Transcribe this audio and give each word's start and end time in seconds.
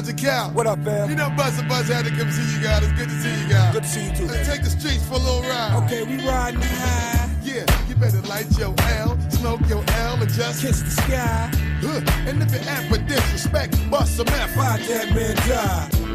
Cal. 0.00 0.50
What 0.52 0.66
up, 0.66 0.82
fam? 0.82 1.10
You 1.10 1.16
know 1.16 1.28
Buzz 1.36 1.58
and 1.58 1.68
Buzz 1.68 1.88
had 1.88 2.06
to 2.06 2.10
come 2.10 2.30
see 2.32 2.56
you 2.56 2.62
guys. 2.62 2.82
It's 2.82 2.92
good 2.92 3.08
to 3.10 3.14
see 3.20 3.42
you 3.42 3.48
guys. 3.48 3.74
Good 3.74 3.82
to 3.82 3.88
see 3.88 4.06
you 4.06 4.16
too. 4.16 4.26
Let's 4.26 4.48
take 4.48 4.62
the 4.62 4.70
streets 4.70 5.06
for 5.06 5.14
a 5.14 5.18
little 5.18 5.42
ride. 5.42 5.84
Okay, 5.84 6.04
we 6.04 6.26
riding 6.26 6.60
high. 6.62 7.28
Yeah, 7.42 7.66
you 7.86 7.94
better 7.96 8.20
light 8.22 8.46
your 8.58 8.74
L, 8.96 9.18
smoke 9.30 9.60
your 9.68 9.84
L, 9.88 10.20
and 10.20 10.30
just 10.30 10.62
kiss 10.62 10.82
the 10.82 10.90
sky. 10.90 11.50
Huh. 11.82 12.00
And 12.26 12.42
if 12.42 12.50
you 12.52 12.60
act 12.60 12.90
with 12.90 13.06
disrespect, 13.06 13.76
bust 13.90 14.16
some 14.16 14.28
F. 14.28 14.56
Watch 14.56 14.88
that 14.88 15.14
man 15.14 15.36
die. 15.36 16.09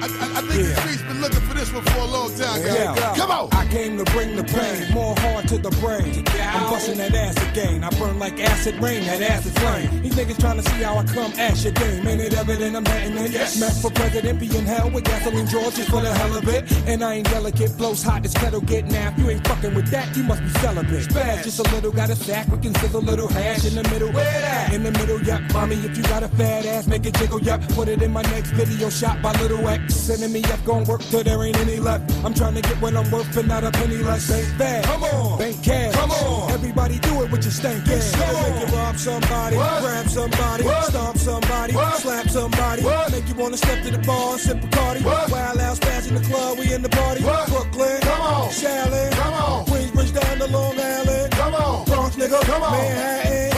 I, 0.00 0.06
I, 0.06 0.38
I 0.38 0.40
think 0.48 0.62
yeah. 0.62 0.74
the 0.74 0.80
streets 0.80 1.02
been 1.02 1.20
looking 1.20 1.40
for 1.40 1.54
this 1.54 1.72
one 1.72 1.84
for 1.84 1.98
a 2.00 2.06
long 2.06 2.30
time, 2.30 2.62
guys. 2.62 2.74
Yeah. 2.74 3.14
Come 3.16 3.30
on. 3.30 3.48
I 3.52 3.66
came 3.68 3.98
to 3.98 4.04
bring 4.12 4.34
the 4.34 4.44
pain, 4.44 4.92
more 4.92 5.14
hard 5.18 5.46
to 5.48 5.58
the 5.58 5.70
brain. 5.82 6.24
I'm 6.40 6.70
busting 6.70 6.98
that 6.98 7.14
ass 7.14 7.36
again. 7.50 7.84
I 7.84 7.90
burn 7.98 8.18
like 8.18 8.40
acid 8.40 8.76
rain, 8.80 9.04
that 9.04 9.20
acid 9.20 9.52
flame. 9.58 10.02
These 10.02 10.14
niggas 10.14 10.40
trying 10.40 10.56
to 10.56 10.68
see 10.70 10.82
how 10.82 10.96
I 10.96 11.04
come 11.04 11.32
ash 11.36 11.64
your 11.64 11.72
game. 11.74 12.06
Ain't 12.06 12.20
it 12.20 12.34
evident 12.34 12.76
I'm 12.76 12.84
batting 12.84 13.16
in? 13.16 13.30
Yes. 13.30 13.54
Smash 13.54 13.82
for 13.82 13.90
president, 13.90 14.40
be 14.40 14.46
in 14.56 14.64
hell 14.64 14.90
with 14.90 15.04
gasoline 15.04 15.46
Georges 15.46 15.88
for 15.88 16.00
the 16.00 16.12
hell 16.14 16.34
of 16.36 16.48
it. 16.48 16.70
And 16.86 17.04
I 17.04 17.14
ain't 17.14 17.28
delicate, 17.28 17.76
blows 17.76 18.02
hot, 18.02 18.22
this 18.22 18.32
kettle 18.32 18.62
get 18.62 18.86
napped. 18.86 19.18
You 19.18 19.28
ain't 19.30 19.46
fucking 19.46 19.74
with 19.74 19.88
that, 19.90 20.16
you 20.16 20.22
must 20.22 20.42
be 20.42 20.50
celibate. 20.60 21.08
Spaz 21.08 21.44
just 21.44 21.58
a 21.58 21.74
little, 21.74 21.92
got 21.92 22.08
a 22.08 22.16
sack, 22.16 22.48
we 22.48 22.58
can 22.58 22.74
sizzle 22.76 23.00
a 23.00 23.04
little 23.04 23.28
hash 23.28 23.66
in 23.66 23.74
the 23.74 23.82
middle. 23.90 24.10
Where 24.12 24.24
that? 24.24 24.72
In 24.72 24.82
the 24.82 24.92
middle, 24.92 25.20
yup. 25.22 25.42
Mommy, 25.52 25.76
if 25.76 25.96
you 25.96 26.02
got 26.04 26.22
a 26.22 26.28
fat 26.28 26.64
ass, 26.64 26.86
make 26.86 27.04
it 27.04 27.14
jiggle, 27.14 27.40
yup. 27.40 27.60
Put 27.70 27.88
it 27.88 28.00
in 28.02 28.12
my 28.12 28.22
next 28.22 28.50
video 28.50 28.88
shot 28.88 29.20
by 29.20 29.32
Little 29.40 29.68
X. 29.68 29.89
Sending 29.90 30.32
me 30.32 30.42
up, 30.44 30.64
gon' 30.64 30.84
work 30.84 31.02
till 31.02 31.22
there 31.22 31.42
ain't 31.44 31.58
any 31.58 31.76
left. 31.78 32.10
I'm 32.24 32.34
trying 32.34 32.54
to 32.54 32.62
get 32.62 32.80
what 32.80 32.96
I'm 32.96 33.10
worth 33.10 33.36
and 33.36 33.48
not 33.48 33.64
a 33.64 33.70
penny 33.70 33.98
less. 33.98 34.30
Ain't 34.30 34.58
bad. 34.58 34.84
Come 34.84 35.04
on. 35.04 35.38
Bank 35.38 35.62
cash. 35.62 35.94
Come 35.94 36.10
on. 36.10 36.50
Everybody 36.52 36.98
do 36.98 37.22
it 37.22 37.30
with 37.30 37.44
your 37.44 37.52
stank 37.52 37.86
ass. 37.88 38.12
Make 38.16 38.68
you 38.68 38.76
rob 38.76 38.96
somebody, 38.96 39.56
what? 39.56 39.82
grab 39.82 40.08
somebody, 40.08 40.64
what? 40.64 40.84
stomp 40.84 41.16
somebody, 41.16 41.74
what? 41.74 41.96
slap 41.98 42.28
somebody. 42.28 42.82
What? 42.82 43.12
Make 43.12 43.28
you 43.28 43.34
wanna 43.34 43.56
step 43.56 43.82
to 43.84 43.90
the 43.90 43.98
bar 43.98 44.32
and 44.32 44.40
sip 44.40 44.62
a. 44.62 45.00
What? 45.02 45.30
Wild 45.30 45.58
out 45.58 45.76
spaz 45.76 46.08
in 46.08 46.14
the 46.14 46.20
club, 46.22 46.58
we 46.58 46.72
in 46.72 46.82
the 46.82 46.88
party. 46.88 47.22
What? 47.24 47.48
Brooklyn. 47.48 48.00
Come 48.00 48.20
on. 48.20 48.48
Shaolin. 48.50 49.12
Come 49.12 49.34
on. 49.34 49.66
Queensbridge 49.66 50.20
down 50.20 50.38
to 50.38 50.46
Long 50.46 50.78
Island. 50.78 51.32
Come 51.32 51.54
on. 51.54 51.84
Bronx 51.84 52.16
nigga. 52.16 52.40
Come 52.42 52.62
on. 52.62 52.72
Manhattan. 52.72 53.49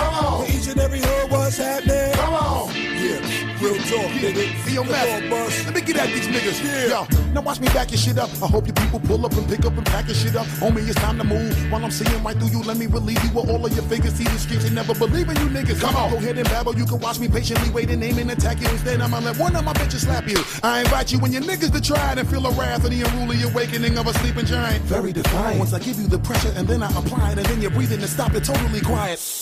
Real 3.73 3.83
talk, 3.85 4.11
nigga. 4.13 4.75
Yo, 4.75 4.85
man, 4.85 5.31
let 5.65 5.75
me 5.75 5.81
get 5.81 5.97
at 5.97 6.09
these 6.09 6.27
niggas. 6.27 6.63
Yeah. 6.63 7.07
Yo, 7.07 7.33
now 7.33 7.41
watch 7.41 7.59
me 7.59 7.69
back 7.69 7.91
your 7.91 7.99
shit 7.99 8.19
up. 8.19 8.29
I 8.43 8.47
hope 8.47 8.67
you 8.67 8.73
people 8.75 9.01
pull 9.01 9.25
up 9.25 9.33
and 9.33 9.49
pick 9.49 9.65
up 9.65 9.75
and 9.77 9.87
pack 9.87 10.07
your 10.07 10.15
shit 10.15 10.37
up. 10.37 10.47
Homie, 10.61 10.87
it's 10.87 10.95
time 10.97 11.17
to 11.17 11.25
move. 11.25 11.55
While 11.73 11.83
I'm 11.83 11.91
seeing 11.91 12.23
right 12.23 12.37
through 12.37 12.49
you, 12.49 12.63
let 12.65 12.77
me 12.77 12.87
relieve 12.87 13.23
you 13.25 13.31
with 13.31 13.49
all 13.49 13.65
of 13.65 13.73
your 13.75 13.85
figures. 13.85 14.13
See 14.15 14.25
the 14.25 14.39
streets, 14.39 14.67
and 14.67 14.75
never 14.75 14.95
believe 14.95 15.29
in 15.29 15.37
you 15.37 15.49
niggas. 15.49 15.81
Come 15.81 15.97
on, 15.97 16.11
go 16.11 16.17
ahead 16.19 16.37
and 16.37 16.49
babble. 16.51 16.77
You 16.77 16.85
can 16.85 17.01
watch 17.01 17.19
me 17.19 17.29
patiently 17.29 17.71
wait 17.71 17.89
and 17.89 18.03
aim 18.05 18.19
and 18.19 18.31
attack 18.31 18.61
you. 18.61 18.69
Instead, 18.69 19.01
I'ma 19.01 19.21
let 19.21 19.39
one 19.39 19.57
of 19.57 19.65
my 19.65 19.73
bitches 19.73 20.01
slap 20.01 20.29
you. 20.29 20.43
I 20.63 20.81
invite 20.81 21.11
you 21.11 21.19
and 21.21 21.33
your 21.33 21.43
niggas 21.43 21.73
to 21.73 21.81
try 21.81 22.13
it 22.13 22.19
and 22.19 22.29
feel 22.29 22.43
the 22.43 22.51
wrath 22.51 22.85
of 22.85 22.91
the 22.91 23.01
unruly 23.01 23.43
awakening 23.43 23.97
of 23.97 24.07
a 24.07 24.13
sleeping 24.19 24.45
giant. 24.45 24.85
Very 24.85 25.13
defiant. 25.13 25.59
Once 25.59 25.73
I 25.73 25.79
give 25.79 25.99
you 25.99 26.09
the 26.09 26.19
pressure 26.19 26.53
and 26.57 26.69
then 26.69 26.83
I 26.83 26.91
apply 26.91 27.33
it, 27.33 27.39
and 27.39 27.47
then 27.47 27.63
you're 27.63 27.71
breathing 27.71 28.01
and 28.01 28.11
stop 28.11 28.35
it 28.35 28.45
totally 28.45 28.83
quiet. 28.83 29.42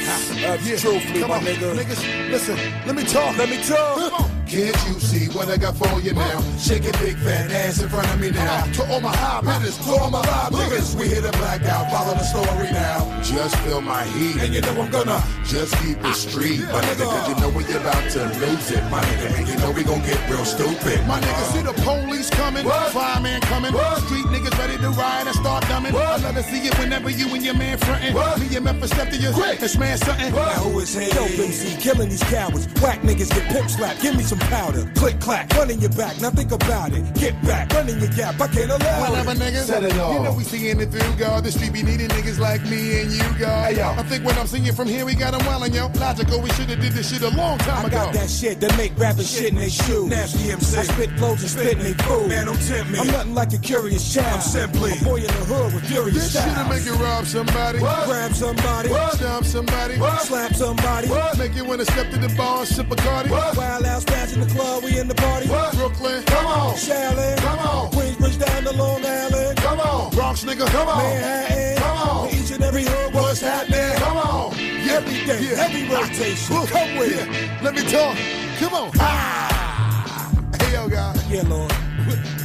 That's 0.05 0.67
yeah. 0.67 0.77
truthfully, 0.77 1.21
my 1.21 1.35
on. 1.35 1.43
nigga. 1.43 1.75
Niggas, 1.75 2.31
listen, 2.31 2.55
let 2.85 2.95
me 2.95 3.03
talk. 3.03 3.37
Let 3.37 3.49
me 3.49 3.63
talk. 3.63 4.40
Can't 4.51 4.75
you 4.85 4.99
see 4.99 5.27
what 5.31 5.47
I 5.47 5.55
got 5.55 5.77
for 5.77 6.01
you 6.01 6.11
now? 6.11 6.41
Shake 6.57 6.83
your 6.83 6.91
big 6.99 7.15
fat 7.23 7.49
ass 7.51 7.81
in 7.81 7.87
front 7.87 8.05
of 8.13 8.19
me 8.19 8.31
now. 8.31 8.65
To 8.65 8.83
all 8.91 8.99
my 8.99 9.15
high 9.15 9.39
hitters, 9.39 9.77
to 9.77 9.91
all 9.91 10.11
my 10.11 10.19
live 10.19 10.51
niggas, 10.51 10.93
we 10.99 11.07
hit 11.07 11.23
a 11.23 11.31
blackout. 11.39 11.89
Follow 11.89 12.15
the 12.15 12.25
story 12.27 12.69
now. 12.69 12.99
Just 13.23 13.55
feel 13.63 13.79
my 13.79 14.03
heat, 14.03 14.35
and 14.43 14.53
you 14.53 14.59
know 14.59 14.75
I'm 14.81 14.91
gonna 14.91 15.23
just 15.45 15.71
keep 15.79 16.03
it 16.03 16.15
street, 16.15 16.59
my 16.67 16.81
nigga. 16.83 17.07
Cause 17.07 17.29
you 17.29 17.35
know 17.39 17.47
we 17.55 17.63
about 17.63 18.03
to 18.11 18.27
lose 18.43 18.71
it, 18.71 18.83
my 18.91 18.99
nigga. 18.99 19.39
And 19.39 19.47
you 19.47 19.55
know 19.55 19.71
we 19.71 19.85
gon' 19.85 20.01
get 20.01 20.19
real 20.29 20.43
stupid, 20.43 20.99
my 21.07 21.21
nigga. 21.21 21.43
See 21.55 21.61
the 21.63 21.71
police 21.87 22.29
coming, 22.29 22.67
fireman 22.91 23.39
coming, 23.47 23.71
what? 23.71 24.03
street 24.03 24.25
niggas 24.35 24.59
ready 24.59 24.75
to 24.83 24.89
ride 24.89 25.27
and 25.27 25.35
start 25.37 25.63
dumbing. 25.71 25.93
I 25.95 26.17
love 26.17 26.35
to 26.35 26.43
see 26.43 26.67
it 26.67 26.77
whenever 26.77 27.09
you 27.09 27.33
and 27.33 27.41
your 27.41 27.55
man 27.55 27.77
frontin'. 27.77 28.13
Me 28.41 28.53
and 28.53 28.65
Memphis 28.65 28.91
step 28.91 29.09
to 29.11 29.15
your 29.15 29.31
quick 29.31 29.61
and 29.61 29.71
smash 29.71 29.99
something. 29.99 30.35
Now 30.35 30.59
who 30.59 30.77
is 30.79 30.93
he? 30.93 31.07
Dope 31.11 31.39
MC, 31.39 31.77
killing 31.79 32.09
these 32.09 32.23
cowards. 32.23 32.67
Whack 32.81 32.99
niggas 32.99 33.29
get 33.29 33.47
pimp 33.47 33.69
slapped. 33.69 34.01
Give 34.01 34.17
me 34.17 34.23
some 34.23 34.40
powder. 34.49 34.91
Click 34.95 35.19
clack, 35.19 35.53
running 35.55 35.79
your 35.79 35.91
back. 35.91 36.19
Now 36.21 36.29
think 36.31 36.51
about 36.51 36.93
it. 36.93 37.03
Get 37.15 37.39
back, 37.43 37.71
running 37.73 37.99
your 37.99 38.09
gap. 38.09 38.39
I 38.39 38.47
can't 38.47 38.71
allow 38.71 39.09
Whatever, 39.09 39.31
it. 39.31 39.37
niggas. 39.37 39.65
Set 39.65 39.83
it 39.83 39.97
off. 39.97 40.13
You 40.13 40.19
know 40.23 40.33
we 40.33 40.43
seeing 40.43 40.79
it 40.79 40.89
through, 40.91 41.15
God. 41.17 41.43
The 41.43 41.51
street 41.51 41.73
be 41.73 41.83
needing 41.83 42.09
niggas 42.09 42.39
like 42.39 42.63
me 42.65 43.01
and 43.01 43.11
you, 43.11 43.23
God. 43.39 43.71
Hey, 43.73 43.77
yo. 43.77 43.89
I 43.97 44.03
think 44.03 44.25
when 44.25 44.37
I'm 44.37 44.47
singing 44.47 44.73
from 44.73 44.87
here, 44.87 45.05
we 45.05 45.15
got 45.15 45.31
them 45.31 45.41
wildin', 45.41 45.73
yo. 45.73 45.87
Logical, 45.99 46.41
we 46.41 46.49
should've 46.51 46.79
did 46.79 46.93
this 46.93 47.09
shit 47.11 47.21
a 47.21 47.29
long 47.35 47.57
time 47.59 47.85
I 47.85 47.87
ago. 47.87 47.97
I 47.97 48.05
got 48.05 48.13
that 48.13 48.29
shit 48.29 48.59
that 48.61 48.75
make 48.77 48.97
rappers 48.97 49.29
shit 49.31 49.49
in 49.49 49.55
their 49.55 49.69
shoes. 49.69 50.07
Nasty 50.09 50.51
MC. 50.51 50.77
I 50.77 50.83
spit 50.83 51.09
flows 51.17 51.41
and 51.41 51.49
spit 51.51 51.77
in 51.77 51.83
they 51.83 51.93
food. 52.03 52.29
Man, 52.29 52.45
don't 52.45 52.61
tempt 52.67 52.91
me. 52.91 52.99
I'm 52.99 53.07
nothing 53.07 53.35
like 53.35 53.53
a 53.53 53.57
curious 53.57 54.13
child. 54.13 54.27
I'm 54.35 54.41
simply 54.41 54.91
a 54.93 55.03
boy 55.03 55.17
in 55.17 55.27
the 55.27 55.45
hood 55.45 55.73
with 55.73 55.85
furious 55.85 56.33
This 56.33 56.43
shit'll 56.43 56.65
make 56.69 56.85
you 56.85 56.93
rob 56.95 57.25
somebody. 57.25 57.79
What? 57.79 58.05
Grab 58.07 58.33
somebody. 58.33 58.89
What? 58.89 59.13
Stomp 59.13 59.45
somebody. 59.45 59.97
What? 59.97 60.21
Slap 60.21 60.53
somebody. 60.53 61.07
What? 61.07 61.37
Make 61.37 61.55
you 61.55 61.65
wanna 61.65 61.85
step 61.85 62.09
to 62.11 62.17
the 62.17 62.29
bar 62.35 62.59
and 62.59 62.67
sip 62.67 62.91
a 62.91 62.95
Cardi. 62.95 63.29
Wild 63.29 63.57
out 63.85 64.01
spaz 64.01 64.30
in 64.33 64.39
the 64.39 64.47
club, 64.47 64.83
we 64.83 64.97
in 64.99 65.07
the 65.07 65.15
party. 65.15 65.47
What? 65.47 65.73
Brooklyn, 65.75 66.23
come 66.23 66.45
on. 66.45 66.75
Shaolin, 66.75 67.37
come 67.37 67.59
on. 67.59 67.91
Queensbridge 67.91 68.39
down 68.39 68.63
to 68.63 68.71
Long 68.71 69.05
Island, 69.05 69.57
come 69.57 69.79
on. 69.79 70.11
Bronx 70.11 70.43
nigga, 70.43 70.67
come 70.67 70.87
on. 70.87 70.97
Manhattan, 70.97 71.77
come 71.77 72.09
on. 72.09 72.29
Each 72.29 72.51
and 72.51 72.63
every 72.63 72.83
hood, 72.83 73.13
what's 73.13 73.41
happening? 73.41 73.97
Come 73.97 74.17
on. 74.17 74.57
Yeah. 74.57 74.97
Every 74.97 75.25
day, 75.25 75.41
yeah. 75.41 75.63
every 75.63 75.87
rotation. 75.87 76.67
Come 76.67 76.97
with 76.97 77.15
yeah. 77.15 77.57
it. 77.57 77.63
Let 77.63 77.75
me 77.75 77.83
talk. 77.83 78.17
Come 78.59 78.73
on. 78.73 78.91
Ah. 78.99 80.31
Hey 80.59 80.73
yo, 80.73 80.87
guys. 80.87 81.29
Yeah, 81.29 81.43
Lord. 81.43 81.71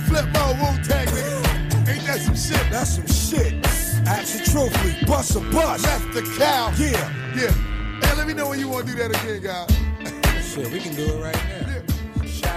Flip 0.06 0.26
my 0.32 0.52
Wu 0.52 0.82
Tang 0.82 1.06
nigga. 1.06 1.88
Ain't 1.88 2.06
that 2.06 2.20
some 2.20 2.36
shit? 2.36 2.70
That's 2.70 2.96
some 2.96 3.06
shit. 3.06 3.64
Absolutely. 4.06 5.06
Bust 5.06 5.36
a 5.36 5.40
bust. 5.40 5.84
Left 5.84 6.14
the 6.14 6.22
cow. 6.38 6.72
Yeah. 6.78 7.12
Yeah. 7.34 7.50
Hey, 8.00 8.16
let 8.16 8.26
me 8.26 8.34
know 8.34 8.48
when 8.48 8.58
you 8.58 8.68
want 8.68 8.86
to 8.86 8.92
do 8.92 8.98
that 8.98 9.10
again, 9.10 9.42
guys. 9.42 10.46
Shit, 10.46 10.70
we 10.70 10.80
can 10.80 10.94
do 10.94 11.04
it 11.04 11.22
right 11.22 11.34
now. 11.34 11.55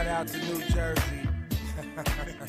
Out 0.09 0.27
to 0.29 0.37
New 0.39 0.59
Jersey. 0.69 1.29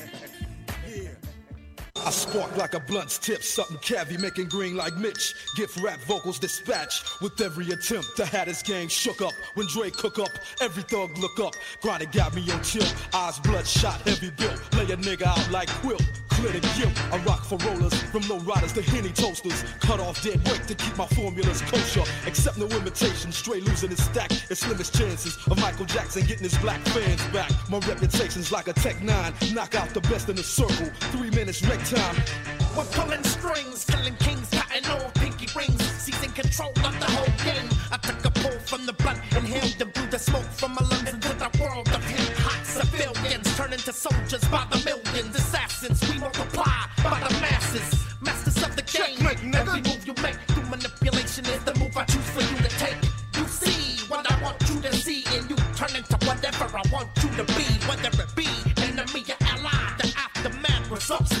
I 2.03 2.09
spark 2.09 2.55
like 2.57 2.73
a 2.73 2.79
blunt's 2.79 3.19
tip, 3.19 3.43
something 3.43 3.77
cavy, 3.77 4.17
making 4.17 4.47
green 4.47 4.75
like 4.75 4.95
Mitch. 4.97 5.35
Gift 5.55 5.79
rap 5.81 5.99
vocals 6.01 6.39
dispatch 6.39 7.03
with 7.21 7.39
every 7.39 7.69
attempt 7.69 8.17
to 8.17 8.25
have 8.25 8.47
this 8.47 8.63
gang 8.63 8.87
shook 8.87 9.21
up. 9.21 9.33
When 9.53 9.67
Dre 9.67 9.91
cook 9.91 10.17
up, 10.17 10.29
every 10.61 10.83
thug 10.83 11.15
look 11.19 11.39
up. 11.39 11.53
Grinding 11.81 12.09
got 12.11 12.33
me 12.33 12.49
on 12.51 12.63
chill, 12.63 12.87
eyes 13.13 13.37
bloodshot, 13.39 14.01
heavy 14.01 14.31
built. 14.31 14.59
Lay 14.73 14.91
a 14.91 14.97
nigga 14.97 15.27
out 15.27 15.51
like 15.51 15.69
quilt. 15.69 16.01
Clear 16.31 16.53
the 16.53 16.61
guilt. 16.75 17.13
I 17.13 17.17
rock 17.23 17.43
for 17.43 17.57
rollers, 17.67 17.93
from 18.03 18.27
low 18.27 18.39
riders 18.39 18.73
to 18.73 18.81
henny 18.81 19.11
toasters. 19.11 19.63
Cut 19.81 19.99
off 19.99 20.23
dead 20.23 20.43
weight 20.47 20.67
to 20.67 20.75
keep 20.75 20.97
my 20.97 21.05
formulas 21.07 21.61
kosher. 21.61 22.03
Accept 22.25 22.57
no 22.57 22.65
imitation, 22.65 23.31
straight 23.31 23.63
losing 23.63 23.91
his 23.91 24.03
stack. 24.03 24.31
It's 24.49 24.61
slimmest 24.61 24.97
chances 24.97 25.37
of 25.47 25.59
Michael 25.61 25.85
Jackson 25.85 26.25
getting 26.25 26.43
his 26.43 26.57
black 26.57 26.81
fans 26.87 27.23
back. 27.27 27.51
My 27.69 27.77
reputation's 27.79 28.51
like 28.51 28.67
a 28.67 28.73
Tech 28.73 29.03
9, 29.03 29.33
knock 29.53 29.75
out 29.75 29.89
the 29.89 30.01
best 30.01 30.29
in 30.29 30.35
the 30.35 30.43
circle. 30.43 30.87
Three 31.11 31.29
minutes 31.29 31.61
wreck 31.63 31.83
We're 31.91 32.85
pulling 32.85 33.21
strings, 33.25 33.83
killing 33.83 34.15
kings, 34.15 34.49
cutting 34.49 34.89
all 34.89 35.11
pinky 35.15 35.47
rings, 35.53 35.81
seizing 35.99 36.31
control 36.31 36.69
of 36.69 36.97
the 37.01 37.05
whole 37.05 37.33
game. 37.43 37.67
I 37.91 37.97
took 37.97 38.23
a 38.23 38.31
pull 38.31 38.57
from 38.59 38.85
the 38.85 38.93
blunt, 38.93 39.19
inhaled 39.35 39.81
and 39.81 39.91
blew 39.91 40.07
the 40.07 40.17
smoke 40.17 40.45
from 40.55 40.75
my 40.75 40.83
lungs 40.87 41.11
into 41.11 41.33
the 41.33 41.49
world 41.59 41.89
of 41.89 42.01
hip 42.05 42.37
hop 42.37 42.65
civilians, 42.65 43.57
turn 43.57 43.73
into 43.73 43.91
soldiers 43.91 44.45
by 44.45 44.65
the 44.71 44.79
millions, 44.85 45.35
assassins. 45.35 45.99
We 46.09 46.17
multiply 46.17 46.87
by 47.03 47.19
the 47.27 47.33
masses, 47.41 47.99
masters 48.21 48.63
of 48.63 48.73
the 48.77 48.83
game. 48.83 49.19
Every 49.53 49.81
move 49.81 50.07
you 50.07 50.13
make 50.23 50.39
through 50.47 50.69
manipulation 50.69 51.43
is 51.47 51.61
the 51.65 51.75
move 51.77 51.97
I 51.97 52.05
choose 52.05 52.29
for 52.29 52.39
you 52.39 52.55
to 52.55 52.71
take. 52.79 53.03
You 53.35 53.45
see 53.47 54.07
what 54.07 54.31
I 54.31 54.41
want 54.41 54.61
you 54.69 54.79
to 54.79 54.95
see, 54.95 55.25
and 55.35 55.49
you 55.49 55.57
turn 55.75 55.93
into 55.93 56.15
whatever 56.25 56.71
I 56.71 56.83
want 56.89 57.09
you 57.21 57.29
to 57.35 57.43
be, 57.51 57.67
whether 57.83 58.07
it 58.23 58.31
be 58.33 58.47
enemy 58.81 59.25
or 59.27 59.39
ally. 59.45 59.97
The 59.97 60.13
aftermath 60.15 60.89
results 60.89 61.31
in 61.31 61.37
soul 61.37 61.40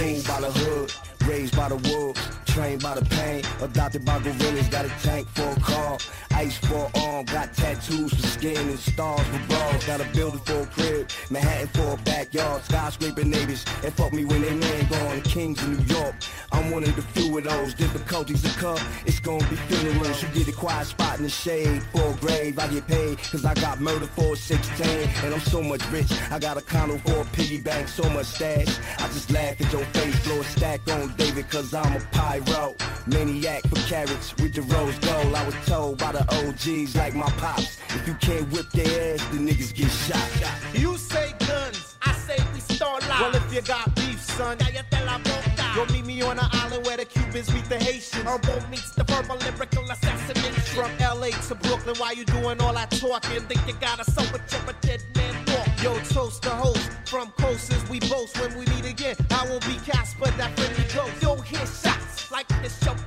worldwide. 0.00 0.26
By 0.26 0.40
the 0.40 0.50
hood, 0.50 0.92
raised 1.28 1.56
by 1.56 1.68
the 1.68 1.76
wolves, 1.76 2.20
trained 2.50 2.82
by 2.82 2.94
the 2.94 3.04
pain, 3.04 3.42
adopted 3.60 4.04
by 4.04 4.18
gorillas, 4.18 4.68
got 4.68 4.84
a 4.84 4.88
tank 5.02 5.26
for 5.34 5.48
a 5.50 5.60
call. 5.60 5.98
Ice 6.32 6.56
for 6.58 6.90
arm, 6.94 7.24
got 7.26 7.52
tattoos 7.52 8.14
for 8.14 8.26
skin 8.26 8.56
and 8.56 8.78
stars 8.78 9.26
for 9.26 9.46
bras. 9.48 9.84
Got 9.86 10.00
a 10.00 10.04
building 10.16 10.40
for 10.40 10.62
a 10.62 10.66
crib, 10.66 11.10
Manhattan 11.30 11.68
for 11.68 11.94
a 11.94 11.96
backyard. 11.98 12.62
Skyscraper 12.64 13.24
neighbors 13.24 13.64
and 13.84 13.92
fuck 13.94 14.12
me 14.12 14.24
when 14.24 14.42
they 14.42 14.54
man 14.54 14.88
gone. 14.88 15.20
Kings 15.22 15.62
in 15.62 15.76
New 15.76 15.84
York, 15.94 16.14
I'm 16.52 16.70
one 16.70 16.84
of 16.84 16.96
the 16.96 17.02
few 17.02 17.36
of 17.36 17.44
those. 17.44 17.74
Difficulties 17.74 18.44
occur, 18.44 18.76
it's 19.06 19.20
gonna 19.20 19.46
be 19.48 19.56
funerals. 19.56 20.22
You 20.22 20.28
get 20.28 20.48
a 20.48 20.52
quiet 20.56 20.86
spot 20.86 21.18
in 21.18 21.24
the 21.24 21.30
shade 21.30 21.82
for 21.92 22.10
a 22.10 22.14
grave. 22.14 22.58
I 22.58 22.68
get 22.68 22.86
paid, 22.86 23.18
cause 23.18 23.44
I 23.44 23.54
got 23.54 23.80
murder 23.80 24.06
for 24.06 24.32
a 24.32 24.36
16. 24.36 25.08
And 25.24 25.34
I'm 25.34 25.40
so 25.40 25.62
much 25.62 25.84
rich, 25.90 26.10
I 26.30 26.38
got 26.38 26.56
a 26.56 26.62
condo 26.62 26.96
for 26.98 27.20
a 27.20 27.24
piggy 27.36 27.60
bank, 27.60 27.88
so 27.88 28.08
much 28.10 28.26
stash. 28.26 28.78
I 28.98 29.06
just 29.08 29.30
laugh 29.30 29.60
at 29.60 29.72
your 29.72 29.84
face, 29.86 30.18
throw 30.20 30.40
a 30.40 30.44
stack 30.44 30.80
on 30.90 31.14
David, 31.16 31.50
cause 31.50 31.74
I'm 31.74 31.96
a 31.96 32.00
pyro. 32.44 32.74
Maniac 33.06 33.62
for 33.62 33.80
carrots 33.88 34.34
with 34.36 34.54
the 34.54 34.62
rose 34.62 34.98
gold. 34.98 35.34
I 35.34 35.44
was 35.44 35.54
told 35.66 35.98
by 35.98 36.12
the 36.12 36.24
OGs 36.46 36.96
like 36.96 37.14
my 37.14 37.30
pops. 37.38 37.78
If 37.90 38.06
you 38.06 38.14
can't 38.14 38.48
whip 38.52 38.70
their 38.70 39.14
ass, 39.14 39.24
the 39.28 39.38
niggas 39.38 39.74
get 39.74 39.90
shot. 39.90 40.28
You 40.74 40.96
say 40.96 41.32
guns, 41.46 41.96
I 42.02 42.12
say 42.12 42.38
we 42.52 42.60
start 42.60 43.06
live. 43.08 43.20
Well, 43.20 43.36
if 43.36 43.52
you 43.52 43.62
got 43.62 43.94
beef, 43.96 44.20
son, 44.20 44.58
cállate 44.58 45.06
la 45.06 45.18
boca. 45.18 45.72
You'll 45.74 45.86
meet 45.86 46.04
me 46.04 46.22
on 46.22 46.38
an 46.38 46.48
island 46.52 46.84
where 46.86 46.96
the 46.96 47.04
Cubans 47.04 47.52
meet 47.52 47.64
the 47.64 47.78
Haitians. 47.78 48.24
Herbal 48.24 48.68
meets 48.70 48.90
the 48.92 49.04
verbal 49.04 49.36
lyrical 49.36 49.84
assassination. 49.90 50.52
From 50.74 50.90
LA 50.98 51.30
to 51.48 51.54
Brooklyn, 51.54 51.96
why 51.98 52.12
you 52.12 52.24
doing 52.24 52.60
all 52.60 52.74
that 52.74 52.90
talking? 52.90 53.40
Think 53.42 53.66
you 53.66 53.74
got 53.80 54.00
a 54.00 54.10
soul, 54.10 54.26
but 54.32 54.42
you're 54.50 54.70
a 54.70 54.74
dead 54.80 55.02
man 55.16 55.34
walk. 55.48 55.82
Yo, 55.82 55.98
toast 56.14 56.42
the 56.42 56.50
host. 56.50 56.90
From 57.06 57.32
coasters, 57.38 57.88
we 57.88 57.98
boast 58.00 58.38
when 58.40 58.56
we 58.58 58.66
meet 58.66 58.86
again. 58.86 59.16
I 59.30 59.44
won't 59.48 59.66
be 59.66 59.74
Casper, 59.84 60.30
that 60.30 60.56
friendly 60.58 60.84
ghost. 60.94 61.22
Yo, 61.22 61.36
hear 61.42 61.66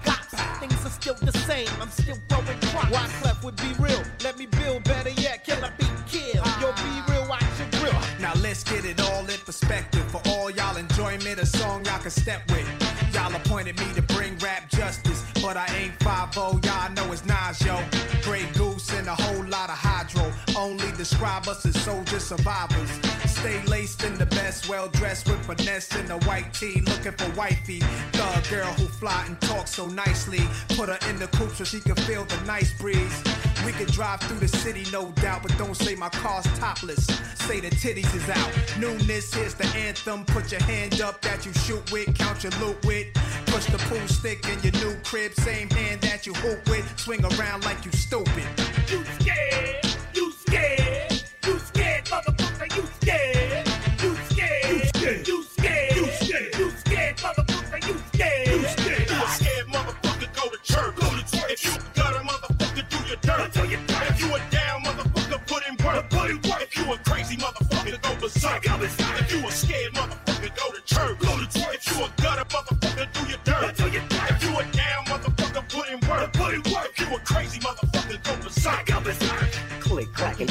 got. 0.03 0.24
Things 0.59 0.85
are 0.85 0.89
still 0.89 1.15
the 1.15 1.38
same, 1.39 1.68
I'm 1.81 1.89
still 1.89 2.18
growing 2.30 2.59
crops. 2.71 2.91
Why 2.91 3.07
Clef 3.21 3.44
would 3.44 3.56
be 3.57 3.74
real? 3.80 4.01
Let 4.24 4.38
me 4.38 4.45
build 4.45 4.83
better 4.83 5.09
yet, 5.09 5.44
kill 5.44 5.63
a 5.63 5.71
beat 5.77 5.94
kill. 6.07 6.44
Yo, 6.62 6.71
be 6.71 7.12
real, 7.12 7.27
watch 7.27 7.44
your 7.59 7.69
grill. 7.81 8.00
Now 8.19 8.33
let's 8.41 8.63
get 8.63 8.85
it 8.85 9.00
all 9.01 9.21
in 9.21 9.39
perspective. 9.45 10.03
For 10.12 10.21
all 10.30 10.50
y'all 10.50 10.77
enjoyment, 10.77 11.39
a 11.39 11.45
song 11.45 11.85
y'all 11.85 12.00
can 12.00 12.12
step 12.12 12.41
with. 12.51 12.68
Y'all 13.13 13.33
appointed 13.35 13.80
me 13.80 13.94
to 13.94 14.01
bring 14.01 14.38
rap 14.38 14.69
justice, 14.69 15.24
but 15.41 15.57
I 15.57 15.68
ain't 15.77 15.94
5 16.03 16.35
y'all 16.35 16.91
know 16.94 17.12
it's 17.12 17.25
Nas, 17.25 17.62
yo. 17.65 17.80
Grey 18.21 18.45
Goose 18.53 18.91
and 18.94 19.07
a 19.07 19.15
whole 19.15 19.45
lot 19.45 19.69
of 19.69 19.77
hydro. 19.77 20.31
Only 20.56 20.91
describe 20.94 21.47
us 21.47 21.65
as 21.65 21.80
soldier 21.81 22.19
survivors. 22.19 23.12
Stay 23.44 23.62
laced 23.63 24.06
in 24.06 24.18
the 24.18 24.25
best, 24.28 24.69
well 24.69 24.88
dressed 24.88 25.28
with 25.28 25.45
finesse 25.45 25.94
in 25.98 26.06
the 26.06 26.18
white 26.19 26.54
tee, 26.54 26.80
looking 26.80 27.12
for 27.12 27.30
wifey. 27.38 27.81
Thug 28.13 28.50
girl 28.50 28.72
who 28.75 28.86
fly 28.86 29.25
and 29.28 29.38
talk 29.42 29.68
so 29.68 29.86
nicely. 29.86 30.40
Put 30.69 30.88
her 30.88 30.98
in 31.10 31.19
the 31.19 31.28
coupe 31.28 31.51
so 31.51 31.66
she 31.66 31.81
can 31.81 31.95
feel 32.07 32.24
the 32.24 32.40
nice 32.45 32.72
breeze. 32.80 33.22
We 33.66 33.74
can 33.74 33.88
drive 33.88 34.22
through 34.22 34.40
the 34.40 34.48
city, 34.48 34.86
no 34.94 35.12
doubt, 35.24 35.42
but 35.44 35.57
don't 35.57 35.75
say 35.75 35.94
my 35.94 36.07
car's 36.07 36.45
topless. 36.57 37.06
Say 37.45 37.60
the 37.60 37.69
titties 37.69 38.16
is 38.16 38.30
out. 38.30 38.80
Newness, 38.80 39.34
here's 39.34 39.56
the 39.56 39.68
anthem. 39.75 40.24
Put 40.24 40.50
your 40.50 40.63
hand 40.63 41.01
up 41.01 41.22
that 41.24 41.45
you 41.45 41.51
shoot 41.51 41.92
with, 41.92 42.16
count 42.16 42.44
your 42.45 42.54
loot 42.62 42.81
with. 42.86 43.07
Push 43.48 43.66
the 43.66 43.78
pool 43.90 44.07
stick 44.07 44.48
in 44.48 44.57
your 44.63 44.72
new 44.81 44.98
crib, 45.04 45.34
same 45.34 45.69
hand 45.72 46.00
that 46.00 46.25
you 46.25 46.34
hoop 46.36 46.66
with. 46.69 46.98
Swing 46.98 47.25
around 47.25 47.66
like 47.66 47.84
you 47.84 47.92
stupid. 47.92 48.45
You 48.90 49.04
scared? 49.19 49.82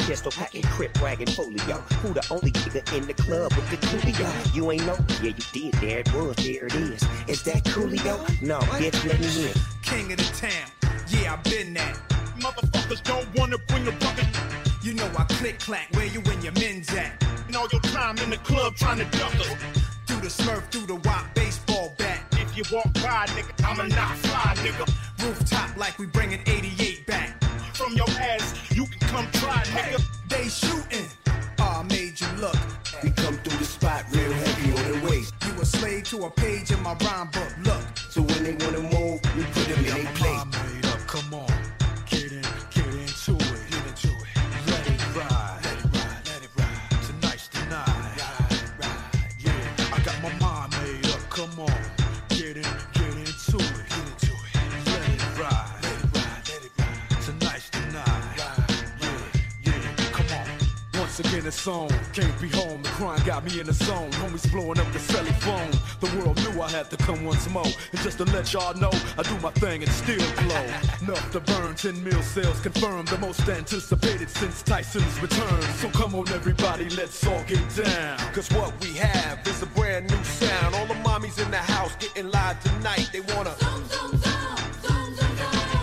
Pistol 0.05 0.31
packing, 0.31 0.63
crip 0.63 1.01
wagging, 1.01 1.27
folio. 1.27 1.77
Who 2.01 2.13
the 2.13 2.25
only 2.29 2.51
nigga 2.51 2.97
in 2.97 3.07
the 3.07 3.13
club 3.13 3.53
with 3.53 3.69
the 3.69 3.77
coolio? 3.77 4.55
You 4.55 4.71
ain't 4.71 4.85
know? 4.85 4.97
Yeah, 5.21 5.33
you 5.37 5.71
did. 5.71 5.73
There 5.75 5.99
it 5.99 6.13
was. 6.13 6.35
There 6.35 6.65
it 6.65 6.75
is. 6.75 7.03
Is 7.27 7.43
that 7.43 7.63
coolio? 7.65 8.41
No, 8.41 8.59
bitch, 8.79 9.05
let 9.07 9.19
me 9.19 9.47
in. 9.47 9.53
King 9.81 10.11
of 10.11 10.17
the 10.17 10.29
town, 10.35 10.69
yeah, 11.09 11.33
I've 11.33 11.43
been 11.43 11.73
that. 11.75 11.97
Motherfuckers 12.39 13.03
don't 13.03 13.27
wanna 13.37 13.57
bring 13.67 13.87
a 13.87 13.91
bucket. 13.91 14.27
You 14.81 14.93
know 14.93 15.09
I 15.17 15.23
click 15.23 15.59
clack, 15.59 15.87
where 15.93 16.07
you 16.07 16.21
and 16.25 16.43
your 16.43 16.53
men's 16.53 16.93
at? 16.93 17.23
And 17.47 17.55
all 17.55 17.67
your 17.71 17.81
time 17.81 18.17
in 18.17 18.29
the 18.29 18.37
club 18.37 18.75
trying 18.75 18.99
to 18.99 19.05
duck 19.17 19.33
us. 19.35 19.47
Through 20.07 20.21
the 20.21 20.27
smurf, 20.27 20.63
through 20.71 20.87
the 20.87 20.95
wop, 20.95 21.33
baseball 21.33 21.93
bat. 21.97 22.19
If 22.33 22.57
you 22.57 22.63
walk 22.71 22.93
by, 22.95 23.25
nigga, 23.27 23.53
I'ma 23.65 23.83
not 23.95 24.17
fly, 24.17 24.53
nigga. 24.57 24.85
Rooftop 25.23 25.77
like 25.77 25.97
we 25.97 26.05
bringing 26.07 26.41
88 26.45 27.05
back. 27.05 27.42
From 27.83 27.97
your 27.97 28.09
ass, 28.11 28.53
you 28.71 28.85
can 28.85 29.09
come 29.09 29.27
try, 29.33 29.61
nigga. 29.75 30.01
They 30.29 30.47
shooting. 30.47 31.05
Ah, 31.27 31.33
oh, 31.59 31.81
I 31.81 31.83
made 31.83 32.15
you 32.21 32.27
look. 32.39 32.55
We 33.03 33.09
come 33.09 33.35
through 33.39 33.57
the 33.57 33.65
spot 33.65 34.05
real 34.09 34.31
heavy 34.31 34.71
on 34.71 35.01
the 35.01 35.05
waist. 35.05 35.33
You 35.45 35.61
a 35.61 35.65
slave 35.65 36.05
to 36.05 36.23
a 36.27 36.29
page 36.29 36.71
in 36.71 36.81
my 36.81 36.93
rhyme 36.93 37.27
book. 37.27 37.53
Look, 37.65 37.83
So 38.09 38.21
when 38.21 38.43
they 38.45 38.53
wanna 38.53 38.92
Once 61.43 61.67
it's 61.67 62.17
can't 62.17 62.41
be 62.41 62.47
home. 62.47 62.81
The 62.83 62.89
crime 62.89 63.21
got 63.25 63.43
me 63.43 63.59
in 63.59 63.65
the 63.65 63.73
zone. 63.73 64.09
Homies 64.11 64.49
blowing 64.49 64.79
up 64.79 64.89
the 64.93 64.99
celly 64.99 65.35
phone. 65.41 65.71
The 65.99 66.17
world 66.17 66.37
knew 66.37 66.61
I 66.61 66.69
had 66.69 66.89
to 66.91 66.95
come 66.97 67.25
once 67.25 67.49
more. 67.49 67.65
And 67.65 68.01
just 68.01 68.19
to 68.19 68.23
let 68.25 68.53
y'all 68.53 68.73
know, 68.75 68.91
I 69.17 69.23
do 69.23 69.37
my 69.39 69.51
thing 69.51 69.83
and 69.83 69.91
still 69.91 70.23
blow. 70.43 70.65
Enough 71.01 71.31
to 71.33 71.41
burn 71.41 71.75
10 71.75 72.01
mil 72.01 72.21
sales 72.21 72.61
confirmed. 72.61 73.09
The 73.09 73.17
most 73.17 73.41
anticipated 73.49 74.29
since 74.29 74.61
Tyson's 74.61 75.19
return. 75.19 75.61
So 75.81 75.89
come 75.89 76.15
on, 76.15 76.29
everybody, 76.29 76.87
let's 76.91 77.25
all 77.27 77.43
get 77.43 77.63
down. 77.75 78.19
Cause 78.31 78.49
what 78.51 78.71
we 78.81 78.93
have 78.93 79.45
is 79.45 79.61
a 79.61 79.65
brand 79.67 80.09
new 80.09 80.23
sound. 80.23 80.75
All 80.75 80.85
the 80.85 80.93
mommies 80.95 81.43
in 81.43 81.51
the 81.51 81.57
house 81.57 81.93
getting 81.97 82.31
live 82.31 82.61
tonight. 82.63 83.09
They 83.11 83.21
wanna. 83.35 83.53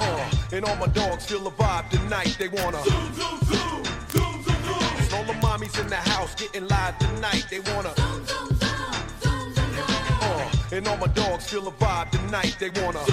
Uh, 0.02 0.31
and 0.52 0.64
all 0.64 0.76
my 0.76 0.87
dogs 0.87 1.26
feel 1.26 1.40
the 1.40 1.50
vibe 1.50 1.90
tonight. 1.90 2.35
They 2.38 2.49
wanna. 2.49 2.79
And 2.79 3.89
mommies 5.71 5.81
in 5.81 5.89
the 5.89 5.97
house 5.97 6.35
getting 6.35 6.67
live 6.69 6.99
tonight. 6.99 7.47
They 7.50 7.61
wanna. 7.61 7.93
Uh, 10.23 10.53
and 10.73 10.89
all 10.89 10.97
my 10.97 11.07
dogs 11.09 11.49
feel 11.49 11.62
the 11.62 11.71
vibe 11.73 12.11
tonight. 12.11 12.57
They 12.59 12.71
wanna. 12.81 13.05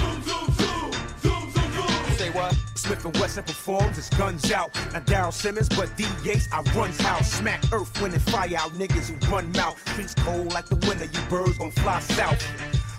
Say 2.16 2.30
what? 2.30 2.54
Smith 2.74 3.04
and 3.04 3.16
Wesson 3.18 3.44
performs, 3.44 3.98
it's 3.98 4.10
guns 4.10 4.50
out. 4.50 4.74
Not 4.92 5.06
Daryl 5.06 5.32
Simmons, 5.32 5.68
but 5.68 5.94
D 5.96 6.06
Yates, 6.24 6.48
I 6.52 6.62
run 6.74 6.90
house. 6.90 7.32
Smack 7.32 7.62
earth, 7.72 8.00
wind 8.00 8.14
and 8.14 8.22
fire 8.22 8.56
out 8.56 8.72
niggas 8.72 9.08
who 9.08 9.32
run 9.32 9.50
mouth. 9.52 9.78
Streets 9.92 10.14
cold 10.14 10.52
like 10.52 10.66
the 10.66 10.76
winter, 10.86 11.04
you 11.04 11.20
birds 11.28 11.58
gon' 11.58 11.70
fly 11.70 12.00
south. 12.00 12.42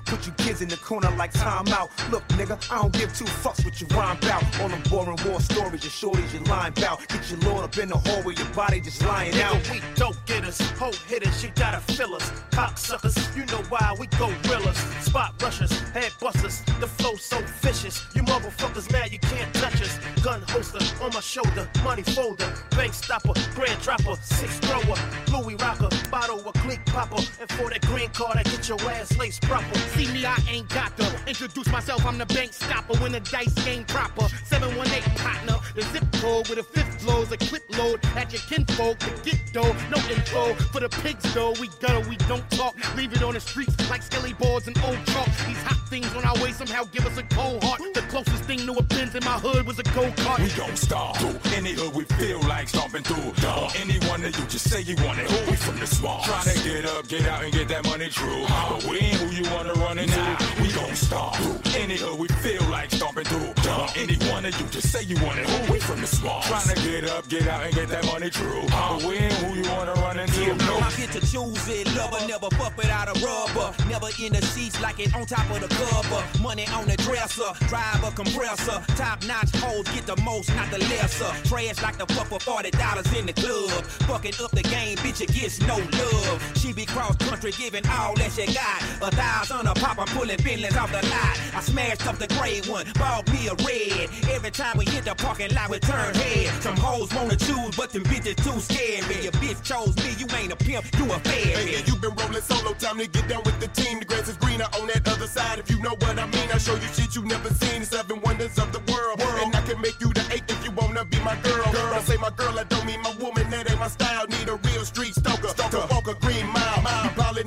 Put 0.10 0.26
you 0.26 0.34
kids 0.34 0.62
in 0.64 0.70
the 0.70 0.78
corner 0.78 1.12
like 1.18 1.32
timeout. 1.34 1.90
Look, 2.10 2.28
nigga, 2.30 2.58
I 2.72 2.82
don't 2.82 2.92
give 2.94 3.16
two 3.16 3.26
fucks 3.26 3.64
what 3.64 3.80
you 3.80 3.86
rhyme 3.96 4.18
about. 4.18 4.44
All 4.60 4.68
them 4.68 4.82
boring 4.90 5.20
war 5.24 5.40
stories, 5.40 5.84
your 5.84 6.14
shorties, 6.14 6.34
you 6.34 6.40
lying 6.46 6.74
bout. 6.74 7.08
Get 7.08 7.30
your 7.30 7.40
lord 7.42 7.64
up 7.64 7.78
in 7.78 7.90
the 7.90 7.98
hallway, 7.98 8.34
your 8.34 8.48
body 8.48 8.82
just 8.82 9.06
lying 9.06 9.40
out. 9.40 9.54
Nigga, 9.58 9.72
we 9.72 9.82
dope 9.96 10.16
getters, 10.26 10.60
hoe 10.72 10.92
hitters, 11.08 11.44
you 11.44 11.52
gotta 11.56 11.80
fill 11.94 12.16
us. 12.16 12.28
Cocksuckers, 12.50 13.38
you 13.38 13.46
know 13.46 13.62
why 13.70 13.96
we 14.00 14.08
go 14.18 14.34
gorillas. 14.44 14.78
Spot 15.06 15.32
rushers, 15.44 15.80
head 15.92 16.12
busters, 16.20 16.64
the 16.80 16.88
flow 16.88 17.16
so 17.16 17.40
vicious. 17.62 18.04
You 18.16 18.24
motherfuckers 18.24 18.92
mad 18.92 19.12
you 19.12 19.20
can't 19.20 19.54
touch 19.54 19.80
us. 19.80 20.00
Gun 20.24 20.42
holster 20.50 20.80
on 21.04 21.14
my 21.14 21.20
shoulder, 21.20 21.70
money 21.84 22.02
folder, 22.02 22.52
bank 22.72 22.94
stopper, 22.96 23.34
grand 23.54 23.80
dropper, 23.84 24.16
six 24.24 24.58
thrower, 24.58 24.98
Louis 25.32 25.56
rocker, 25.56 25.90
bottle 26.10 26.40
of 26.48 26.54
click 26.56 26.84
popper. 26.88 27.22
And 27.40 27.50
for 27.52 27.70
that 27.70 27.82
green 27.86 28.10
card, 28.10 28.38
I 28.38 28.44
get 28.44 28.68
your 28.68 28.82
ass 28.90 29.16
laced 29.18 29.44
proper. 29.44 29.78
See 30.00 30.14
me, 30.14 30.26
I 30.26 30.38
ain't 30.50 30.70
got 30.70 30.96
to 30.98 31.08
introduce 31.28 31.68
myself. 31.72 32.06
I'm 32.06 32.18
the 32.18 32.26
bank 32.28 32.54
stopper 32.54 32.98
when 32.98 33.12
the 33.12 33.20
dice 33.20 33.54
game 33.66 33.84
proper. 33.86 34.28
718 34.46 35.16
partner, 35.16 35.58
the 35.76 35.82
zip 35.92 36.06
code 36.14 36.48
with 36.50 36.60
a 36.60 36.64
fifth 36.64 37.02
flows, 37.02 37.32
a 37.32 37.38
clip 37.38 37.64
load 37.78 38.00
at 38.16 38.32
your 38.32 38.42
kinfolk 38.42 39.00
to 39.00 39.12
get 39.24 39.40
dough. 39.54 39.76
No 39.90 39.98
info 40.10 40.54
for 40.72 40.80
the 40.80 40.90
pigs 40.90 41.34
though. 41.34 41.54
We 41.60 41.70
gutter, 41.82 42.08
we 42.10 42.16
don't 42.32 42.50
talk. 42.52 42.76
Leave 42.96 43.14
it 43.14 43.24
on 43.24 43.34
the 43.34 43.40
streets 43.40 43.76
like 43.90 44.02
skelly 44.02 44.34
boards 44.34 44.68
and 44.68 44.78
old 44.84 45.00
chalk. 45.08 45.28
These 45.48 45.64
hot 45.64 45.80
things 45.90 46.14
on 46.16 46.24
our 46.24 46.36
way 46.42 46.52
somehow 46.52 46.84
give 46.86 47.06
us 47.06 47.18
a 47.18 47.24
cold 47.24 47.64
heart. 47.64 47.82
The 47.94 48.02
closest 48.02 48.44
thing 48.44 48.60
to 48.60 48.74
a 48.74 48.84
Benz 48.84 49.16
in 49.16 49.24
my 49.24 49.38
hood 49.46 49.66
was 49.66 49.80
a 49.80 49.84
go 49.84 50.04
kart. 50.24 50.40
We 50.40 50.50
don't 50.56 50.78
stop 50.78 51.18
through 51.18 51.40
any 51.56 51.74
hood 51.74 51.94
we 51.94 52.04
feel 52.20 52.42
like 52.42 52.70
stomping 52.70 53.04
through. 53.04 53.32
Or 53.50 53.68
Anyone 53.76 54.22
that 54.22 54.38
you 54.38 54.46
just 54.46 54.70
say 54.70 54.82
you 54.82 54.96
want 55.04 55.20
it. 55.20 55.30
Who 55.30 55.52
we 55.52 55.58
from 55.58 55.80
the 55.80 55.88
swamp? 55.88 56.24
to 56.24 56.64
get 56.64 56.86
up, 56.86 57.08
get 57.08 57.28
out, 57.28 57.44
and 57.44 57.52
get 57.52 57.68
that 57.70 57.86
money 57.86 58.10
true. 58.10 58.46
But 58.48 58.84
we 58.86 59.00
ain't 59.00 59.18
who 59.18 59.30
you 59.30 59.50
wanna 59.52 59.74
run 59.74 59.89
into. 59.98 60.38
We 60.62 60.72
gon' 60.72 60.96
stop 60.96 61.36
any 61.80 61.98
hood 61.98 62.20
we 62.20 62.28
feel 62.28 62.62
like 62.70 62.92
stomping 62.92 63.24
through. 63.26 63.54
Or 63.72 63.88
any 63.96 64.16
one 64.32 64.46
of 64.46 64.60
you 64.60 64.68
just 64.68 64.92
say 64.92 65.04
you 65.04 65.16
want 65.24 65.40
it. 65.40 65.50
Who 65.50 65.74
we 65.74 65.80
from 65.80 66.02
the 66.02 66.08
swamp? 66.08 66.44
Tryna 66.44 66.76
get 66.84 67.10
up, 67.10 67.28
get 67.30 67.48
out, 67.48 67.64
and 67.64 67.74
get 67.74 67.88
that 67.90 68.06
money 68.06 68.30
true. 68.30 68.64
But 68.70 69.04
we 69.04 69.16
ain't 69.16 69.34
who 69.34 69.56
you 69.56 69.70
wanna 69.72 69.94
run 69.94 70.20
into. 70.20 70.56
No. 70.66 70.78
I 70.78 70.92
get 70.98 71.12
to 71.12 71.22
choose 71.22 71.68
it, 71.68 71.88
lover, 71.96 72.26
never 72.28 72.50
fuck 72.58 72.76
without 72.78 73.08
a 73.08 73.16
rubber. 73.26 73.74
Never 73.88 74.10
in 74.20 74.34
the 74.34 74.42
seats 74.42 74.82
like 74.82 75.00
it 75.00 75.16
on 75.16 75.26
top 75.26 75.50
of 75.50 75.62
the 75.62 75.70
cover. 75.74 76.22
Money 76.42 76.68
on 76.68 76.86
the 76.86 76.98
dresser, 76.98 77.52
drive 77.68 78.04
a 78.04 78.12
compressor. 78.12 78.82
Top 78.96 79.24
notch 79.26 79.56
hoes 79.56 79.88
get 79.96 80.06
the 80.06 80.18
most, 80.24 80.54
not 80.56 80.70
the 80.72 80.80
lesser. 80.80 81.32
Trash 81.48 81.82
like 81.82 81.98
the 81.98 82.08
fuck 82.14 82.28
for 82.28 82.40
forty 82.40 82.72
dollars 82.72 83.12
in 83.14 83.26
the 83.26 83.34
club. 83.34 83.86
Fucking 84.10 84.34
up 84.44 84.52
the 84.52 84.64
game, 84.64 84.98
bitch, 84.98 85.22
it 85.22 85.32
gets 85.34 85.60
no 85.62 85.78
love. 85.78 86.58
She 86.58 86.74
be 86.74 86.86
cross 86.86 87.16
country, 87.18 87.52
giving 87.52 87.88
all 87.88 88.16
that 88.16 88.32
she 88.32 88.46
got. 88.54 88.82
A 89.02 89.12
thousand 89.16 89.68
a 89.68 89.74
pop, 89.80 89.98
I'm 90.00 90.08
pulling 90.08 90.38
Bentleys 90.38 90.76
off 90.78 90.92
the 90.92 91.02
lot. 91.08 91.36
I 91.56 91.62
smashed 91.62 92.06
up 92.06 92.18
the 92.18 92.28
gray 92.36 92.62
one, 92.70 92.86
bought 92.96 93.32
me 93.32 93.48
a 93.48 93.56
red. 93.66 94.10
Every 94.30 94.52
time 94.52 94.78
we 94.78 94.86
hit 94.86 95.06
the 95.06 95.16
parking 95.16 95.54
lot, 95.56 95.70
we 95.70 95.80
turn 95.80 96.14
head. 96.14 96.62
Some 96.62 96.78
hoes 96.78 97.14
wanna 97.14 97.36
choose, 97.36 97.76
but 97.76 97.90
them 97.92 98.04
bitches 98.04 98.36
too 98.44 98.60
scared. 98.60 99.04
scary. 99.04 99.24
Your 99.24 99.32
bitch 99.34 99.64
chose 99.64 99.96
me, 100.04 100.12
you 100.20 100.28
ain't 100.38 100.52
a 100.52 100.56
pimp, 100.56 100.86
you 100.98 101.06
a 101.12 101.20
fairy. 101.20 101.72
Hey, 101.74 101.84
you 101.88 101.96
been 101.96 102.14
rolling 102.16 102.42
solo, 102.42 102.74
time 102.74 102.98
to 103.00 103.08
get 103.08 103.28
down 103.28 103.42
with 103.46 103.60
the 103.60 103.68
team. 103.68 104.00
The 104.00 104.06
grass 104.06 104.28
is 104.28 104.38
greener 104.38 104.68
on 104.80 104.88
that 104.88 105.08
other 105.08 105.28
side. 105.28 105.60
If 105.60 105.70
you 105.72 105.80
know 105.82 105.96
what 106.04 106.20
I 106.20 106.26
mean, 106.28 106.50
I 106.54 106.58
show 106.58 106.76
you 106.76 106.90
shit 106.94 107.16
you 107.16 107.24
never 107.26 107.50
seen. 107.50 107.84
Seven 107.84 108.22
wonders 108.22 108.58
of 108.60 108.72
the 108.72 108.82
world, 108.92 109.22
and 109.22 109.56
I 109.56 109.62
can 109.62 109.80
make 109.82 110.00
you 110.02 110.12
the 110.14 110.24
eighth 110.32 110.50
if 110.52 110.64
you 110.66 110.72
wanna 110.72 111.06
be 111.06 111.20
my 111.20 111.36
girl. 111.38 111.72
girl. 111.72 111.94
I 111.94 112.02
say 112.02 112.18
my 112.18 112.32
girl, 112.32 112.58
I 112.60 112.64
don't 112.66 112.86
mean 112.86 113.02
my 113.02 113.14
woman. 113.20 113.50
That 113.50 113.70
ain't 113.70 113.80
my 113.80 113.88
style. 113.88 114.28
Need 114.28 114.50
a 114.50 114.56
real 114.56 114.86
street 114.86 115.09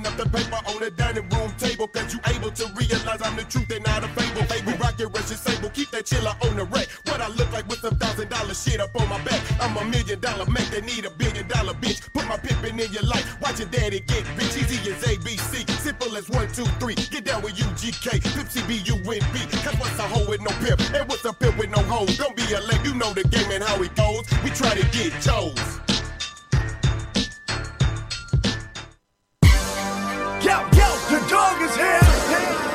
Up 0.05 0.17
the 0.17 0.27
paper 0.27 0.59
on 0.67 0.81
the 0.81 0.91
dining 0.91 1.29
room 1.31 1.53
table, 1.59 1.87
cause 1.87 2.13
you 2.13 2.19
able 2.35 2.51
to 2.51 2.67
realize 2.75 3.23
I'm 3.23 3.37
the 3.37 3.45
truth 3.45 3.71
and 3.71 3.85
not 3.85 4.03
a 4.03 4.09
fable. 4.19 4.43
Hey, 4.51 4.61
we 4.67 4.73
rock 4.83 4.99
your 4.99 5.11
Russian 5.11 5.37
sable, 5.37 5.71
keep 5.71 5.91
that 5.93 6.07
chiller 6.07 6.35
on 6.43 6.57
the 6.57 6.65
rack. 6.65 6.89
What 7.07 7.21
I 7.21 7.29
look 7.29 7.53
like 7.53 7.69
with 7.69 7.85
a 7.85 7.95
thousand 7.95 8.31
dollar 8.31 8.55
shit 8.55 8.81
up 8.81 8.91
on 9.01 9.09
my 9.09 9.23
back. 9.23 9.41
I'm 9.61 9.77
a 9.77 9.85
million 9.85 10.19
dollar 10.19 10.47
man 10.47 10.67
that 10.73 10.83
need 10.85 11.05
a 11.05 11.11
billion 11.11 11.47
dollar 11.47 11.75
bitch. 11.75 12.03
Put 12.13 12.27
my 12.27 12.37
pimpin' 12.37 12.83
in 12.83 12.93
your 12.93 13.05
life, 13.05 13.41
watch 13.41 13.61
your 13.61 13.69
daddy 13.69 14.01
get 14.01 14.27
rich. 14.37 14.57
Easy 14.59 14.91
as 14.91 15.05
ABC, 15.05 15.71
simple 15.79 16.17
as 16.17 16.29
one, 16.29 16.49
two, 16.51 16.67
three. 16.83 16.97
Get 16.97 17.25
down 17.25 17.43
with 17.43 17.55
UGK, 17.55 18.19
Pipsy 18.35 18.67
B, 18.67 18.83
U, 18.91 18.97
N, 18.97 19.23
B. 19.33 19.39
Cause 19.63 19.79
what's 19.79 19.99
a 19.99 20.03
hoe 20.03 20.29
with 20.29 20.41
no 20.41 20.51
pimp? 20.67 20.81
And 20.95 21.09
what's 21.09 21.25
a 21.25 21.33
pimp 21.33 21.59
with 21.59 21.71
no 21.71 21.79
hoes? 21.85 22.19
Don't 22.19 22.35
be 22.35 22.43
a 22.55 22.61
lame, 22.61 22.85
you 22.85 22.95
know 22.95 23.13
the 23.13 23.23
game 23.23 23.51
and 23.53 23.63
how 23.63 23.81
it 23.81 23.95
goes. 23.95 24.27
We 24.43 24.51
try 24.51 24.75
to 24.75 24.85
get 24.91 25.15
chose. 25.23 25.92
hands. 31.77 32.72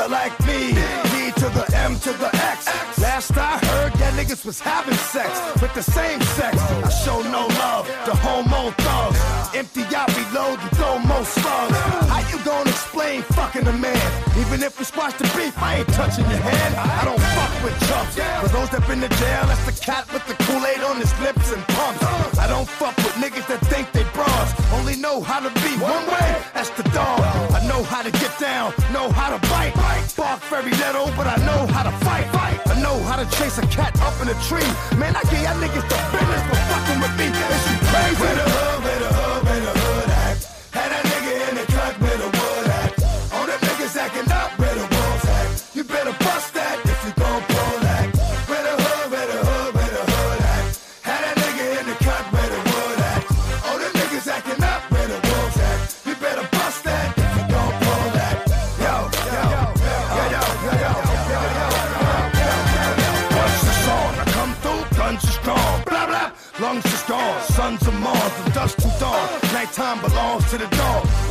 Nigga 0.00 0.10
like 0.10 0.38
me. 0.46 0.72
D 1.10 1.32
to 1.40 1.48
the 1.50 1.70
M 1.76 1.98
to 2.00 2.12
the 2.12 2.30
X. 2.34 2.66
Last 2.98 3.36
I 3.36 3.58
heard, 3.58 3.92
that 3.94 4.14
niggas 4.14 4.44
was 4.44 4.60
having 4.60 4.94
sex 4.94 5.30
with 5.60 5.72
the 5.74 5.82
same 5.82 6.20
sex. 6.20 6.56
I 6.58 6.88
show 6.90 7.22
no 7.22 7.46
love 7.58 7.86
to 8.04 8.14
homo 8.14 8.70
thugs. 8.70 9.54
Empty 9.54 9.82
out, 9.94 10.08
reload, 10.16 10.58
and 10.60 10.70
throw 10.76 10.98
more 10.98 11.24
slugs. 11.24 11.76
How 12.08 12.20
you 12.30 12.42
gonna 12.44 12.70
explain 12.70 13.22
fucking 13.22 13.66
a 13.66 13.72
man? 13.72 14.00
Even 14.38 14.62
if 14.62 14.78
we 14.78 14.84
squash 14.84 15.14
the 15.14 15.24
beef, 15.36 15.56
I 15.58 15.78
ain't 15.78 15.88
touching 15.88 16.28
your 16.30 16.40
hand. 16.40 16.74
I 16.76 17.04
don't 17.04 17.20
fuck 17.36 17.64
with 17.64 17.76
chumps. 17.88 18.14
For 18.40 18.48
those 18.56 18.70
that 18.70 18.86
been 18.86 19.00
to 19.00 19.08
jail, 19.08 19.46
that's 19.46 19.64
the 19.66 19.84
cat 19.84 20.10
with 20.12 20.26
the 20.26 20.34
Kool-Aid 20.44 20.82
on 20.82 20.96
his 20.96 21.12
lips 21.20 21.52
and 21.52 21.62
pumps. 21.68 22.38
I 22.38 22.46
don't 22.46 22.68
fuck 22.68 22.96
with 22.98 23.14
niggas 23.14 23.46
that 23.48 23.60
think 23.66 23.92
they 23.92 24.04
bras. 24.14 24.48
Only 24.72 24.96
know 24.96 25.20
how 25.20 25.40
to 25.40 25.50
be 25.60 25.72
one 25.78 26.06
way, 26.06 26.30
that's 26.54 26.70
the 26.70 26.84
dog. 26.90 27.49
Know 27.80 27.86
how 27.86 28.02
to 28.02 28.10
get 28.10 28.38
down, 28.38 28.74
know 28.92 29.08
how 29.08 29.34
to 29.34 29.40
bite. 29.48 29.72
Bark 30.14 30.42
very 30.52 30.70
little, 30.70 31.06
but 31.16 31.26
I 31.26 31.36
know 31.48 31.64
how 31.72 31.82
to 31.82 31.90
fight. 32.04 32.28
I 32.68 32.78
know 32.82 33.00
how 33.04 33.16
to 33.16 33.24
chase 33.38 33.56
a 33.56 33.66
cat 33.68 33.98
up 34.02 34.12
in 34.20 34.28
a 34.28 34.36
tree. 34.44 34.68
Man, 35.00 35.16
I 35.16 35.22
give 35.32 35.40
y'all 35.40 35.56
niggas 35.56 35.88
the 35.88 35.96
business 36.12 36.42
for 36.44 36.60
fucking 36.68 37.00
with 37.00 37.14
me. 37.16 37.32
Is 37.32 37.64
you 37.72 37.78
crazy? 37.88 38.20
Where 38.20 38.36
the 38.36 38.44
hood, 38.52 38.84
where 38.84 39.00
the 39.00 39.09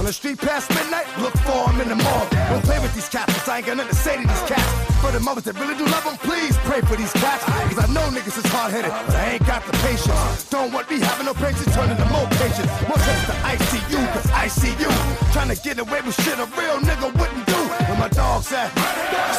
the 0.10 0.13
street 0.13 0.39
past 0.39 0.74
midnight, 0.74 1.06
look 1.22 1.38
for 1.46 1.70
him 1.70 1.82
in 1.82 1.88
the 1.88 1.96
mall. 1.96 2.25
Don't 2.50 2.66
play 2.66 2.80
with 2.82 2.89
these 2.96 3.08
cats, 3.08 3.48
I 3.48 3.58
ain't 3.58 3.68
got 3.68 3.78
nothing 3.78 3.94
to 3.94 4.01
say 4.01 4.18
to 4.18 4.25
these 4.25 4.46
cats. 4.50 4.66
For 5.06 5.12
the 5.13 5.20
mothers 5.20 5.44
that 5.46 5.54
really 5.62 5.78
do 5.78 5.86
love 5.86 6.04
them, 6.04 6.18
please 6.25 6.58
pray 6.66 6.82
for 6.82 6.98
these 6.98 7.13
cats. 7.13 7.46
Cause 7.46 7.78
I 7.78 7.86
know 7.94 8.01
niggas 8.10 8.42
is 8.42 8.50
hard 8.50 8.74
headed, 8.74 8.89
but 8.89 9.13
I 9.13 9.38
ain't 9.38 9.46
got 9.46 9.62
the 9.70 9.74
patience. 9.86 10.50
Don't 10.50 10.74
want 10.74 10.89
me 10.89 10.98
having 10.98 11.30
no 11.30 11.36
patience, 11.38 11.70
turning 11.78 11.94
to 11.94 12.08
more 12.10 12.25
patience. 12.42 12.74
More 12.89 12.98
trips 12.98 13.25
to 13.30 13.36
ICU, 13.54 14.01
cause 14.18 14.25
I 14.34 14.50
see 14.50 14.74
you. 14.82 14.89
Trying 15.30 15.54
to 15.54 15.58
get 15.62 15.78
away 15.78 16.01
with 16.01 16.18
shit 16.18 16.42
a 16.42 16.50
real 16.58 16.82
nigga 16.82 17.13
wouldn't 17.13 17.46
do. 17.46 17.62
Where 17.86 18.00
my 18.01 18.10
dogs 18.10 18.50
at? 18.50 18.74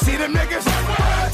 See 0.07 0.15
them 0.23 0.39
niggas? 0.39 0.71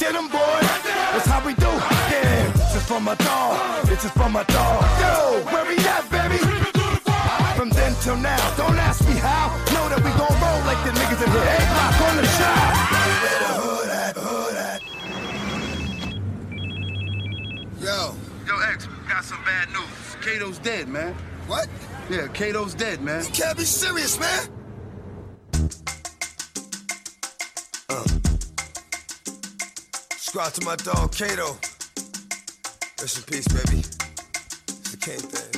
Get 0.00 0.16
them, 0.16 0.32
boys. 0.32 0.64
That's 1.12 1.28
how 1.28 1.44
we 1.44 1.52
do. 1.60 1.68
Yeah, 2.08 2.56
this 2.56 2.80
is 2.80 2.84
for 2.88 3.00
my 3.04 3.14
dog. 3.20 3.84
This 3.84 4.00
is 4.00 4.12
for 4.16 4.30
my 4.32 4.44
dog. 4.48 4.80
Yo, 4.96 5.44
where 5.52 5.68
we 5.68 5.76
at, 5.84 6.08
baby? 6.08 6.65
From 8.06 8.22
then 8.22 8.38
till 8.38 8.46
now, 8.46 8.56
don't 8.56 8.78
ask 8.78 9.04
me 9.08 9.14
how. 9.14 9.48
Know 9.74 9.88
that 9.88 9.98
we 9.98 10.10
gon' 10.10 10.40
roll 10.40 10.60
like 10.64 10.78
the 10.84 10.92
niggas 10.92 11.22
in 11.24 11.30
here. 11.32 11.42
Eight 11.42 11.68
block 11.74 12.00
on 12.06 12.16
the 12.16 12.26
shot. 12.38 12.74
Where 13.22 13.40
the 13.42 13.52
hood 13.62 13.88
at? 13.90 14.16
Hood 14.16 14.56
at? 14.56 14.80
Yo. 17.82 18.14
Yo, 18.46 18.54
X, 18.72 18.86
got 19.08 19.24
some 19.24 19.42
bad 19.44 19.68
news. 19.70 20.16
Kato's 20.22 20.58
dead, 20.60 20.88
man. 20.88 21.14
What? 21.48 21.68
Yeah, 22.08 22.28
Kato's 22.28 22.74
dead, 22.74 23.02
man. 23.02 23.24
You 23.24 23.30
can't 23.30 23.58
be 23.58 23.64
serious, 23.64 24.20
man. 24.20 24.48
Uh. 27.88 28.04
Subscribe 30.10 30.52
to 30.52 30.64
my 30.64 30.76
dog, 30.76 31.12
Kato. 31.12 31.58
Rest 33.00 33.18
in 33.18 33.24
peace, 33.24 33.48
baby. 33.48 33.80
It's 33.80 34.90
the 34.92 34.96
king 34.96 35.18
thing 35.18 35.55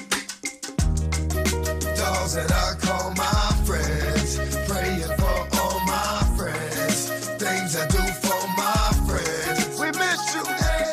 those 2.15 2.35
that 2.35 2.51
I 2.53 2.75
call 2.87 3.11
my 3.15 3.49
friends. 3.69 4.39
Praying 4.69 5.13
for 5.21 5.39
all 5.61 5.81
my 5.87 6.17
friends. 6.37 7.11
Things 7.45 7.77
I 7.77 7.87
do 7.89 8.05
for 8.25 8.43
my 8.57 8.87
friends. 9.09 9.79
We 9.81 9.89
miss 10.03 10.23
you. 10.35 10.45
Hey, 10.45 10.93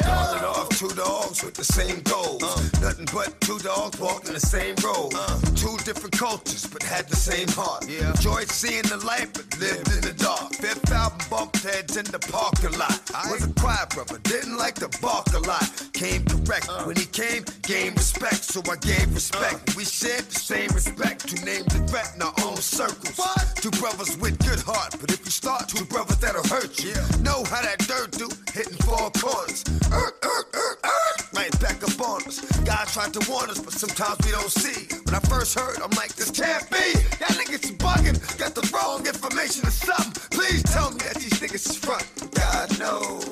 Started 0.00 0.44
off 0.46 0.68
two 0.70 0.88
dogs 0.90 1.42
with 1.44 1.54
the 1.54 1.64
same 1.64 2.00
goals. 2.02 2.42
Uh 2.42 2.77
Nothing 2.88 3.08
but 3.12 3.38
two 3.42 3.58
dogs 3.58 4.00
walking 4.00 4.32
the 4.32 4.40
same 4.40 4.74
road. 4.80 5.12
Two 5.60 5.76
different 5.84 6.16
cultures, 6.16 6.66
but 6.66 6.82
had 6.82 7.06
the 7.06 7.16
same 7.16 7.46
heart. 7.48 7.84
Yeah. 7.86 8.16
Enjoyed 8.16 8.48
seeing 8.48 8.84
the 8.84 8.96
light, 9.04 9.28
but 9.34 9.44
lived 9.60 9.92
in 9.92 10.00
the 10.00 10.14
dark. 10.16 10.54
Fifth 10.54 10.90
album 10.90 11.20
bumped 11.28 11.62
heads 11.62 11.98
in 11.98 12.06
the 12.06 12.18
parking 12.18 12.72
lot. 12.78 12.96
I 13.14 13.30
Was 13.30 13.44
a 13.44 13.52
quiet 13.60 13.90
brother, 13.90 14.16
didn't 14.24 14.56
like 14.56 14.76
to 14.76 14.88
bark 15.04 15.28
a 15.36 15.40
lot. 15.40 15.68
Came 15.92 16.24
correct 16.24 16.72
when 16.86 16.96
he 16.96 17.04
came, 17.04 17.44
gained 17.60 17.96
respect, 18.00 18.40
so 18.40 18.62
I 18.64 18.76
gave 18.80 19.12
respect. 19.12 19.76
We 19.76 19.84
shared 19.84 20.24
the 20.24 20.40
same 20.40 20.72
respect. 20.72 21.28
Two 21.28 21.44
names 21.44 21.68
and 21.74 21.84
rep 21.92 22.16
in 22.16 22.22
our 22.22 22.32
own 22.40 22.56
circles. 22.56 23.20
Two 23.60 23.70
brothers 23.76 24.16
with 24.16 24.40
good 24.40 24.64
heart, 24.64 24.96
but 24.98 25.12
if 25.12 25.20
you 25.26 25.30
start 25.30 25.68
two 25.68 25.84
brothers 25.84 26.16
that'll 26.24 26.40
hurt 26.48 26.80
you. 26.80 26.96
Know 27.20 27.44
how 27.52 27.60
that 27.60 27.84
dirt 27.84 28.16
do, 28.16 28.32
hitting 28.56 28.80
four 28.88 29.12
corners. 29.12 29.60
Er, 29.92 30.08
er, 30.24 30.42
er, 30.56 30.72
er, 30.88 31.08
right 31.36 31.52
back 31.60 31.84
up 31.84 32.00
on 32.00 32.22
us. 32.24 32.40
God 32.78 32.86
tried 32.86 33.12
to 33.14 33.28
warn 33.28 33.50
us, 33.50 33.58
but 33.58 33.72
sometimes 33.72 34.24
we 34.24 34.30
don't 34.30 34.52
see. 34.52 34.86
When 35.04 35.12
I 35.12 35.18
first 35.18 35.58
heard, 35.58 35.82
I'm 35.82 35.90
like, 35.96 36.14
this 36.14 36.30
can't 36.30 36.62
be. 36.70 36.76
Y'all 37.18 37.34
niggas 37.34 37.76
bugging, 37.76 38.38
got 38.38 38.54
the 38.54 38.62
wrong 38.72 39.04
information 39.04 39.66
or 39.66 39.70
something. 39.70 40.12
Please 40.30 40.62
tell 40.62 40.92
me 40.92 40.98
that 40.98 41.16
these 41.16 41.34
niggas 41.40 41.70
is 41.70 41.76
front. 41.76 42.06
God 42.36 42.78
knows. 42.78 43.24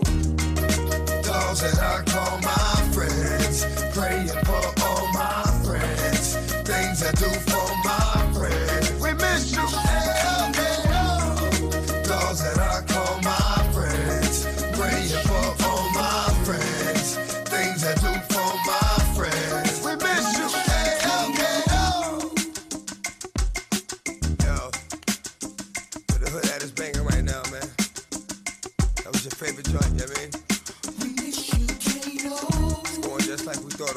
Dogs 1.23 1.61
that 1.63 1.79
I 1.79 2.03
call 2.11 2.41
my 2.43 2.93
friends, 2.93 3.63
praying 3.95 4.27
for 4.27 4.83
all 4.83 5.13
my 5.13 5.45
friends, 5.63 6.35
things 6.67 7.05
I 7.05 7.13
do 7.13 7.31
for 7.47 7.69
my 7.87 8.33
friends. 8.35 9.01
We 9.01 9.13
miss 9.13 9.55
you. 9.55 9.86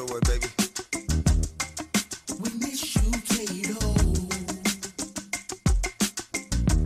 all 0.00 0.20
baby. 0.20 0.46
We 2.38 2.50
miss 2.58 2.96
you, 2.96 3.12
Kato. 3.28 3.78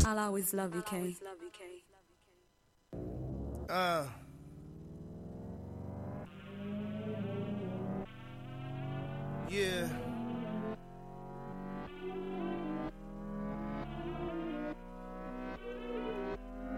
I'll 0.09 0.19
always 0.19 0.53
love 0.53 0.75
you, 0.75 0.83
Kay. 0.83 1.17
Uh. 3.69 4.07
Yeah. 9.49 9.89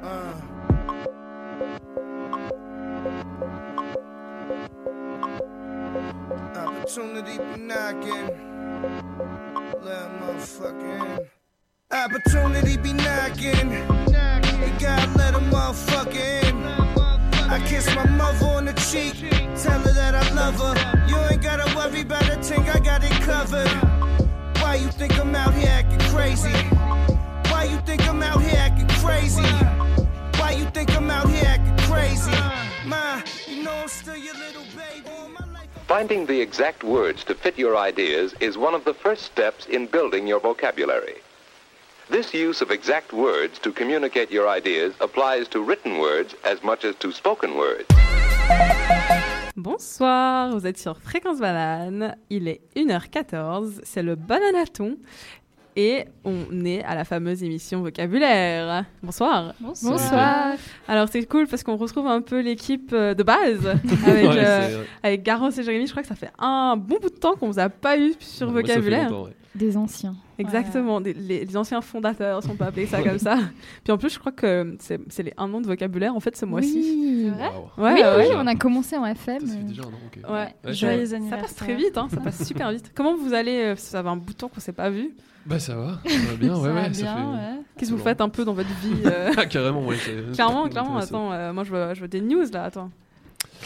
Uh. 0.02 0.55
Opportunity 6.86 7.38
be 7.38 7.62
knocking. 7.62 8.28
Let 9.82 10.08
motherfucker 10.20 11.18
in. 11.18 11.28
Opportunity 11.90 12.76
be 12.76 12.92
knocking. 12.92 13.72
And 13.72 14.80
God 14.80 15.16
let 15.16 15.34
a 15.34 15.40
motherfucker 15.50 16.44
in. 16.44 16.62
I 17.50 17.60
kiss 17.66 17.92
my 17.92 18.06
mother 18.10 18.46
on 18.46 18.66
the 18.66 18.72
cheek. 18.74 19.14
Tell 19.60 19.80
her 19.80 19.92
that 19.94 20.14
I 20.14 20.32
love 20.32 20.60
her. 20.60 21.08
You 21.08 21.16
ain't 21.28 21.42
gotta 21.42 21.74
worry 21.74 22.02
about 22.02 22.28
a 22.28 22.40
thing, 22.40 22.70
I 22.70 22.78
got 22.78 23.02
it 23.02 23.20
covered. 23.22 23.66
Why 24.62 24.76
you 24.76 24.86
think 24.92 25.18
I'm 25.18 25.34
out 25.34 25.54
here 25.54 25.68
acting 25.68 25.98
crazy? 26.14 26.54
Why 27.50 27.64
you 27.64 27.78
think 27.78 28.08
I'm 28.08 28.22
out 28.22 28.40
here 28.40 28.60
acting 28.60 28.86
crazy? 29.04 29.42
Why 30.38 30.52
you 30.52 30.66
think 30.66 30.96
I'm 30.96 31.10
out 31.10 31.28
here 31.28 31.46
acting 31.46 31.76
crazy? 31.90 32.30
Ma, 32.86 33.22
you 33.48 33.64
know 33.64 33.74
I'm 33.74 33.88
still 33.88 34.16
your 34.16 34.34
little 34.34 34.62
baby. 34.76 35.15
Finding 35.86 36.26
the 36.26 36.40
exact 36.40 36.82
words 36.82 37.22
to 37.22 37.32
fit 37.32 37.56
your 37.56 37.76
ideas 37.76 38.34
is 38.40 38.58
one 38.58 38.74
of 38.74 38.84
the 38.84 38.92
first 38.92 39.22
steps 39.22 39.66
in 39.66 39.86
building 39.86 40.26
your 40.26 40.40
vocabulary. 40.40 41.18
This 42.10 42.34
use 42.34 42.60
of 42.60 42.72
exact 42.72 43.12
words 43.12 43.60
to 43.60 43.70
communicate 43.70 44.32
your 44.32 44.48
ideas 44.48 44.94
applies 45.00 45.46
to 45.48 45.62
written 45.62 45.98
words 45.98 46.34
as 46.42 46.60
much 46.64 46.84
as 46.84 46.96
to 46.96 47.12
spoken 47.12 47.54
words. 47.56 47.86
Bonsoir, 49.56 50.50
vous 50.50 50.66
êtes 50.66 50.76
sur 50.76 50.98
Fréquence 50.98 51.38
Banane, 51.38 52.16
il 52.30 52.48
est 52.48 52.60
1h14, 52.74 53.80
c'est 53.84 54.02
le 54.02 54.16
bananaton 54.16 54.98
et 55.76 56.06
on 56.24 56.64
est 56.64 56.82
à 56.84 56.94
la 56.94 57.04
fameuse 57.04 57.42
émission 57.42 57.82
vocabulaire. 57.82 58.86
Bonsoir. 59.02 59.54
Bonsoir. 59.60 59.92
Bonsoir. 59.92 60.54
Alors 60.88 61.08
c'est 61.08 61.24
cool 61.26 61.46
parce 61.46 61.62
qu'on 61.62 61.76
retrouve 61.76 62.06
un 62.06 62.22
peu 62.22 62.40
l'équipe 62.40 62.90
euh, 62.92 63.14
de 63.14 63.22
base 63.22 63.66
avec, 64.06 64.24
Ouais, 64.24 64.38
euh, 64.38 64.84
avec 65.02 65.22
Garance 65.22 65.58
et 65.58 65.62
Jérémy. 65.62 65.86
Je 65.86 65.90
crois 65.92 66.02
que 66.02 66.08
ça 66.08 66.14
fait 66.14 66.30
un 66.38 66.76
bon 66.76 66.98
bout 67.00 67.10
de 67.10 67.14
temps 67.14 67.34
qu'on 67.36 67.48
vous 67.50 67.58
a 67.58 67.68
pas 67.68 67.98
eu 67.98 68.14
sur 68.18 68.48
Ouais, 68.48 68.62
ça 68.62 68.68
fait 68.68 68.80
vocabulaire. 68.80 69.10
Des 69.56 69.76
anciens. 69.76 70.14
Exactement, 70.38 71.00
des- 71.00 71.14
les, 71.14 71.44
les 71.46 71.56
anciens 71.56 71.80
fondateurs, 71.80 72.42
si 72.42 72.50
on 72.50 72.56
peut 72.56 72.64
appeler 72.64 72.86
ça 72.86 73.02
comme 73.02 73.18
ça. 73.18 73.38
Puis 73.84 73.92
en 73.92 73.96
plus, 73.98 74.10
je 74.12 74.18
crois 74.18 74.32
que 74.32 74.76
c'est 74.80 75.00
c'est 75.08 75.22
les 75.22 75.32
un 75.38 75.52
an 75.54 75.60
de 75.62 75.66
vocabulaire 75.66 76.14
en 76.14 76.20
fait 76.20 76.36
ce 76.36 76.44
mois-ci. 76.44 76.74
Oui. 76.76 77.30
Ouais, 77.30 77.50
oui, 77.78 78.00
ouais, 78.02 78.16
oui, 78.18 78.34
on 78.36 78.46
a 78.46 78.54
commencé 78.54 78.96
en 78.96 79.06
FM. 79.06 79.42
Ouais, 79.42 80.30
Ouais, 80.30 80.54
je- 80.66 80.72
joyeux 80.72 81.06
ça 81.06 81.16
anniversaire. 81.16 81.40
passe 81.46 81.54
très 81.56 81.74
vite, 81.74 81.96
hein, 81.96 82.08
ça 82.10 82.18
passe 82.20 82.44
super 82.46 82.70
vite. 82.70 82.92
Comment 82.94 83.16
vous 83.16 83.32
allez 83.32 83.62
euh, 83.72 83.76
Ça 83.76 84.02
fait 84.02 84.08
un 84.08 84.16
bout 84.16 84.32
de 84.32 84.36
temps 84.38 84.48
qu'on 84.48 84.60
s'est 84.60 84.72
pas 84.72 84.90
vu. 84.90 85.14
Bah 85.46 85.58
ça 85.58 85.74
va, 85.76 86.00
ça 86.06 86.18
va 86.30 86.34
bien, 86.36 86.54
ouais, 86.56 86.62
Ça 86.62 86.68
va 86.68 86.80
ouais. 86.82 86.92
ça 86.94 87.04
fait- 87.16 87.22
ouais. 87.22 87.60
Qu'est-ce 87.78 87.90
que 87.92 87.96
vous 87.96 88.02
faites 88.02 88.20
un 88.20 88.28
peu 88.28 88.44
dans 88.44 88.52
votre 88.54 88.68
vie 88.82 88.94
euh 89.06 89.30
Ah, 89.38 89.46
carrément, 89.46 89.86
ouais. 89.86 89.96
c'est- 89.96 90.32
Clairement, 90.34 90.68
clairement. 90.68 90.96
Attends, 90.98 91.32
euh, 91.32 91.52
moi 91.52 91.64
je 91.64 91.72
veux, 91.72 91.94
je 91.94 92.00
veux 92.02 92.08
des 92.08 92.20
news 92.20 92.44
là. 92.52 92.64
Attends. 92.64 92.90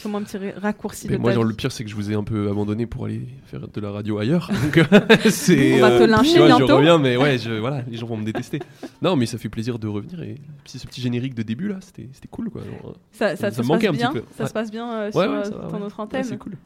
Fais-moi 0.00 0.20
un 0.20 0.22
petit 0.24 0.38
raccourci 0.56 1.06
Mais 1.08 1.16
de 1.16 1.20
moi, 1.20 1.32
genre, 1.32 1.44
le 1.44 1.54
pire, 1.54 1.70
c'est 1.70 1.84
que 1.84 1.90
je 1.90 1.94
vous 1.94 2.10
ai 2.10 2.14
un 2.14 2.24
peu 2.24 2.48
abandonné 2.48 2.86
pour 2.86 3.04
aller 3.04 3.26
faire 3.46 3.68
de 3.68 3.80
la 3.80 3.90
radio 3.90 4.18
ailleurs. 4.18 4.50
Donc, 4.62 4.78
euh, 4.78 4.84
c'est, 5.30 5.74
On 5.74 5.80
va 5.80 5.90
te 5.90 6.02
euh, 6.02 6.06
lyncher 6.06 6.32
tu 6.32 6.38
vois, 6.38 6.46
bientôt. 6.46 6.66
Je 6.68 6.72
reviens, 6.72 6.98
mais 6.98 7.16
ouais, 7.16 7.38
je, 7.38 7.50
voilà, 7.52 7.82
les 7.88 7.96
gens 7.96 8.06
vont 8.06 8.16
me 8.16 8.24
détester. 8.24 8.60
Non, 9.02 9.16
mais 9.16 9.26
ça 9.26 9.36
fait 9.38 9.48
plaisir 9.48 9.78
de 9.78 9.88
revenir. 9.88 10.22
Et 10.22 10.36
puis, 10.64 10.78
ce 10.78 10.86
petit 10.86 11.00
générique 11.00 11.34
de 11.34 11.42
début 11.42 11.68
là, 11.68 11.76
c'était, 11.80 12.08
c'était 12.12 12.28
cool, 12.28 12.50
quoi. 12.50 12.62
Genre, 12.62 12.94
Ça, 13.12 13.36
ça, 13.36 13.50
me 13.50 13.54
te 13.54 13.62
manquait 13.62 13.88
passe 13.88 13.96
un 13.96 13.98
bien 13.98 14.12
petit 14.12 14.20
peu. 14.20 14.24
Ça 14.36 14.42
Ouais. 14.44 14.48
se 14.48 14.52
passe 14.54 14.70
bien 14.70 14.90
euh, 14.92 15.06
Ouais, 15.06 15.12
sur 15.12 15.20
ouais, 15.20 15.26
euh, 15.28 15.44
ça 15.44 15.50
ton 15.70 15.82
autre 15.82 16.00
antenne 16.00 16.24
c'est 16.24 16.38
cool. 16.38 16.56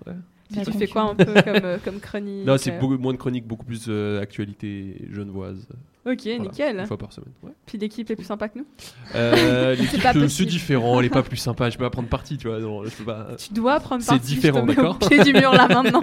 Ouais. 0.56 0.64
Tu, 0.64 0.72
fais 0.72 0.86
quoi 0.86 1.02
un 1.02 1.14
peu 1.14 1.24
comme, 1.24 1.64
euh, 1.64 1.78
comme 1.84 2.00
chronique 2.00 2.46
Non, 2.46 2.56
c'est 2.58 2.72
euh 2.72 2.78
beaucoup 2.78 2.98
moins 2.98 3.12
de 3.12 3.18
chroniques, 3.18 3.46
beaucoup 3.46 3.64
plus 3.64 3.86
euh, 3.88 4.20
actualité 4.20 5.06
genevoise. 5.10 5.66
Ok, 6.06 6.20
Voilà, 6.24 6.38
nickel. 6.38 6.80
Une 6.80 6.86
fois 6.86 6.98
par 6.98 7.12
semaine. 7.12 7.32
Ouais. 7.42 7.52
Puis 7.64 7.78
l'équipe 7.78 8.10
est 8.10 8.16
plus 8.16 8.26
sympa 8.26 8.48
que 8.48 8.58
nous 8.58 8.66
Euh, 9.14 9.74
C'est 9.76 9.82
l'équipe, 10.14 10.28
c'est 10.28 10.44
différent, 10.44 11.00
elle 11.00 11.06
est 11.06 11.10
pas 11.10 11.22
plus 11.22 11.36
sympa. 11.38 11.70
Je 11.70 11.78
peux 11.78 11.84
pas 11.84 11.90
prendre 11.90 12.08
parti, 12.08 12.36
tu 12.36 12.48
vois. 12.48 12.60
non, 12.60 12.84
je 12.84 12.90
peux 12.90 13.04
pas. 13.04 13.28
Tu 13.38 13.54
dois 13.54 13.80
prendre 13.80 14.02
C'est 14.02 14.08
parti. 14.08 14.20
te 14.22 14.34
différent, 14.34 14.66
d'accord 14.66 14.98
pied 14.98 15.22
du 15.22 15.32
mur 15.32 15.52
là 15.52 15.66
maintenant. 15.66 16.02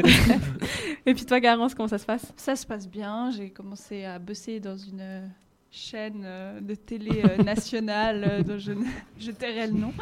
Et 1.06 1.14
puis 1.14 1.26
toi, 1.26 1.40
Garance, 1.40 1.76
comment 1.76 1.88
ça 1.88 2.00
se 2.00 2.06
passe? 2.06 2.34
Ça 2.36 2.56
se 2.56 2.66
passe 2.66 2.90
bien. 2.90 3.30
J'ai 3.32 3.52
commencé 3.52 4.06
à 4.06 4.18
bosser 4.18 4.60
dans 4.60 4.78
une 4.78 5.30
chaîne 5.72 6.24
euh, 6.26 6.60
de 6.60 6.76
télé 6.76 7.24
euh, 7.24 7.44
nationale 7.44 8.26
euh, 8.30 8.44
dont 8.44 8.58
je, 8.60 8.74
je 9.20 9.32
tairai 9.32 9.68
le 9.68 9.74
nom. 9.74 9.94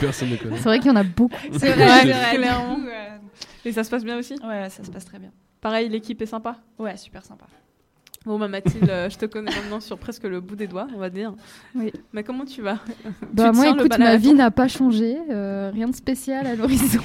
Personne 0.00 0.30
ne 0.30 0.36
connaît. 0.36 0.56
C'est 0.56 0.62
vrai 0.64 0.78
qu'il 0.80 0.88
y 0.88 0.90
en 0.90 0.96
a 0.96 1.04
beaucoup. 1.04 1.36
C'est 1.52 1.72
vrai, 1.72 1.84
Ouais, 1.84 2.00
c'est 2.02 2.12
vrai. 2.12 2.36
clairement. 2.36 2.80
Euh, 2.86 3.16
Et 3.64 3.72
ça 3.72 3.84
se 3.84 3.90
passe 3.90 4.04
bien 4.04 4.18
aussi? 4.18 4.34
Ouais, 4.44 4.68
ça 4.70 4.82
se 4.82 4.90
passe 4.90 5.04
très 5.04 5.18
bien. 5.18 5.30
Pareil, 5.60 5.88
l'équipe 5.88 6.20
est 6.20 6.26
sympa? 6.26 6.56
Ouais, 6.78 6.96
super 6.96 7.24
sympa. 7.24 7.46
Bon, 8.26 8.38
bah 8.38 8.48
Mathilde, 8.48 8.90
euh, 8.90 9.08
je 9.08 9.16
te 9.16 9.26
connais 9.26 9.50
maintenant 9.54 9.78
sur 9.80 9.96
presque 9.96 10.24
le 10.24 10.40
bout 10.40 10.56
des 10.56 10.66
doigts, 10.66 10.88
on 10.94 10.98
va 10.98 11.08
dire. 11.08 11.32
Oui. 11.76 11.92
Mais 12.12 12.24
comment 12.24 12.44
tu 12.44 12.60
vas? 12.60 12.80
Bah 13.32 13.50
Tu 13.52 13.56
moi, 13.56 13.68
écoute, 13.70 13.96
ma 13.98 14.16
vie 14.16 14.34
n'a 14.34 14.50
pas 14.50 14.66
changé, 14.68 15.16
euh, 15.30 15.70
rien 15.72 15.86
de 15.88 15.94
spécial 15.94 16.46
à 16.46 16.54
l'horizon. 16.56 17.00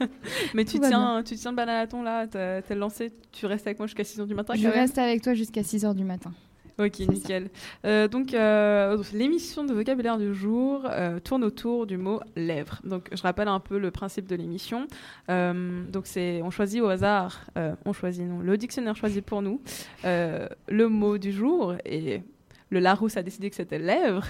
Mais 0.54 0.64
tu 0.64 0.78
Tout 0.78 0.86
tiens, 0.88 1.22
tu 1.24 1.36
tiens 1.36 1.52
le 1.52 1.56
bananaton 1.56 2.02
là, 2.02 2.26
t'es 2.26 2.74
lancé, 2.74 3.12
tu 3.32 3.46
restes 3.46 3.66
avec 3.68 3.78
moi 3.78 3.86
jusqu'à 3.86 4.02
6h 4.02 4.26
du 4.26 4.34
matin 4.34 4.54
Je 4.56 4.66
reste 4.68 4.98
avec 4.98 5.22
toi 5.22 5.34
jusqu'à 5.34 5.62
6h 5.62 5.94
du 5.94 6.04
matin. 6.04 6.32
Ok, 6.78 6.98
nickel. 7.00 7.48
Euh, 7.86 8.06
donc, 8.06 8.34
euh, 8.34 9.02
l'émission 9.14 9.64
de 9.64 9.72
vocabulaire 9.72 10.18
du 10.18 10.34
jour 10.34 10.82
euh, 10.84 11.18
tourne 11.20 11.42
autour 11.42 11.86
du 11.86 11.96
mot 11.96 12.20
lèvres. 12.36 12.80
Donc, 12.84 13.08
je 13.12 13.22
rappelle 13.22 13.48
un 13.48 13.60
peu 13.60 13.78
le 13.78 13.90
principe 13.90 14.26
de 14.26 14.36
l'émission. 14.36 14.86
Euh, 15.30 15.84
donc, 15.88 16.06
c'est 16.06 16.42
on 16.42 16.50
choisit 16.50 16.82
au 16.82 16.88
hasard, 16.88 17.46
on 17.86 17.94
choisit 17.94 18.26
non, 18.26 18.40
le 18.40 18.58
dictionnaire 18.58 18.94
choisit 18.94 19.24
pour 19.24 19.40
nous 19.40 19.60
le 20.04 20.86
mot 20.86 21.16
du 21.16 21.32
jour 21.32 21.74
et 21.86 22.22
le 22.68 22.80
Larousse 22.80 23.16
a 23.16 23.22
décidé 23.22 23.48
que 23.48 23.56
c'était 23.56 23.78
lèvres. 23.78 24.26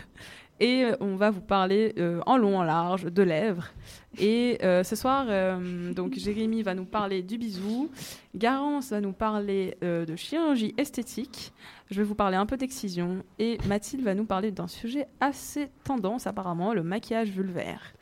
Et 0.60 0.86
on 1.00 1.16
va 1.16 1.30
vous 1.30 1.42
parler 1.42 1.94
en 2.26 2.38
long, 2.38 2.58
en 2.58 2.62
large 2.62 3.04
de 3.04 3.22
lèvres. 3.22 3.72
Et 4.18 4.58
euh, 4.62 4.82
ce 4.82 4.96
soir, 4.96 5.26
euh, 5.28 5.92
donc 5.92 6.14
Jérémy 6.14 6.62
va 6.62 6.74
nous 6.74 6.86
parler 6.86 7.22
du 7.22 7.36
bisou, 7.36 7.90
Garance 8.34 8.90
va 8.90 9.00
nous 9.00 9.12
parler 9.12 9.76
euh, 9.84 10.06
de 10.06 10.16
chirurgie 10.16 10.74
esthétique, 10.78 11.52
je 11.90 11.96
vais 11.96 12.02
vous 12.02 12.14
parler 12.14 12.36
un 12.36 12.46
peu 12.46 12.56
d'excision, 12.56 13.22
et 13.38 13.58
Mathilde 13.66 14.02
va 14.02 14.14
nous 14.14 14.24
parler 14.24 14.52
d'un 14.52 14.68
sujet 14.68 15.06
assez 15.20 15.68
tendance 15.84 16.26
apparemment, 16.26 16.72
le 16.72 16.82
maquillage 16.82 17.28
vulvaire. 17.28 17.92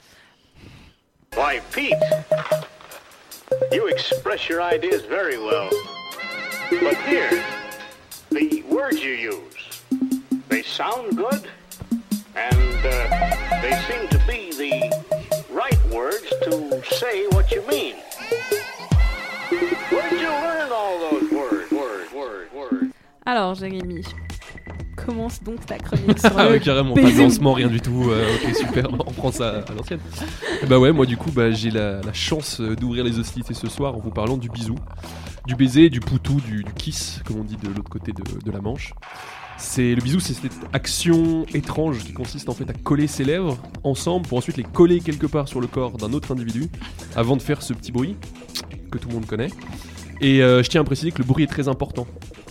Why, 1.36 1.60
Pete, 1.72 1.94
You 3.72 3.88
express 3.88 4.48
your 4.48 4.62
ideas 4.62 5.02
very 5.04 5.38
well. 5.38 5.68
But 6.70 6.96
here, 7.06 7.42
the 8.30 8.62
words 8.68 9.02
you 9.02 9.12
use, 9.12 9.82
they 10.48 10.62
sound 10.62 11.16
good, 11.16 11.48
and 12.36 12.86
uh, 12.86 13.53
Alors, 23.34 23.56
Jérémy, 23.56 24.02
commence 24.96 25.42
donc 25.42 25.66
ta 25.66 25.76
chronique 25.76 26.20
sur 26.20 26.30
Ah 26.38 26.48
ouais, 26.48 26.60
carrément, 26.60 26.94
pas 26.94 27.10
de 27.10 27.18
lancement, 27.18 27.52
rien 27.52 27.66
du 27.66 27.80
tout. 27.80 28.04
euh, 28.08 28.24
ok, 28.36 28.54
super, 28.54 28.88
on 28.92 29.10
prend 29.10 29.32
ça 29.32 29.64
à 29.68 29.72
l'ancienne. 29.74 29.98
Bah 30.68 30.78
ouais, 30.78 30.92
moi 30.92 31.04
du 31.04 31.16
coup, 31.16 31.32
bah, 31.32 31.50
j'ai 31.50 31.72
la, 31.72 32.00
la 32.00 32.12
chance 32.12 32.60
euh, 32.60 32.76
d'ouvrir 32.76 33.02
les 33.02 33.18
hostilités 33.18 33.52
ce 33.52 33.68
soir 33.68 33.96
en 33.96 33.98
vous 33.98 34.12
parlant 34.12 34.36
du 34.36 34.48
bisou, 34.48 34.76
du 35.48 35.56
baiser, 35.56 35.90
du 35.90 35.98
poutou, 35.98 36.40
du, 36.40 36.62
du 36.62 36.72
kiss, 36.74 37.22
comme 37.26 37.40
on 37.40 37.42
dit 37.42 37.56
de 37.56 37.66
l'autre 37.66 37.90
côté 37.90 38.12
de, 38.12 38.22
de 38.22 38.50
la 38.52 38.60
Manche. 38.60 38.94
C'est 39.58 39.96
le 39.96 40.00
bisou, 40.00 40.20
c'est 40.20 40.34
cette 40.34 40.52
action 40.72 41.44
étrange 41.54 42.04
qui 42.04 42.12
consiste 42.12 42.48
en 42.48 42.54
fait 42.54 42.70
à 42.70 42.72
coller 42.72 43.08
ses 43.08 43.24
lèvres 43.24 43.58
ensemble 43.82 44.28
pour 44.28 44.38
ensuite 44.38 44.56
les 44.58 44.62
coller 44.62 45.00
quelque 45.00 45.26
part 45.26 45.48
sur 45.48 45.60
le 45.60 45.66
corps 45.66 45.96
d'un 45.96 46.12
autre 46.12 46.30
individu 46.30 46.68
avant 47.16 47.36
de 47.36 47.42
faire 47.42 47.62
ce 47.62 47.72
petit 47.72 47.90
bruit 47.90 48.16
que 48.92 48.98
tout 48.98 49.08
le 49.08 49.14
monde 49.14 49.26
connaît. 49.26 49.50
Et 50.20 50.40
euh, 50.40 50.62
je 50.62 50.70
tiens 50.70 50.82
à 50.82 50.84
préciser 50.84 51.10
que 51.10 51.18
le 51.18 51.24
bruit 51.24 51.42
est 51.42 51.48
très 51.48 51.66
important. 51.66 52.06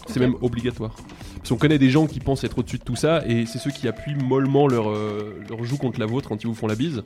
C'est 0.08 0.20
même 0.20 0.36
obligatoire. 0.42 0.96
Parce 1.38 1.50
qu'on 1.50 1.58
connaît 1.58 1.80
des 1.80 1.90
gens 1.90 2.08
qui 2.08 2.20
pensent 2.20 2.44
être 2.44 2.60
au-dessus 2.60 2.78
de 2.78 2.84
tout 2.84 2.96
ça, 2.96 3.24
et 3.28 3.46
c'est 3.46 3.60
ceux 3.60 3.72
qui 3.72 3.88
appuient 3.88 4.16
mollement 4.16 4.68
leur, 4.68 4.90
euh, 4.90 5.36
leur 5.50 5.64
joue 5.64 5.78
contre 5.78 6.00
la 6.00 6.06
vôtre 6.06 6.30
quand 6.30 6.42
ils 6.42 6.48
vous 6.48 6.56
font 6.56 6.68
la 6.68 6.76
bise. 6.76 7.04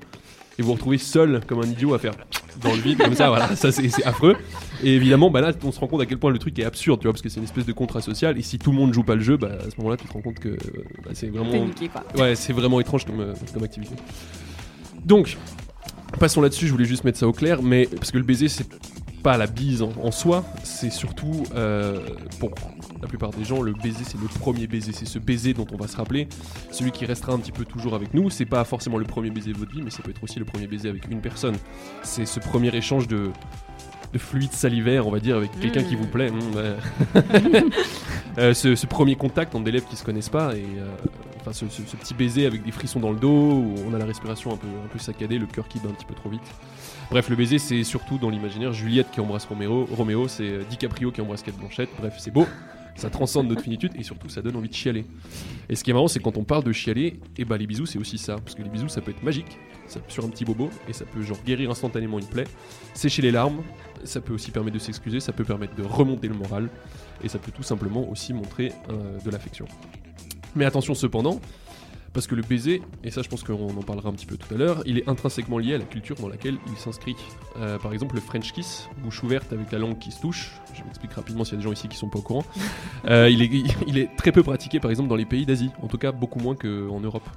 Et 0.59 0.63
vous 0.63 0.69
vous 0.69 0.73
retrouvez 0.73 0.97
seul 0.97 1.41
comme 1.45 1.59
un 1.59 1.67
idiot 1.67 1.93
à 1.93 1.99
faire 1.99 2.13
dans 2.61 2.73
le 2.73 2.81
vide, 2.81 2.97
comme 2.97 3.13
ça, 3.13 3.29
voilà, 3.29 3.55
ça 3.55 3.71
c'est 3.71 4.03
affreux. 4.05 4.35
Et 4.83 4.95
évidemment, 4.95 5.29
bah 5.29 5.41
là, 5.41 5.53
on 5.63 5.71
se 5.71 5.79
rend 5.79 5.87
compte 5.87 6.01
à 6.01 6.05
quel 6.05 6.17
point 6.17 6.31
le 6.31 6.39
truc 6.39 6.57
est 6.59 6.65
absurde, 6.65 6.99
tu 6.99 7.03
vois, 7.03 7.13
parce 7.13 7.21
que 7.21 7.29
c'est 7.29 7.37
une 7.37 7.43
espèce 7.43 7.65
de 7.65 7.73
contrat 7.73 8.01
social, 8.01 8.37
et 8.37 8.41
si 8.41 8.57
tout 8.57 8.71
le 8.71 8.77
monde 8.77 8.93
joue 8.93 9.03
pas 9.03 9.15
le 9.15 9.21
jeu, 9.21 9.37
bah 9.37 9.51
à 9.59 9.69
ce 9.69 9.77
moment-là, 9.77 9.97
tu 9.97 10.07
te 10.07 10.13
rends 10.13 10.21
compte 10.21 10.39
que 10.39 10.49
euh, 10.49 10.57
bah, 11.03 11.11
c'est 11.13 11.27
vraiment. 11.27 11.51
T'es 11.51 11.59
niqué, 11.59 11.89
quoi. 11.89 12.03
Ouais, 12.15 12.35
c'est 12.35 12.53
vraiment 12.53 12.79
étrange 12.79 13.05
comme, 13.05 13.19
euh, 13.19 13.33
comme 13.53 13.63
activité. 13.63 13.95
Donc, 15.05 15.37
passons 16.19 16.41
là-dessus, 16.41 16.67
je 16.67 16.71
voulais 16.71 16.85
juste 16.85 17.03
mettre 17.03 17.19
ça 17.19 17.27
au 17.27 17.33
clair, 17.33 17.61
mais 17.61 17.85
parce 17.85 18.11
que 18.11 18.17
le 18.17 18.23
baiser, 18.23 18.47
c'est 18.47 18.67
pas 19.23 19.37
la 19.37 19.47
bise 19.47 19.81
en, 19.81 19.91
en 20.01 20.11
soi, 20.11 20.43
c'est 20.63 20.89
surtout 20.89 21.43
euh, 21.55 21.99
pour 22.39 22.51
la 23.01 23.07
plupart 23.07 23.31
des 23.31 23.43
gens, 23.43 23.61
le 23.61 23.73
baiser 23.73 24.03
c'est 24.03 24.19
le 24.19 24.27
premier 24.39 24.67
baiser, 24.67 24.91
c'est 24.93 25.05
ce 25.07 25.19
baiser 25.19 25.53
dont 25.53 25.67
on 25.71 25.77
va 25.77 25.87
se 25.87 25.97
rappeler, 25.97 26.27
celui 26.71 26.91
qui 26.91 27.05
restera 27.05 27.33
un 27.33 27.39
petit 27.39 27.51
peu 27.51 27.65
toujours 27.65 27.93
avec 27.95 28.13
nous. 28.13 28.29
C'est 28.29 28.45
pas 28.45 28.63
forcément 28.63 28.97
le 28.97 29.05
premier 29.05 29.29
baiser 29.29 29.51
de 29.53 29.57
votre 29.57 29.71
vie, 29.71 29.81
mais 29.81 29.89
ça 29.89 30.01
peut 30.03 30.11
être 30.11 30.23
aussi 30.23 30.39
le 30.39 30.45
premier 30.45 30.67
baiser 30.67 30.89
avec 30.89 31.09
une 31.11 31.21
personne. 31.21 31.55
C'est 32.03 32.25
ce 32.25 32.39
premier 32.39 32.73
échange 32.75 33.07
de 33.07 33.31
de 34.13 34.17
fluide 34.19 34.53
salivaire, 34.53 35.05
on 35.05 35.11
va 35.11 35.19
dire, 35.19 35.35
avec 35.35 35.51
quelqu'un 35.59 35.83
qui 35.83 35.95
Mm. 35.95 35.99
vous 35.99 36.07
plaît. 36.07 36.31
Mm. 36.31 37.15
Euh, 38.37 38.53
ce, 38.53 38.75
ce 38.75 38.85
premier 38.85 39.15
contact 39.15 39.55
entre 39.55 39.63
des 39.63 39.71
lèvres 39.71 39.87
qui 39.89 39.95
se 39.95 40.03
connaissent 40.03 40.29
pas 40.29 40.55
et 40.55 40.63
euh, 40.77 40.87
enfin 41.41 41.53
ce, 41.53 41.65
ce- 41.69 41.81
ce 41.87 41.95
petit 41.95 42.13
baiser 42.13 42.45
avec 42.45 42.63
des 42.63 42.71
frissons 42.71 42.99
dans 42.99 43.09
le 43.09 43.17
dos 43.17 43.31
où 43.31 43.73
on 43.89 43.95
a 43.95 43.97
la 43.97 44.05
respiration 44.05 44.53
un 44.53 44.57
peu, 44.57 44.67
un 44.67 44.87
peu 44.87 44.99
saccadée, 44.99 45.39
le 45.39 45.47
cœur 45.47 45.67
qui 45.67 45.79
bat 45.79 45.89
un 45.89 45.93
petit 45.93 46.05
peu 46.05 46.13
trop 46.13 46.29
vite. 46.29 46.43
Bref, 47.09 47.29
le 47.29 47.37
baiser 47.37 47.57
c'est 47.57 47.85
surtout 47.85 48.17
dans 48.17 48.29
l'imaginaire 48.29 48.73
Juliette 48.73 49.09
qui 49.11 49.21
embrasse 49.21 49.45
Roméo, 49.45 49.85
Roméo 49.85 50.27
c'est 50.27 50.43
euh, 50.43 50.63
DiCaprio 50.69 51.09
qui 51.11 51.21
embrasse 51.21 51.41
Kate 51.41 51.55
Blanchett. 51.57 51.89
Bref, 51.97 52.15
c'est 52.17 52.31
beau, 52.31 52.45
ça 52.97 53.09
transcende 53.09 53.47
notre 53.47 53.61
finitude 53.61 53.93
et 53.95 54.03
surtout 54.03 54.27
ça 54.27 54.41
donne 54.41 54.57
envie 54.57 54.67
de 54.67 54.73
chialer. 54.73 55.05
Et 55.69 55.75
ce 55.75 55.85
qui 55.85 55.91
est 55.91 55.93
marrant, 55.93 56.09
c'est 56.09 56.19
quand 56.19 56.35
on 56.35 56.43
parle 56.43 56.65
de 56.65 56.73
chialer, 56.73 57.17
et 57.37 57.45
bah 57.45 57.57
les 57.57 57.65
bisous 57.65 57.85
c'est 57.85 57.97
aussi 57.97 58.17
ça, 58.17 58.35
parce 58.35 58.55
que 58.55 58.61
les 58.61 58.69
bisous 58.69 58.89
ça 58.89 58.99
peut 58.99 59.11
être 59.11 59.23
magique, 59.23 59.57
ça 59.87 60.01
peut 60.01 60.11
sur 60.11 60.25
un 60.25 60.29
petit 60.29 60.43
bobo 60.43 60.69
et 60.89 60.93
ça 60.93 61.05
peut 61.05 61.21
genre 61.21 61.37
guérir 61.45 61.71
instantanément 61.71 62.19
une 62.19 62.27
plaie, 62.27 62.47
sécher 62.93 63.21
les 63.21 63.31
larmes, 63.31 63.63
ça 64.03 64.19
peut 64.19 64.33
aussi 64.33 64.51
permettre 64.51 64.75
de 64.75 64.81
s'excuser, 64.81 65.21
ça 65.21 65.31
peut 65.31 65.45
permettre 65.45 65.75
de 65.75 65.83
remonter 65.83 66.27
le 66.27 66.35
moral 66.35 66.67
et 67.23 67.29
ça 67.29 67.39
peut 67.39 67.51
tout 67.51 67.63
simplement 67.63 68.09
aussi 68.09 68.33
montrer 68.33 68.73
euh, 68.89 69.17
de 69.23 69.31
l'affection. 69.31 69.65
Mais 70.55 70.65
attention 70.65 70.93
cependant, 70.93 71.39
parce 72.17 72.25
que 72.25 72.33
le 72.33 72.41
baiser, 72.41 72.81
et 73.03 73.11
ça 73.11 73.21
je 73.21 73.29
pense 73.29 73.43
qu'on 73.43 73.69
en 73.69 73.83
parlera 73.83 74.09
un 74.09 74.13
petit 74.13 74.25
peu 74.25 74.37
tout 74.37 74.51
à 74.51 74.57
l'heure, 74.57 74.81
il 74.87 74.97
est 74.97 75.07
intrinsèquement 75.07 75.59
lié 75.59 75.75
à 75.75 75.77
la 75.77 75.83
culture 75.83 76.15
dans 76.15 76.27
laquelle 76.27 76.57
il 76.67 76.75
s'inscrit. 76.75 77.15
Euh, 77.57 77.77
par 77.77 77.93
exemple, 77.93 78.15
le 78.15 78.21
French 78.21 78.53
kiss, 78.53 78.89
bouche 79.03 79.21
ouverte 79.21 79.53
avec 79.53 79.71
la 79.71 79.77
langue 79.77 79.99
qui 79.99 80.09
se 80.09 80.19
touche, 80.19 80.53
je 80.73 80.81
m'explique 80.81 81.13
rapidement 81.13 81.43
s'il 81.43 81.53
y 81.53 81.57
a 81.57 81.59
des 81.59 81.63
gens 81.65 81.71
ici 81.71 81.87
qui 81.87 81.95
sont 81.95 82.09
pas 82.09 82.17
au 82.17 82.23
courant, 82.23 82.43
Euh, 83.07 83.29
il, 83.29 83.43
est, 83.43 83.51
il 83.85 83.99
est 83.99 84.09
très 84.17 84.31
peu 84.31 84.41
pratiqué 84.41 84.79
par 84.79 84.89
exemple 84.89 85.09
dans 85.09 85.15
les 85.15 85.25
pays 85.25 85.45
d'Asie, 85.45 85.69
en 85.83 85.87
tout 85.87 85.99
cas 85.99 86.11
beaucoup 86.11 86.39
moins 86.39 86.55
qu'en 86.55 86.99
Europe. 86.99 87.29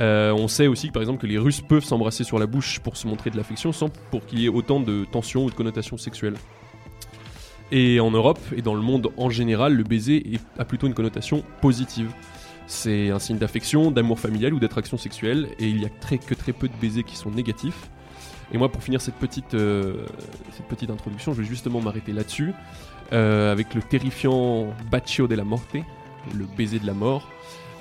Euh, 0.00 0.32
on 0.32 0.48
sait 0.48 0.66
aussi 0.66 0.88
que 0.88 0.94
par 0.94 1.02
exemple 1.02 1.20
que 1.20 1.26
les 1.26 1.36
Russes 1.36 1.60
peuvent 1.60 1.84
s'embrasser 1.84 2.24
sur 2.24 2.38
la 2.38 2.46
bouche 2.46 2.80
pour 2.80 2.96
se 2.96 3.06
montrer 3.06 3.28
de 3.28 3.36
l'affection 3.36 3.70
sans 3.72 3.90
pour 4.10 4.24
qu'il 4.24 4.40
y 4.40 4.46
ait 4.46 4.48
autant 4.48 4.80
de 4.80 5.04
tensions 5.12 5.44
ou 5.44 5.50
de 5.50 5.54
connotations 5.54 5.98
sexuelles. 5.98 6.36
Et 7.70 8.00
en 8.00 8.10
Europe 8.10 8.40
et 8.56 8.62
dans 8.62 8.74
le 8.74 8.80
monde 8.80 9.10
en 9.18 9.28
général, 9.28 9.74
le 9.74 9.84
baiser 9.84 10.40
a 10.58 10.64
plutôt 10.64 10.86
une 10.86 10.94
connotation 10.94 11.44
positive. 11.60 12.10
C'est 12.66 13.10
un 13.10 13.18
signe 13.18 13.38
d'affection, 13.38 13.90
d'amour 13.90 14.18
familial 14.18 14.52
ou 14.54 14.58
d'attraction 14.58 14.98
sexuelle, 14.98 15.48
et 15.58 15.68
il 15.68 15.80
y 15.80 15.86
a 15.86 15.88
très, 16.00 16.18
que 16.18 16.34
très 16.34 16.52
peu 16.52 16.68
de 16.68 16.74
baisers 16.80 17.04
qui 17.04 17.16
sont 17.16 17.30
négatifs. 17.30 17.88
Et 18.52 18.58
moi, 18.58 18.70
pour 18.70 18.82
finir 18.82 19.00
cette 19.00 19.16
petite, 19.16 19.54
euh, 19.54 20.06
introduction, 20.88 21.32
je 21.32 21.42
vais 21.42 21.48
justement 21.48 21.80
m'arrêter 21.80 22.12
là-dessus, 22.12 22.52
euh, 23.12 23.52
avec 23.52 23.74
le 23.74 23.82
terrifiant 23.82 24.74
Bacio 24.90 25.26
della 25.26 25.44
Morte, 25.44 25.76
le 26.34 26.44
baiser 26.56 26.78
de 26.78 26.86
la 26.86 26.94
mort, 26.94 27.28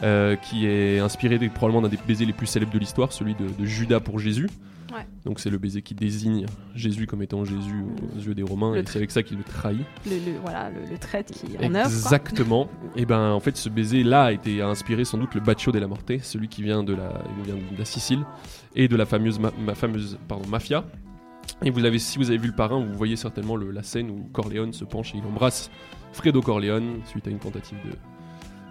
euh, 0.04 0.36
qui 0.36 0.68
est 0.68 1.00
inspiré 1.00 1.38
probablement 1.50 1.82
d'un 1.82 1.90
des 1.90 2.00
baisers 2.08 2.26
les 2.26 2.34
plus 2.34 2.48
célèbres 2.48 2.74
de 2.74 2.80
l'histoire, 2.80 3.12
celui 3.12 3.36
de 3.36 3.66
Judas 3.66 4.00
pour 4.00 4.20
Jésus. 4.20 4.50
Ouais. 4.96 5.06
Donc 5.26 5.40
c'est 5.40 5.50
le 5.50 5.58
baiser 5.58 5.82
qui 5.82 5.94
désigne 5.94 6.46
Jésus 6.74 7.06
comme 7.06 7.22
étant 7.22 7.44
Jésus 7.44 7.84
aux 8.16 8.20
yeux 8.20 8.34
des 8.34 8.44
Romains, 8.44 8.74
et 8.76 8.84
c'est 8.88 8.98
avec 8.98 9.12
ça 9.12 9.22
qu'il 9.24 9.38
le 9.38 9.44
trahit. 9.44 9.86
Le, 10.06 10.12
le- 10.34 10.40
voilà, 10.42 10.70
le, 10.70 10.90
le 10.90 10.98
trait 10.98 11.24
qui 11.26 11.54
est 11.56 11.66
en 11.66 11.76
œuvre. 11.76 11.86
Exactement. 11.88 12.70
Et 12.96 13.06
ben 13.06 13.32
en 13.32 13.40
fait 13.40 13.58
ce 13.58 13.68
baiser 13.70 14.04
là 14.04 14.24
a 14.26 14.32
été 14.32 14.62
a 14.62 14.68
inspiré 14.68 15.04
sans 15.06 15.18
doute 15.18 15.36
le 15.36 15.42
Baccio 15.42 15.72
della 15.72 15.88
Morte, 15.88 16.12
celui 16.22 16.48
qui 16.48 16.64
vient 16.64 16.84
de 16.84 16.94
la, 16.94 17.22
il 17.40 17.44
vient 17.46 17.56
de 17.56 17.78
la 17.78 17.86
Sicile 17.86 18.24
et 18.76 18.88
de 18.88 18.96
la 18.96 19.06
fameuse 19.06 19.38
ma, 19.40 19.52
ma 19.60 19.76
fameuse 19.76 20.18
pardon, 20.28 20.48
mafia. 20.48 20.86
Et 21.64 21.70
vous 21.72 21.84
avez 21.86 22.00
si 22.00 22.18
vous 22.18 22.30
avez 22.30 22.38
vu 22.40 22.48
le 22.48 22.56
parrain, 22.56 22.84
vous 22.84 22.94
voyez 22.94 23.16
certainement 23.18 23.56
le- 23.56 23.72
la 23.72 23.84
scène 23.84 24.10
où 24.10 24.24
Corleone 24.32 24.72
se 24.74 24.86
penche 24.86 25.14
et 25.14 25.18
il 25.18 25.26
embrasse 25.26 25.70
Fredo 26.14 26.42
Corleone 26.42 27.02
suite 27.06 27.28
à 27.28 27.32
une 27.32 27.40
tentative 27.40 27.78
de 27.86 27.92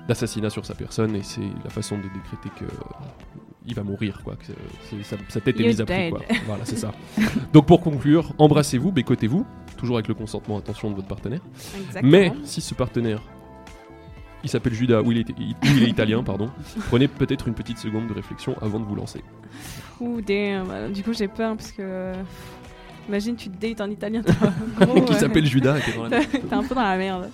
d'assassinat 0.09 0.51
sur 0.51 0.67
sa 0.67 0.75
personne 0.75 1.17
et 1.17 1.23
c'est 1.23 1.41
la 1.65 1.71
façon 1.71 1.97
de 1.97 2.03
décréter 2.03 2.51
que 2.59 2.65
il 3.66 3.74
va 3.74 3.83
mourir 3.83 4.20
quoi 4.24 4.37
que 4.37 4.44
c'est- 4.46 5.03
sa, 5.05 5.16
sa 5.29 5.40
tête 5.40 5.59
est 5.61 5.66
mise 5.66 5.81
à 5.81 5.87
prix 5.87 6.11
quoi. 6.11 6.20
Voilà, 6.46 6.64
c'est 6.64 6.77
ça. 6.77 6.92
Donc 7.53 7.66
pour 7.66 7.81
conclure, 7.81 8.33
embrassez-vous, 8.38 8.92
bécotez-vous, 8.92 9.46
toujours 9.77 9.96
avec 9.96 10.09
le 10.09 10.14
consentement 10.14 10.59
attention 10.59 10.90
de 10.90 10.96
votre 10.96 11.09
partenaire. 11.09 11.40
Exactement. 11.79 12.11
Mais 12.12 12.33
si 12.44 12.61
ce 12.61 12.74
partenaire 12.74 13.22
il 14.42 14.50
s'appelle 14.50 14.74
Judas 14.74 15.00
ou 15.00 15.11
il 15.12 15.18
est, 15.18 15.27
il- 15.38 15.55
il 15.64 15.83
est 15.85 15.88
italien, 15.88 16.22
pardon, 16.22 16.50
prenez 16.88 17.09
peut-être 17.09 17.48
une 17.48 17.55
petite 17.55 17.79
seconde 17.79 18.09
de 18.09 18.12
réflexion 18.12 18.55
avant 18.61 18.79
de 18.79 18.85
vous 18.85 18.94
lancer. 18.94 19.22
Ouh, 20.00 20.20
damn. 20.20 20.66
Euh, 20.70 20.88
Du 20.90 21.03
coup, 21.03 21.14
j'ai 21.14 21.29
peur 21.29 21.57
parce 21.57 21.72
que. 21.72 22.12
Imagine, 23.09 23.37
tu 23.37 23.48
te 23.48 23.57
dates 23.66 23.81
en 23.81 23.90
italien. 23.90 24.22
un 24.81 24.85
gros, 24.87 25.00
Qui 25.07 25.14
euh, 25.14 25.18
s'appelle 25.18 25.46
Judas. 25.46 25.79
T'es 25.81 26.53
un 26.55 26.62
peu 26.62 26.74
dans 26.74 26.83
la 26.83 26.96
merde. 26.98 27.31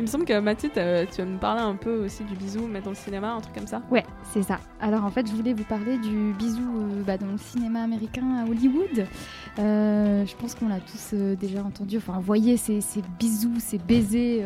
Il 0.00 0.04
me 0.04 0.06
semble 0.06 0.24
que 0.24 0.40
Mathilde, 0.40 0.78
euh, 0.78 1.04
tu 1.04 1.20
vas 1.20 1.26
me 1.26 1.36
parler 1.36 1.60
un 1.60 1.74
peu 1.74 2.06
aussi 2.06 2.24
du 2.24 2.34
bisou, 2.34 2.66
mais 2.66 2.80
dans 2.80 2.88
le 2.88 2.96
cinéma, 2.96 3.34
un 3.34 3.40
truc 3.42 3.54
comme 3.54 3.66
ça. 3.66 3.82
Ouais, 3.90 4.02
c'est 4.32 4.42
ça. 4.42 4.58
Alors 4.80 5.04
en 5.04 5.10
fait, 5.10 5.26
je 5.28 5.32
voulais 5.32 5.52
vous 5.52 5.64
parler 5.64 5.98
du 5.98 6.32
bisou 6.38 6.62
euh, 6.62 7.02
bah, 7.06 7.18
dans 7.18 7.26
le 7.26 7.36
cinéma 7.36 7.82
américain 7.82 8.24
à 8.38 8.48
Hollywood. 8.48 9.06
Euh, 9.58 10.24
je 10.24 10.34
pense 10.36 10.54
qu'on 10.54 10.68
l'a 10.68 10.80
tous 10.80 11.14
déjà 11.38 11.62
entendu. 11.62 11.98
Enfin, 11.98 12.18
voyez 12.18 12.56
ces, 12.56 12.80
ces 12.80 13.02
bisous, 13.18 13.58
ces 13.58 13.76
baisers 13.76 14.42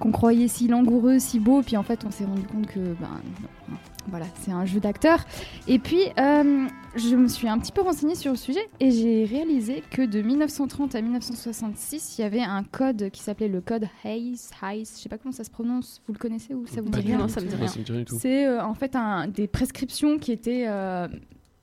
qu'on 0.00 0.10
croyait 0.10 0.48
si 0.48 0.66
langoureux, 0.66 1.20
si 1.20 1.38
beaux, 1.38 1.62
puis 1.62 1.76
en 1.76 1.84
fait, 1.84 2.04
on 2.04 2.10
s'est 2.10 2.24
rendu 2.24 2.42
compte 2.42 2.66
que, 2.66 2.80
non. 2.80 3.76
Voilà, 4.08 4.26
c'est 4.40 4.50
un 4.50 4.64
jeu 4.64 4.80
d'acteur. 4.80 5.24
Et 5.68 5.78
puis, 5.78 6.00
euh, 6.18 6.66
je 6.96 7.14
me 7.16 7.28
suis 7.28 7.48
un 7.48 7.58
petit 7.58 7.72
peu 7.72 7.80
renseignée 7.82 8.14
sur 8.16 8.32
le 8.32 8.36
sujet 8.36 8.68
et 8.80 8.90
j'ai 8.90 9.24
réalisé 9.24 9.82
que 9.90 10.02
de 10.02 10.20
1930 10.22 10.94
à 10.94 11.00
1966, 11.00 12.16
il 12.18 12.22
y 12.22 12.24
avait 12.24 12.40
un 12.42 12.64
code 12.64 13.10
qui 13.10 13.22
s'appelait 13.22 13.48
le 13.48 13.60
code 13.60 13.86
Hayes. 14.04 14.38
Hayes, 14.62 14.84
je 14.84 15.00
sais 15.02 15.08
pas 15.08 15.18
comment 15.18 15.32
ça 15.32 15.44
se 15.44 15.50
prononce. 15.50 16.02
Vous 16.06 16.12
le 16.14 16.18
connaissez 16.18 16.52
ou 16.54 16.66
ça 16.66 16.80
vous 16.82 16.90
Pas 16.90 16.98
dit 17.00 17.06
rien. 17.08 17.18
Non, 17.18 17.28
ça 17.28 17.40
me 17.40 17.46
dit 17.46 17.54
rien. 17.54 18.04
C'est 18.18 18.46
euh, 18.46 18.64
en 18.64 18.74
fait 18.74 18.96
un, 18.96 19.28
des 19.28 19.46
prescriptions 19.46 20.18
qui 20.18 20.32
étaient 20.32 20.64
euh, 20.66 21.06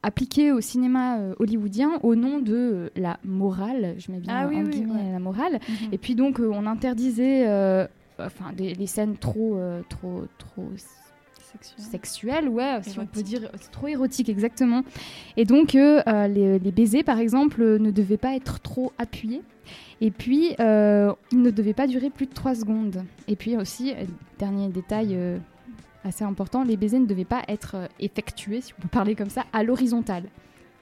appliquées 0.02 0.52
au 0.54 0.62
cinéma 0.62 1.18
euh, 1.20 1.36
hollywoodien 1.40 2.00
au 2.04 2.16
nom 2.16 2.40
de 2.40 2.56
euh, 2.56 2.90
la 2.96 3.20
morale. 3.26 3.96
Je 3.98 4.12
mets 4.12 4.20
bien 4.20 4.34
Ah 4.34 4.48
oui, 4.48 4.58
en 4.58 4.64
oui, 4.64 4.70
guillemets 4.72 4.94
ouais. 4.94 5.12
la 5.12 5.20
morale. 5.20 5.60
Mhm. 5.68 5.90
Et 5.92 5.98
puis 5.98 6.16
donc 6.16 6.40
euh, 6.40 6.50
on 6.54 6.66
interdisait 6.66 7.48
euh, 7.50 7.86
enfin 8.18 8.54
des- 8.56 8.74
les 8.74 8.88
scènes 8.88 9.18
trop 9.18 9.56
euh, 9.58 9.82
trop 9.90 10.24
sexuelles, 11.78 12.48
ouais, 12.50 12.80
si 12.84 13.00
on 13.00 13.06
peut 13.06 13.24
dire, 13.24 13.50
c'est 13.60 13.72
trop 13.72 13.88
érotique 13.88 14.30
exactement. 14.30 14.84
Et 15.38 15.46
donc 15.46 15.76
euh, 15.76 16.02
euh, 16.08 16.28
les, 16.28 16.60
les 16.60 16.72
baisers 16.72 17.04
par 17.04 17.20
exemple 17.20 17.62
euh, 17.62 17.78
ne 17.80 17.92
devaient 17.92 18.18
pas 18.18 18.36
être 18.36 18.60
trop 18.60 18.92
appuyés. 18.98 19.42
Et 20.02 20.12
puis 20.12 20.56
euh, 20.60 21.12
ils 21.32 21.42
ne 21.42 21.52
devaient 21.52 21.74
pas 21.74 21.88
durer 21.88 22.10
plus 22.10 22.26
de 22.28 22.34
3 22.34 22.56
secondes. 22.56 23.04
Et 23.28 23.36
puis 23.36 23.58
aussi 23.58 23.94
dernier 24.38 24.68
détail 24.70 25.10
euh, 25.14 25.38
assez 26.06 26.24
important, 26.24 26.64
les 26.64 26.78
baisers 26.78 27.00
ne 27.02 27.06
devaient 27.06 27.26
pas 27.26 27.42
être 27.48 27.76
effectués, 28.00 28.62
si 28.62 28.74
on 28.78 28.82
peut 28.84 28.88
parler 28.88 29.16
comme 29.16 29.30
ça, 29.30 29.44
à 29.52 29.64
l'horizontale. 29.64 30.24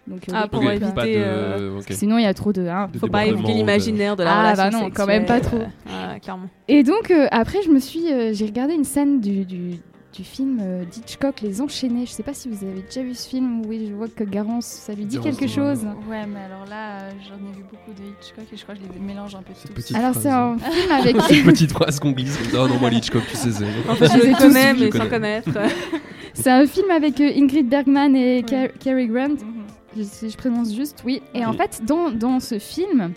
Donc, 0.06 0.22
Ah, 0.32 0.48
pour 0.48 0.64
éviter, 0.64 1.16
euh, 1.18 1.82
Sinon, 1.90 2.18
il 2.18 2.24
y 2.24 2.28
a 2.28 2.34
trop 2.34 2.54
de. 2.54 2.66
hein. 2.66 2.88
De 2.94 2.98
Faut 2.98 3.08
pas 3.08 3.26
évoquer 3.26 3.54
l'imaginaire 3.54 4.16
de 4.16 4.24
la 4.24 4.32
Ah, 4.40 4.54
relation 4.54 4.80
bah 4.80 4.86
non, 4.86 4.92
quand 4.96 5.06
même 5.06 5.26
pas 5.26 5.42
trop. 5.42 5.58
euh, 5.58 6.14
ouais, 6.14 6.20
clairement. 6.22 6.48
Et 6.70 6.84
donc, 6.84 7.12
euh, 7.12 7.28
après, 7.30 7.62
je 7.64 7.70
me 7.70 7.80
suis. 7.80 8.10
euh, 8.14 8.32
j'ai 8.32 8.46
regardé 8.46 8.74
une 8.74 8.86
scène 8.86 9.20
du, 9.20 9.44
du, 9.44 9.72
du 10.14 10.24
film 10.24 10.60
euh, 10.62 10.84
d'Hitchcock, 10.86 11.42
Les 11.42 11.62
Enchaînés. 11.62 12.06
Je 12.06 12.12
sais 12.12 12.24
pas 12.24 12.34
si 12.34 12.50
vous 12.50 12.64
avez 12.66 12.82
déjà 12.82 13.04
vu 13.04 13.14
ce 13.14 13.28
film. 13.30 13.64
Oui, 13.68 13.88
je 13.90 13.94
vois 13.94 14.08
que 14.08 14.24
Garance, 14.24 14.66
ça 14.66 14.94
lui 14.94 15.06
dit 15.06 15.18
Garance, 15.18 15.38
quelque 15.38 15.52
chose. 15.52 15.86
Ouais, 16.10 16.26
mais 16.26 16.40
alors 16.40 16.66
là, 16.68 17.02
euh, 17.02 17.12
j'en 17.28 17.36
ai 17.36 17.52
vu 17.56 17.64
beaucoup 17.70 17.92
de 17.92 18.04
Hitchcock 18.08 18.46
et 18.52 18.58
je 18.58 18.64
crois 18.64 18.74
que 18.76 18.82
je 18.82 18.94
les 18.94 19.06
mélange 19.06 19.36
un 19.36 19.42
peu 19.44 19.54
tous. 19.54 19.72
Petite 19.74 19.96
Alors, 19.96 20.16
c'est 20.16 20.30
un 20.30 20.58
film 20.72 20.92
avec. 20.92 21.16
C'est 21.28 21.38
une 21.40 21.46
petite 21.46 21.72
phrase 21.72 22.00
qu'on 22.00 22.12
glisse 22.12 22.38
comme 22.38 22.52
ça. 22.52 22.64
Oh 22.64 22.68
non, 22.68 22.80
moi, 22.80 22.90
Hitchcock, 22.92 23.24
tu 23.30 23.36
sais. 23.36 23.50
En 23.90 23.96
fait, 23.96 24.08
je 24.08 24.20
Je 24.20 24.26
les 24.28 24.34
connais, 24.34 24.74
mais 24.74 24.92
sans 24.92 25.10
connaître. 25.10 25.50
C'est 26.34 26.52
un 26.52 26.68
film 26.68 26.92
avec 26.92 27.20
euh, 27.20 27.32
Ingrid 27.36 27.68
Bergman 27.68 28.16
et 28.16 28.38
Ouais. 28.38 28.44
Car- 28.44 28.70
Cary 28.80 29.08
Grant. 29.08 29.30
Mhm. 29.30 29.64
Je- 29.98 30.04
si 30.04 30.30
je 30.30 30.38
prononce 30.38 30.74
juste, 30.76 31.02
oui. 31.06 31.22
Et 31.34 31.44
en 31.46 31.54
fait, 31.54 31.82
dans, 31.84 32.12
dans 32.12 32.40
ce 32.40 32.60
film, 32.60 33.12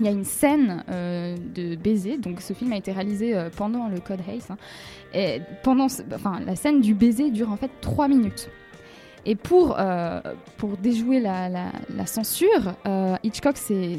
il 0.00 0.06
y 0.06 0.08
a 0.08 0.12
une 0.12 0.24
scène 0.24 0.82
euh, 0.90 1.36
de 1.54 1.76
baiser. 1.76 2.16
Donc, 2.16 2.40
ce 2.40 2.54
film 2.54 2.72
a 2.72 2.76
été 2.78 2.92
réalisé 2.92 3.36
euh, 3.36 3.50
pendant 3.54 3.88
le 3.88 4.00
Code 4.00 4.20
Haze. 4.26 4.46
hein. 4.50 4.56
Et 5.14 5.40
pendant, 5.62 5.86
enfin, 6.14 6.40
la 6.46 6.56
scène 6.56 6.80
du 6.80 6.94
baiser 6.94 7.30
dure 7.30 7.50
en 7.50 7.56
fait 7.56 7.70
3 7.80 8.08
minutes. 8.08 8.48
Et 9.26 9.34
pour, 9.34 9.76
euh, 9.78 10.20
pour 10.56 10.76
déjouer 10.76 11.20
la, 11.20 11.48
la- 11.48 12.06
censure, 12.06 12.74
euh, 12.86 13.16
Hitchcock 13.22 13.56
s'est 13.56 13.98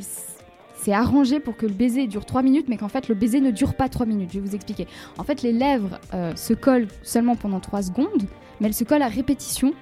s'est 0.75 0.93
arrangé 0.93 1.39
pour 1.39 1.57
que 1.57 1.67
le 1.67 1.73
baiser 1.73 2.07
dure 2.07 2.25
3 2.25 2.41
minutes, 2.41 2.65
mais 2.67 2.75
qu'en 2.77 2.87
fait 2.87 3.07
le 3.07 3.13
baiser 3.13 3.39
ne 3.39 3.51
dure 3.51 3.75
pas 3.75 3.87
3 3.87 4.07
minutes. 4.07 4.31
Je 4.33 4.39
vais 4.39 4.47
vous 4.47 4.55
expliquer. 4.55 4.87
En 5.19 5.23
fait, 5.23 5.43
les 5.43 5.51
lèvres 5.53 5.99
euh, 6.15 6.35
se 6.35 6.55
collent 6.55 6.87
seulement 7.03 7.35
pendant 7.35 7.59
3 7.59 7.83
secondes, 7.83 8.23
mais 8.59 8.67
elles 8.67 8.73
se 8.73 8.83
collent 8.83 9.03
à 9.03 9.07
répétition. 9.07 9.73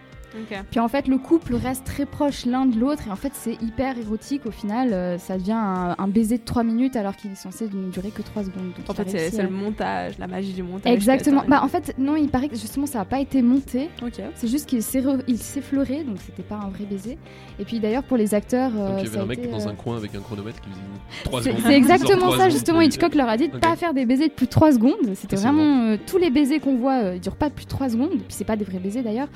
Puis 0.71 0.79
en 0.79 0.87
fait, 0.87 1.07
le 1.07 1.17
couple 1.17 1.55
reste 1.55 1.85
très 1.85 2.05
proche 2.05 2.45
l'un 2.45 2.65
de 2.65 2.77
l'autre 2.79 3.03
et 3.07 3.11
en 3.11 3.15
fait, 3.15 3.31
c'est 3.33 3.53
hyper 3.61 3.97
érotique. 3.97 4.45
Au 4.45 4.51
final, 4.51 4.93
euh, 4.93 5.17
ça 5.17 5.37
devient 5.37 5.51
un, 5.53 5.95
un 5.97 6.07
baiser 6.07 6.37
de 6.37 6.43
3 6.43 6.63
minutes 6.63 6.95
alors 6.95 7.15
qu'il 7.15 7.31
est 7.31 7.35
censé 7.35 7.67
ne 7.73 7.89
durer 7.89 8.09
que 8.09 8.21
3 8.21 8.43
secondes. 8.43 8.71
Donc, 8.77 8.89
En 8.89 8.93
fait, 8.93 9.09
c'est 9.29 9.39
à- 9.39 9.43
le 9.43 9.49
montage, 9.49 10.17
la 10.19 10.27
magie 10.27 10.53
du 10.53 10.63
montage. 10.63 10.91
Exactement. 10.93 11.43
Bah, 11.47 11.61
en 11.63 11.67
fait, 11.67 11.93
non, 11.97 12.15
il 12.15 12.29
paraît 12.29 12.49
que 12.49 12.55
justement, 12.55 12.85
ça 12.85 12.99
n'a 12.99 13.05
pas 13.05 13.19
été 13.19 13.41
monté. 13.41 13.89
Ok. 14.03 14.21
C'est 14.35 14.47
juste 14.47 14.67
qu'il 14.67 14.83
s'est 14.83 15.03
s'effleurait, 15.37 16.03
donc 16.03 16.17
c'était 16.25 16.43
pas 16.43 16.55
un 16.63 16.69
vrai 16.69 16.85
baiser. 16.85 17.17
Et 17.59 17.65
puis 17.65 17.79
d'ailleurs, 17.79 18.03
pour 18.03 18.17
les 18.17 18.33
acteurs. 18.33 18.71
euh, 18.77 18.89
Donc 18.89 18.99
il 18.99 19.05
y 19.05 19.07
ça 19.07 19.13
avait 19.13 19.19
a 19.19 19.23
un 19.23 19.25
mec 19.25 19.39
été, 19.39 19.47
dans 19.47 19.65
euh, 19.67 19.71
un 19.71 19.75
coin 19.75 19.97
avec 19.97 20.13
un 20.15 20.19
chronomètre 20.21 20.61
qui 20.61 20.69
faisait 20.69 20.81
3 21.25 21.41
c'est 21.41 21.49
secondes. 21.51 21.63
c'est 21.65 21.75
exactement 21.77 22.31
ça, 22.31 22.49
justement. 22.49 22.81
Hitchcock 22.81 23.15
leur 23.15 23.29
a 23.29 23.37
dit 23.37 23.49
de 23.49 23.55
Ok. 23.55 23.61
pas 23.61 23.75
faire 23.75 23.93
des 23.93 24.05
baisers 24.05 24.27
de 24.27 24.33
plus 24.33 24.45
de 24.45 24.51
3 24.51 24.73
secondes. 24.73 24.93
C'était 25.15 25.35
vraiment. 25.37 25.89
euh, 25.91 25.97
tous 26.05 26.17
les 26.17 26.29
baisers 26.29 26.59
qu'on 26.59 26.75
voit, 26.77 27.01
euh, 27.03 27.15
ils 27.15 27.21
durent 27.21 27.35
pas 27.35 27.49
plus 27.49 27.65
de 27.65 27.69
3 27.69 27.89
secondes. 27.89 28.09
Puis 28.11 28.25
c'est 28.29 28.43
pas 28.45 28.55
des 28.55 28.65
vrais 28.65 28.79
baisers 28.79 29.01
d'ailleurs. 29.03 29.27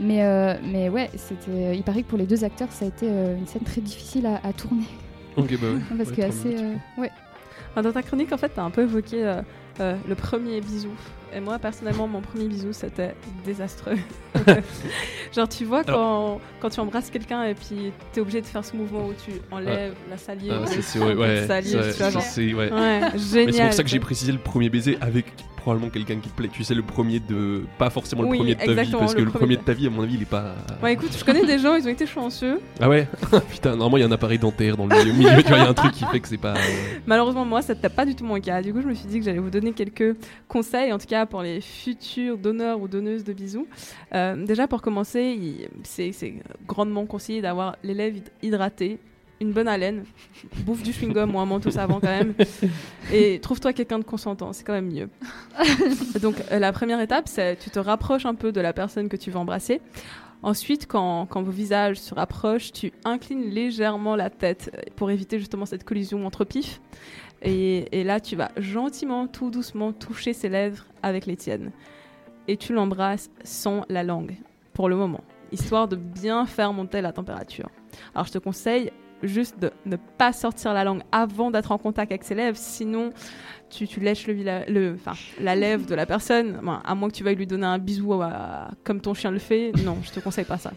Mais, 0.00 0.22
euh, 0.24 0.54
mais 0.64 0.88
ouais, 0.88 1.08
c'était. 1.16 1.76
Il 1.76 1.82
paraît 1.82 2.02
que 2.02 2.08
pour 2.08 2.18
les 2.18 2.26
deux 2.26 2.42
acteurs, 2.44 2.70
ça 2.72 2.84
a 2.84 2.88
été 2.88 3.06
euh, 3.08 3.36
une 3.38 3.46
scène 3.46 3.62
très 3.62 3.80
difficile 3.80 4.26
à, 4.26 4.40
à 4.46 4.52
tourner. 4.52 4.86
Ok, 5.36 5.56
bah 5.60 5.68
ouais. 5.72 5.96
Parce 5.96 6.10
Ouais, 6.10 6.16
que 6.16 6.22
assez. 6.22 6.56
euh, 6.56 6.74
ouais. 6.98 7.10
Dans 7.80 7.92
ta 7.92 8.02
chronique, 8.02 8.32
en 8.32 8.36
fait, 8.36 8.50
t'as 8.54 8.62
un 8.62 8.70
peu 8.70 8.82
évoqué 8.82 9.24
euh, 9.24 9.40
euh, 9.80 9.96
le 10.08 10.14
premier 10.14 10.60
bisou. 10.60 10.90
Et 11.34 11.40
moi, 11.40 11.58
personnellement, 11.58 12.06
mon 12.06 12.20
premier 12.20 12.46
bisou, 12.46 12.68
c'était 12.72 13.14
désastreux. 13.44 13.96
Genre, 15.34 15.48
tu 15.48 15.64
vois, 15.64 15.82
quand, 15.82 16.40
quand 16.60 16.70
tu 16.70 16.80
embrasses 16.80 17.10
quelqu'un 17.10 17.42
et 17.44 17.54
puis 17.54 17.90
t'es 18.12 18.20
obligé 18.20 18.40
de 18.40 18.46
faire 18.46 18.64
ce 18.64 18.76
mouvement 18.76 19.06
où 19.08 19.12
tu 19.24 19.32
enlèves 19.50 19.94
la 20.08 20.16
salive, 20.16 20.52
Ah, 20.62 20.66
c'est- 20.66 20.98
ouais, 21.00 21.14
ouais, 21.14 21.14
ouais. 21.16 22.54
Ouais, 22.54 23.00
Mais 23.00 23.18
c'est 23.18 23.46
génial, 23.46 23.66
pour 23.68 23.74
ça 23.74 23.82
que 23.82 23.88
j'ai 23.88 23.98
précisé 24.00 24.32
le 24.32 24.38
premier 24.38 24.68
baiser 24.68 24.96
avec 25.00 25.26
probablement 25.56 25.90
quelqu'un 25.90 26.16
qui 26.16 26.28
te 26.28 26.34
plaît. 26.36 26.50
Tu 26.52 26.62
sais, 26.62 26.74
le 26.74 26.82
premier 26.82 27.20
de. 27.20 27.62
Pas 27.78 27.88
forcément 27.88 28.20
le 28.22 28.28
Oui, 28.28 28.36
premier 28.36 28.54
de 28.54 28.60
ta 28.60 28.82
vie, 28.82 28.92
parce 28.92 29.14
que 29.14 29.22
le 29.22 29.30
premier 29.30 29.56
de- 29.56 29.62
ta 29.62 29.72
vie, 29.72 29.86
à 29.86 29.90
mon 29.90 30.02
avis, 30.02 30.14
il 30.16 30.22
est 30.22 30.26
pas. 30.26 30.54
Ouais, 30.82 30.92
écoute, 30.92 31.16
je 31.18 31.24
connais 31.24 31.44
des 31.46 31.58
gens, 31.58 31.74
ils 31.74 31.86
ont 31.86 31.90
été 31.90 32.06
chanceux. 32.06 32.60
Ah 32.80 32.88
ouais? 32.90 33.08
Putain, 33.50 33.70
normalement, 33.70 33.96
il 33.96 34.00
y 34.00 34.02
a 34.04 34.06
un 34.06 34.12
appareil 34.12 34.38
dentaire 34.38 34.76
dans 34.76 34.86
le 34.86 34.94
milieu, 34.94 35.12
milieu, 35.14 35.42
tu 35.42 35.48
vois, 35.48 35.56
il 35.56 35.62
y 35.62 35.66
a 35.66 35.70
un 35.70 35.74
truc 35.74 35.92
qui 35.92 36.04
fait 36.04 36.20
que 36.20 36.28
c'est 36.28 36.36
pas. 36.36 36.52
Malheureusement, 37.06 37.46
moi, 37.46 37.62
ça 37.62 37.72
n'était 37.74 37.88
pas 37.88 38.04
du 38.04 38.14
tout 38.14 38.24
mon 38.26 38.38
cas. 38.40 38.60
Du 38.60 38.74
coup, 38.74 38.82
je 38.82 38.86
me 38.86 38.92
suis 38.94 39.06
dit 39.08 39.18
que 39.20 39.24
j'allais 39.24 39.38
vous 39.38 39.48
donner 39.48 39.72
quelques 39.72 40.16
conseils, 40.48 40.92
en 40.92 40.98
tout 40.98 41.06
cas 41.06 41.23
pour 41.26 41.42
les 41.42 41.60
futurs 41.60 42.38
donneurs 42.38 42.80
ou 42.80 42.88
donneuses 42.88 43.24
de 43.24 43.32
bisous. 43.32 43.66
Euh, 44.14 44.44
déjà, 44.44 44.66
pour 44.68 44.82
commencer, 44.82 45.68
c'est 45.82 46.34
grandement 46.66 47.06
conseillé 47.06 47.40
d'avoir 47.42 47.76
les 47.82 47.94
lèvres 47.94 48.16
hyd- 48.18 48.30
hydratées, 48.42 48.98
une 49.40 49.52
bonne 49.52 49.68
haleine, 49.68 50.04
bouffe 50.64 50.82
du 50.82 50.92
chewing-gum 50.92 51.34
ou 51.34 51.38
un 51.40 51.44
manteau 51.44 51.70
savant 51.70 51.98
quand 52.00 52.06
même, 52.08 52.34
et 53.12 53.40
trouve-toi 53.40 53.72
quelqu'un 53.72 53.98
de 53.98 54.04
consentant, 54.04 54.52
c'est 54.52 54.62
quand 54.64 54.72
même 54.72 54.90
mieux. 54.92 55.08
Donc, 56.22 56.36
euh, 56.52 56.58
la 56.58 56.72
première 56.72 57.00
étape, 57.00 57.28
c'est 57.28 57.56
tu 57.58 57.68
te 57.70 57.78
rapproches 57.78 58.26
un 58.26 58.34
peu 58.34 58.52
de 58.52 58.60
la 58.60 58.72
personne 58.72 59.08
que 59.08 59.16
tu 59.16 59.30
veux 59.30 59.36
embrasser. 59.38 59.80
Ensuite, 60.44 60.86
quand, 60.86 61.24
quand 61.24 61.42
vos 61.42 61.50
visages 61.50 61.96
se 61.96 62.14
rapprochent, 62.14 62.70
tu 62.70 62.92
inclines 63.06 63.48
légèrement 63.48 64.14
la 64.14 64.28
tête 64.28 64.70
euh, 64.74 64.82
pour 64.94 65.10
éviter 65.10 65.38
justement 65.38 65.64
cette 65.64 65.84
collision 65.84 66.26
entre 66.26 66.44
pifs. 66.44 66.82
Et, 67.40 67.98
et 67.98 68.04
là, 68.04 68.20
tu 68.20 68.36
vas 68.36 68.50
gentiment, 68.58 69.26
tout 69.26 69.48
doucement 69.48 69.94
toucher 69.94 70.34
ses 70.34 70.50
lèvres 70.50 70.84
avec 71.02 71.24
les 71.24 71.36
tiennes. 71.36 71.72
Et 72.46 72.58
tu 72.58 72.74
l'embrasses 72.74 73.30
sans 73.42 73.86
la 73.88 74.02
langue, 74.02 74.36
pour 74.74 74.90
le 74.90 74.96
moment, 74.96 75.22
histoire 75.50 75.88
de 75.88 75.96
bien 75.96 76.44
faire 76.44 76.74
monter 76.74 77.00
la 77.00 77.12
température. 77.12 77.70
Alors, 78.14 78.26
je 78.26 78.32
te 78.32 78.38
conseille 78.38 78.92
juste 79.22 79.58
de 79.58 79.70
ne 79.86 79.96
pas 79.96 80.34
sortir 80.34 80.74
la 80.74 80.84
langue 80.84 81.00
avant 81.10 81.50
d'être 81.50 81.72
en 81.72 81.78
contact 81.78 82.12
avec 82.12 82.22
ses 82.22 82.34
lèvres, 82.34 82.58
sinon 82.58 83.14
tu, 83.74 83.86
tu 83.88 84.00
lèches 84.00 84.26
le, 84.26 84.96
la 85.40 85.54
lèvre 85.56 85.86
de 85.86 85.94
la 85.94 86.06
personne, 86.06 86.60
Bon, 86.62 86.78
à 86.84 86.94
moins 86.94 87.08
que 87.08 87.14
tu 87.14 87.24
veuilles 87.24 87.34
lui 87.36 87.46
donner 87.46 87.66
un 87.66 87.78
bisou 87.78 88.12
à- 88.22 88.70
comme 88.84 89.00
ton 89.00 89.14
chien 89.14 89.30
le 89.30 89.38
fait. 89.38 89.72
Non, 89.84 89.98
je 90.02 90.10
te 90.10 90.20
conseille 90.20 90.44
pas 90.44 90.58
ça. 90.58 90.72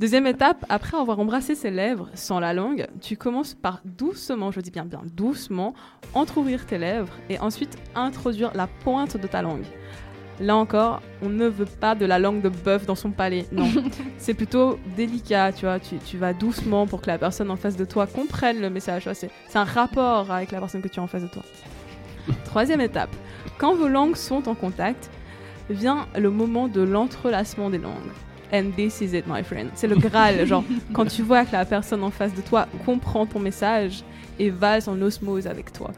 Deuxième 0.00 0.26
étape, 0.26 0.64
après 0.68 0.96
avoir 0.96 1.20
embrassé 1.20 1.54
ses 1.54 1.70
lèvres 1.70 2.08
sans 2.14 2.40
la 2.40 2.52
langue, 2.52 2.88
tu 3.00 3.16
commences 3.16 3.54
par 3.54 3.80
doucement, 3.84 4.50
je 4.50 4.60
dis 4.60 4.72
bien 4.72 4.84
bien 4.84 5.02
doucement, 5.14 5.72
entrouvrir 6.14 6.66
tes 6.66 6.78
lèvres 6.78 7.12
et 7.30 7.38
ensuite 7.38 7.78
introduire 7.94 8.50
la 8.54 8.66
pointe 8.66 9.16
de 9.16 9.26
ta 9.28 9.40
langue. 9.40 9.64
Là 10.40 10.56
encore, 10.56 11.00
on 11.22 11.28
ne 11.28 11.46
veut 11.46 11.64
pas 11.64 11.94
de 11.94 12.04
la 12.06 12.18
langue 12.18 12.42
de 12.42 12.48
bœuf 12.48 12.86
dans 12.86 12.96
son 12.96 13.12
palais, 13.12 13.46
non. 13.52 13.68
c'est 14.18 14.34
plutôt 14.34 14.80
délicat, 14.96 15.52
tu 15.52 15.64
vois, 15.64 15.78
tu, 15.78 15.96
tu 15.98 16.18
vas 16.18 16.32
doucement 16.32 16.88
pour 16.88 17.00
que 17.00 17.06
la 17.06 17.18
personne 17.18 17.48
en 17.52 17.56
face 17.56 17.76
de 17.76 17.84
toi 17.84 18.08
comprenne 18.08 18.60
le 18.60 18.70
message. 18.70 19.08
c'est 19.12 19.30
un 19.54 19.62
rapport 19.62 20.32
avec 20.32 20.50
la 20.50 20.58
personne 20.58 20.82
que 20.82 20.88
tu 20.88 20.98
as 20.98 21.04
en 21.04 21.06
face 21.06 21.22
de 21.22 21.28
toi. 21.28 21.44
Troisième 22.44 22.80
étape, 22.80 23.10
quand 23.58 23.74
vos 23.74 23.88
langues 23.88 24.16
sont 24.16 24.48
en 24.48 24.54
contact, 24.54 25.10
vient 25.70 26.06
le 26.18 26.30
moment 26.30 26.68
de 26.68 26.82
l'entrelacement 26.82 27.70
des 27.70 27.78
langues. 27.78 28.12
And 28.52 28.70
this 28.76 29.00
is 29.00 29.16
it, 29.16 29.24
my 29.26 29.42
friend. 29.42 29.70
C'est 29.74 29.86
le 29.88 29.96
Graal. 29.96 30.46
genre, 30.46 30.64
quand 30.92 31.06
tu 31.06 31.22
vois 31.22 31.44
que 31.44 31.52
la 31.52 31.64
personne 31.64 32.04
en 32.04 32.10
face 32.10 32.34
de 32.34 32.40
toi 32.42 32.68
comprend 32.84 33.26
ton 33.26 33.40
message 33.40 34.04
et 34.38 34.50
va 34.50 34.78
en 34.86 35.00
osmose 35.02 35.46
avec 35.46 35.72
toi. 35.72 35.90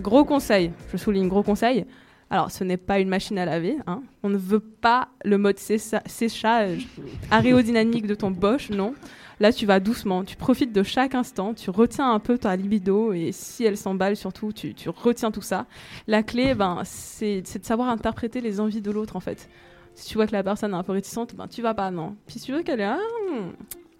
Gros 0.00 0.24
conseil, 0.24 0.72
je 0.92 0.96
souligne 0.96 1.28
gros 1.28 1.42
conseil. 1.42 1.84
Alors, 2.30 2.50
ce 2.50 2.64
n'est 2.64 2.76
pas 2.78 2.98
une 2.98 3.08
machine 3.08 3.38
à 3.38 3.44
laver. 3.44 3.76
hein. 3.86 4.02
On 4.22 4.28
ne 4.28 4.36
veut 4.38 4.60
pas 4.60 5.08
le 5.24 5.38
mode 5.38 5.56
sécha- 5.58 6.02
séchage 6.06 6.86
aérodynamique 7.30 8.06
de 8.06 8.14
ton 8.14 8.30
Bosch, 8.30 8.70
non. 8.70 8.94
Là, 9.44 9.52
tu 9.52 9.66
vas 9.66 9.78
doucement, 9.78 10.24
tu 10.24 10.36
profites 10.36 10.72
de 10.72 10.82
chaque 10.82 11.14
instant, 11.14 11.52
tu 11.52 11.68
retiens 11.68 12.10
un 12.10 12.18
peu 12.18 12.38
ta 12.38 12.56
libido 12.56 13.12
et 13.12 13.30
si 13.30 13.62
elle 13.62 13.76
s'emballe 13.76 14.16
surtout, 14.16 14.54
tu, 14.54 14.74
retiens 14.88 15.30
tout 15.30 15.42
ça. 15.42 15.66
La 16.06 16.22
clé, 16.22 16.54
ben, 16.54 16.80
c'est 16.84 17.42
de 17.42 17.62
savoir 17.66 17.90
interpréter 17.90 18.40
les 18.40 18.58
envies 18.58 18.80
de 18.80 18.90
l'autre 18.90 19.16
en 19.16 19.20
fait. 19.20 19.50
Si 19.92 20.08
tu 20.08 20.14
vois 20.14 20.26
que 20.26 20.32
la 20.32 20.42
personne 20.42 20.72
est 20.72 20.76
un 20.78 20.82
peu 20.82 20.92
réticente, 20.92 21.34
ben, 21.34 21.46
tu 21.46 21.60
vas 21.60 21.74
pas, 21.74 21.90
non. 21.90 22.16
Puis 22.26 22.38
si 22.38 22.46
tu 22.46 22.52
veux 22.52 22.62
qu'elle 22.62 22.80
est, 22.80 22.84
ah, 22.84 22.98
hmm, 23.30 23.50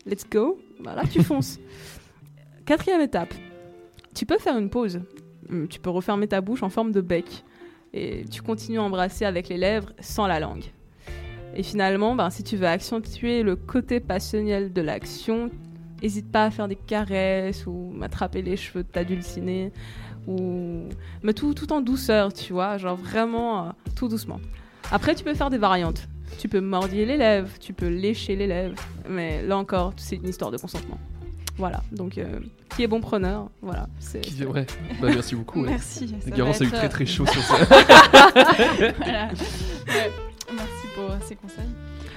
let's 0.07 0.25
go, 0.27 0.59
ben, 0.81 0.95
là 0.95 1.03
tu 1.13 1.23
fonces. 1.23 1.59
Quatrième 2.65 3.03
étape, 3.03 3.35
tu 4.15 4.25
peux 4.25 4.39
faire 4.39 4.57
une 4.57 4.71
pause. 4.71 5.03
Hum, 5.51 5.69
Tu 5.69 5.79
peux 5.79 5.91
refermer 5.91 6.27
ta 6.27 6.41
bouche 6.41 6.63
en 6.63 6.71
forme 6.71 6.91
de 6.91 7.03
bec 7.03 7.45
et 7.93 8.25
tu 8.31 8.41
continues 8.41 8.79
à 8.79 8.83
embrasser 8.83 9.27
avec 9.27 9.51
les 9.51 9.59
lèvres 9.59 9.93
sans 10.01 10.27
la 10.27 10.41
langue. 10.41 10.65
Et 11.57 11.63
finalement, 11.63 12.15
ben, 12.15 12.31
si 12.31 12.43
tu 12.43 12.57
veux 12.57 12.67
accentuer 12.67 13.43
le 13.43 13.57
côté 13.57 14.01
passionnel 14.01 14.73
de 14.73 14.81
l'action, 14.83 15.51
n'hésite 16.03 16.31
pas 16.31 16.45
à 16.47 16.51
faire 16.51 16.69
des 16.69 16.77
caresses 16.77 17.67
ou 17.67 17.93
m'attraper 17.95 18.43
les 18.43 18.57
cheveux 18.57 18.83
de 18.83 18.89
ta 18.89 19.05
dulcinée 19.05 19.73
ou 20.27 20.85
mais 21.23 21.33
tout, 21.35 21.53
tout 21.55 21.73
en 21.73 21.81
douceur, 21.81 22.33
tu 22.33 22.53
vois, 22.55 22.79
genre 22.79 22.97
vraiment 22.97 23.67
euh, 23.67 23.71
tout 23.95 24.09
doucement. 24.09 24.41
Après, 24.91 25.15
tu 25.15 25.23
peux 25.23 25.35
faire 25.35 25.51
des 25.51 25.59
variantes. 25.59 26.09
Tu 26.39 26.49
peux 26.49 26.61
mordiller 26.61 27.07
les 27.07 27.17
lèvres, 27.17 27.49
tu 27.61 27.73
peux 27.73 27.87
lécher 27.89 28.35
les 28.35 28.47
lèvres, 28.47 28.75
mais 29.09 29.43
là 29.43 29.57
encore, 29.57 29.93
c'est 29.97 30.17
une 30.17 30.29
histoire 30.29 30.51
de 30.51 30.57
consentement. 30.57 30.99
Voilà, 31.57 31.83
donc 31.93 32.19
euh, 32.19 32.41
qui 32.75 32.83
est 32.83 32.89
bon 32.89 33.01
preneur, 33.01 33.49
voilà. 33.63 33.87
c'est- 34.01 34.23
Qui- 34.23 34.45
ouais. 34.45 34.67
Bah, 35.01 35.09
merci 35.15 35.37
beaucoup, 35.37 35.61
ouais. 35.63 35.69
Merci. 35.69 36.09
ça 36.21 36.31
Garance 36.31 36.61
a 36.61 36.65
eu 36.65 36.67
être, 36.69 36.75
très, 36.75 36.87
euh, 36.87 36.89
très 36.89 37.07
chaud 37.07 37.27
sur 37.27 37.43
ça. 37.45 37.57
Voilà. 38.99 39.29
Ouais, 39.29 40.11
Merci 40.53 40.84
pour 40.95 41.11
ces 41.23 41.37
conseils. 41.37 41.69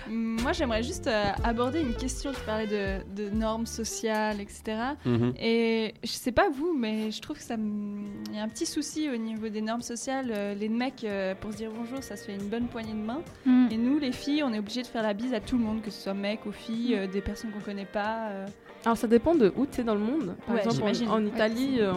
Moi, 0.09 0.53
j'aimerais 0.53 0.83
juste 0.83 1.07
euh, 1.07 1.31
aborder 1.43 1.81
une 1.81 1.93
question. 1.95 2.31
Tu 2.31 2.39
parlais 2.45 2.67
de, 2.67 3.03
de 3.15 3.29
normes 3.29 3.65
sociales, 3.65 4.39
etc. 4.39 4.63
Mhm. 5.05 5.33
Et 5.39 5.93
je 6.03 6.09
sais 6.11 6.31
pas 6.31 6.49
vous, 6.49 6.73
mais 6.77 7.11
je 7.11 7.21
trouve 7.21 7.37
que 7.37 7.43
ça 7.43 7.55
il 7.57 8.35
y 8.35 8.39
a 8.39 8.43
un 8.43 8.47
petit 8.49 8.65
souci 8.65 9.09
au 9.13 9.17
niveau 9.17 9.49
des 9.49 9.61
normes 9.61 9.81
sociales. 9.81 10.31
Euh, 10.31 10.53
Les 10.53 10.69
mecs, 10.69 11.03
euh, 11.03 11.35
pour 11.35 11.51
se 11.51 11.57
dire 11.57 11.71
bonjour, 11.75 12.01
ça 12.03 12.15
se 12.15 12.25
fait 12.25 12.35
une 12.35 12.47
bonne 12.49 12.67
poignée 12.67 12.93
de 12.93 12.97
main. 13.05 13.21
Mm. 13.45 13.67
Et 13.71 13.77
nous, 13.77 13.99
les 13.99 14.11
filles, 14.11 14.43
on 14.43 14.53
est 14.53 14.59
obligé 14.59 14.81
de 14.81 14.87
faire 14.87 15.03
la 15.03 15.13
bise 15.13 15.33
à 15.33 15.39
tout 15.39 15.57
le 15.57 15.63
monde, 15.63 15.81
que 15.81 15.91
ce 15.91 16.01
soit 16.03 16.13
mecs 16.13 16.45
ou 16.45 16.51
filles, 16.51 16.95
euh, 16.95 17.07
des 17.07 17.21
personnes 17.21 17.51
qu'on 17.51 17.59
connaît 17.59 17.85
pas. 17.85 18.29
euh. 18.29 18.45
Alors 18.85 18.95
ça 18.97 19.07
dépend 19.07 19.35
de 19.35 19.51
où 19.57 19.65
tu 19.65 19.81
es 19.81 19.83
dans 19.83 19.95
le 19.95 20.01
monde. 20.01 20.35
Par 20.45 20.55
Ouais, 20.55 20.63
exemple, 20.63 20.83
en, 21.09 21.25
Italie, 21.25 21.77
euh, 21.79 21.93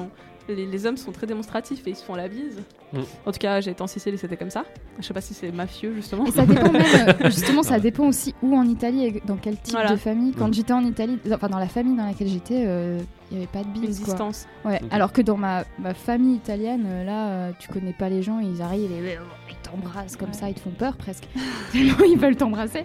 les, 0.54 0.66
les 0.66 0.86
hommes 0.86 0.96
sont 0.96 1.12
très 1.12 1.26
démonstratifs 1.26 1.86
et 1.86 1.90
ils 1.90 1.96
se 1.96 2.04
font 2.04 2.14
la 2.14 2.28
bise. 2.28 2.62
Mm. 2.92 2.98
En 3.26 3.32
tout 3.32 3.38
cas, 3.38 3.60
j'ai 3.60 3.70
été 3.70 3.82
en 3.82 3.86
Sicile 3.86 4.14
et 4.14 4.16
c'était 4.16 4.36
comme 4.36 4.50
ça. 4.50 4.64
Je 4.98 5.04
sais 5.06 5.14
pas 5.14 5.20
si 5.20 5.34
c'est 5.34 5.52
mafieux 5.52 5.94
justement. 5.94 6.26
Et 6.26 6.30
ça 6.30 6.44
dépend 6.46 6.70
même, 6.72 6.84
justement, 7.26 7.62
ça 7.62 7.78
dépend 7.78 8.06
aussi 8.08 8.34
où 8.42 8.56
en 8.56 8.64
Italie 8.66 9.06
et 9.06 9.22
dans 9.26 9.36
quel 9.36 9.56
type 9.56 9.72
Voilà. 9.74 9.90
de 9.92 9.96
famille. 9.96 10.32
Quand 10.32 10.48
Mm. 10.48 10.54
j'étais 10.54 10.72
en 10.72 10.84
Italie, 10.84 11.18
enfin 11.32 11.48
dans 11.48 11.58
la 11.58 11.68
famille 11.68 11.96
dans 11.96 12.06
laquelle 12.06 12.28
j'étais, 12.28 12.64
euh, 12.66 12.98
il 13.30 13.38
n'y 13.38 13.44
avait 13.44 13.52
pas 13.52 13.62
de 13.62 13.68
bise. 13.68 14.00
Une 14.00 14.04
quoi. 14.06 14.30
Ouais. 14.64 14.80
Alors 14.90 15.12
que 15.12 15.22
dans 15.22 15.36
ma, 15.36 15.64
ma 15.78 15.94
famille 15.94 16.34
italienne, 16.36 16.84
euh, 16.86 17.04
là, 17.04 17.28
euh, 17.28 17.52
tu 17.58 17.68
connais 17.68 17.92
pas 17.92 18.08
les 18.08 18.22
gens, 18.22 18.40
ils 18.40 18.60
arrivent 18.60 18.90
et 18.90 19.16
ils 19.48 19.56
t'embrassent 19.62 20.16
comme 20.16 20.32
ça, 20.32 20.48
ils 20.48 20.54
te 20.54 20.60
font 20.60 20.70
peur 20.70 20.96
presque. 20.96 21.28
Tellement 21.72 22.04
ils 22.04 22.18
veulent 22.18 22.34
t'embrasser. 22.36 22.84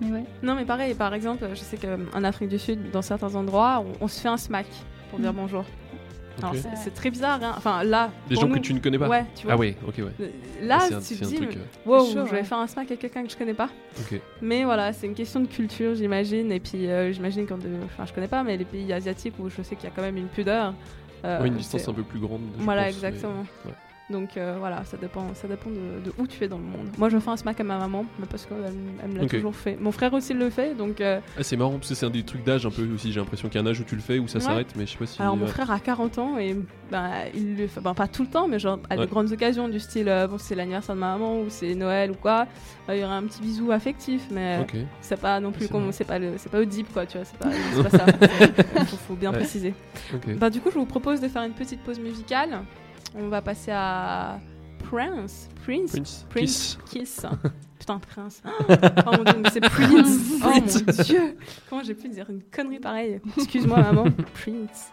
Mais 0.00 0.10
ouais. 0.10 0.24
Non, 0.42 0.54
mais 0.54 0.64
pareil, 0.64 0.94
par 0.94 1.12
exemple, 1.12 1.46
je 1.52 1.60
sais 1.60 1.76
qu'en 1.76 2.24
Afrique 2.24 2.48
du 2.48 2.58
Sud, 2.58 2.90
dans 2.90 3.02
certains 3.02 3.34
endroits, 3.34 3.84
on, 4.00 4.04
on 4.04 4.08
se 4.08 4.18
fait 4.20 4.28
un 4.28 4.38
smack 4.38 4.66
pour 5.10 5.18
dire 5.18 5.32
Mm. 5.34 5.36
bonjour. 5.36 5.64
C'est- 6.76 6.90
très 6.94 7.10
bizarre, 7.10 7.38
hein. 7.42 7.54
enfin 7.56 7.82
là. 7.84 8.10
Des 8.28 8.34
gens 8.36 8.48
que 8.48 8.58
tu 8.58 8.74
ne 8.74 8.78
connais 8.80 8.98
pas 8.98 9.08
Ouais, 9.08 9.24
tu 9.34 9.44
vois. 9.44 9.54
Ah 9.54 9.56
ouais, 9.56 9.76
ok, 9.86 9.94
ouais. 9.98 10.04
Euh, 10.20 10.28
Là, 10.62 10.80
C'est 10.80 10.94
un- 10.94 11.00
tu 11.00 11.16
te 11.16 11.24
dis, 11.24 11.34
truc, 11.36 11.56
euh, 11.56 11.60
wow, 11.90 12.04
chaud, 12.04 12.10
je 12.26 12.30
vais 12.30 12.30
ouais. 12.38 12.44
faire 12.44 12.58
un 12.58 12.66
smack 12.66 12.90
à 12.90 12.96
quelqu'un 12.96 13.24
que 13.24 13.30
je 13.30 13.36
connais 13.36 13.54
pas. 13.54 13.68
Mais 14.40 14.64
voilà, 14.64 14.92
c'est 14.92 15.06
une 15.06 15.14
question 15.14 15.40
de 15.40 15.46
culture, 15.46 15.94
j'imagine. 15.94 16.50
Et 16.52 16.60
puis, 16.60 16.86
euh, 16.88 17.12
j'imagine 17.12 17.46
quand. 17.46 17.58
Enfin, 17.84 18.06
je 18.06 18.12
connais 18.12 18.28
pas, 18.28 18.42
mais 18.42 18.56
les 18.56 18.64
pays 18.64 18.92
asiatiques 18.92 19.34
où 19.38 19.48
je 19.48 19.62
sais 19.62 19.74
qu'il 19.76 19.84
y 19.88 19.92
a 19.92 19.94
quand 19.94 20.02
même 20.02 20.16
une 20.16 20.28
pudeur. 20.28 20.74
euh, 21.24 21.40
Ouais, 21.40 21.46
une 21.48 21.54
distance 21.54 21.86
un 21.86 21.92
peu 21.92 22.02
plus 22.02 22.18
grande. 22.18 22.40
Voilà, 22.58 22.84
pense, 22.86 23.00
mais- 23.00 23.08
exactement. 23.08 23.44
ouais. 23.66 23.72
Donc 24.12 24.36
euh, 24.36 24.56
voilà, 24.58 24.84
ça 24.84 24.96
dépend, 24.96 25.34
ça 25.34 25.48
dépend 25.48 25.70
de, 25.70 26.04
de 26.04 26.12
où 26.18 26.26
tu 26.26 26.44
es 26.44 26.48
dans 26.48 26.58
le 26.58 26.62
monde. 26.64 26.88
Moi, 26.98 27.08
je 27.08 27.18
fais 27.18 27.30
un 27.30 27.36
smack 27.36 27.58
à 27.60 27.64
ma 27.64 27.78
maman, 27.78 28.04
mais 28.18 28.26
parce 28.26 28.46
qu'elle 28.46 28.58
elle 29.02 29.10
me 29.10 29.18
l'a 29.18 29.26
toujours 29.26 29.56
fait. 29.56 29.76
Mon 29.80 29.90
frère 29.90 30.12
aussi 30.12 30.34
le 30.34 30.50
fait, 30.50 30.74
donc. 30.74 31.00
euh, 31.00 31.18
Ah, 31.38 31.42
c'est 31.42 31.56
marrant 31.56 31.72
parce 31.72 31.88
que 31.88 31.94
c'est 31.94 32.06
un 32.06 32.10
des 32.10 32.22
trucs 32.22 32.44
d'âge 32.44 32.66
un 32.66 32.70
peu 32.70 32.86
aussi. 32.94 33.10
J'ai 33.12 33.20
l'impression 33.20 33.48
qu'il 33.48 33.60
y 33.60 33.64
a 33.64 33.66
un 33.66 33.70
âge 33.70 33.80
où 33.80 33.84
tu 33.84 33.96
le 33.96 34.02
fais 34.02 34.18
où 34.18 34.28
ça 34.28 34.38
Ouais. 34.38 34.44
s'arrête, 34.44 34.74
mais 34.76 34.86
je 34.86 34.92
sais 34.92 34.98
pas 34.98 35.06
si. 35.06 35.20
Alors 35.22 35.36
mon 35.36 35.46
ouais. 35.46 35.50
frère 35.50 35.70
a 35.70 35.80
40 35.80 36.18
ans 36.18 36.38
et 36.38 36.54
ben, 36.90 37.10
il 37.34 37.56
le 37.56 37.66
fait, 37.66 37.80
ben, 37.80 37.94
pas 37.94 38.06
tout 38.06 38.22
le 38.22 38.28
temps, 38.28 38.46
mais 38.48 38.58
genre 38.58 38.78
à 38.90 38.96
Ouais. 38.96 39.06
de 39.06 39.10
grandes 39.10 39.32
occasions 39.32 39.68
du 39.68 39.80
style, 39.80 40.08
euh, 40.08 40.26
bon, 40.26 40.36
c'est 40.38 40.54
l'anniversaire 40.54 40.94
de 40.94 41.00
ma 41.00 41.12
maman 41.12 41.40
ou 41.40 41.46
c'est 41.48 41.74
Noël 41.74 42.10
ou 42.10 42.14
quoi, 42.14 42.46
euh, 42.88 42.94
il 42.96 43.00
y 43.00 43.04
aura 43.04 43.16
un 43.16 43.22
petit 43.24 43.40
bisou 43.40 43.72
affectif, 43.72 44.26
mais 44.30 44.58
Ok. 44.60 44.74
c'est 45.00 45.18
pas 45.20 45.40
non 45.40 45.50
plus 45.52 45.64
C'est 45.66 45.72
comme 45.72 45.90
c'est 45.92 46.04
pas 46.04 46.18
le, 46.18 46.32
pas 46.50 46.58
Oedipe 46.60 46.92
quoi, 46.92 47.06
tu 47.06 47.16
vois, 47.16 47.24
c'est 47.24 47.38
pas, 47.38 47.50
ça. 47.98 48.06
Il 48.76 48.86
faut, 48.86 48.96
faut 48.96 49.14
bien 49.14 49.30
Ouais. 49.30 49.38
préciser. 49.38 49.72
Ok. 50.14 50.36
Bah 50.36 50.50
du 50.50 50.60
coup, 50.60 50.70
je 50.70 50.78
vous 50.78 50.84
propose 50.84 51.20
de 51.20 51.28
faire 51.28 51.42
une 51.44 51.52
petite 51.52 51.80
pause 51.82 51.98
musicale. 51.98 52.60
On 53.14 53.28
va 53.28 53.42
passer 53.42 53.70
à 53.72 54.40
Prince, 54.90 55.48
Prince, 55.64 56.26
Prince. 56.30 56.78
Kiss. 56.90 57.22
Kiss. 57.22 57.26
Putain, 57.78 57.98
Prince. 57.98 58.42
Oh 59.06 59.10
mon 59.16 59.24
dieu, 59.24 59.40
mais 59.42 59.50
c'est 59.50 59.60
Prince. 59.60 60.18
Oh 60.44 60.48
mon 60.48 61.02
dieu. 61.04 61.36
Comment 61.68 61.82
j'ai 61.82 61.94
pu 61.94 62.08
dire 62.08 62.28
une 62.30 62.42
connerie 62.42 62.78
pareille? 62.80 63.20
Excuse-moi, 63.36 63.78
maman. 63.78 64.04
Prince. 64.34 64.90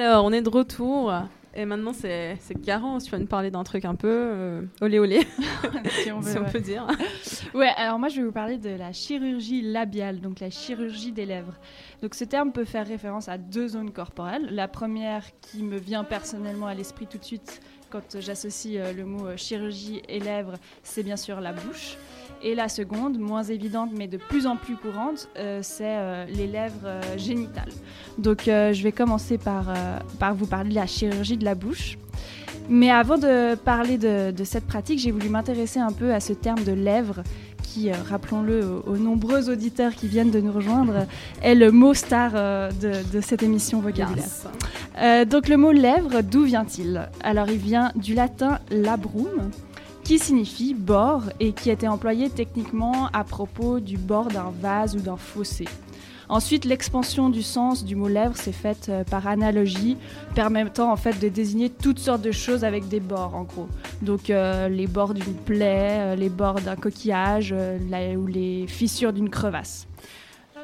Alors, 0.00 0.24
on 0.24 0.32
est 0.32 0.42
de 0.42 0.48
retour. 0.48 1.12
Et 1.56 1.64
maintenant, 1.64 1.92
c'est 1.92 2.38
Garance. 2.60 3.02
Tu 3.02 3.10
vas 3.10 3.18
nous 3.18 3.26
parler 3.26 3.50
d'un 3.50 3.64
truc 3.64 3.84
un 3.84 3.96
peu 3.96 4.08
euh, 4.08 4.62
olé 4.80 5.00
olé, 5.00 5.26
si 6.04 6.12
on, 6.12 6.20
veut, 6.20 6.30
si 6.30 6.38
on 6.38 6.42
ouais. 6.42 6.52
peut 6.52 6.60
dire. 6.60 6.86
Ouais, 7.54 7.72
alors 7.76 7.98
moi 7.98 8.08
je 8.08 8.20
vais 8.20 8.26
vous 8.26 8.32
parler 8.32 8.58
de 8.58 8.68
la 8.68 8.92
chirurgie 8.92 9.62
labiale, 9.62 10.20
donc 10.20 10.38
la 10.38 10.50
chirurgie 10.50 11.10
des 11.10 11.24
lèvres. 11.26 11.54
Donc 12.02 12.14
ce 12.14 12.24
terme 12.24 12.52
peut 12.52 12.66
faire 12.66 12.86
référence 12.86 13.28
à 13.28 13.38
deux 13.38 13.68
zones 13.68 13.90
corporelles. 13.90 14.48
La 14.50 14.68
première 14.68 15.24
qui 15.40 15.62
me 15.62 15.78
vient 15.78 16.04
personnellement 16.04 16.66
à 16.66 16.74
l'esprit 16.74 17.06
tout 17.06 17.18
de 17.18 17.24
suite 17.24 17.60
quand 17.90 18.20
j'associe 18.20 18.76
euh, 18.76 18.92
le 18.92 19.04
mot 19.04 19.26
euh, 19.26 19.36
chirurgie 19.36 20.02
et 20.08 20.20
lèvres, 20.20 20.54
c'est 20.82 21.02
bien 21.02 21.16
sûr 21.16 21.40
la 21.40 21.52
bouche. 21.52 21.96
Et 22.40 22.54
la 22.54 22.68
seconde, 22.68 23.18
moins 23.18 23.42
évidente 23.42 23.90
mais 23.96 24.06
de 24.06 24.16
plus 24.16 24.46
en 24.46 24.56
plus 24.56 24.76
courante, 24.76 25.28
euh, 25.36 25.58
c'est 25.60 25.84
euh, 25.84 26.24
les 26.26 26.46
lèvres 26.46 26.86
euh, 26.86 27.02
génitales. 27.16 27.72
Donc 28.16 28.42
je 28.46 28.82
vais 28.82 28.92
commencer 28.92 29.38
par, 29.38 29.74
par 30.18 30.34
vous 30.34 30.46
parler 30.46 30.70
de 30.70 30.74
la 30.74 30.86
chirurgie 30.86 31.36
de 31.36 31.44
la 31.44 31.54
bouche. 31.54 31.98
Mais 32.68 32.90
avant 32.90 33.18
de 33.18 33.54
parler 33.54 33.96
de, 33.98 34.30
de 34.30 34.44
cette 34.44 34.66
pratique, 34.66 34.98
j'ai 34.98 35.10
voulu 35.10 35.28
m'intéresser 35.28 35.80
un 35.80 35.92
peu 35.92 36.12
à 36.12 36.20
ce 36.20 36.32
terme 36.32 36.62
de 36.64 36.72
lèvres 36.72 37.22
qui, 37.62 37.90
rappelons-le 37.92 38.64
aux, 38.64 38.92
aux 38.92 38.96
nombreux 38.96 39.50
auditeurs 39.50 39.94
qui 39.94 40.06
viennent 40.06 40.30
de 40.30 40.40
nous 40.40 40.52
rejoindre, 40.52 41.06
est 41.42 41.54
le 41.54 41.70
mot 41.70 41.94
star 41.94 42.32
de, 42.32 43.10
de 43.12 43.20
cette 43.20 43.42
émission 43.42 43.80
vocabulaire. 43.80 44.26
Yes. 44.96 45.26
Donc 45.28 45.48
le 45.48 45.56
mot 45.56 45.72
lèvre, 45.72 46.22
d'où 46.22 46.44
vient-il? 46.44 47.08
Alors 47.22 47.48
il 47.48 47.58
vient 47.58 47.92
du 47.94 48.14
latin 48.14 48.58
labrum, 48.70 49.50
qui 50.08 50.18
signifie 50.18 50.72
bord 50.72 51.24
et 51.38 51.52
qui 51.52 51.68
était 51.68 51.86
employé 51.86 52.30
techniquement 52.30 53.10
à 53.12 53.24
propos 53.24 53.78
du 53.78 53.98
bord 53.98 54.28
d'un 54.28 54.50
vase 54.58 54.96
ou 54.96 55.00
d'un 55.00 55.18
fossé. 55.18 55.66
Ensuite, 56.30 56.64
l'expansion 56.64 57.28
du 57.28 57.42
sens 57.42 57.84
du 57.84 57.94
mot 57.94 58.08
lèvre 58.08 58.34
s'est 58.34 58.52
faite 58.52 58.86
euh, 58.88 59.04
par 59.04 59.26
analogie, 59.26 59.98
permettant 60.34 60.90
en 60.90 60.96
fait 60.96 61.20
de 61.20 61.28
désigner 61.28 61.68
toutes 61.68 61.98
sortes 61.98 62.22
de 62.22 62.32
choses 62.32 62.64
avec 62.64 62.88
des 62.88 63.00
bords 63.00 63.34
en 63.34 63.42
gros. 63.42 63.68
Donc 64.00 64.30
euh, 64.30 64.70
les 64.70 64.86
bords 64.86 65.12
d'une 65.12 65.34
plaie, 65.34 65.98
euh, 65.98 66.16
les 66.16 66.30
bords 66.30 66.62
d'un 66.62 66.76
coquillage 66.76 67.54
la- 67.90 68.14
ou 68.14 68.26
les 68.26 68.66
fissures 68.66 69.12
d'une 69.12 69.28
crevasse. 69.28 69.88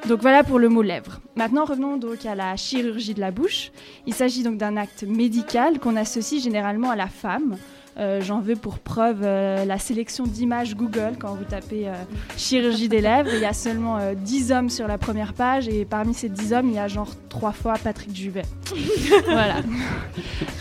Donc 0.08 0.22
voilà 0.22 0.42
pour 0.42 0.58
le 0.58 0.70
mot 0.70 0.80
lèvre. 0.80 1.20
Maintenant 1.36 1.66
revenons 1.66 1.98
donc 1.98 2.24
à 2.24 2.34
la 2.34 2.56
chirurgie 2.56 3.12
de 3.12 3.20
la 3.20 3.30
bouche. 3.30 3.72
Il 4.06 4.14
s'agit 4.14 4.42
donc 4.42 4.56
d'un 4.56 4.78
acte 4.78 5.04
médical 5.06 5.80
qu'on 5.80 5.96
associe 5.96 6.42
généralement 6.42 6.88
à 6.88 6.96
la 6.96 7.08
femme. 7.08 7.58
Euh, 7.96 8.20
J'en 8.20 8.40
veux 8.40 8.56
pour 8.56 8.78
preuve 8.80 9.20
euh, 9.22 9.64
la 9.64 9.78
sélection 9.78 10.24
d'images 10.24 10.74
Google 10.74 11.12
quand 11.18 11.34
vous 11.34 11.44
tapez 11.44 11.88
euh, 11.88 11.92
chirurgie 12.36 12.88
des 12.88 13.00
lèvres. 13.00 13.30
Il 13.32 13.40
y 13.40 13.44
a 13.44 13.52
seulement 13.52 13.98
euh, 13.98 14.14
10 14.14 14.52
hommes 14.52 14.70
sur 14.70 14.88
la 14.88 14.98
première 14.98 15.32
page 15.32 15.68
et 15.68 15.84
parmi 15.84 16.12
ces 16.12 16.28
10 16.28 16.52
hommes, 16.54 16.68
il 16.68 16.74
y 16.74 16.78
a 16.78 16.88
genre 16.88 17.10
trois 17.28 17.52
fois 17.52 17.74
Patrick 17.82 18.14
Juvet. 18.14 18.42
voilà. 19.26 19.56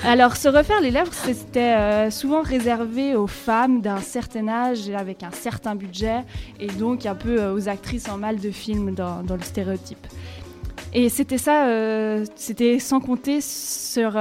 Alors, 0.03 0.35
se 0.35 0.47
refaire 0.47 0.81
les 0.81 0.91
lèvres, 0.91 1.13
c'était 1.13 2.11
souvent 2.11 2.41
réservé 2.41 3.15
aux 3.15 3.27
femmes 3.27 3.81
d'un 3.81 3.99
certain 3.99 4.47
âge 4.47 4.89
et 4.89 4.95
avec 4.95 5.23
un 5.23 5.31
certain 5.31 5.75
budget 5.75 6.23
et 6.59 6.67
donc 6.67 7.05
un 7.05 7.15
peu 7.15 7.47
aux 7.49 7.69
actrices 7.69 8.09
en 8.09 8.17
mal 8.17 8.39
de 8.39 8.51
film 8.51 8.93
dans, 8.93 9.21
le 9.21 9.41
stéréotype. 9.41 10.05
Et 10.93 11.09
c'était 11.09 11.37
ça, 11.37 11.67
c'était 12.35 12.79
sans 12.79 12.99
compter 12.99 13.39
sur 13.41 14.13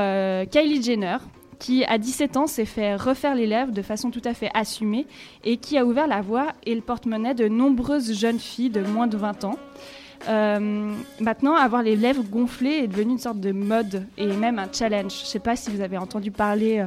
Kylie 0.51 0.83
Jenner, 0.83 1.19
qui 1.63 1.85
à 1.85 1.97
17 1.97 2.37
ans 2.37 2.49
s'est 2.49 2.65
fait 2.65 2.97
refaire 2.97 3.37
les 3.37 3.47
lèvres 3.47 3.71
de 3.71 3.83
façon 3.83 4.11
tout 4.11 4.21
à 4.25 4.35
fait 4.35 4.51
assumée 4.53 5.07
et 5.45 5.59
qui 5.59 5.79
a 5.79 5.85
ouvert 5.87 6.09
la 6.09 6.21
voie 6.21 6.49
et 6.67 6.75
le 6.75 6.81
porte-monnaie 6.81 7.35
de 7.35 7.47
nombreuses 7.47 8.19
jeunes 8.19 8.41
filles 8.41 8.71
de 8.71 8.81
moins 8.83 9.07
de 9.07 9.17
20 9.17 9.45
ans. 9.45 9.57
Euh, 10.29 10.93
maintenant, 11.21 11.55
avoir 11.55 11.83
les 11.85 11.95
lèvres 11.95 12.25
gonflées 12.25 12.81
est 12.85 12.89
devenu 12.89 13.13
une 13.13 13.19
sorte 13.19 13.39
de 13.41 13.53
mode 13.53 14.07
et 14.19 14.27
même 14.27 14.59
un 14.59 14.67
challenge. 14.73 15.13
Je 15.21 15.27
sais 15.27 15.39
pas 15.39 15.55
si 15.55 15.71
vous 15.71 15.81
avez 15.81 15.99
entendu 15.99 16.33
parler 16.33 16.79
euh, 16.81 16.87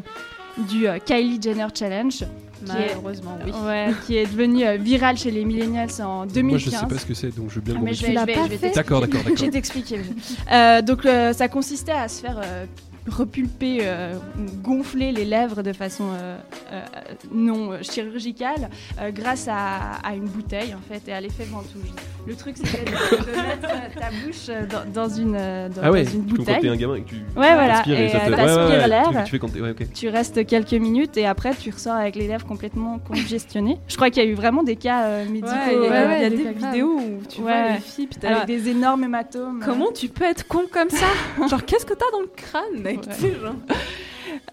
du 0.69 0.87
euh, 0.87 0.99
Kylie 0.99 1.39
Jenner 1.41 1.67
Challenge. 1.73 2.17
qui 2.65 2.71
est- 2.71 2.95
oui. 3.03 3.13
Ouais, 3.65 3.87
qui 4.05 4.17
est 4.17 4.25
devenu 4.25 4.65
euh, 4.65 4.75
viral 4.77 5.17
chez 5.17 5.31
les 5.31 5.45
millennials 5.45 5.89
en 6.01 6.25
2015. 6.25 6.43
Moi, 6.43 6.57
je 6.57 6.69
sais 6.69 6.85
pas 6.95 6.97
ce 6.99 7.05
que 7.05 7.13
c'est, 7.13 7.33
donc 7.35 7.49
je 7.49 7.55
veux 7.55 7.61
bien 7.61 7.75
Ah, 7.77 7.79
le 7.79 7.85
mais 7.85 7.91
demander. 7.91 7.95
je 7.95 8.05
vais, 8.05 8.13
je 8.13 8.25
vais- 8.25 8.33
je 8.33 8.39
vais 8.39 8.57
t'expliquer. 8.57 8.75
D'accord, 8.75 9.01
d'accord, 9.01 9.21
d'accord. 9.23 9.37
Je 9.37 9.45
vais 9.45 9.51
t'expliquer. 9.51 9.99
Euh, 10.51 10.81
donc, 10.81 11.05
euh, 11.05 11.31
ça 11.33 11.47
consistait 11.47 11.91
à 11.91 12.07
se 12.09 12.21
faire 12.21 12.39
euh, 12.43 12.65
repulper, 13.07 13.79
euh, 13.81 14.13
gonfler 14.63 15.11
les 15.11 15.25
lèvres 15.25 15.61
de 15.61 15.73
façon 15.73 16.05
euh, 16.13 16.37
euh, 16.73 16.81
non 17.33 17.71
chirurgicale 17.81 18.69
euh, 18.99 19.11
grâce 19.11 19.47
à, 19.47 19.93
à 20.03 20.15
une 20.15 20.25
bouteille 20.25 20.73
en 20.73 20.81
fait 20.91 21.01
et 21.07 21.13
à 21.13 21.21
l'effet 21.21 21.43
ventouse. 21.45 21.81
Le 22.27 22.35
truc 22.35 22.57
c'était 22.57 22.83
de, 22.85 22.89
de 22.91 23.35
mettre 23.37 23.99
ta 23.99 24.09
bouche 24.09 24.47
dans, 24.71 24.91
dans 24.91 25.09
une, 25.09 25.33
dans, 25.33 25.81
Ah 25.83 25.91
ouais, 25.91 26.03
dans 26.05 26.11
une 26.11 26.21
comme 26.25 26.29
quand 26.31 26.35
bouteille. 26.37 26.61
t'es 26.61 26.69
un 26.69 26.75
gamin 26.75 26.95
et 26.95 27.01
que 27.01 27.09
tu 27.09 27.15
ouais, 27.17 27.23
voilà. 27.35 27.75
respires 27.75 27.99
et 27.99 28.05
et 28.05 28.09
ça 28.09 28.19
te- 28.19 28.23
ouais, 28.25 28.29
ouais, 28.31 28.35
t'aspires 28.37 28.67
ouais, 28.81 28.87
l'air. 28.87 29.23
tu 29.25 29.31
fais 29.31 29.39
quand 29.39 29.49
t'es- 29.53 29.61
ouais, 29.61 29.69
ok. 29.71 29.93
Tu 29.93 30.09
restes 30.09 30.45
quelques 30.47 30.73
minutes 30.73 31.17
et 31.17 31.27
après 31.27 31.53
tu 31.53 31.69
ressors 31.69 31.93
avec 31.93 32.15
les 32.15 32.27
lèvres 32.27 32.45
complètement 32.47 32.97
congestionnées. 32.97 33.77
Je 33.87 33.95
crois 33.95 34.09
qu'il 34.09 34.23
y 34.23 34.25
a 34.25 34.29
eu 34.29 34.33
vraiment 34.33 34.63
des 34.63 34.75
cas 34.75 35.03
euh, 35.05 35.25
médicaux. 35.25 35.47
Ouais, 35.49 35.75
il 35.75 35.83
y 35.83 35.87
a, 35.93 36.17
il 36.17 36.21
y 36.23 36.25
a 36.25 36.29
des 36.31 36.37
des 36.45 36.51
vidéos 36.51 36.97
où 36.99 37.21
tu 37.29 37.41
vois 37.41 37.73
les 37.73 37.79
filles, 37.79 38.09
avec 38.23 38.45
des 38.47 38.69
énormes 38.69 39.03
hématomes. 39.03 39.61
Comment 39.63 39.91
tu 39.91 40.07
peux 40.09 40.25
être 40.25 40.47
con 40.47 40.63
comme 40.71 40.89
ça? 40.89 41.05
Genre, 41.47 41.63
qu'est-ce 41.63 41.85
que 41.85 41.93
t'as 41.93 42.09
dans 42.11 42.21
le 42.21 42.29
crâne, 42.35 42.81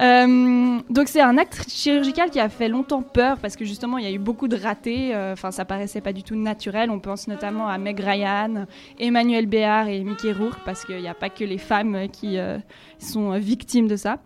Euh, 0.00 0.78
donc 0.90 1.08
c'est 1.08 1.20
un 1.20 1.36
acte 1.38 1.66
chirurgical 1.68 2.30
qui 2.30 2.40
a 2.40 2.48
fait 2.48 2.68
longtemps 2.68 3.02
peur 3.02 3.36
parce 3.38 3.56
que 3.56 3.64
justement 3.64 3.98
il 3.98 4.04
y 4.04 4.06
a 4.06 4.10
eu 4.10 4.18
beaucoup 4.18 4.48
de 4.48 4.56
ratés. 4.56 5.14
euh, 5.14 5.32
Enfin 5.34 5.50
ça 5.50 5.64
paraissait 5.64 6.00
pas 6.00 6.12
du 6.12 6.22
tout 6.22 6.34
naturel. 6.34 6.90
On 6.90 6.98
pense 6.98 7.28
notamment 7.28 7.68
à 7.68 7.78
Meg 7.78 8.00
Ryan, 8.00 8.66
Emmanuel 8.98 9.46
Béard 9.46 9.88
et 9.88 10.00
Mickey 10.02 10.32
Rourke 10.32 10.60
parce 10.64 10.84
qu'il 10.84 10.98
n'y 11.00 11.08
a 11.08 11.14
pas 11.14 11.28
que 11.30 11.44
les 11.44 11.58
femmes 11.58 12.08
qui 12.10 12.38
euh, 12.38 12.58
sont 12.98 13.38
victimes 13.38 13.86
de 13.86 13.96
ça. 13.96 14.18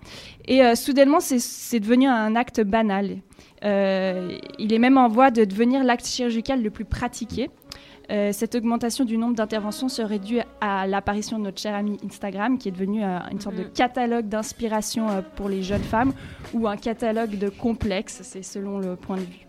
Et 0.47 0.63
euh, 0.63 0.77
soudainement 0.77 1.21
c'est- 1.21 1.81
devenu 1.81 2.07
un 2.07 2.37
acte 2.37 2.61
banal. 2.61 3.17
Euh, 3.65 4.37
il 4.59 4.73
est 4.73 4.79
même 4.79 4.99
en 4.99 5.09
voie 5.09 5.31
de 5.31 5.45
devenir 5.45 5.83
l'acte 5.83 6.07
chirurgical 6.07 6.63
le 6.63 6.71
plus 6.71 6.85
pratiqué. 6.85 7.51
Euh, 8.11 8.31
cette 8.33 8.55
augmentation 8.55 9.05
du 9.05 9.17
nombre 9.19 9.35
d'interventions 9.35 9.89
serait 9.89 10.19
due 10.21 10.39
à 10.61 10.87
l'apparition 10.87 11.39
de 11.39 11.45
notre 11.45 11.61
cher 11.61 11.75
ami 11.75 11.99
Instagram, 12.05 12.57
qui 12.59 12.69
est 12.69 12.73
devenu 12.73 13.03
euh, 13.05 13.19
une 13.33 13.41
sorte 13.41 13.57
de 13.57 13.63
Mhm. 13.65 13.71
catalogue 13.75 14.29
d'inspiration 14.29 15.09
euh, 15.11 15.21
pour 15.35 15.49
les 15.49 15.63
jeunes 15.63 15.83
femmes 15.83 16.13
ou 16.55 16.69
un 16.69 16.77
catalogue 16.77 17.37
de 17.37 17.49
complexes, 17.49 18.21
c'est 18.23 18.43
selon 18.45 18.79
le 18.79 18.95
point 18.97 19.17
de 19.17 19.23
vue. 19.23 19.47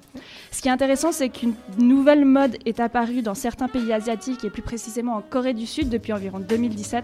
Ce 0.52 0.64
qui 0.64 0.68
est 0.70 0.72
intéressant, 0.72 1.12
c'est 1.12 1.30
qu'une 1.30 1.54
nouvelle 1.78 2.26
mode 2.26 2.58
est 2.66 2.80
apparue 2.80 3.22
dans 3.22 3.36
certains 3.36 3.68
pays 3.68 3.94
asiatiques 3.94 4.44
et 4.44 4.50
plus 4.50 4.64
précisément 4.64 5.14
en 5.18 5.22
Corée 5.22 5.54
du 5.54 5.68
Sud 5.68 5.90
depuis 5.90 6.12
environ 6.14 6.40
2017. 6.40 7.04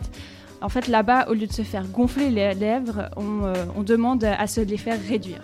En 0.61 0.69
fait, 0.69 0.87
là-bas, 0.87 1.27
au 1.29 1.33
lieu 1.33 1.45
de 1.45 1.51
se 1.51 1.61
faire 1.61 1.85
gonfler 1.87 2.31
les 2.31 2.55
lèvres, 2.55 3.09
on, 3.17 3.53
on 3.77 3.83
demande 3.83 4.23
à 4.23 4.47
se 4.47 4.61
les 4.61 4.77
faire 4.77 4.97
réduire. 5.07 5.41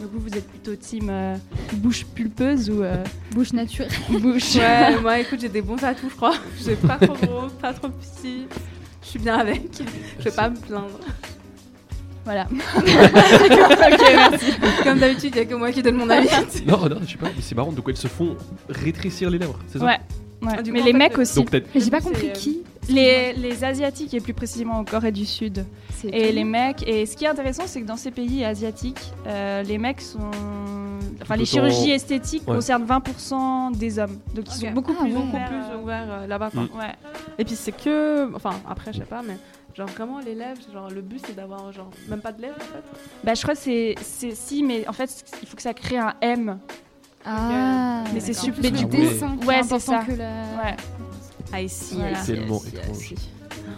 Donc 0.00 0.10
vous, 0.12 0.20
vous 0.20 0.36
êtes 0.36 0.46
plutôt 0.48 0.76
team 0.76 1.08
euh, 1.10 1.36
bouche 1.74 2.04
pulpeuse 2.06 2.70
ou 2.70 2.82
euh, 2.82 3.02
bouche 3.32 3.52
naturelle 3.52 3.90
Bouche. 4.20 4.54
Ouais, 4.54 5.00
moi, 5.00 5.18
écoute, 5.18 5.40
j'ai 5.40 5.48
des 5.48 5.62
bons 5.62 5.82
atouts, 5.82 6.08
je 6.08 6.14
crois. 6.14 6.34
J'ai 6.64 6.76
pas 6.76 6.96
trop 6.96 7.14
gros, 7.14 7.48
pas 7.60 7.72
trop 7.72 7.88
petit. 7.88 8.46
Je 9.02 9.08
suis 9.08 9.18
bien 9.18 9.38
avec. 9.38 9.62
Je 10.18 10.24
vais 10.24 10.30
pas 10.30 10.50
me 10.50 10.56
plaindre. 10.56 11.00
Voilà. 12.24 12.46
merci. 12.84 14.52
Comme 14.84 14.98
d'habitude, 14.98 15.32
il 15.34 15.38
y 15.38 15.40
a 15.40 15.44
que 15.46 15.54
moi 15.54 15.72
qui 15.72 15.82
donne 15.82 15.96
mon 15.96 16.10
avis. 16.10 16.28
Non, 16.66 16.88
non, 16.88 16.98
je 17.02 17.12
sais 17.12 17.16
pas, 17.16 17.28
mais 17.34 17.40
c'est 17.40 17.54
marrant. 17.54 17.72
Donc 17.72 17.86
elles 17.88 17.96
se 17.96 18.08
font 18.08 18.36
rétrécir 18.68 19.30
les 19.30 19.38
lèvres, 19.38 19.58
c'est 19.68 19.78
ça? 19.78 19.84
Ouais. 19.84 19.98
Ouais. 20.42 20.48
Ah, 20.58 20.62
du 20.62 20.72
Mais 20.72 20.80
coup, 20.80 20.86
les 20.86 20.92
mecs 20.92 21.16
le- 21.16 21.22
aussi. 21.22 21.36
Donc 21.42 21.50
j'ai 21.74 21.90
pas 21.90 22.00
compris 22.00 22.28
euh, 22.28 22.32
qui. 22.32 22.62
Les, 22.90 23.34
les 23.34 23.64
Asiatiques 23.64 24.14
et 24.14 24.20
plus 24.20 24.32
précisément 24.32 24.78
en 24.78 24.84
Corée 24.84 25.12
du 25.12 25.26
Sud. 25.26 25.66
Et 26.04 26.08
étonnant. 26.08 26.32
les 26.34 26.44
mecs. 26.44 26.88
Et 26.88 27.04
ce 27.04 27.16
qui 27.16 27.24
est 27.24 27.28
intéressant, 27.28 27.64
c'est 27.66 27.82
que 27.82 27.86
dans 27.86 27.96
ces 27.98 28.10
pays 28.10 28.44
asiatiques, 28.44 29.12
euh, 29.26 29.62
les 29.62 29.76
mecs 29.76 30.00
sont. 30.00 30.30
Enfin, 31.20 31.36
les 31.36 31.44
chirurgies 31.44 31.90
esthétiques 31.90 32.44
Ouais. 32.48 32.54
concernent 32.54 32.84
20% 32.86 33.72
des 33.76 33.98
hommes. 33.98 34.18
Donc 34.34 34.46
ils 34.48 34.52
sont 34.66 34.70
beaucoup 34.70 34.92
Ah 34.98 35.02
plus 35.04 35.12
ouais. 35.12 35.18
ouverts, 35.18 35.48
plus 35.48 35.56
euh, 35.76 35.82
ouvert 35.82 36.06
euh, 36.08 36.26
là-bas. 36.26 36.50
Mm. 36.54 36.58
Ouais. 36.78 36.94
Et 37.38 37.44
puis 37.44 37.56
c'est 37.56 37.72
que, 37.72 38.34
enfin 38.34 38.52
après 38.68 38.92
je 38.92 38.98
sais 39.00 39.04
pas, 39.04 39.20
mais 39.26 39.36
genre 39.76 39.88
vraiment 39.88 40.20
les 40.20 40.34
lèvres, 40.34 40.60
genre 40.72 40.88
le 40.90 41.02
but 41.02 41.20
c'est 41.26 41.34
d'avoir 41.36 41.70
genre 41.72 41.90
même 42.08 42.20
pas 42.20 42.32
de 42.32 42.40
lèvres 42.40 42.56
en 42.56 42.60
fait. 42.60 43.00
Bah, 43.24 43.34
je 43.34 43.42
crois 43.42 43.54
que 43.54 43.60
c'est. 43.60 43.96
c'est- 44.00 44.34
Si, 44.36 44.62
mais 44.62 44.86
en 44.88 44.92
fait, 44.92 45.24
il 45.42 45.48
faut 45.48 45.56
que 45.56 45.62
ça 45.62 45.74
crée 45.74 45.98
un 45.98 46.14
M. 46.22 46.58
Ah, 47.24 48.04
Mais 48.14 48.20
c'est 48.20 48.32
super- 48.32 48.62
mais 48.62 48.70
le 48.70 48.78
du 48.78 48.86
coup- 48.86 48.96
Ouais, 49.46 49.58
est 49.60 49.62
c'est 49.64 49.78
ça. 49.78 50.04
que 50.06 50.12
la. 50.12 50.26
Ouais. 50.26 50.76
Ah 51.52 51.60
ici, 51.62 51.94
Voilà. 51.96 52.20
Tellement 52.22 52.60
étrange. 52.64 53.14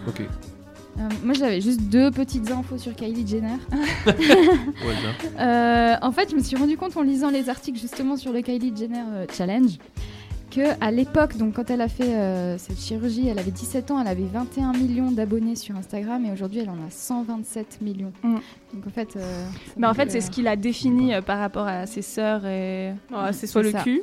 Ok. 0.07 0.21
Euh, 0.21 1.01
moi, 1.23 1.33
j'avais 1.33 1.61
juste 1.61 1.81
deux 1.83 2.11
petites 2.11 2.51
infos 2.51 2.77
sur 2.77 2.93
Kylie 2.93 3.25
Jenner. 3.25 3.57
Ouais, 4.05 4.13
bien. 4.15 5.39
Euh, 5.39 5.95
en 6.01 6.11
fait, 6.11 6.29
je 6.29 6.35
me 6.35 6.41
suis 6.43 6.57
rendu 6.57 6.75
compte 6.77 6.95
en 6.97 7.01
lisant 7.01 7.29
les 7.29 7.49
articles 7.49 7.79
justement 7.79 8.17
sur 8.17 8.31
le 8.33 8.41
Kylie 8.41 8.73
Jenner 8.75 9.01
euh, 9.09 9.25
Challenge 9.35 9.71
que 10.51 10.61
à 10.83 10.91
l'époque, 10.91 11.37
donc 11.37 11.53
quand 11.55 11.69
elle 11.71 11.81
a 11.81 11.87
fait 11.87 12.13
euh, 12.15 12.57
cette 12.57 12.79
chirurgie, 12.79 13.27
elle 13.27 13.39
avait 13.39 13.49
17 13.51 13.89
ans, 13.91 13.99
elle 14.01 14.07
avait 14.07 14.27
21 14.31 14.73
millions 14.73 15.09
d'abonnés 15.11 15.55
sur 15.55 15.75
Instagram 15.75 16.23
et 16.25 16.31
aujourd'hui, 16.31 16.59
elle 16.59 16.69
en 16.69 16.73
a 16.73 16.89
127 16.91 17.79
millions. 17.81 18.11
Donc 18.23 18.85
en 18.87 18.89
fait, 18.91 19.15
euh, 19.15 19.45
Mais 19.77 19.87
en 19.87 19.93
fait, 19.93 20.11
c'est 20.11 20.19
euh, 20.19 20.21
ce 20.21 20.29
qui 20.29 20.41
l'a 20.43 20.55
défini 20.55 21.13
euh, 21.13 21.21
par 21.21 21.39
rapport 21.39 21.65
à 21.67 21.85
ses 21.87 22.01
sœurs 22.03 22.45
et. 22.45 22.91
Ouais, 23.11 23.33
c'est 23.33 23.47
soit 23.47 23.63
le 23.63 23.71
ça. 23.71 23.81
cul, 23.83 24.01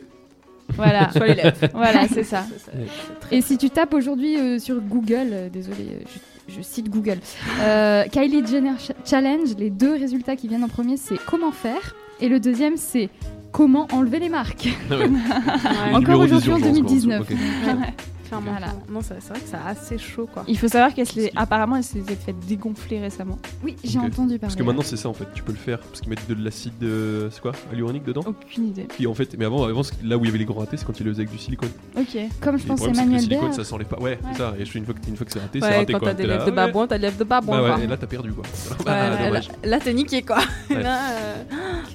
Voilà. 0.70 1.11
soit 1.12 1.26
les 1.26 1.34
lèvres. 1.34 1.68
Voilà, 1.72 2.09
c'est 2.09 2.24
ça. 2.24 2.44
Et 3.30 3.40
si 3.42 3.59
tu 3.59 3.70
tapes 3.70 3.94
aujourd'hui 3.94 4.36
euh, 4.38 4.59
sur 4.59 4.80
Google, 4.80 5.28
euh, 5.32 5.49
désolé, 5.49 5.76
euh, 5.92 6.01
je, 6.49 6.55
je 6.57 6.62
cite 6.62 6.88
Google, 6.88 7.18
euh, 7.61 8.05
Kylie 8.11 8.46
Jenner 8.46 8.72
Ch- 8.78 8.96
Challenge, 9.05 9.51
les 9.59 9.70
deux 9.70 9.92
résultats 9.92 10.34
qui 10.36 10.49
viennent 10.49 10.64
en 10.64 10.68
premier, 10.68 10.96
c'est 10.96 11.18
comment 11.26 11.53
faire, 11.53 11.94
et 12.20 12.28
le 12.28 12.40
deuxième, 12.40 12.76
c'est 12.76 13.11
comment 13.53 13.88
enlever 13.92 14.18
les 14.18 14.28
marques. 14.28 14.68
Ouais. 14.90 15.11
Encore 15.94 16.20
aujourd'hui 16.20 16.53
en 16.53 16.59
urgences, 16.59 17.07
quoi, 17.07 17.16
en 17.16 17.20
dessous. 17.20 17.34
2019. 17.34 17.92
Ouais, 18.28 18.42
Clairement. 18.42 18.50
Voilà. 18.58 18.72
Non, 18.90 19.00
c'est 19.02 19.20
c'est 19.20 19.30
vrai 19.30 19.40
que 19.40 19.46
c'est 19.48 19.56
assez 19.56 19.98
chaud, 19.98 20.28
quoi. 20.32 20.44
Il 20.46 20.58
faut 20.58 20.68
savoir 20.68 20.92
qu'elle 20.94 21.06
s'est 21.08 21.32
apparemment 21.34 21.76
elle 21.76 21.84
s'est 21.84 22.00
fait 22.02 22.34
dégonfler 22.46 23.00
récemment. 23.00 23.38
Oui, 23.64 23.76
j'ai 23.82 23.98
Ok. 23.98 24.04
entendu 24.06 24.16
parler. 24.18 24.38
Parce 24.40 24.56
que 24.56 24.62
maintenant 24.62 24.82
c'est 24.82 24.96
ça 24.96 25.08
en 25.08 25.14
fait, 25.14 25.26
tu 25.34 25.42
peux 25.42 25.52
le 25.52 25.58
faire 25.58 25.78
parce 25.80 26.00
qu'ils 26.00 26.10
mettent 26.10 26.28
de 26.28 26.34
l'acide, 26.42 26.72
euh, 26.82 27.28
c'est 27.30 27.40
quoi, 27.40 27.52
hyaluronique 27.70 28.04
dedans 28.04 28.22
Aucune 28.26 28.68
idée. 28.68 28.86
Qui 28.96 29.06
en 29.06 29.14
fait, 29.14 29.34
mais 29.38 29.44
avant, 29.44 29.64
avant 29.64 29.82
là 30.04 30.16
où 30.18 30.24
il 30.24 30.26
y 30.26 30.28
avait 30.28 30.38
les 30.38 30.44
grands 30.44 30.60
ratés, 30.60 30.76
c'est 30.76 30.84
quand 30.84 30.98
ils 31.00 31.04
le 31.04 31.12
faisaient 31.12 31.22
avec 31.22 31.32
du 31.32 31.38
silicone. 31.38 31.70
Ok. 31.96 32.18
Comme 32.40 32.58
je 32.58 32.66
pense 32.66 32.80
c'est 32.80 32.92
que 32.92 33.10
le 33.10 33.18
silicone, 33.18 33.52
ça 33.52 33.64
s'enlève 33.64 33.86
pas. 33.88 33.98
Ouais, 33.98 34.18
c'est 34.32 34.38
ça. 34.38 34.54
Et 34.58 34.64
une 34.78 34.84
fois 34.84 34.94
que, 34.94 35.08
une 35.08 35.16
fois 35.16 35.26
que 35.26 35.32
c'est 35.32 35.40
raté, 35.40 35.60
c'est 35.60 35.66
Ouais, 35.66 35.76
raté 35.78 35.92
quand 35.92 35.98
quoi. 36.00 36.08
t'as 36.08 36.14
des 36.14 36.26
lèvres 36.26 36.44
de 36.44 36.50
ouais. 36.50 36.56
babouin, 36.56 36.86
t'as 36.86 36.96
des 36.98 37.02
lèvres 37.02 37.18
de 37.18 37.24
babouin, 37.24 37.56
Bah 37.58 37.62
ouais, 37.62 37.74
quoi. 37.76 37.84
et 37.84 37.86
là 37.86 37.96
t'as 37.96 38.06
perdu 38.06 38.32
quoi. 38.32 38.44
Ouais, 38.86 39.40
là, 39.64 39.80
t'es 39.80 39.94
niqué 39.94 40.22
quoi. 40.22 40.38
Ouais. 40.70 40.82
Là, 40.82 41.10
euh, 41.12 41.34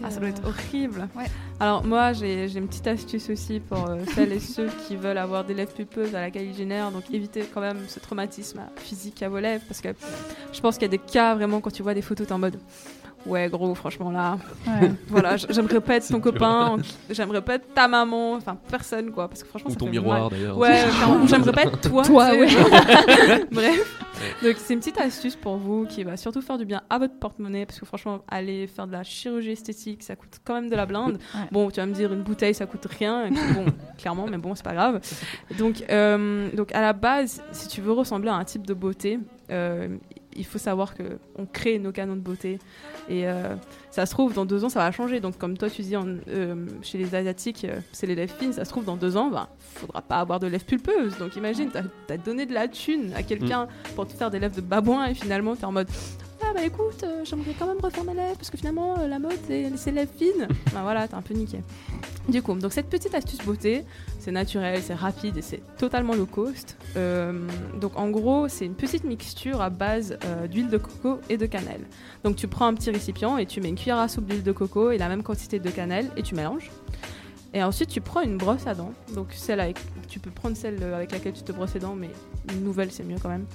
ah, 0.03 0.09
ça 0.11 0.19
doit 0.19 0.29
être 0.29 0.41
horrible. 0.45 1.07
Alors 1.64 1.86
moi 1.86 2.11
j'ai 2.11 2.57
une 2.57 2.68
petite 2.68 2.88
astuce 2.88 3.30
aussi 3.30 3.61
pour 3.61 3.89
euh, 3.89 4.01
celles 4.14 4.34
et 4.34 4.41
ceux 4.41 4.68
qui 4.86 4.97
veulent 4.97 5.18
avoir 5.18 5.45
des 5.45 5.53
lèvres 5.53 5.72
pulpeuses 5.72 6.14
à 6.14 6.20
la 6.20 6.30
Jenner, 6.30 6.84
donc 6.91 7.03
évitez 7.09 7.45
quand 7.53 7.61
même 7.61 7.78
ce 7.88 8.01
traumatisme 8.01 8.64
physique 8.76 9.24
à 9.24 9.30
vos 9.30 9.39
lèvres 9.39 9.64
parce 9.66 9.80
que 9.80 9.88
je 10.51 10.59
pense 10.59 10.76
qu'il 10.76 10.82
y 10.82 10.86
a 10.88 10.89
des 10.89 10.97
cas 10.97 11.36
vraiment 11.36 11.61
quand 11.61 11.72
tu 11.72 11.82
vois 11.82 11.93
des 11.93 12.01
photos 12.01 12.28
t'es 12.28 12.34
en 12.34 12.38
mode 12.38 12.59
ouais 13.26 13.49
gros 13.49 13.74
franchement 13.76 14.11
là 14.11 14.38
Ouais. 14.67 14.91
voilà 15.07 15.38
j'aimerais 15.38 15.80
pas 15.82 15.95
être 15.95 16.07
ton 16.07 16.19
copain 16.19 16.78
j'aimerais 17.09 17.41
pas 17.41 17.55
être 17.55 17.74
ta 17.74 17.88
maman 17.88 18.34
enfin 18.34 18.57
personne 18.69 19.11
quoi 19.11 19.28
parce 19.30 19.43
que 19.43 19.49
franchement 19.49 19.69
Ou 19.69 19.74
ça 19.74 19.80
ton 19.80 19.86
fait 19.86 19.91
miroir, 19.91 20.30
d'ailleurs. 20.30 20.57
ouais 20.57 20.84
j'aimerais 21.28 21.51
pas 21.53 21.63
être 21.63 21.80
toi 21.82 22.03
Toi, 22.03 22.32
ouais. 22.36 22.47
bref 23.51 23.99
donc 24.41 24.55
c'est 24.57 24.74
une 24.74 24.80
petite 24.80 24.99
astuce 24.99 25.36
pour 25.36 25.57
vous 25.57 25.86
qui 25.86 26.03
va 26.03 26.15
surtout 26.17 26.41
faire 26.41 26.57
du 26.57 26.65
bien 26.65 26.82
à 26.89 26.97
votre 26.97 27.15
porte-monnaie 27.19 27.65
parce 27.65 27.80
que 27.80 27.86
franchement 27.86 28.19
aller 28.30 28.67
faire 28.67 28.88
de 28.88 28.91
la 28.93 29.03
chirurgie 29.03 29.51
esthétique 29.51 30.03
ça 30.03 30.15
coûte 30.15 30.39
quand 30.45 30.53
même 30.53 30.69
de 30.69 30.76
la 30.76 30.86
blinde 30.86 31.13
Ouais. 31.36 31.41
bon 31.51 31.69
tu 31.69 31.80
vas 31.80 31.86
me 31.86 31.93
dire 31.93 32.13
une 32.13 32.21
bouteille 32.21 32.53
ça 32.53 32.65
coûte 32.65 32.86
rien 32.99 33.26
et 33.26 33.32
puis 33.32 33.53
bon 33.53 33.65
clairement 33.97 34.26
mais 34.30 34.38
bon 34.38 34.55
c'est 34.55 34.63
pas 34.63 34.74
grave 34.74 34.99
donc 35.57 35.84
euh, 35.89 36.49
donc 36.53 36.74
à 36.74 36.82
la 36.82 36.93
base 36.93 37.41
si 37.51 37.67
tu 37.67 37.82
veux 37.82 37.91
ressembler 37.91 38.30
à 38.30 38.36
un 38.36 38.43
type 38.45 38.65
de 38.65 38.74
beauté 38.74 39.19
euh, 39.51 39.89
il 40.36 40.45
faut 40.45 40.57
savoir 40.57 40.95
que 40.95 41.03
on 41.38 41.45
crée 41.45 41.79
nos 41.79 41.91
canons 41.91 42.15
de 42.15 42.21
beauté. 42.21 42.59
Et 43.09 43.27
euh, 43.27 43.55
ça 43.91 44.05
se 44.05 44.11
trouve 44.11 44.34
dans 44.34 44.45
deux 44.45 44.63
ans 44.63 44.69
ça 44.69 44.79
va 44.79 44.91
changer. 44.91 45.19
Donc 45.19 45.38
comme 45.38 45.57
toi 45.57 45.69
tu 45.69 45.81
dis 45.81 45.95
en- 45.97 46.05
euh, 46.27 46.65
chez 46.81 46.97
les 46.97 47.15
asiatiques 47.15 47.65
euh, 47.65 47.79
c'est 47.91 48.07
les 48.07 48.15
lèvres 48.15 48.34
fines. 48.38 48.53
Ça 48.53 48.65
se 48.65 48.69
trouve 48.69 48.86
dans 48.86 48.95
deux 48.97 49.17
ans 49.17 49.29
bah 49.29 49.49
faudra 49.59 50.01
pas 50.01 50.17
avoir 50.19 50.39
de 50.39 50.47
lèvres 50.47 50.65
pulpeuses. 50.65 51.17
Donc 51.17 51.36
imagine 51.36 51.69
t'as 51.71 51.84
as 52.13 52.17
donné 52.17 52.45
de 52.45 52.53
la 52.53 52.67
thune 52.67 53.11
à 53.15 53.23
quelqu'un 53.23 53.67
pour 53.95 54.07
te 54.07 54.13
faire 54.13 54.29
des 54.31 54.39
lèvres 54.39 54.55
de 54.55 54.61
babouin 54.61 55.05
et 55.07 55.13
finalement 55.13 55.55
t'es 55.55 55.65
en 55.65 55.71
mode 55.71 55.88
bah 56.54 56.64
écoute 56.64 57.04
euh, 57.04 57.26
j'aimerais 57.26 57.54
quand 57.58 57.66
même 57.66 57.80
refaire 57.82 58.04
mes 58.04 58.14
lèvres 58.14 58.36
parce 58.38 58.49
que 58.49 58.58
finalement 58.58 58.99
euh, 58.99 59.08
la 59.08 59.18
mode 59.18 59.38
c'est 59.47 59.70
les 59.86 59.91
lèvres 59.91 60.12
fines. 60.16 60.47
Bah 60.74 60.82
voilà 60.84 61.08
t'es 61.08 61.16
un 61.16 61.22
peu 61.22 61.34
niqué. 61.34 61.60
Du 62.30 62.41
coup 62.41 62.54
donc 62.54 62.74
cette 62.74 62.89
petite 62.89 63.16
astuce 63.16 63.39
beauté 63.39 63.84
c'est 64.20 64.32
naturel 64.32 64.82
c'est 64.84 64.93
rapide 64.93 65.38
et 65.38 65.41
c'est 65.41 65.62
totalement 65.78 66.14
low 66.14 66.26
cost. 66.26 66.78
Euh, 66.95 67.47
donc 67.82 67.97
en 67.97 68.10
gros 68.10 68.47
c'est 68.47 68.66
une 68.66 68.76
petite 68.76 69.04
mixture 69.04 69.62
à 69.62 69.70
base 69.70 70.18
d'huile 70.49 70.70
de 70.70 70.78
coco 70.78 71.20
et 71.30 71.38
de 71.38 71.45
cannelle. 71.45 71.82
Donc 72.24 72.36
tu 72.36 72.47
prends 72.47 72.68
un 72.68 72.74
petit 72.74 72.91
récipient 72.91 73.38
et 73.38 73.45
tu 73.45 73.60
mets 73.60 73.70
une 73.70 73.76
cuillère 73.76 73.99
à 73.99 74.08
soupe 74.08 74.26
d'huile 74.26 74.43
de 74.43 74.51
coco 74.51 74.91
et 74.91 74.97
la 74.97 75.10
même 75.10 75.24
quantité 75.24 75.60
de 75.60 75.70
cannelle 75.70 76.10
et 76.18 76.24
tu 76.24 76.36
mélanges. 76.36 76.70
Et 77.56 77.62
ensuite, 77.62 77.89
tu 77.89 78.01
prends 78.01 78.22
une 78.22 78.38
brosse 78.38 78.66
à 78.66 78.74
dents. 78.74 78.93
Donc, 79.14 79.28
celle 79.34 79.60
avec, 79.60 79.78
tu 80.10 80.18
peux 80.20 80.32
prendre 80.32 80.58
celle 80.58 80.82
avec 80.82 81.12
laquelle 81.12 81.34
tu 81.34 81.43
te 81.43 81.51
brosses 81.51 81.76
les 81.76 81.80
dents, 81.80 81.93
mais 81.93 82.10
une 82.51 82.64
nouvelle, 82.64 82.91
c'est 82.91 83.04
mieux 83.04 83.18
quand 83.22 83.30
même. 83.30 83.45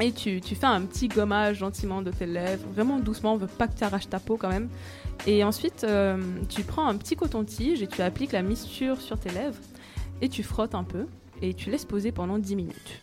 Et 0.00 0.12
tu, 0.12 0.40
tu 0.40 0.54
fais 0.54 0.66
un 0.66 0.82
petit 0.82 1.08
gommage 1.08 1.58
gentiment 1.58 2.02
de 2.02 2.10
tes 2.10 2.26
lèvres, 2.26 2.66
vraiment 2.74 2.98
doucement, 2.98 3.34
on 3.34 3.36
veut 3.36 3.46
pas 3.46 3.68
que 3.68 3.76
tu 3.76 3.84
arraches 3.84 4.08
ta 4.08 4.18
peau 4.18 4.36
quand 4.36 4.48
même. 4.48 4.68
Et 5.26 5.44
ensuite, 5.44 5.84
euh, 5.84 6.20
tu 6.48 6.62
prends 6.62 6.86
un 6.86 6.96
petit 6.96 7.14
coton-tige 7.14 7.82
et 7.82 7.86
tu 7.86 8.02
appliques 8.02 8.32
la 8.32 8.42
mixture 8.42 9.00
sur 9.00 9.18
tes 9.18 9.30
lèvres 9.30 9.58
et 10.20 10.28
tu 10.28 10.42
frottes 10.42 10.74
un 10.74 10.84
peu 10.84 11.06
et 11.42 11.54
tu 11.54 11.70
laisses 11.70 11.84
poser 11.84 12.10
pendant 12.10 12.38
10 12.38 12.56
minutes. 12.56 13.00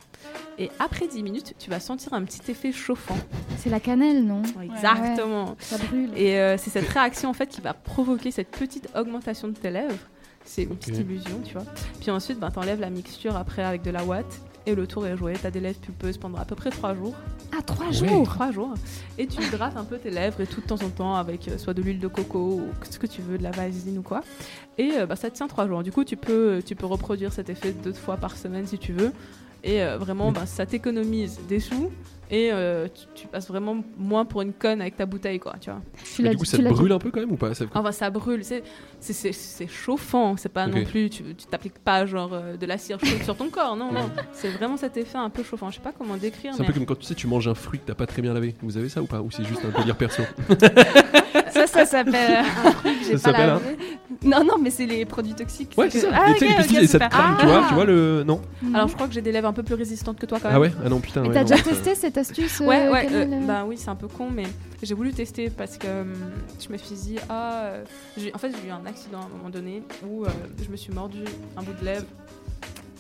Et 0.57 0.69
après 0.79 1.07
10 1.07 1.23
minutes, 1.23 1.55
tu 1.57 1.69
vas 1.69 1.79
sentir 1.79 2.13
un 2.13 2.23
petit 2.23 2.51
effet 2.51 2.73
chauffant. 2.73 3.17
C'est 3.57 3.69
la 3.69 3.79
cannelle, 3.79 4.25
non? 4.25 4.41
Exactement. 4.61 5.45
Ouais, 5.45 5.55
ça 5.59 5.77
brûle. 5.77 6.11
Et 6.17 6.37
euh, 6.37 6.57
c'est 6.57 6.69
cette 6.69 6.89
réaction 6.89 7.29
en 7.29 7.33
fait 7.33 7.47
qui 7.47 7.61
va 7.61 7.73
provoquer 7.73 8.31
cette 8.31 8.51
petite 8.51 8.89
augmentation 8.95 9.47
de 9.47 9.53
tes 9.53 9.69
lèvres. 9.69 10.09
C'est 10.43 10.63
une 10.63 10.75
petite 10.75 10.97
illusion, 10.97 11.39
tu 11.45 11.53
vois. 11.53 11.65
Puis 12.01 12.11
ensuite, 12.11 12.39
ben, 12.39 12.49
t'enlèves 12.49 12.81
la 12.81 12.89
mixture 12.89 13.37
après 13.37 13.63
avec 13.63 13.83
de 13.83 13.91
la 13.91 14.03
ouate 14.03 14.41
et 14.65 14.75
le 14.75 14.87
tour 14.87 15.05
est 15.05 15.17
joué. 15.17 15.33
T'as 15.41 15.51
des 15.51 15.59
lèvres 15.59 15.79
pulpeuses 15.79 16.17
pendant 16.17 16.37
à 16.37 16.45
peu 16.45 16.55
près 16.55 16.69
3 16.69 16.95
jours. 16.95 17.15
Ah, 17.51 17.61
trois 17.61 17.91
jours 17.91 18.23
3 18.23 18.51
jours. 18.51 18.73
Et 19.17 19.27
tu 19.27 19.41
hydrates 19.41 19.77
un 19.77 19.83
peu 19.83 19.97
tes 19.97 20.09
lèvres 20.09 20.41
et 20.41 20.47
tout 20.47 20.61
de 20.61 20.65
temps 20.65 20.81
en 20.83 20.89
temps 20.89 21.15
avec 21.15 21.47
euh, 21.47 21.57
soit 21.57 21.73
de 21.73 21.81
l'huile 21.81 21.99
de 21.99 22.07
coco 22.07 22.39
ou 22.39 22.63
ce 22.89 22.99
que 22.99 23.07
tu 23.07 23.21
veux, 23.21 23.37
de 23.37 23.43
la 23.43 23.51
vaseline 23.51 23.97
ou 23.97 24.01
quoi. 24.03 24.21
Et 24.77 24.91
euh, 24.97 25.05
bah, 25.05 25.15
ça 25.15 25.29
tient 25.29 25.47
3 25.47 25.67
jours. 25.67 25.83
Du 25.83 25.91
coup, 25.91 26.03
tu 26.03 26.17
peux, 26.17 26.61
tu 26.65 26.75
peux 26.75 26.85
reproduire 26.85 27.33
cet 27.33 27.49
effet 27.49 27.71
deux 27.71 27.93
fois 27.93 28.17
par 28.17 28.37
semaine 28.37 28.67
si 28.67 28.77
tu 28.77 28.93
veux. 28.93 29.11
Et 29.63 29.81
euh, 29.81 29.97
vraiment, 29.97 30.31
bah, 30.31 30.45
ça 30.45 30.65
t'économise 30.65 31.39
des 31.47 31.59
sous. 31.59 31.91
Et 32.31 32.51
euh, 32.51 32.87
tu, 32.93 33.21
tu 33.23 33.27
passes 33.27 33.47
vraiment 33.47 33.77
moins 33.97 34.23
pour 34.23 34.43
une 34.43 34.53
conne 34.53 34.81
avec 34.81 34.95
ta 34.95 35.07
bouteille, 35.07 35.39
quoi, 35.39 35.55
tu 35.59 35.71
vois. 35.71 35.81
Tu 36.15 36.29
du 36.29 36.37
coup, 36.37 36.45
ça 36.45 36.57
brûle 36.59 36.91
un 36.91 36.99
peu 36.99 37.09
quand 37.09 37.19
même 37.21 37.31
ou 37.31 37.37
pas 37.37 37.55
Ça- 37.55 37.65
Enfin, 37.73 37.91
ça 37.91 38.09
brûle, 38.11 38.43
c'est 38.43 38.61
c'est- 38.99 39.67
chauffant, 39.67 40.37
c'est 40.37 40.49
pas 40.49 40.67
non 40.67 40.83
plus, 40.83 41.09
tu 41.09 41.23
t'appliques 41.49 41.79
pas 41.79 42.05
genre 42.05 42.31
euh, 42.33 42.55
de 42.55 42.65
la 42.67 42.77
cire 42.77 42.99
chaude 42.99 43.23
sur 43.23 43.35
ton 43.35 43.49
corps, 43.49 43.75
non, 43.75 43.91
non, 43.91 44.09
c'est 44.31 44.49
vraiment 44.49 44.77
cet 44.77 44.97
effet 44.97 45.17
un 45.17 45.29
peu 45.31 45.41
chauffant, 45.41 45.69
je 45.71 45.75
sais 45.77 45.81
pas 45.81 45.91
comment 45.97 46.17
décrire, 46.17 46.53
C'est 46.53 46.59
un 46.59 46.63
mais 46.63 46.67
peu 46.67 46.73
comme 46.73 46.85
quand 46.85 46.99
tu 46.99 47.05
sais, 47.05 47.15
tu 47.15 47.25
manges 47.25 47.47
un 47.47 47.55
fruit 47.55 47.79
que 47.79 47.85
t'as 47.87 47.95
pas 47.95 48.05
très 48.05 48.21
bien 48.21 48.33
lavé. 48.33 48.53
Vous 48.61 48.77
avez 48.77 48.89
ça 48.89 49.01
ou 49.01 49.05
pas 49.05 49.21
Ou 49.21 49.31
c'est 49.31 49.43
juste 49.45 49.61
un 49.65 49.77
délire 49.79 49.95
perso 49.97 50.21
Ça, 51.51 51.67
ça 51.67 51.85
s'appelle 51.85 52.45
un 52.65 52.71
truc 52.71 52.99
que 52.99 53.05
j'ai 53.05 53.17
Ça 53.17 53.31
pas 53.31 53.37
s'appelle, 53.37 53.49
hein 53.49 53.59
lavé. 53.63 53.77
Non, 54.23 54.43
non, 54.43 54.57
mais 54.61 54.69
c'est 54.69 54.85
les 54.85 55.05
produits 55.05 55.33
toxiques. 55.33 55.73
Ouais, 55.77 55.89
c'est 55.89 56.01
que- 56.01 56.07
ça. 56.07 56.13
Ah, 56.13 56.29
Et 56.31 56.33
tu 56.33 56.39
sais, 56.39 56.45
ok, 56.45 56.49
les 56.51 56.55
pesticides, 56.57 56.77
ok, 56.79 56.83
et 56.83 56.87
ça 56.87 56.99
te 56.99 57.09
crame, 57.09 57.37
tu 57.39 57.45
vois, 57.45 57.65
tu 57.67 57.73
vois 57.73 57.85
le. 57.85 58.23
Non 58.25 58.41
Alors 58.73 58.87
je 58.87 58.93
crois 58.95 59.07
que 59.07 59.13
j'ai 59.13 59.21
des 59.21 59.31
lèvres 59.31 59.47
un 59.47 59.53
peu 59.53 59.63
plus 59.63 59.75
résistantes 59.75 60.19
que 60.19 60.25
toi 60.25 60.39
quand 60.41 60.49
même. 60.49 60.57
Ah 60.57 60.59
ouais? 60.59 60.71
Ah 60.85 60.89
non, 60.89 60.99
putain. 60.99 61.23
T'as 61.31 61.43
déjà 61.43 61.61
testé 61.61 61.95
cette 61.95 62.17
astuce 62.19 62.59
Ouais, 62.59 62.87
euh, 62.87 62.91
ouais, 62.91 63.07
euh, 63.11 63.25
euh 63.25 63.45
bah 63.45 63.65
oui, 63.65 63.77
c'est 63.77 63.89
un 63.89 63.95
peu 63.95 64.07
con, 64.07 64.29
mais 64.29 64.45
j'ai 64.81 64.93
voulu 64.93 65.13
tester 65.13 65.49
parce 65.49 65.77
que 65.77 66.01
hum, 66.01 66.13
je 66.59 66.71
me 66.71 66.77
suis 66.77 66.95
dit, 66.95 67.17
ah, 67.29 67.63
euh, 67.63 67.85
en 68.33 68.37
fait, 68.37 68.51
j'ai 68.51 68.67
eu 68.67 68.71
un 68.71 68.85
accident 68.85 69.21
à 69.21 69.25
un 69.25 69.29
moment 69.29 69.49
donné 69.49 69.83
où 70.07 70.25
euh, 70.25 70.29
je 70.63 70.69
me 70.69 70.77
suis 70.77 70.93
mordu 70.93 71.23
un 71.57 71.63
bout 71.63 71.73
de 71.79 71.85
lèvre. 71.85 72.05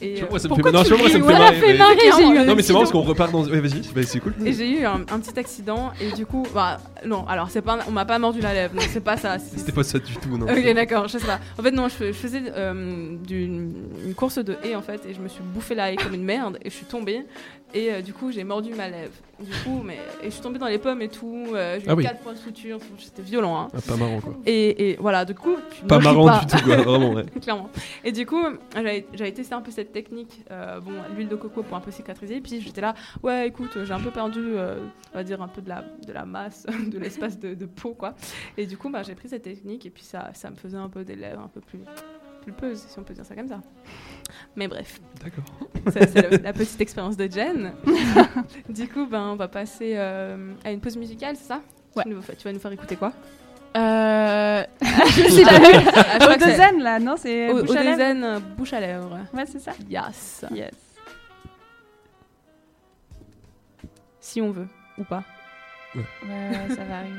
Et, 0.01 0.21
euh, 0.21 0.25
moi, 0.29 0.39
ça 0.39 0.47
me 0.47 0.49
pourquoi 0.49 0.71
fait 0.71 0.77
non, 0.89 0.97
moi, 0.97 1.09
ça 1.09 1.17
me 1.17 1.23
fait 1.23 1.33
marrer. 1.33 1.59
mais- 1.61 2.45
Non, 2.45 2.55
c'est 2.61 2.73
marrant 2.73 2.79
parce 2.83 2.91
qu'on 2.91 3.01
repart 3.01 3.31
dans. 3.31 3.43
Ouais, 3.45 3.59
vas-y, 3.59 3.83
c'est 4.05 4.19
cool. 4.19 4.33
Et 4.45 4.53
j'ai 4.53 4.69
eu 4.79 4.85
un, 4.85 4.99
petit 4.99 5.37
accident 5.39 5.91
et 6.01 6.11
du 6.15 6.25
coup, 6.25 6.45
bah, 6.53 6.77
non, 7.05 7.25
alors 7.27 7.49
c'est 7.49 7.61
pas, 7.61 7.79
on 7.87 7.91
m'a 7.91 8.05
pas 8.05 8.19
mordu 8.19 8.39
la 8.41 8.53
lèvre, 8.53 8.73
c'est 8.89 9.03
pas 9.03 9.17
ça. 9.17 9.37
C'était 9.39 9.71
pas 9.71 9.83
ça 9.83 9.99
du 9.99 10.15
tout, 10.15 10.37
non. 10.37 10.45
Ok, 10.47 10.73
d'accord, 10.73 11.07
je 11.07 11.17
sais 11.17 11.25
pas. 11.25 11.39
En 11.57 11.63
fait, 11.63 11.71
non, 11.71 11.87
je, 11.89 11.93
fais- 11.95 12.07
je 12.13 12.17
faisais 12.17 12.43
euh, 12.55 13.15
une 13.29 14.13
course 14.15 14.37
de 14.39 14.55
haie 14.63 14.75
en 14.75 14.81
fait 14.81 15.01
et 15.09 15.13
je 15.13 15.19
me 15.21 15.27
suis 15.27 15.41
bouffé 15.43 15.75
la 15.75 15.91
haie 15.91 15.95
comme 15.95 16.13
une 16.13 16.23
merde 16.23 16.57
et 16.63 16.69
je 16.69 16.75
suis 16.75 16.85
tombée 16.85 17.25
et 17.73 17.91
euh, 17.91 18.01
du 18.01 18.13
coup 18.13 18.31
j'ai 18.31 18.43
mordu 18.43 18.71
ma 18.75 18.87
lèvre. 18.89 19.11
Du 19.39 19.51
coup, 19.63 19.81
mais 19.85 19.97
et 20.21 20.25
je 20.25 20.31
suis 20.31 20.41
tombée 20.41 20.59
dans 20.59 20.67
les 20.67 20.79
pommes 20.79 21.01
et 21.01 21.07
tout. 21.07 21.45
euh, 21.53 21.79
j'ai 21.79 21.85
Ah 21.89 21.93
eu 21.93 21.95
oui. 21.95 22.03
4 22.03 22.19
points 22.19 22.33
de 22.33 22.37
suture, 22.39 22.77
c'était 22.97 23.21
violent. 23.21 23.57
Hein. 23.57 23.67
Ah, 23.73 23.79
pas 23.87 23.95
marrant, 23.95 24.19
quoi. 24.19 24.35
Et, 24.45 24.89
et 24.91 24.97
voilà, 24.99 25.23
du 25.23 25.33
coup, 25.33 25.55
tu 25.73 25.85
Pas 25.85 25.99
marrant 25.99 26.25
pas. 26.25 26.39
du 26.41 26.47
tout, 26.47 26.65
quoi, 26.65 26.75
vraiment, 26.75 27.13
ouais. 27.13 27.23
Clairement. 27.41 27.69
Et 28.03 28.11
du 28.11 28.25
coup, 28.25 28.43
j'avais 28.75 29.05
j'avais 29.13 29.31
testé 29.31 29.55
un 29.55 29.61
peu 29.61 29.71
cette 29.71 29.88
technique, 29.91 30.43
euh, 30.51 30.79
bon, 30.79 30.93
l'huile 31.15 31.27
de 31.27 31.35
coco 31.35 31.63
pour 31.63 31.77
un 31.77 31.81
peu 31.81 31.91
cicatriser. 31.91 32.37
Et 32.37 32.41
puis 32.41 32.61
j'étais 32.61 32.81
là, 32.81 32.93
ouais, 33.23 33.47
écoute, 33.47 33.77
j'ai 33.83 33.93
un 33.93 33.99
peu 33.99 34.11
perdu, 34.11 34.39
euh, 34.43 34.79
on 35.13 35.17
va 35.17 35.23
dire, 35.23 35.41
un 35.41 35.47
peu 35.47 35.61
de 35.61 35.69
la, 35.69 35.83
de 36.05 36.13
la 36.13 36.25
masse, 36.25 36.65
de 36.87 36.97
l'espace 36.97 37.39
de, 37.39 37.53
de 37.53 37.65
peau, 37.65 37.93
quoi. 37.93 38.15
Et 38.57 38.65
du 38.65 38.77
coup, 38.77 38.89
bah, 38.89 39.03
j'ai 39.03 39.15
pris 39.15 39.29
cette 39.29 39.43
technique 39.43 39.85
et 39.85 39.89
puis 39.89 40.03
ça, 40.03 40.31
ça 40.33 40.49
me 40.49 40.55
faisait 40.55 40.77
un 40.77 40.89
peu 40.89 41.03
des 41.03 41.15
lèvres 41.15 41.41
un 41.41 41.47
peu 41.47 41.61
plus 41.61 41.79
pulpeuses, 42.43 42.85
si 42.87 42.99
on 42.99 43.03
peut 43.03 43.13
dire 43.13 43.25
ça 43.25 43.35
comme 43.35 43.47
ça. 43.47 43.61
Mais 44.55 44.67
bref. 44.67 44.99
D'accord. 45.23 45.43
C'est 45.91 46.41
la 46.41 46.53
petite 46.53 46.79
expérience 46.81 47.17
de 47.17 47.29
Jen. 47.29 47.73
du 48.69 48.87
coup, 48.87 49.05
ben, 49.05 49.29
on 49.29 49.35
va 49.35 49.47
passer 49.47 49.93
euh, 49.95 50.53
à 50.63 50.71
une 50.71 50.79
pause 50.79 50.97
musicale, 50.97 51.35
c'est 51.35 51.47
ça? 51.47 51.61
Ouais. 51.95 52.03
tu, 52.03 52.09
nous, 52.09 52.21
tu 52.21 52.43
vas 52.43 52.53
nous 52.53 52.59
faire 52.59 52.71
écouter 52.71 52.95
quoi? 52.95 53.13
Euh. 53.77 54.63
La 54.81 54.87
que 56.35 56.41
c'est- 56.41 56.45
Odezen, 56.45 56.81
là, 56.81 56.99
non 56.99 57.15
C'est 57.17 57.51
bouche 57.53 57.75
à 57.75 57.83
lèvres 57.83 58.23
euh, 58.25 58.39
bouche 58.57 58.73
à 58.73 58.79
lèvres. 58.79 59.19
Ouais, 59.33 59.45
c'est 59.45 59.59
ça. 59.59 59.71
Yes. 59.89 60.45
Yes. 60.51 60.71
si 64.19 64.41
on 64.41 64.51
veut 64.51 64.67
ou 64.97 65.03
pas. 65.03 65.23
Ouais, 65.95 66.01
ouais, 66.23 66.75
ça 66.75 66.83
va 66.83 66.97
arriver. 66.97 67.15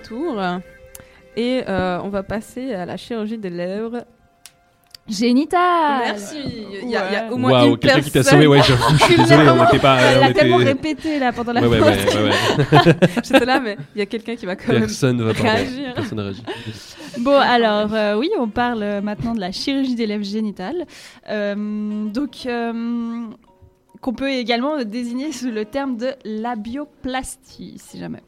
Retour 0.00 0.40
et 1.36 1.62
euh, 1.68 1.98
on 2.02 2.08
va 2.08 2.22
passer 2.22 2.74
à 2.74 2.84
la 2.86 2.96
chirurgie 2.96 3.38
des 3.38 3.50
lèvres. 3.50 4.04
Génital 5.08 6.02
Merci. 6.04 6.36
Il 6.82 6.88
y, 6.90 6.94
a- 6.96 7.08
il 7.10 7.12
y 7.14 7.16
a 7.16 7.32
au 7.32 7.36
moins 7.36 7.64
une 7.64 7.78
quelqu'un 7.78 8.00
qui 8.00 8.12
t'a 8.12 8.22
sauvé, 8.22 8.46
ouais, 8.46 8.60
j'avoue, 8.62 8.96
je 8.96 9.04
suis 9.04 9.16
désolé, 9.16 9.48
on 9.48 9.64
était 9.66 9.78
pas- 9.80 9.98
Elle 10.00 10.18
on 10.18 10.20
l'a 10.20 10.30
était- 10.30 10.40
tellement 10.40 10.56
répété 10.58 11.18
là 11.18 11.32
pendant 11.32 11.52
la 11.52 11.66
Ouais, 11.68 11.78
pause. 11.78 11.88
ouais, 11.88 12.22
ouais, 12.22 12.76
ouais. 12.86 12.94
J'étais 13.24 13.44
là, 13.44 13.58
mais 13.58 13.76
il 13.96 13.98
y 13.98 14.02
a 14.02 14.06
quelqu'un 14.06 14.36
qui 14.36 14.46
va 14.46 14.54
quand 14.54 14.68
Personne 14.72 15.16
même 15.16 15.32
va 15.32 15.42
réagir. 15.42 15.94
Personne 15.96 16.18
ne 16.18 16.22
réagit. 16.24 16.42
Bon, 17.18 17.36
alors, 17.36 17.92
euh, 17.92 18.14
oui, 18.18 18.30
on 18.38 18.46
parle 18.48 18.82
euh, 18.84 19.00
maintenant 19.00 19.34
de 19.34 19.40
la 19.40 19.50
chirurgie 19.50 19.96
des 19.96 20.06
lèvres 20.06 20.22
génitales. 20.24 20.84
Euh, 21.28 22.04
donc, 22.08 22.46
euh, 22.46 22.72
qu'on 24.00 24.12
peut 24.14 24.30
également 24.30 24.82
désigner 24.82 25.30
sous 25.32 25.50
le 25.50 25.64
terme 25.66 25.96
de 25.98 26.14
labioplastie, 26.24 27.74
si 27.78 27.98
jamais. 27.98 28.22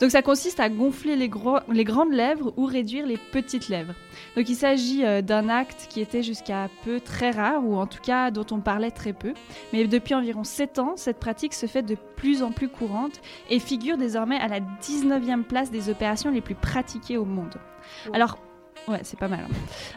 Donc, 0.00 0.10
ça 0.10 0.22
consiste 0.22 0.60
à 0.60 0.68
gonfler 0.68 1.16
les, 1.16 1.28
gros- 1.28 1.58
les 1.70 1.84
grandes 1.84 2.12
lèvres 2.12 2.52
ou 2.56 2.64
réduire 2.64 3.06
les 3.06 3.18
petites 3.18 3.68
lèvres. 3.68 3.92
Donc, 4.36 4.48
il 4.48 4.54
s'agit 4.54 5.04
euh, 5.04 5.20
d'un 5.22 5.48
acte 5.48 5.86
qui 5.90 6.00
était 6.00 6.22
jusqu'à 6.22 6.68
peu 6.84 7.00
très 7.00 7.30
rare, 7.30 7.62
ou 7.64 7.76
en 7.76 7.86
tout 7.86 8.00
cas 8.02 8.30
dont 8.30 8.46
on 8.50 8.60
parlait 8.60 8.90
très 8.90 9.12
peu. 9.12 9.34
Mais 9.72 9.86
depuis 9.86 10.14
environ 10.14 10.44
7 10.44 10.78
ans, 10.78 10.94
cette 10.96 11.18
pratique 11.18 11.54
se 11.54 11.66
fait 11.66 11.82
de 11.82 11.96
plus 12.16 12.42
en 12.42 12.50
plus 12.50 12.68
courante 12.68 13.20
et 13.50 13.58
figure 13.58 13.96
désormais 13.98 14.38
à 14.38 14.48
la 14.48 14.60
19e 14.60 15.42
place 15.42 15.70
des 15.70 15.90
opérations 15.90 16.30
les 16.30 16.40
plus 16.40 16.54
pratiquées 16.54 17.16
au 17.18 17.24
monde. 17.26 17.56
Alors, 18.14 18.38
ouais, 18.88 19.00
c'est 19.02 19.18
pas 19.18 19.28
mal. 19.28 19.40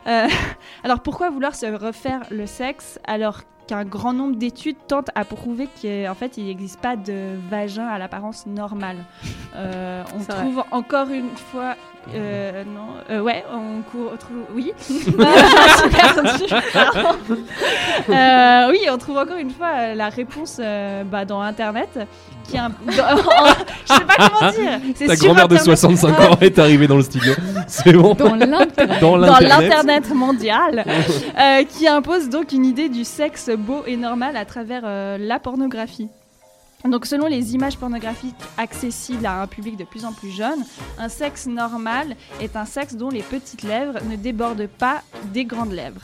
hein. 0.06 0.28
Euh, 0.28 0.28
alors, 0.84 1.02
pourquoi 1.02 1.30
vouloir 1.30 1.56
se 1.56 1.66
refaire 1.68 2.22
le 2.32 2.46
sexe 2.46 3.00
alors 3.06 3.42
qu'un 3.72 3.86
grand 3.86 4.12
nombre 4.12 4.36
d'études 4.36 4.76
tentent 4.86 5.12
à 5.16 5.24
prouver 5.24 5.70
qu'en 5.82 6.14
fait, 6.14 6.36
il 6.36 6.48
n'existe 6.48 6.82
pas 6.82 6.98
de 6.98 7.38
vagin 7.50 7.88
à 7.88 7.98
l'apparence 7.98 8.46
normale. 8.46 8.98
Euh, 9.54 10.04
on 10.16 10.24
trouve 10.24 10.64
encore 10.72 11.10
une 11.10 11.36
fois. 11.36 11.76
euh, 12.16 12.64
non, 12.64 12.94
euh, 13.10 13.20
ouais, 13.20 13.44
on 13.54 13.82
court, 13.82 14.18
trouve, 14.18 14.46
oui. 14.56 14.72
Euh, 18.10 18.68
oui, 18.72 18.80
on 18.92 18.98
trouve 18.98 19.18
encore 19.18 19.38
une 19.38 19.52
fois 19.52 19.68
euh, 19.76 19.96
la 19.96 20.10
réponse 20.10 20.58
euh, 20.60 21.04
bah, 21.04 21.26
dans 21.26 21.42
Internet, 21.42 21.90
qui 22.48 22.56
est 22.56 22.60
un, 22.60 22.72
je 22.88 22.94
sais 22.96 24.06
pas 24.06 24.30
comment 24.30 24.52
dire. 24.52 24.80
Ta 25.08 25.16
grand-mère 25.16 25.48
de 25.48 25.56
Internet. 25.56 25.78
65 25.78 26.20
ans 26.20 26.38
est 26.42 26.60
arrivée 26.60 26.88
dans 26.88 26.98
le 26.98 27.04
studio. 27.04 27.34
C'est 27.68 27.94
bon. 27.94 28.16
Dans 28.16 29.18
l'internet. 29.18 30.10
Mondial, 30.14 30.84
euh, 31.40 31.64
qui 31.66 31.88
impose 31.88 32.30
donc 32.30 32.52
une 32.54 32.66
idée 32.66 32.90
du 32.90 33.04
sexe 33.04 33.50
beau 33.62 33.84
et 33.86 33.98
normal 33.98 34.36
à 34.36 34.46
travers 34.46 34.82
euh, 34.84 35.18
la 35.18 35.40
pornographie. 35.40 36.10
Donc 36.86 37.06
selon 37.06 37.28
les 37.28 37.54
images 37.54 37.78
pornographiques 37.78 38.36
accessibles 38.58 39.26
à 39.26 39.42
un 39.42 39.48
public 39.48 39.78
de 39.78 39.84
plus 39.84 40.04
en 40.04 40.14
plus 40.14 40.32
jeune, 40.32 40.66
un 40.98 41.10
sexe 41.10 41.46
normal 41.46 42.16
est 42.42 42.56
un 42.56 42.66
sexe 42.66 42.96
dont 42.96 43.10
les 43.10 43.22
petites 43.22 43.62
lèvres 43.62 44.00
ne 44.10 44.16
débordent 44.16 44.68
pas 44.68 45.04
des 45.32 45.46
grandes 45.46 45.74
lèvres. 45.74 46.02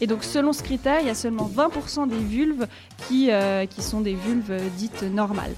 Et 0.00 0.06
donc 0.06 0.22
selon 0.22 0.52
ce 0.52 0.62
critère, 0.62 1.00
il 1.00 1.06
y 1.06 1.10
a 1.10 1.14
seulement 1.14 1.48
20% 1.48 2.08
des 2.08 2.18
vulves 2.18 2.66
euh, 3.12 3.66
qui 3.66 3.82
sont 3.82 4.02
des 4.02 4.14
vulves 4.14 4.60
dites 4.76 5.02
normales. 5.02 5.54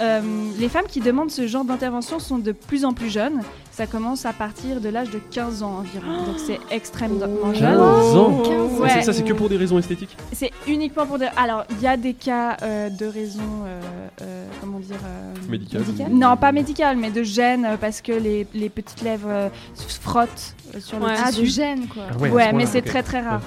Euh, 0.00 0.20
les 0.58 0.68
femmes 0.68 0.86
qui 0.88 1.00
demandent 1.00 1.30
ce 1.30 1.46
genre 1.46 1.64
d'intervention 1.64 2.18
sont 2.18 2.38
de 2.38 2.52
plus 2.52 2.84
en 2.84 2.92
plus 2.92 3.10
jeunes. 3.10 3.40
Ça 3.70 3.86
commence 3.86 4.26
à 4.26 4.32
partir 4.32 4.80
de 4.80 4.88
l'âge 4.88 5.10
de 5.10 5.18
15 5.18 5.62
ans 5.62 5.78
environ. 5.78 6.24
Donc 6.26 6.36
c'est 6.38 6.58
extrêmement 6.70 7.52
jeune. 7.54 7.76
15 7.76 8.16
ans 8.16 8.42
Ouais. 8.80 8.88
C'est- 8.90 9.02
Ça, 9.02 9.12
c'est 9.12 9.22
que 9.24 9.32
pour 9.32 9.48
des 9.48 9.56
raisons 9.56 9.78
esthétiques 9.78 10.16
C'est 10.32 10.50
uniquement 10.66 11.06
pour 11.06 11.18
des. 11.18 11.28
Alors, 11.36 11.64
il 11.70 11.80
y 11.80 11.86
a 11.86 11.96
des 11.96 12.14
cas 12.14 12.56
euh, 12.62 12.88
de 12.90 13.06
raisons. 13.06 13.40
euh, 13.66 13.80
euh, 14.22 14.46
comment 14.60 14.78
dire 14.80 14.96
euh, 15.04 15.34
Médicales 15.48 15.82
Non, 16.10 16.36
pas 16.36 16.52
médicales, 16.52 16.96
mais 16.96 17.10
de 17.10 17.22
gêne 17.22 17.66
parce 17.80 18.00
que 18.00 18.12
les, 18.12 18.46
les 18.54 18.68
petites 18.68 19.02
lèvres 19.02 19.28
euh, 19.28 19.48
se 19.74 19.98
frottent 20.00 20.54
sur 20.78 20.98
le 20.98 21.04
Ouais. 21.06 21.14
tissu. 21.14 21.24
Ah, 21.26 21.40
de 21.40 21.44
gêne, 21.44 21.86
quoi. 21.88 22.02
Ah 22.10 22.16
ouais, 22.18 22.28
ce 22.30 22.34
ouais, 22.34 22.52
mais 22.52 22.66
c'est 22.66 22.82
très 22.82 23.02
très 23.02 23.20
rare. 23.20 23.40
Ouais. 23.40 23.46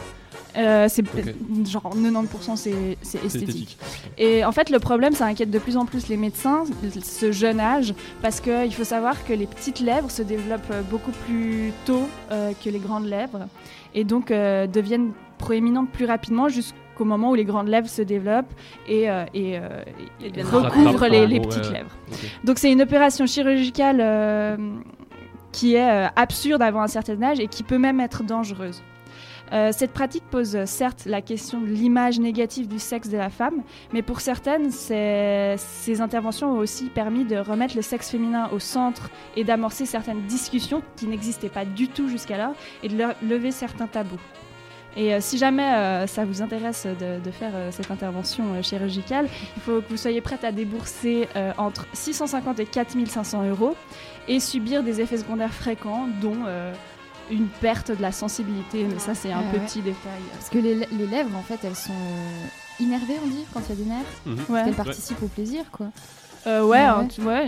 Euh, 0.56 0.88
c'est 0.89 1.04
genre 1.66 1.95
90% 1.95 2.56
c'est 2.56 2.97
c'est 3.01 3.24
esthétique. 3.26 3.26
esthétique. 3.26 3.78
Et 4.18 4.45
en 4.45 4.51
fait, 4.51 4.70
le 4.70 4.80
problème, 4.80 5.14
ça 5.14 5.26
inquiète 5.26 5.51
de 5.51 5.60
plus 5.60 5.78
en 5.78 5.86
plus 5.86 6.08
les 6.08 6.18
médecins, 6.18 6.64
ce 7.01 7.32
jeune 7.32 7.60
âge, 7.60 7.93
parce 8.22 8.39
qu'il 8.39 8.74
faut 8.74 8.84
savoir 8.84 9.26
que 9.26 9.34
les 9.34 9.47
petites 9.47 9.80
lèvres 9.80 10.12
se 10.12 10.22
développent 10.22 10.74
beaucoup 10.91 11.12
plus 11.26 11.72
tôt 11.86 12.08
euh, 12.32 12.51
que 12.64 12.70
les 12.70 12.80
grandes 12.80 13.06
lèvres, 13.06 13.47
et 13.95 14.04
donc 14.04 14.32
euh, 14.32 14.68
deviennent 14.68 15.12
proéminentes 15.38 15.89
plus 15.89 16.06
rapidement 16.06 16.47
jusqu'au 16.47 17.06
moment 17.06 17.32
où 17.32 17.36
les 17.36 17.45
grandes 17.45 17.68
lèvres 17.68 17.89
se 17.89 18.01
développent 18.01 18.54
et, 18.88 19.10
euh, 19.10 19.26
et, 19.34 19.58
euh, 19.58 19.84
et 20.24 20.30
deviennent 20.30 20.47
recouvrent 20.47 21.08
les, 21.08 21.39
petites 21.39 21.72
lèvres. 21.72 21.91
Donc 22.43 22.60
c'est 22.60 22.72
une 22.72 22.82
opération 22.82 23.26
chirurgicale 23.26 23.99
euh, 24.01 24.58
qui 25.51 25.76
est 25.76 25.89
euh, 25.89 26.08
absurde 26.16 26.62
avant 26.62 26.82
un 26.82 26.88
certain 26.88 27.22
âge 27.22 27.39
et 27.39 27.47
qui 27.47 27.64
peut 27.64 27.78
même 27.78 27.99
être 27.99 28.24
dangereuse. 28.24 28.82
Euh, 29.52 29.72
cette 29.72 29.91
pratique 29.91 30.24
pose 30.30 30.66
certes 30.66 31.06
la 31.06 31.22
question 31.22 31.62
de 31.62 31.68
l'image 31.68 32.20
négative 32.20 32.68
du 32.68 32.80
sexe 32.80 33.10
de 33.10 33.18
la 33.18 33.30
femme, 33.30 33.62
mais 33.91 34.02
pour 34.02 34.22
certaines, 34.22 34.72
ces, 34.72 36.02
interventions 36.02 36.54
ont 36.54 36.58
aussi 36.58 36.86
permis 36.86 37.26
de 37.26 37.38
remettre 37.38 37.76
le 37.76 37.82
sexe 37.82 38.10
féminin 38.10 38.50
au 38.52 38.60
centre 38.60 39.10
et 39.36 39.44
d'amorcer 39.44 39.86
certaines 39.86 40.22
discussions 40.24 40.82
qui 40.96 41.08
n'existaient 41.08 41.50
pas 41.50 41.66
du 41.66 41.88
tout 41.88 42.08
jusqu'alors 42.08 42.56
et 42.82 42.88
de 42.88 42.98
le- 42.98 43.28
lever 43.28 43.52
certains 43.52 43.88
tabous. 43.88 44.20
Et 44.96 45.14
euh, 45.14 45.18
si 45.22 45.38
jamais 45.38 45.74
euh, 45.74 46.08
ça 46.08 46.24
vous 46.24 46.41
intéresse 46.41 46.88
de, 46.88 47.32
faire 47.32 47.54
cette 47.72 47.91
intervention 47.91 48.62
chirurgicale, 48.62 49.28
il 49.56 49.62
faut 49.62 49.82
que 49.82 49.89
vous 49.89 49.98
soyez 49.98 50.22
prête 50.22 50.44
à 50.44 50.52
débourser 50.52 51.28
entre 51.58 51.88
650 51.94 52.60
et 52.60 52.66
4500 52.66 53.50
euros 53.50 53.76
et 54.28 54.39
subir 54.39 54.84
des 54.84 55.02
effets 55.02 55.18
secondaires 55.18 55.54
fréquents, 55.54 56.08
dont 56.22 56.38
une 57.32 57.47
perte 57.47 57.91
de 57.91 58.01
la 58.01 58.11
sensibilité. 58.11 58.86
Mais 58.91 58.99
ça, 58.99 59.13
c'est 59.15 59.32
un 59.32 59.43
petit 59.43 59.80
ouais. 59.80 59.86
détail. 59.86 60.21
Parce 60.34 60.49
que 60.49 60.57
les, 60.59 60.76
les 60.76 61.07
lèvres, 61.07 61.36
en 61.38 61.41
fait, 61.43 61.59
elles 61.63 61.76
sont 61.76 61.91
euh, 61.91 62.45
innervées, 62.80 63.15
on 63.24 63.28
dit, 63.28 63.45
quand 63.53 63.61
il 63.67 63.69
y 63.69 63.71
a 63.71 63.84
des 63.84 63.89
nerfs. 63.89 64.38
Parce 64.38 64.49
Ouais. 64.49 64.63
qu'elles 64.65 64.74
participent 64.76 65.24
au 65.24 65.28
plaisir, 65.28 65.63
quoi. 65.71 65.88
Euh, 66.45 66.61
ouais, 66.61 66.67
Ouais, 66.71 66.78
hein, 66.80 67.07
tu 67.07 67.21
vois, 67.21 67.43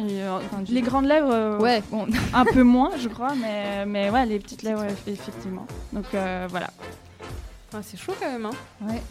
les 0.70 0.82
grandes 0.82 1.06
lèvres, 1.08 1.30
euh, 1.30 1.60
Ouais, 1.60 1.84
bon. 1.92 2.08
un 2.34 2.46
peu 2.46 2.64
moins, 2.64 2.92
je 2.98 3.10
crois, 3.10 3.34
mais, 3.36 3.86
mais 3.86 4.10
ouais, 4.10 4.26
les 4.26 4.40
petites 4.40 4.64
lèvres, 4.64 4.84
eff- 4.86 5.08
effectivement. 5.12 5.68
Donc 5.92 6.06
euh, 6.14 6.48
voilà. 6.50 6.68
Ah, 7.78 7.82
c'est 7.84 7.98
chaud 8.00 8.14
quand 8.20 8.32
même, 8.32 8.46
hein 8.46 8.52
Ouais. 8.88 9.02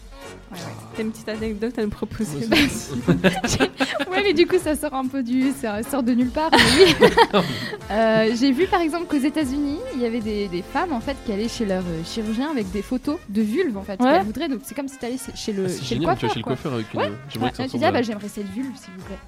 T'as 0.96 1.02
une 1.02 1.10
petite 1.10 1.28
anecdote 1.28 1.78
à 1.78 1.82
nous 1.82 1.90
proposer 1.90 2.46
Ouais, 2.46 2.56
ouais, 4.10 4.22
mais 4.24 4.32
du 4.32 4.46
coup, 4.46 4.56
ça 4.62 4.74
sort 4.74 4.94
un 4.94 5.06
peu 5.06 5.22
du. 5.22 5.52
Ça 5.52 5.82
sort 5.82 6.02
de 6.02 6.12
nulle 6.12 6.30
part. 6.30 6.50
mais 6.52 6.84
oui. 6.86 7.40
Euh, 7.90 8.34
J'ai 8.40 8.50
vu 8.50 8.66
par 8.66 8.80
exemple 8.80 9.04
qu'aux 9.06 9.22
États-Unis, 9.22 9.76
il 9.94 10.00
y 10.00 10.06
avait 10.06 10.20
des, 10.20 10.48
des 10.48 10.62
femmes 10.62 10.94
en 10.94 11.00
fait 11.00 11.16
qui 11.26 11.32
allaient 11.32 11.48
chez 11.50 11.66
leur 11.66 11.82
euh, 11.82 12.02
chirurgien 12.06 12.50
avec 12.50 12.70
des 12.70 12.80
photos 12.80 13.18
de 13.28 13.42
vulve 13.42 13.76
en 13.76 13.82
fait. 13.82 14.00
Ouais. 14.00 14.10
qu'elles 14.12 14.24
voudraient. 14.24 14.48
Donc 14.48 14.60
c'est 14.64 14.74
comme 14.74 14.88
si 14.88 14.96
tu 14.98 15.04
allais 15.04 15.18
chez 15.34 15.52
le, 15.52 15.66
Ah, 15.66 15.68
c'est 15.68 15.84
chez 15.84 15.94
le 15.96 16.00
génial, 16.00 16.16
tu 16.16 16.26
coiffeur. 16.26 16.28
vas 16.28 16.32
chez 16.32 16.38
le 16.40 16.44
coiffeur 16.44 16.72
avec 16.72 16.94
une- 16.94 17.00
Ouais. 17.00 17.12
j'aimerais 17.28 17.50
Ouais, 17.58 17.66
ah 17.82 17.86
à- 17.86 17.92
bah 17.92 18.00
j'aimerais 18.02 18.28
cette 18.28 18.48
vulve 18.50 18.74
s'il 18.76 18.94
vous 18.96 19.04
plaît. 19.04 19.18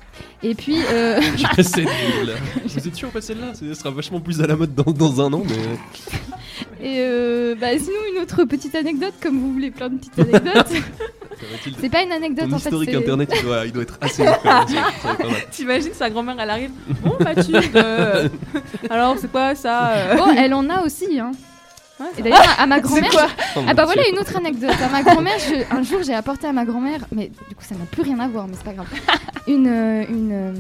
Et 0.42 0.54
puis. 0.54 0.78
euh, 0.90 1.20
J'aimerais 1.36 1.62
cette 1.62 1.76
ville. 1.88 2.34
Vous 2.64 2.88
êtes 2.88 2.94
sûr 2.96 3.10
pas 3.10 3.20
celle-là? 3.20 3.52
Ça 3.52 3.74
sera 3.74 3.90
vachement 3.90 4.20
plus 4.20 4.40
à 4.40 4.46
la 4.46 4.56
mode 4.56 4.74
dans, 4.74 4.90
dans 4.90 5.20
un 5.20 5.30
an, 5.34 5.42
mais. 5.46 6.08
Et 6.80 6.96
euh, 7.00 7.54
bah, 7.60 7.68
sinon, 7.78 7.96
une 8.14 8.22
autre 8.22 8.44
petite 8.44 8.74
anecdote, 8.74 9.14
comme 9.22 9.38
vous 9.38 9.52
voulez 9.52 9.70
plein 9.70 9.88
de 9.90 9.96
petites 9.98 10.18
anecdotes. 10.18 10.82
C'est 11.80 11.90
pas 11.90 12.02
une 12.02 12.12
anecdote 12.12 12.48
Ton 12.48 12.54
en 12.54 12.58
fait. 12.58 12.68
historique 12.70 12.90
c'est- 12.90 12.96
internet, 12.96 13.30
il 13.36 13.42
doit, 13.42 13.66
il 13.66 13.72
doit 13.72 13.82
être 13.82 13.98
assez 14.00 14.24
mal. 14.24 14.38
T'imagines 15.50 15.92
sa 15.92 16.08
grand-mère, 16.08 16.36
elle 16.40 16.50
arrive. 16.50 16.70
Bon, 17.04 17.14
Mathilde, 17.22 17.76
euh, 17.76 18.28
alors 18.88 19.16
c'est 19.18 19.30
quoi 19.30 19.54
ça 19.54 19.90
euh? 19.90 20.16
Bon, 20.16 20.28
elle 20.36 20.54
en 20.54 20.68
a 20.70 20.82
aussi, 20.82 21.18
hein. 21.20 21.32
Ouais, 21.98 22.06
Et 22.18 22.22
d'ailleurs, 22.22 22.42
à 22.58 22.66
ma 22.66 22.80
grand-mère. 22.80 23.10
je- 23.10 23.18
Oh, 23.58 23.62
Ah 23.66 23.72
bah 23.72 23.86
voilà 23.86 24.02
une 24.12 24.18
autre 24.18 24.36
anecdote. 24.36 24.70
À 24.84 24.88
ma 24.90 25.02
grand-mère, 25.02 25.38
je- 25.38 25.74
un 25.74 25.82
jour 25.82 26.00
j'ai 26.04 26.12
apporté 26.14 26.46
à 26.46 26.52
ma 26.52 26.64
grand-mère, 26.66 27.00
mais 27.10 27.28
du 27.48 27.54
coup 27.54 27.62
ça 27.64 27.74
n'a 27.74 27.86
plus 27.86 28.02
rien 28.02 28.18
à 28.20 28.28
voir, 28.28 28.46
mais 28.46 28.54
c'est 28.54 28.64
pas 28.64 28.74
grave. 28.74 28.86
Une 29.46 29.66
euh, 29.66 30.04
une 30.10 30.30
euh, 30.32 30.52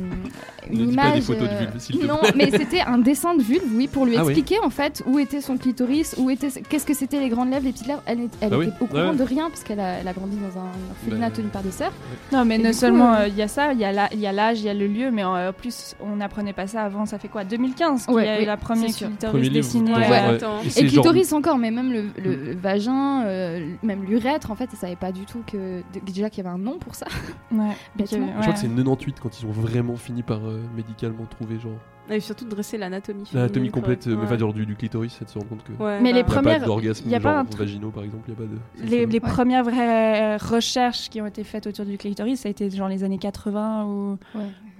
une 0.70 0.80
Ne 0.80 0.86
dis 0.86 0.92
image. 0.94 1.04
pas 1.10 1.14
des 1.16 1.20
photos 1.20 1.42
de 1.42 1.54
euh, 1.54 1.58
vulve, 1.58 1.78
s'il 1.78 1.98
te 1.98 2.06
non, 2.06 2.16
plaît. 2.18 2.32
mais 2.36 2.50
c'était 2.52 2.80
un 2.80 2.98
dessin 2.98 3.34
de 3.34 3.42
vulve, 3.42 3.62
oui, 3.74 3.86
pour 3.86 4.06
lui 4.06 4.16
Ah 4.16 4.24
oui. 4.24 4.32
expliquer 4.32 4.58
en 4.64 4.70
fait 4.70 5.02
où 5.06 5.18
était 5.18 5.40
son 5.42 5.58
clitoris, 5.58 6.14
où 6.18 6.30
était, 6.30 6.48
qu'est-ce 6.68 6.86
que 6.86 6.94
c'était 6.94 7.20
les 7.20 7.28
grandes 7.28 7.50
lèvres, 7.50 7.64
les 7.66 7.72
petites 7.72 7.86
lèvres. 7.86 8.02
Elle, 8.06 8.20
est- 8.20 8.30
elle 8.40 8.54
Ah 8.54 8.58
oui. 8.58 8.66
était 8.68 8.76
au 8.80 8.86
courant 8.86 9.10
Ouais. 9.10 9.16
de 9.16 9.22
rien 9.22 9.48
parce 9.50 9.62
qu'elle 9.62 9.80
a, 9.80 9.98
elle 10.00 10.08
a 10.08 10.12
grandi 10.14 10.36
dans 10.38 10.58
un 10.58 10.64
orphelinat 10.90 11.28
Bah, 11.28 11.34
tenu 11.36 11.48
par 11.48 11.62
des 11.62 11.70
sœurs. 11.70 11.92
Non, 12.32 12.44
mais 12.46 12.54
Et 12.54 12.58
non 12.58 12.72
seulement 12.72 13.12
euh, 13.14 13.28
il 13.28 13.36
y 13.36 13.42
a 13.42 13.48
ça, 13.48 13.72
il 13.74 13.78
y 13.78 13.84
a 13.84 13.92
la- 13.92 14.08
il 14.12 14.20
y 14.20 14.26
a 14.26 14.32
l'âge, 14.32 14.60
il 14.60 14.64
y 14.66 14.70
a 14.70 14.74
le 14.74 14.86
lieu, 14.86 15.10
mais 15.10 15.22
en 15.24 15.52
plus 15.52 15.94
on 16.00 16.16
n'apprenait 16.16 16.54
pas 16.54 16.66
ça 16.66 16.82
avant. 16.82 17.04
Ça 17.04 17.18
fait 17.18 17.28
quoi 17.28 17.44
2015 17.44 18.06
qu'il 18.06 18.14
Ouais, 18.14 18.24
y 18.24 18.28
a 18.28 18.36
eu 18.36 18.40
oui, 18.40 18.46
la 18.46 18.56
première 18.56 18.86
clitoris 18.94 19.50
dessinée. 19.50 19.92
Et 19.92 20.80
Et, 20.80 20.86
encore, 21.32 21.58
mais 21.58 21.70
même 21.70 21.92
le, 21.92 22.04
le 22.22 22.54
vagin, 22.54 23.24
euh, 23.24 23.74
même 23.82 24.04
l'urètre, 24.04 24.50
en 24.50 24.54
fait, 24.54 24.68
elle 24.72 24.78
savait 24.78 24.96
pas 24.96 25.12
du 25.12 25.24
tout 25.24 25.42
que 25.46 25.82
déjà 26.04 26.30
qu'il 26.30 26.44
y 26.44 26.46
avait 26.46 26.54
un 26.54 26.58
nom 26.58 26.78
pour 26.78 26.94
ça. 26.94 27.06
Ouais, 27.52 27.76
Bêtement. 27.96 28.28
Je 28.36 28.40
crois 28.40 28.52
que 28.52 28.58
c'est 28.58 28.68
98 28.68 29.20
quand 29.20 29.40
ils 29.40 29.46
ont 29.46 29.52
vraiment 29.52 29.96
fini 29.96 30.22
par 30.22 30.46
euh, 30.46 30.60
médicalement 30.74 31.24
trouver 31.26 31.58
genre 31.58 31.78
Et 32.08 32.20
surtout 32.20 32.44
de 32.44 32.50
dresser 32.50 32.78
l'anatomie. 32.78 33.24
l'anatomie 33.34 33.70
complète, 33.70 34.06
euh, 34.06 34.14
Ouais. 34.16 34.22
enfin 34.24 34.38
genre 34.38 34.52
du, 34.54 34.64
du 34.64 34.76
clitoris, 34.76 35.12
ça 35.12 35.24
te 35.24 35.36
rend 35.38 35.44
compte 35.44 35.64
que. 35.64 35.72
Ouais, 35.82 36.00
Mais 36.00 36.12
bah, 36.12 36.18
les 36.18 36.24
pas 36.24 36.32
premières- 36.34 36.64
d'orgasme 36.64 37.08
y 37.10 37.14
a 37.14 37.20
pas 37.20 37.44
truc- 37.44 37.58
vaginaux 37.60 37.90
par 37.90 38.04
exemple, 38.04 38.22
il 38.28 38.30
y 38.30 38.36
a 38.36 38.38
pas 38.38 38.44
de. 38.44 38.88
Les, 38.90 39.06
les 39.06 39.20
premières 39.20 39.64
vraies 39.64 40.36
recherches 40.36 41.08
qui 41.10 41.20
ont 41.20 41.26
été 41.26 41.42
faites 41.44 41.66
autour 41.66 41.84
du 41.84 41.98
clitoris, 41.98 42.40
ça 42.40 42.48
a 42.48 42.50
été 42.50 42.70
genre 42.70 42.88
les 42.88 43.02
années 43.04 43.18
80 43.18 43.84
ou 43.86 44.18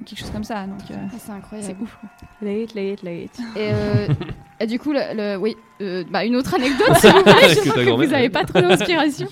quelque 0.05 0.18
chose 0.20 0.31
comme 0.31 0.45
ça. 0.45 0.66
Donc, 0.66 0.79
euh, 0.91 0.95
C'est 1.18 1.33
incroyable. 1.33 1.74
c'est 1.77 1.83
ouf. 1.83 1.99
quoi. 2.01 2.09
Late, 2.43 2.74
late, 2.74 3.03
late. 3.03 3.39
Et, 3.57 3.70
euh, 3.72 4.07
et 4.61 4.66
du 4.66 4.79
coup, 4.79 4.93
le, 4.93 5.01
le- 5.16 5.37
oui, 5.39 5.57
euh, 5.81 6.05
bah, 6.11 6.24
une 6.24 6.37
autre 6.37 6.55
anecdote, 6.55 6.95
s'il 7.01 7.11
vous 7.12 7.22
plaît. 7.22 7.33
Avec 7.45 7.59
Je 7.64 7.70
vois 7.70 7.85
que 7.85 7.91
vous 7.91 8.07
n'avez 8.12 8.31
pas 8.31 8.45
trop 8.45 8.61
d'inspiration. 8.61 9.27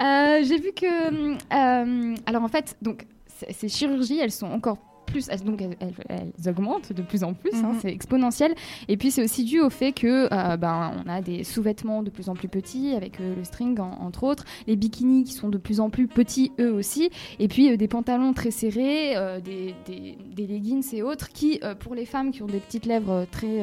Euh, 0.00 0.40
J'ai 0.42 0.58
vu 0.58 0.72
que, 0.74 0.86
euh, 1.32 2.14
alors 2.26 2.42
en 2.42 2.48
fait, 2.48 2.76
donc 2.82 3.06
ces 3.26 3.52
ces 3.52 3.68
chirurgies, 3.68 4.18
elles 4.18 4.30
sont 4.32 4.46
encore 4.46 4.76
plus, 5.12 5.28
elles, 5.28 5.42
donc 5.44 5.60
elles, 5.62 5.76
elles- 5.80 5.92
elles 6.38 6.48
augmentent 6.48 6.92
de 6.92 7.02
plus 7.02 7.22
en 7.24 7.34
plus, 7.34 7.54
hein, 7.54 7.72
Mhm. 7.74 7.78
c'est 7.80 7.92
exponentiel. 7.92 8.54
Et 8.88 8.96
puis 8.96 9.10
c'est 9.10 9.22
aussi 9.22 9.44
dû 9.44 9.60
au 9.60 9.70
fait 9.70 9.92
que 9.92 10.28
euh, 10.32 10.56
ben 10.56 10.92
on 11.04 11.08
a 11.08 11.20
des 11.20 11.44
sous-vêtements 11.44 12.02
de 12.02 12.10
plus 12.10 12.28
en 12.28 12.34
plus 12.34 12.48
petits 12.48 12.94
avec 12.96 13.20
euh, 13.20 13.34
le 13.36 13.44
string 13.44 13.78
en- 13.78 13.98
entre 14.00 14.24
autres, 14.24 14.44
les 14.66 14.76
bikinis 14.76 15.24
qui 15.24 15.32
sont 15.34 15.48
de 15.48 15.58
plus 15.58 15.78
en 15.80 15.90
plus 15.90 16.08
petits 16.08 16.50
eux 16.60 16.72
aussi, 16.72 17.10
et 17.38 17.48
puis 17.48 17.70
euh, 17.70 17.76
des 17.76 17.88
pantalons 17.88 18.32
très 18.32 18.50
serrés, 18.50 19.14
des, 19.44 19.74
des, 19.86 20.16
des 20.34 20.46
leggings 20.46 20.94
et 20.94 21.02
autres 21.02 21.28
qui, 21.28 21.60
pour 21.80 21.94
les 21.94 22.06
femmes 22.06 22.30
qui 22.32 22.42
ont 22.42 22.46
des 22.46 22.58
petites 22.60 22.86
lèvres 22.86 23.26
très 23.30 23.60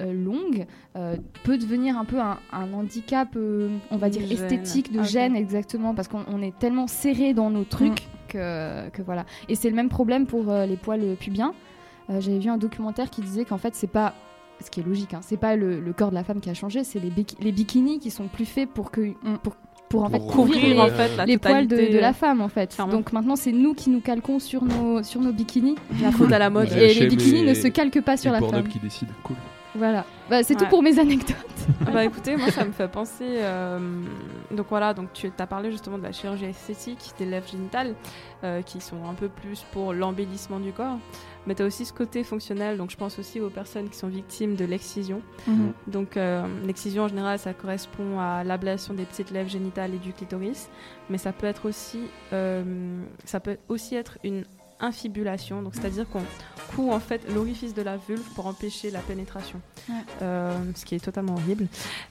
euh, 0.00 0.06
euh, 0.06 0.12
longues, 0.12 0.66
euh, 0.96 1.16
peut 1.44 1.58
devenir 1.58 1.98
un 1.98 2.04
peu 2.04 2.18
un, 2.18 2.38
un 2.52 2.72
handicap, 2.72 3.28
euh, 3.36 3.68
on 3.90 3.96
va 3.96 4.08
dire 4.10 4.22
gêne. 4.26 4.32
esthétique, 4.32 4.92
de 4.92 5.00
Ok. 5.00 5.04
gêne 5.06 5.36
exactement, 5.36 5.94
parce 5.94 6.08
qu'on 6.08 6.24
on 6.32 6.40
est 6.42 6.58
tellement 6.58 6.86
serré 6.86 7.34
dans 7.34 7.50
nos 7.50 7.64
trucs 7.64 8.08
que, 8.28 8.88
que 8.90 9.02
voilà. 9.02 9.24
Et 9.48 9.54
c'est 9.54 9.68
le 9.70 9.76
même 9.76 9.88
problème 9.88 10.26
pour 10.26 10.50
euh, 10.50 10.66
les 10.66 10.76
poils 10.76 11.16
pubiens. 11.18 11.52
Euh, 12.10 12.20
J'avais 12.20 12.38
vu 12.38 12.48
un 12.50 12.58
documentaire 12.58 13.10
qui 13.10 13.20
disait 13.20 13.44
qu'en 13.44 13.58
fait 13.58 13.74
c'est 13.74 13.86
pas 13.90 14.14
ce 14.64 14.70
qui 14.70 14.80
est 14.80 14.86
logique, 14.86 15.14
hein, 15.14 15.20
c'est 15.22 15.36
pas 15.38 15.56
le, 15.56 15.80
le 15.80 15.92
corps 15.92 16.10
de 16.10 16.14
la 16.14 16.24
femme 16.24 16.40
qui 16.40 16.50
a 16.50 16.54
changé, 16.54 16.84
c'est 16.84 16.98
les, 16.98 17.10
biki- 17.10 17.36
les 17.40 17.52
bikinis 17.52 17.98
qui 17.98 18.10
sont 18.10 18.28
plus 18.28 18.44
faits 18.44 18.68
pour 18.68 18.90
que 18.90 19.12
pour 19.42 19.54
pour 19.88 20.04
en 20.04 20.08
fait 20.10 20.18
Pour 20.18 20.28
couvrir 20.30 20.68
les, 20.68 20.78
en 20.78 20.86
fait, 20.88 21.16
la 21.16 21.26
les 21.26 21.36
poils 21.38 21.66
de, 21.66 21.98
la 21.98 22.12
femme 22.12 22.40
en 22.40 22.48
fait. 22.48 22.76
Donc 22.92 23.12
maintenant 23.12 23.34
c'est 23.34 23.50
nous 23.50 23.74
qui 23.74 23.90
nous 23.90 24.00
calquons 24.00 24.38
sur 24.38 24.62
nos 24.64 25.02
sur 25.02 25.20
nos 25.20 25.32
bikinis. 25.32 25.74
La 26.00 26.12
faute 26.12 26.30
à 26.30 26.38
la 26.38 26.48
mode. 26.48 26.70
Et 26.72 26.94
les 26.94 27.06
bikinis 27.08 27.40
et- 27.40 27.44
ne 27.46 27.54
se 27.54 27.66
calquent 27.68 28.00
pas 28.02 28.16
sur 28.16 28.30
la 28.30 28.40
femme. 28.40 28.68
qui 28.68 28.78
décide. 28.78 29.08
Cool. 29.24 29.34
Voilà. 29.74 30.04
Bah, 30.28 30.42
c'est 30.42 30.54
tout 30.54 30.66
pour 30.66 30.82
mes 30.82 30.98
anecdotes. 30.98 31.36
Ah 31.86 31.90
bah 31.92 32.04
écoutez, 32.04 32.36
moi 32.36 32.50
ça 32.50 32.64
me 32.64 32.72
fait 32.72 32.88
penser. 32.88 33.24
euh, 33.26 33.78
donc 34.50 34.66
voilà, 34.68 34.94
donc 34.94 35.12
tu 35.12 35.30
as 35.38 35.46
parlé 35.46 35.70
justement 35.70 35.98
de 35.98 36.02
la 36.02 36.12
chirurgie 36.12 36.46
esthétique 36.46 37.12
des 37.18 37.26
lèvres 37.26 37.48
génitales, 37.48 37.94
euh, 38.44 38.62
qui 38.62 38.80
sont 38.80 39.04
un 39.08 39.14
peu 39.14 39.28
plus 39.28 39.64
pour 39.72 39.92
l'embellissement 39.92 40.60
du 40.60 40.72
corps. 40.72 40.98
Mais 41.46 41.54
tu 41.54 41.62
as 41.62 41.66
aussi 41.66 41.84
ce 41.84 41.92
côté 41.92 42.22
fonctionnel, 42.22 42.76
donc 42.76 42.90
je 42.90 42.96
pense 42.96 43.18
aussi 43.18 43.40
aux 43.40 43.48
personnes 43.48 43.88
qui 43.88 43.96
sont 43.96 44.08
victimes 44.08 44.56
de 44.56 44.64
l'excision. 44.64 45.22
Mhm. 45.46 45.72
Donc 45.86 46.16
euh, 46.16 46.44
l'excision 46.66 47.04
en 47.04 47.08
général, 47.08 47.38
ça 47.38 47.54
correspond 47.54 48.18
à 48.18 48.44
l'ablation 48.44 48.94
des 48.94 49.04
petites 49.04 49.30
lèvres 49.30 49.50
génitales 49.50 49.94
et 49.94 49.98
du 49.98 50.12
clitoris, 50.12 50.68
mais 51.08 51.18
ça 51.18 51.32
peut 51.32 51.46
être 51.46 51.68
aussi, 51.68 52.00
ça 53.24 53.40
peut 53.40 53.56
aussi 53.68 53.94
être 53.94 54.18
une 54.22 54.44
infibulation, 54.80 55.62
donc 55.62 55.74
c'est-à-dire 55.74 56.08
qu'on 56.08 56.22
coud 56.74 56.92
en 56.92 57.00
fait 57.00 57.22
l'orifice 57.34 57.74
de 57.74 57.82
la 57.82 57.96
vulve 57.96 58.22
pour 58.34 58.46
empêcher 58.46 58.90
la 58.90 59.00
pénétration, 59.00 59.60
Ouais. 59.88 59.94
Euh, 60.22 60.52
ce 60.76 60.84
qui 60.84 60.94
est 60.94 61.04
totalement 61.04 61.34
horrible. 61.34 61.66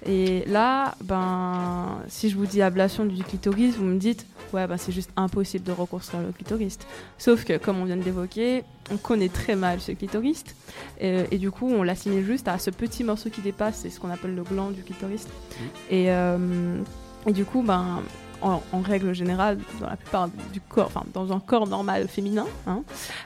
Et 0.05 0.43
là, 0.47 0.95
ben, 1.03 1.99
si 2.07 2.29
je 2.29 2.35
vous 2.35 2.45
dis 2.45 2.61
ablation 2.61 3.05
du 3.05 3.23
clitoris, 3.23 3.75
vous 3.75 3.85
me 3.85 3.97
dites, 3.97 4.25
ouais, 4.53 4.67
ben, 4.67 4.75
c'est 4.77 4.91
juste 4.91 5.11
impossible 5.15 5.63
de 5.63 5.71
reconstruire 5.71 6.23
le 6.23 6.31
clitoris. 6.31 6.77
Sauf 7.17 7.45
que, 7.45 7.57
comme 7.57 7.79
on 7.79 7.85
vient 7.85 7.95
de 7.95 8.03
l'évoquer, 8.03 8.63
on 8.91 8.97
connaît 8.97 9.29
très 9.29 9.55
mal 9.55 9.79
ce 9.79 9.91
clitoris, 9.91 10.43
et, 10.99 11.25
et 11.31 11.37
du 11.37 11.51
coup, 11.51 11.67
on 11.69 11.83
l'assimile 11.83 12.25
juste 12.25 12.47
à 12.47 12.57
ce 12.57 12.71
petit 12.71 13.03
morceau 13.03 13.29
qui 13.29 13.41
dépasse, 13.41 13.79
c'est 13.83 13.89
ce 13.89 13.99
qu'on 13.99 14.09
appelle 14.09 14.35
le 14.35 14.43
gland 14.43 14.71
du 14.71 14.81
clitoris. 14.81 15.27
Et, 15.89 16.11
euh, 16.11 16.81
et 17.27 17.31
du 17.31 17.45
coup, 17.45 17.61
ben, 17.61 18.01
en, 18.41 18.61
en 18.71 18.81
règle 18.81 19.13
générale, 19.13 19.57
dans 19.79 19.89
la 19.89 19.95
plupart 19.95 20.29
du 20.53 20.61
corps, 20.61 20.87
enfin 20.87 21.03
dans 21.13 21.31
un 21.33 21.39
corps 21.39 21.67
normal 21.67 22.07
féminin, 22.07 22.45
hein, 22.67 22.81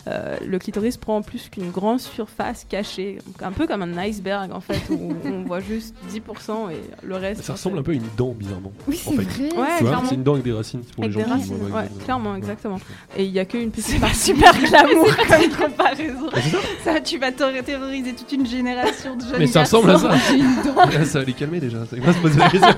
euh, 0.07 0.37
le 0.45 0.59
clitoris 0.59 0.97
prend 0.97 1.21
plus 1.21 1.49
qu'une 1.49 1.69
grande 1.71 1.99
surface 1.99 2.65
cachée, 2.67 3.19
donc 3.25 3.41
un 3.41 3.51
peu 3.51 3.67
comme 3.67 3.81
un 3.81 3.97
iceberg 3.97 4.51
en 4.51 4.61
fait, 4.61 4.81
où 4.89 5.13
on 5.25 5.43
voit 5.43 5.59
juste 5.59 5.95
10% 6.11 6.71
et 6.71 6.81
le 7.05 7.15
reste. 7.15 7.43
Ça 7.43 7.53
ressemble 7.53 7.77
un 7.79 7.83
peu 7.83 7.91
à 7.91 7.95
une 7.95 8.03
dent, 8.17 8.31
bizarrement. 8.37 8.71
Oui, 8.87 8.97
c'est 9.03 9.13
vrai. 9.13 9.25
Ouais, 9.55 9.67
c'est 10.07 10.15
une 10.15 10.23
dent 10.23 10.33
avec 10.33 10.43
des 10.45 10.53
racines. 10.53 10.81
Pour 10.95 11.03
Avec 11.03 11.15
les 11.15 11.23
des 11.23 11.29
gens 11.29 11.35
qui 11.35 11.41
racines, 11.41 11.71
ouais, 11.73 12.03
clairement, 12.03 12.35
exactement. 12.35 12.79
Et 13.17 13.25
il 13.25 13.31
y 13.31 13.39
a 13.39 13.45
qu'une 13.45 13.69
petite 13.71 13.85
C'est 13.85 13.99
pas 13.99 14.13
super 14.13 14.53
glamour 14.59 15.07
comme 15.27 15.67
comparaison. 15.69 16.29
Ah, 16.33 16.39
ça 16.83 16.99
tu 17.01 17.17
vas 17.17 17.31
te 17.31 17.61
terroriser 17.61 18.13
toute 18.13 18.31
une 18.31 18.45
génération 18.45 19.15
de 19.15 19.21
jeunes 19.21 19.39
Mais 19.39 19.47
ça 19.47 19.61
ressemble 19.61 19.91
à 19.91 19.97
ça. 19.97 20.11
J'ai 20.29 20.37
une 20.39 20.55
dent. 20.63 20.75
Là, 20.75 21.05
ça 21.05 21.19
va 21.19 21.25
les 21.25 21.33
calmer 21.33 21.59
déjà. 21.59 21.77
C'est 21.89 22.01
pas 22.01 22.13
se 22.13 22.19
poser 22.19 22.39
la 22.39 22.49
question. 22.49 22.75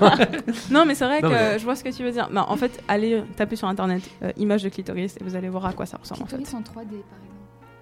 Non, 0.72 0.86
mais 0.86 0.96
c'est 0.96 1.06
vrai 1.06 1.22
Non, 1.22 1.30
que 1.30 1.34
mais- 1.34 1.60
je 1.60 1.64
vois 1.64 1.76
ce 1.76 1.84
que 1.84 1.90
tu 1.90 2.04
veux 2.04 2.12
dire. 2.12 2.25
Bah, 2.32 2.46
en 2.48 2.56
fait, 2.58 2.82
allez 2.88 3.24
taper 3.36 3.56
sur 3.56 3.68
internet 3.68 4.04
euh, 4.24 4.32
image 4.38 4.64
de 4.64 4.70
clitoris 4.70 5.16
et 5.20 5.24
vous 5.24 5.36
allez 5.36 5.50
voir 5.50 5.66
à 5.66 5.74
quoi 5.74 5.86
ça 5.86 5.98
ressemble 5.98 6.24
en 6.24 6.26
fait. 6.26 6.38
Clitoris 6.38 6.54
en 6.56 6.62
3D 6.62 6.74
par 6.74 6.82
exemple. 6.84 7.02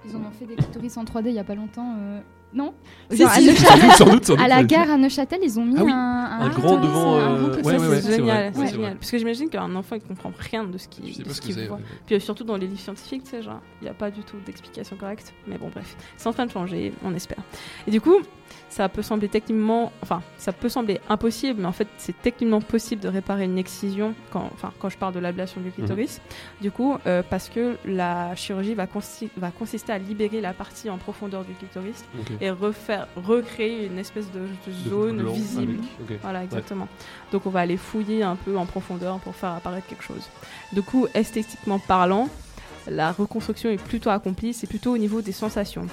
Ils 0.06 0.16
en 0.18 0.20
ont 0.20 0.32
fait 0.32 0.46
des 0.46 0.56
clitoris 0.56 0.98
en 0.98 1.04
3D 1.06 1.28
il 1.28 1.34
y 1.36 1.40
a 1.40 1.44
pas 1.46 1.56
longtemps. 1.56 1.96
euh, 2.00 2.20
Non? 2.54 2.74
Si, 3.10 3.18
sans 3.26 4.06
doute, 4.06 4.26
sans 4.26 4.36
doute. 4.36 4.40
À 4.42 4.48
la 4.50 4.64
gare 4.64 4.92
à 4.92 4.98
Neuchâtel, 4.98 5.40
ils 5.42 5.58
ont 5.60 5.66
mis 5.66 5.76
Ah 5.78 5.84
oui, 5.84 5.92
un, 5.94 6.40
un 6.42 6.50
grand 6.50 6.78
devant, 6.78 7.16
euh, 7.18 7.56
ouais, 7.62 7.78
ouais, 7.80 8.02
c'est 8.02 8.16
génial, 8.18 8.52
c'est 8.54 8.68
génial. 8.68 8.80
vrai. 8.82 8.96
Parce 8.96 9.12
que 9.12 9.18
j'imagine 9.18 9.50
qu'un 9.50 9.74
enfant 9.76 9.96
il 9.96 10.02
comprend 10.02 10.32
rien 10.52 10.66
de 10.66 10.78
ce 10.78 10.88
qu'il 10.90 11.08
Je 11.08 11.14
sais 11.14 11.24
pas 11.24 11.30
de 11.30 11.34
ce 11.34 11.36
ce 11.38 11.42
que 11.42 11.46
qu'il 11.48 11.56
c'est, 11.56 11.68
voit. 11.68 11.80
Puis 12.06 12.16
euh, 12.16 12.20
surtout 12.20 12.44
dans 12.44 12.58
les 12.58 12.68
livres 12.68 12.80
scientifiques, 12.82 13.24
tu 13.24 13.30
sais, 13.32 13.42
genre, 13.42 13.62
il 13.82 13.86
n'y 13.86 13.90
a 13.90 13.94
pas 13.94 14.12
du 14.12 14.22
tout 14.24 14.36
d'explication 14.46 14.98
correcte. 14.98 15.34
Mais 15.48 15.58
bon, 15.58 15.70
bref, 15.74 15.96
c'est 16.18 16.28
en 16.28 16.34
train 16.34 16.46
de 16.46 16.52
changer, 16.52 16.92
on 17.06 17.14
espère. 17.16 17.40
Et 17.88 17.92
du 17.92 18.02
coup, 18.02 18.18
ça 18.74 18.90
peut 18.90 19.04
sembler 19.04 19.30
techniquement, 19.30 19.92
enfin, 20.02 20.24
ça 20.38 20.52
peut 20.52 20.68
sembler 20.68 21.00
impossible, 21.08 21.62
mais 21.62 21.68
en 21.68 21.72
fait, 21.72 21.88
c'est 22.00 22.20
techniquement 22.24 22.60
possible 22.60 23.02
de 23.04 23.08
réparer 23.08 23.44
une 23.46 23.60
excision 23.60 24.16
quand, 24.32 24.50
enfin, 24.52 24.74
quand 24.80 24.90
je 24.90 24.98
parle 24.98 25.14
de 25.14 25.20
l'ablation 25.20 25.62
du 25.62 25.70
clitoris. 25.70 26.22
Du 26.60 26.72
coup, 26.72 26.98
euh, 27.06 27.22
parce 27.30 27.50
que 27.50 27.78
la 27.86 28.36
chirurgie 28.36 28.74
va, 28.74 28.88
consi- 28.88 29.30
va 29.38 29.52
consister 29.52 29.92
à 29.92 30.00
libérer 30.00 30.42
la 30.42 30.54
partie 30.54 30.90
en 30.90 30.98
profondeur 30.98 31.44
du 31.44 31.54
clitoris 31.54 32.04
et 32.42 32.50
refaire, 32.50 33.08
recréer 33.16 33.86
une 33.86 34.00
espèce 34.00 34.26
de, 34.32 34.40
zone 34.90 35.24
visible. 35.32 35.76
Voilà, 36.24 36.40
Ouais. 36.40 36.46
exactement. 36.46 36.88
Donc, 37.32 37.46
on 37.46 37.52
va 37.52 37.60
aller 37.60 37.78
fouiller 37.78 38.24
un 38.24 38.36
peu 38.36 38.58
en 38.58 38.66
profondeur 38.66 39.20
pour 39.20 39.36
faire 39.36 39.52
apparaître 39.52 39.86
quelque 39.86 40.04
chose. 40.04 40.28
Du 40.72 40.82
coup, 40.82 41.06
esthétiquement 41.14 41.78
parlant, 41.78 42.28
la 42.88 43.12
reconstruction 43.12 43.70
est 43.70 43.78
plutôt 43.82 44.10
accomplie, 44.10 44.52
c'est 44.54 44.66
plutôt 44.68 44.94
au 44.94 44.98
niveau 44.98 45.22
des 45.22 45.32
sensations 45.32 45.86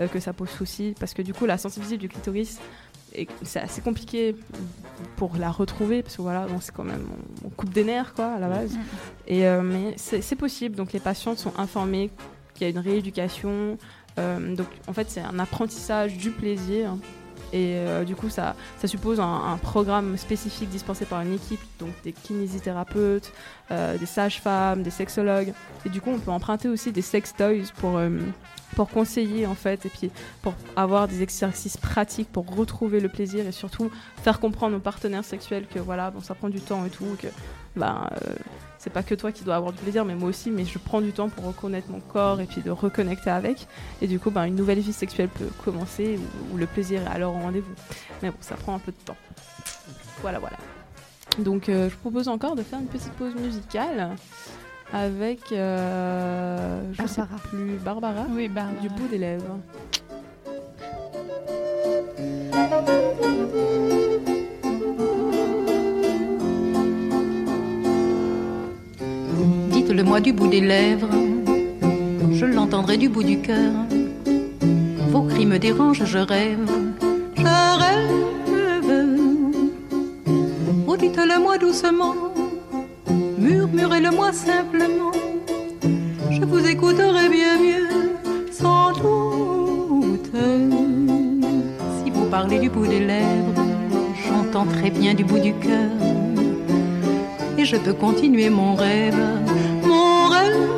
euh, 0.00 0.08
que 0.08 0.20
ça 0.20 0.32
pose 0.32 0.48
souci, 0.50 0.94
parce 0.98 1.14
que 1.14 1.22
du 1.22 1.32
coup, 1.34 1.46
la 1.46 1.58
sensibilité 1.58 1.96
du 1.96 2.08
clitoris, 2.08 2.58
est- 3.14 3.28
c'est 3.42 3.60
assez 3.60 3.80
compliqué 3.82 4.34
pour 5.16 5.36
la 5.36 5.50
retrouver, 5.50 6.02
parce 6.02 6.16
que 6.16 6.22
voilà, 6.22 6.46
bon, 6.46 6.60
c'est 6.60 6.72
quand 6.74 6.84
même, 6.84 7.06
on, 7.44 7.48
coupe 7.50 7.70
des 7.70 7.84
nerfs, 7.84 8.14
quoi, 8.14 8.32
à 8.32 8.38
la 8.38 8.48
base. 8.48 8.72
Et, 9.26 9.46
euh, 9.46 9.60
mais 9.62 9.94
c'est 9.96 10.36
possible, 10.36 10.76
donc 10.76 10.92
les 10.92 11.00
patientes 11.00 11.38
sont 11.38 11.52
informées 11.58 12.10
qu'il 12.54 12.66
y 12.66 12.70
a 12.70 12.70
une 12.70 12.78
rééducation, 12.78 13.76
euh, 14.18 14.56
donc 14.56 14.66
en 14.86 14.92
fait, 14.92 15.10
c'est 15.10 15.20
un 15.22 15.38
apprentissage 15.38 16.16
du 16.16 16.30
plaisir. 16.30 16.94
Et 17.54 17.74
euh, 17.76 18.04
du 18.04 18.16
coup, 18.16 18.30
ça, 18.30 18.56
ça 18.80 18.88
suppose 18.88 19.20
un, 19.20 19.24
un 19.52 19.58
programme 19.58 20.16
spécifique 20.16 20.70
dispensé 20.70 21.04
par 21.04 21.20
une 21.20 21.34
équipe, 21.34 21.60
donc 21.78 21.90
des 22.02 22.12
kinésithérapeutes, 22.12 23.30
des 23.70 24.06
sages-femmes, 24.06 24.82
des 24.82 24.90
sexologues. 24.90 25.52
Et 25.84 25.90
du 25.90 26.00
coup, 26.00 26.10
on 26.10 26.18
peut 26.18 26.30
emprunter 26.30 26.68
aussi 26.70 26.92
des 26.92 27.02
sex 27.02 27.34
toys 27.36 27.70
pour, 27.78 28.00
pour 28.74 28.88
conseiller, 28.88 29.46
en 29.46 29.54
fait, 29.54 29.86
et 29.86 29.88
puis 29.88 30.10
pour 30.40 30.54
avoir 30.76 31.08
des 31.08 31.22
exercices 31.22 31.76
pratiques 31.76 32.30
pour 32.30 32.46
retrouver 32.54 33.00
le 33.00 33.08
plaisir 33.08 33.46
et 33.46 33.52
surtout 33.52 33.90
faire 34.22 34.40
comprendre 34.40 34.76
aux 34.76 34.80
partenaires 34.80 35.24
sexuels 35.24 35.66
que 35.66 35.78
voilà, 35.78 36.10
bon, 36.10 36.20
ça 36.20 36.34
prend 36.34 36.48
du 36.48 36.60
temps 36.60 36.84
et 36.84 36.90
tout, 36.90 37.16
que 37.20 37.28
ben, 37.76 38.08
euh, 38.12 38.34
c'est 38.78 38.92
pas 38.92 39.02
que 39.02 39.14
toi 39.14 39.32
qui 39.32 39.44
dois 39.44 39.56
avoir 39.56 39.72
du 39.72 39.78
plaisir, 39.78 40.04
mais 40.04 40.14
moi 40.14 40.28
aussi, 40.28 40.50
mais 40.50 40.64
je 40.64 40.78
prends 40.78 41.00
du 41.00 41.12
temps 41.12 41.28
pour 41.28 41.44
reconnaître 41.44 41.90
mon 41.90 42.00
corps 42.00 42.40
et 42.40 42.46
puis 42.46 42.62
de 42.62 42.70
reconnecter 42.70 43.30
avec. 43.30 43.66
Et 44.00 44.06
du 44.06 44.18
coup, 44.18 44.30
ben, 44.30 44.44
une 44.44 44.56
nouvelle 44.56 44.80
vie 44.80 44.92
sexuelle 44.92 45.28
peut 45.28 45.48
commencer 45.64 46.18
où, 46.52 46.56
le 46.56 46.66
plaisir 46.66 47.02
est 47.02 47.14
alors 47.14 47.34
au 47.34 47.38
rendez-vous. 47.38 47.74
Mais 48.22 48.30
bon, 48.30 48.36
ça 48.40 48.56
prend 48.56 48.74
un 48.74 48.78
peu 48.78 48.92
de 48.92 49.04
temps. 49.04 49.16
Voilà, 50.20 50.38
voilà. 50.38 50.56
Donc, 51.38 51.68
euh, 51.68 51.88
je 51.88 51.96
propose 51.96 52.28
encore 52.28 52.56
de 52.56 52.62
faire 52.62 52.78
une 52.78 52.86
petite 52.86 53.12
pause 53.12 53.34
musicale 53.34 54.10
avec, 54.92 55.40
euh, 55.52 56.82
je 56.92 57.06
sais 57.06 57.20
Barbara. 57.22 57.38
plus, 57.48 57.76
Barbara, 57.84 58.26
Oui, 58.34 58.48
Barbara. 58.48 58.80
du 58.80 58.88
bout 58.88 59.08
des 59.08 59.18
lèvres. 59.18 59.58
Dites-le-moi 69.72 70.20
du 70.20 70.32
bout 70.32 70.48
des 70.48 70.60
lèvres, 70.60 71.08
je 72.30 72.44
l'entendrai 72.46 72.96
du 72.96 73.08
bout 73.08 73.22
du 73.22 73.38
cœur. 73.40 73.72
Vos 75.10 75.22
cris 75.22 75.46
me 75.46 75.58
dérangent, 75.58 76.04
je 76.04 76.18
rêve, 76.18 76.70
je 77.36 77.78
rêve. 77.82 78.10
Oh, 80.86 80.96
dites-le-moi 80.96 81.58
doucement, 81.58 82.14
murmurez-le-moi 83.42 84.32
simplement. 84.32 85.12
Je 86.30 86.44
vous 86.44 86.64
écouterai 86.66 87.28
bien 87.28 87.54
mieux, 87.58 87.90
sans 88.50 88.92
doute. 88.92 90.32
Si 91.98 92.10
vous 92.10 92.26
parlez 92.26 92.58
du 92.58 92.70
bout 92.70 92.86
des 92.86 93.00
lèvres, 93.00 93.64
j'entends 94.24 94.66
très 94.66 94.90
bien 94.90 95.14
du 95.14 95.24
bout 95.24 95.40
du 95.40 95.52
cœur 95.54 95.90
et 97.58 97.64
je 97.64 97.76
peux 97.76 97.92
continuer 97.92 98.48
mon 98.50 98.74
rêve, 98.74 99.22
mon 99.84 100.28
rêve. 100.28 100.68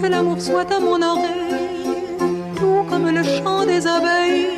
Que 0.00 0.06
l'amour 0.06 0.40
soit 0.40 0.70
à 0.72 0.80
mon 0.80 1.00
oreille, 1.02 1.96
tout 2.56 2.84
comme 2.88 3.08
le 3.10 3.22
chant 3.22 3.66
des 3.66 3.86
abeilles, 3.86 4.48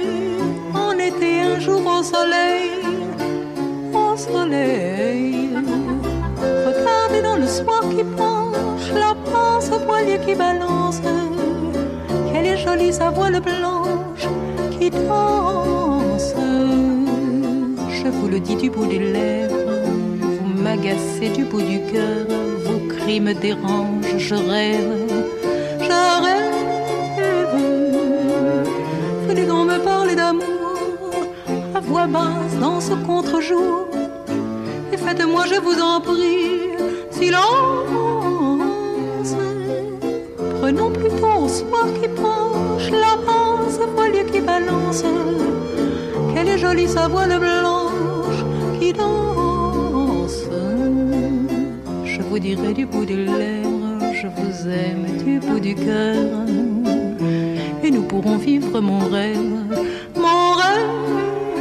en 0.75 0.93
été 0.99 1.41
un 1.41 1.59
jour 1.59 1.83
au 1.87 2.03
soleil, 2.03 2.71
au 3.93 4.17
soleil. 4.17 5.42
Soir 7.53 7.83
qui 7.91 8.03
penche, 8.17 8.89
la 8.95 9.15
pince 9.31 9.71
au 9.71 9.79
poilier 9.81 10.19
qui 10.25 10.35
balance, 10.35 11.03
quelle 12.33 12.47
est 12.47 12.57
jolie 12.57 12.95
sa 12.95 13.11
voile 13.11 13.41
blanche 13.41 14.27
qui 14.71 14.89
danse. 14.89 16.35
Je 17.91 18.09
vous 18.09 18.29
le 18.29 18.41
dis 18.41 18.57
du 18.57 18.71
bout 18.71 18.87
des 18.87 18.99
lèvres, 18.99 19.83
vous 20.23 20.63
m'agacez 20.63 21.29
du 21.29 21.45
bout 21.45 21.61
du 21.61 21.81
cœur, 21.93 22.27
vos 22.65 22.81
cris 22.89 23.21
me 23.21 23.35
dérangent, 23.35 24.17
je 24.17 24.35
rêve, 24.35 25.23
je 25.79 26.23
rêve. 26.25 27.53
Venez 29.29 29.45
donc 29.45 29.69
me 29.69 29.79
parler 29.79 30.15
d'amour, 30.15 31.27
à 31.75 31.81
voix 31.81 32.07
basse 32.07 32.57
dans 32.59 32.81
ce 32.81 32.95
contre-jour, 32.95 33.89
et 34.91 34.97
faites-moi, 34.97 35.45
je 35.47 35.61
vous 35.61 35.79
en 35.81 36.01
prie, 36.01 36.62
silence. 37.23 38.67
Prenons 40.61 40.91
plutôt 40.91 41.35
au 41.45 41.49
soir 41.49 41.87
qui 42.01 42.09
penche, 42.09 42.91
l'avance, 42.91 43.79
voilier 43.95 44.25
qui 44.25 44.41
balance. 44.41 45.05
Quelle 46.35 46.49
est 46.49 46.59
jolie 46.59 46.89
sa 46.89 47.09
voile 47.09 47.39
blanche 47.39 48.41
qui 48.79 48.93
danse. 48.93 50.45
Je 52.05 52.21
vous 52.23 52.39
dirai 52.39 52.73
du 52.75 52.87
bout 52.87 53.05
des 53.05 53.25
lèvres, 53.25 54.13
je 54.21 54.27
vous 54.27 54.69
aime 54.69 55.07
du 55.25 55.39
bout 55.41 55.61
du 55.61 55.75
cœur. 55.75 56.47
Et 57.85 57.91
nous 57.91 58.03
pourrons 58.03 58.39
vivre 58.39 58.81
mon 58.81 59.01
rêve, 59.09 59.65
mon 60.17 60.53
rêve. 60.61 61.52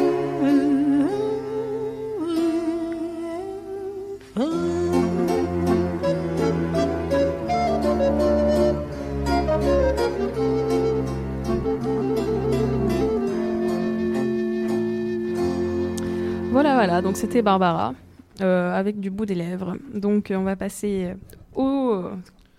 Voilà, 17.01 17.07
donc 17.07 17.17
c'était 17.17 17.41
Barbara 17.41 17.93
euh, 18.41 18.73
avec 18.73 18.99
du 18.99 19.09
bout 19.09 19.25
des 19.25 19.35
lèvres. 19.35 19.75
Donc 19.93 20.29
euh, 20.31 20.35
on 20.35 20.43
va 20.43 20.55
passer 20.55 21.13
au 21.55 22.03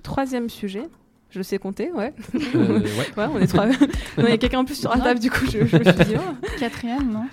troisième 0.03 0.49
sujet. 0.49 0.89
Je 1.31 1.41
sais 1.41 1.59
compter, 1.59 1.91
ouais. 1.93 2.13
Euh, 2.55 2.81
ouais. 2.81 3.07
on 3.17 3.39
est 3.39 3.47
trois. 3.47 3.67
Il 4.19 4.25
y 4.25 4.33
a 4.33 4.37
quelqu'un 4.37 4.59
en 4.59 4.65
plus 4.65 4.75
sur 4.75 4.91
la 4.91 4.99
table, 4.99 5.19
du 5.21 5.31
coup, 5.31 5.47
je, 5.47 5.65
je 5.65 5.77
me 5.79 5.85
suis 5.85 6.05
dit. 6.05 6.15
oh. 6.17 6.47
Quatrième, 6.59 7.11
non? 7.11 7.25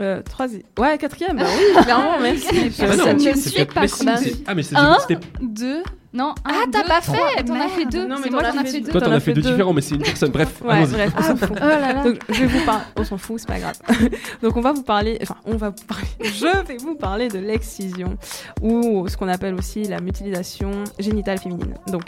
Euh, 0.00 0.22
troisième. 0.22 0.62
Ouais, 0.78 0.96
quatrième, 0.98 1.36
bah 1.38 1.44
oui, 1.46 1.82
clairement, 1.82 2.18
merci. 2.22 2.46
Ah 2.80 2.86
bah 2.86 2.96
non, 2.96 3.04
Ça 3.04 3.14
me 3.14 3.18
c'est 3.18 3.36
suit 3.36 3.52
quatre- 3.56 3.74
pas, 3.74 3.80
mais 3.82 3.88
si, 3.88 4.44
ah, 4.46 4.54
mais 4.54 4.62
c'est- 4.62 4.76
Un, 4.76 4.96
deux. 5.40 5.82
Non, 6.14 6.34
Ah, 6.44 6.62
t'as 6.72 6.84
pas 6.84 7.00
fait 7.02 7.42
T'en 7.44 7.54
as 7.60 7.68
fait 7.68 7.84
deux. 7.84 8.06
Non, 8.06 8.16
mais 8.24 8.30
moi 8.30 8.42
as 8.42 8.52
qui 8.52 8.58
en 8.58 8.62
ai 8.62 8.66
fait 8.66 8.80
deux. 8.80 8.92
Toi, 8.92 9.00
t'en 9.02 9.10
as 9.12 9.20
fait 9.20 9.26
fait 9.26 9.32
deux 9.34 9.42
différents, 9.42 9.74
mais 9.74 9.82
c'est 9.82 9.94
une 9.94 10.02
personne. 10.02 10.30
Bref, 10.30 10.62
Ouais, 10.62 10.70
allons-y. 10.76 10.92
bref, 10.92 11.12
on 11.18 11.22
s'en 11.22 11.36
fout. 11.36 11.50
Oh 11.52 11.64
là 11.66 11.92
là. 11.92 12.02
Donc, 12.02 12.18
je 12.30 12.44
vais 12.44 12.46
vous 12.46 12.64
parler. 12.64 12.84
On 12.96 13.04
s'en 13.04 13.18
fout, 13.18 13.38
c'est 13.40 13.46
pas 13.48 13.58
grave. 13.58 13.74
Donc, 14.42 14.56
on 14.56 14.60
va 14.62 14.72
vous 14.72 14.82
parler. 14.82 15.18
Enfin, 15.20 15.36
on 15.44 15.56
va 15.56 15.68
vous 15.68 15.84
parler. 15.86 16.06
Je 16.22 16.66
vais 16.66 16.76
vous 16.78 16.94
parler 16.94 17.28
de 17.28 17.38
l'excision, 17.38 18.16
ou 18.62 19.06
ce 19.06 19.18
qu'on 19.18 19.28
appelle 19.28 19.54
aussi 19.54 19.84
la 19.84 20.00
mutilation 20.00 20.70
génitale 20.98 21.38
féminine. 21.38 21.74
Donc, 21.88 22.04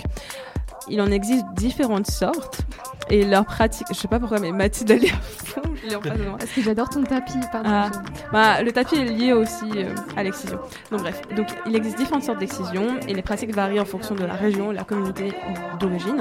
il 0.89 0.99
en 1.03 1.11
existe 1.11 1.45
différentes 1.55 2.11
sortes, 2.11 2.63
et 3.11 3.25
leur 3.27 3.45
pratique. 3.45 3.87
Je 3.91 3.95
sais 3.95 4.09
pas 4.09 4.19
pourquoi, 4.19 4.39
mais 4.41 4.51
Mathilde, 4.51 4.91
elle 4.93 5.05
est 5.05 5.11
à 5.13 5.21
fond. 5.21 5.61
Je 5.83 5.89
l'ai 5.89 5.97
en 5.97 6.01
face 6.01 6.19
de 6.19 6.25
moi. 6.25 6.37
Parce 6.39 6.51
que 6.51 6.63
j'adore 6.63 6.89
ton 6.89 7.03
tapis, 7.03 7.39
pardon. 7.53 7.71
Ah. 7.73 7.91
Bah, 8.33 8.63
le 8.63 8.73
tapis 8.73 8.97
est 8.97 9.05
lié 9.05 9.33
aussi 9.33 9.71
euh, 9.77 9.95
à 10.17 10.23
l'excision. 10.23 10.59
Donc 10.91 11.01
bref, 11.01 11.21
donc 11.37 11.49
il 11.67 11.75
existe 11.75 11.99
différentes 11.99 12.25
sortes 12.25 12.39
d'excision 12.39 12.99
et 13.09 13.15
les 13.15 13.23
pratiques 13.23 13.55
varient 13.55 13.81
en 13.81 13.85
fonction 13.85 14.15
de 14.15 14.25
la 14.25 14.35
région, 14.35 14.71
la 14.71 14.85
communauté 14.85 15.33
d'origine 15.79 16.19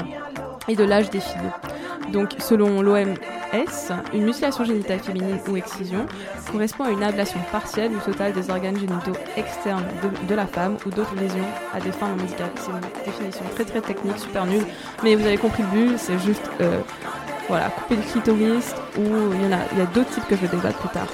et 0.68 0.76
de 0.76 0.84
l'âge 0.84 1.10
des 1.10 1.20
filles. 1.20 1.52
Donc 2.12 2.36
selon 2.40 2.82
l'OMS, 2.82 3.16
une 4.14 4.24
mutilation 4.24 4.64
génitale 4.64 5.00
féminine 5.00 5.40
ou 5.48 5.58
excision 5.58 6.06
correspond 6.52 6.86
à 6.86 6.92
une 6.92 7.04
ablation 7.04 7.40
partielle 7.52 7.92
ou 7.92 8.00
totale 8.00 8.34
des 8.34 8.50
organes 8.50 8.78
génitaux 8.78 9.14
externes 9.38 9.86
de, 10.04 10.28
de 10.28 10.36
la 10.36 10.48
femme 10.48 10.78
ou 10.86 10.90
d'autres 10.90 11.16
lésions 11.16 11.46
à 11.74 11.80
des 11.80 11.92
fins 11.92 12.10
non 12.10 12.16
médicales. 12.16 12.52
C'est 12.56 12.72
une 12.72 12.80
définition 13.06 13.44
très 13.56 13.66
très 13.66 13.82
technique, 13.82 14.18
super 14.18 14.46
nulle, 14.46 14.66
mais 15.04 15.16
vous 15.16 15.26
avez 15.26 15.38
compris 15.38 15.64
le 15.64 15.70
but, 15.70 15.98
c'est 15.98 16.20
juste 16.20 16.50
euh, 16.62 16.80
voilà, 17.50 17.70
couper 17.70 17.96
le 17.96 18.04
clitoris 18.04 18.74
ou 18.98 19.02
il 19.34 19.42
y 19.42 19.46
en 19.48 19.52
a, 19.52 19.60
il 19.72 19.80
y 19.80 19.82
a 19.82 19.86
d'autres 19.88 20.12
types 20.12 20.28
que 20.28 20.36
je 20.36 20.42
vais 20.42 20.48
débattre 20.48 20.78
plus 20.80 20.90
tard. 20.90 21.08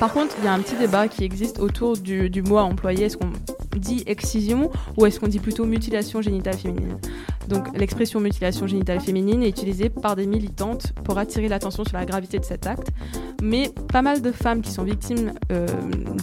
Par 0.00 0.12
contre, 0.12 0.34
il 0.38 0.44
y 0.44 0.48
a 0.48 0.52
un 0.52 0.60
petit 0.60 0.76
débat 0.76 1.08
qui 1.08 1.24
existe 1.24 1.58
autour 1.58 1.96
du, 1.96 2.30
du 2.30 2.42
mot 2.42 2.56
à 2.56 2.62
employer. 2.62 3.06
Est-ce 3.06 3.16
qu'on 3.16 3.32
dit 3.76 4.02
excision 4.06 4.70
ou 4.96 5.06
est-ce 5.06 5.20
qu'on 5.20 5.28
dit 5.28 5.38
plutôt 5.38 5.64
mutilation 5.64 6.22
génitale 6.22 6.56
féminine? 6.56 6.98
Donc, 7.48 7.76
l'expression 7.76 8.20
mutilation 8.20 8.66
génitale 8.66 9.00
féminine 9.00 9.42
est 9.42 9.48
utilisée 9.48 9.88
par 9.88 10.16
des 10.16 10.26
militantes 10.26 10.92
pour 11.04 11.18
attirer 11.18 11.48
l'attention 11.48 11.84
sur 11.84 11.96
la 11.96 12.04
gravité 12.04 12.38
de 12.38 12.44
cet 12.44 12.66
acte. 12.66 12.88
Mais 13.42 13.70
pas 13.92 14.02
mal 14.02 14.20
de 14.20 14.32
femmes 14.32 14.60
qui 14.60 14.70
sont 14.70 14.84
victimes 14.84 15.32
euh, 15.52 15.66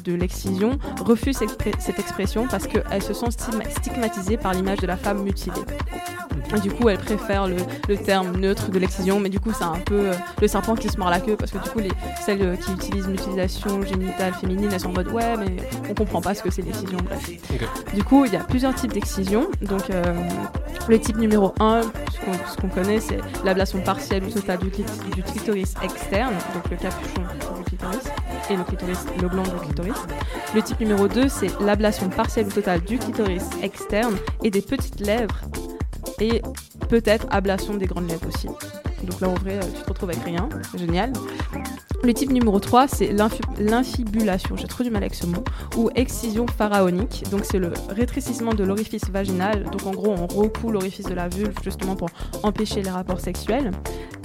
de 0.03 0.13
l'excision 0.13 0.77
refusent 1.01 1.37
cette 1.37 1.99
expression 1.99 2.47
parce 2.49 2.67
qu'elles 2.67 3.01
se 3.01 3.13
sentent 3.13 3.33
stigma- 3.33 3.69
stigmatisées 3.69 4.37
par 4.37 4.53
l'image 4.53 4.79
de 4.79 4.87
la 4.87 4.97
femme 4.97 5.23
mutilée. 5.23 5.61
Du 6.61 6.71
coup, 6.71 6.89
elles 6.89 6.99
préfèrent 6.99 7.47
le, 7.47 7.97
terme 7.97 8.37
neutre 8.37 8.69
de 8.69 8.79
l'excision, 8.79 9.19
mais 9.19 9.29
du 9.29 9.39
coup, 9.39 9.51
c'est 9.51 9.63
un 9.63 9.79
peu 9.79 10.09
euh, 10.09 10.13
le 10.41 10.47
serpent 10.47 10.75
qui 10.75 10.89
se 10.89 10.97
mord 10.97 11.09
la 11.09 11.19
queue 11.19 11.35
parce 11.35 11.51
que 11.51 11.57
du 11.57 11.69
coup, 11.69 11.79
les, 11.79 11.89
celles 12.23 12.41
euh, 12.41 12.55
qui 12.55 12.71
utilisent 12.71 13.07
l'utilisation 13.07 13.81
génitale 13.81 14.33
féminine, 14.33 14.69
elles 14.71 14.79
sont 14.79 14.89
en 14.89 14.93
mode 14.93 15.07
ouais, 15.09 15.37
mais 15.37 15.57
on 15.89 15.93
comprend 15.93 16.21
pas 16.21 16.35
ce 16.35 16.43
que 16.43 16.51
c'est 16.51 16.61
l'excision, 16.61 16.97
bref. 17.03 17.29
Du 17.93 18.03
coup, 18.03 18.25
il 18.25 18.33
y 18.33 18.35
a 18.35 18.43
plusieurs 18.43 18.75
types 18.75 18.93
d'excision. 18.93 19.47
Donc, 19.61 19.89
euh, 19.89 20.03
le 20.87 20.99
type 20.99 21.17
numéro 21.17 21.53
1, 21.59 21.81
ce 21.81 22.57
qu'on 22.61 22.69
connaît, 22.69 22.99
c'est 22.99 23.19
l'ablation 23.43 23.79
partielle 23.81 24.23
ou 24.23 24.29
totale 24.29 24.59
du 24.59 25.23
clitoris 25.23 25.73
externe, 25.83 26.33
donc 26.53 26.69
le 26.69 26.77
capuchon 26.77 27.21
du 27.57 27.63
clitoris, 27.63 28.05
et 28.49 28.55
le 28.55 28.63
clitoris, 28.63 29.05
le 29.21 29.27
gland 29.27 29.43
du 29.43 29.65
clitoris. 29.65 29.97
Le 30.53 30.61
type 30.61 30.79
numéro 30.79 31.07
2, 31.07 31.27
c'est 31.27 31.59
l'ablation 31.59 32.09
partielle 32.09 32.47
ou 32.47 32.51
totale 32.51 32.81
du 32.81 32.97
clitoris 32.97 33.43
externe 33.61 34.15
et 34.43 34.51
des 34.51 34.61
petites 34.61 34.99
lèvres, 34.99 35.41
et 36.19 36.41
peut-être 36.89 37.25
ablation 37.29 37.75
des 37.75 37.85
grandes 37.85 38.07
lèvres 38.09 38.27
aussi. 38.33 38.47
Donc 39.03 39.21
là, 39.21 39.29
en 39.29 39.33
vrai, 39.35 39.57
euh, 39.57 39.61
tu 39.75 39.81
te 39.83 39.89
retrouves 39.89 40.09
avec 40.09 40.23
rien. 40.23 40.49
Génial. 40.75 41.13
Le 42.03 42.13
type 42.13 42.31
numéro 42.31 42.59
3, 42.59 42.87
c'est 42.87 43.11
l'infi- 43.11 43.41
l'infibulation, 43.59 44.55
j'ai 44.57 44.67
trop 44.67 44.83
du 44.83 44.89
mal 44.89 45.03
avec 45.03 45.15
ce 45.15 45.25
mot, 45.25 45.43
ou 45.77 45.89
excision 45.95 46.45
pharaonique. 46.47 47.23
Donc 47.31 47.41
c'est 47.43 47.59
le 47.59 47.71
rétrécissement 47.89 48.53
de 48.53 48.63
l'orifice 48.63 49.09
vaginal. 49.09 49.63
Donc 49.71 49.85
en 49.85 49.91
gros, 49.91 50.11
on 50.17 50.27
recoule 50.27 50.73
l'orifice 50.73 51.05
de 51.05 51.13
la 51.13 51.27
vulve 51.27 51.53
justement 51.63 51.95
pour 51.95 52.09
empêcher 52.43 52.81
les 52.81 52.89
rapports 52.89 53.19
sexuels, 53.19 53.71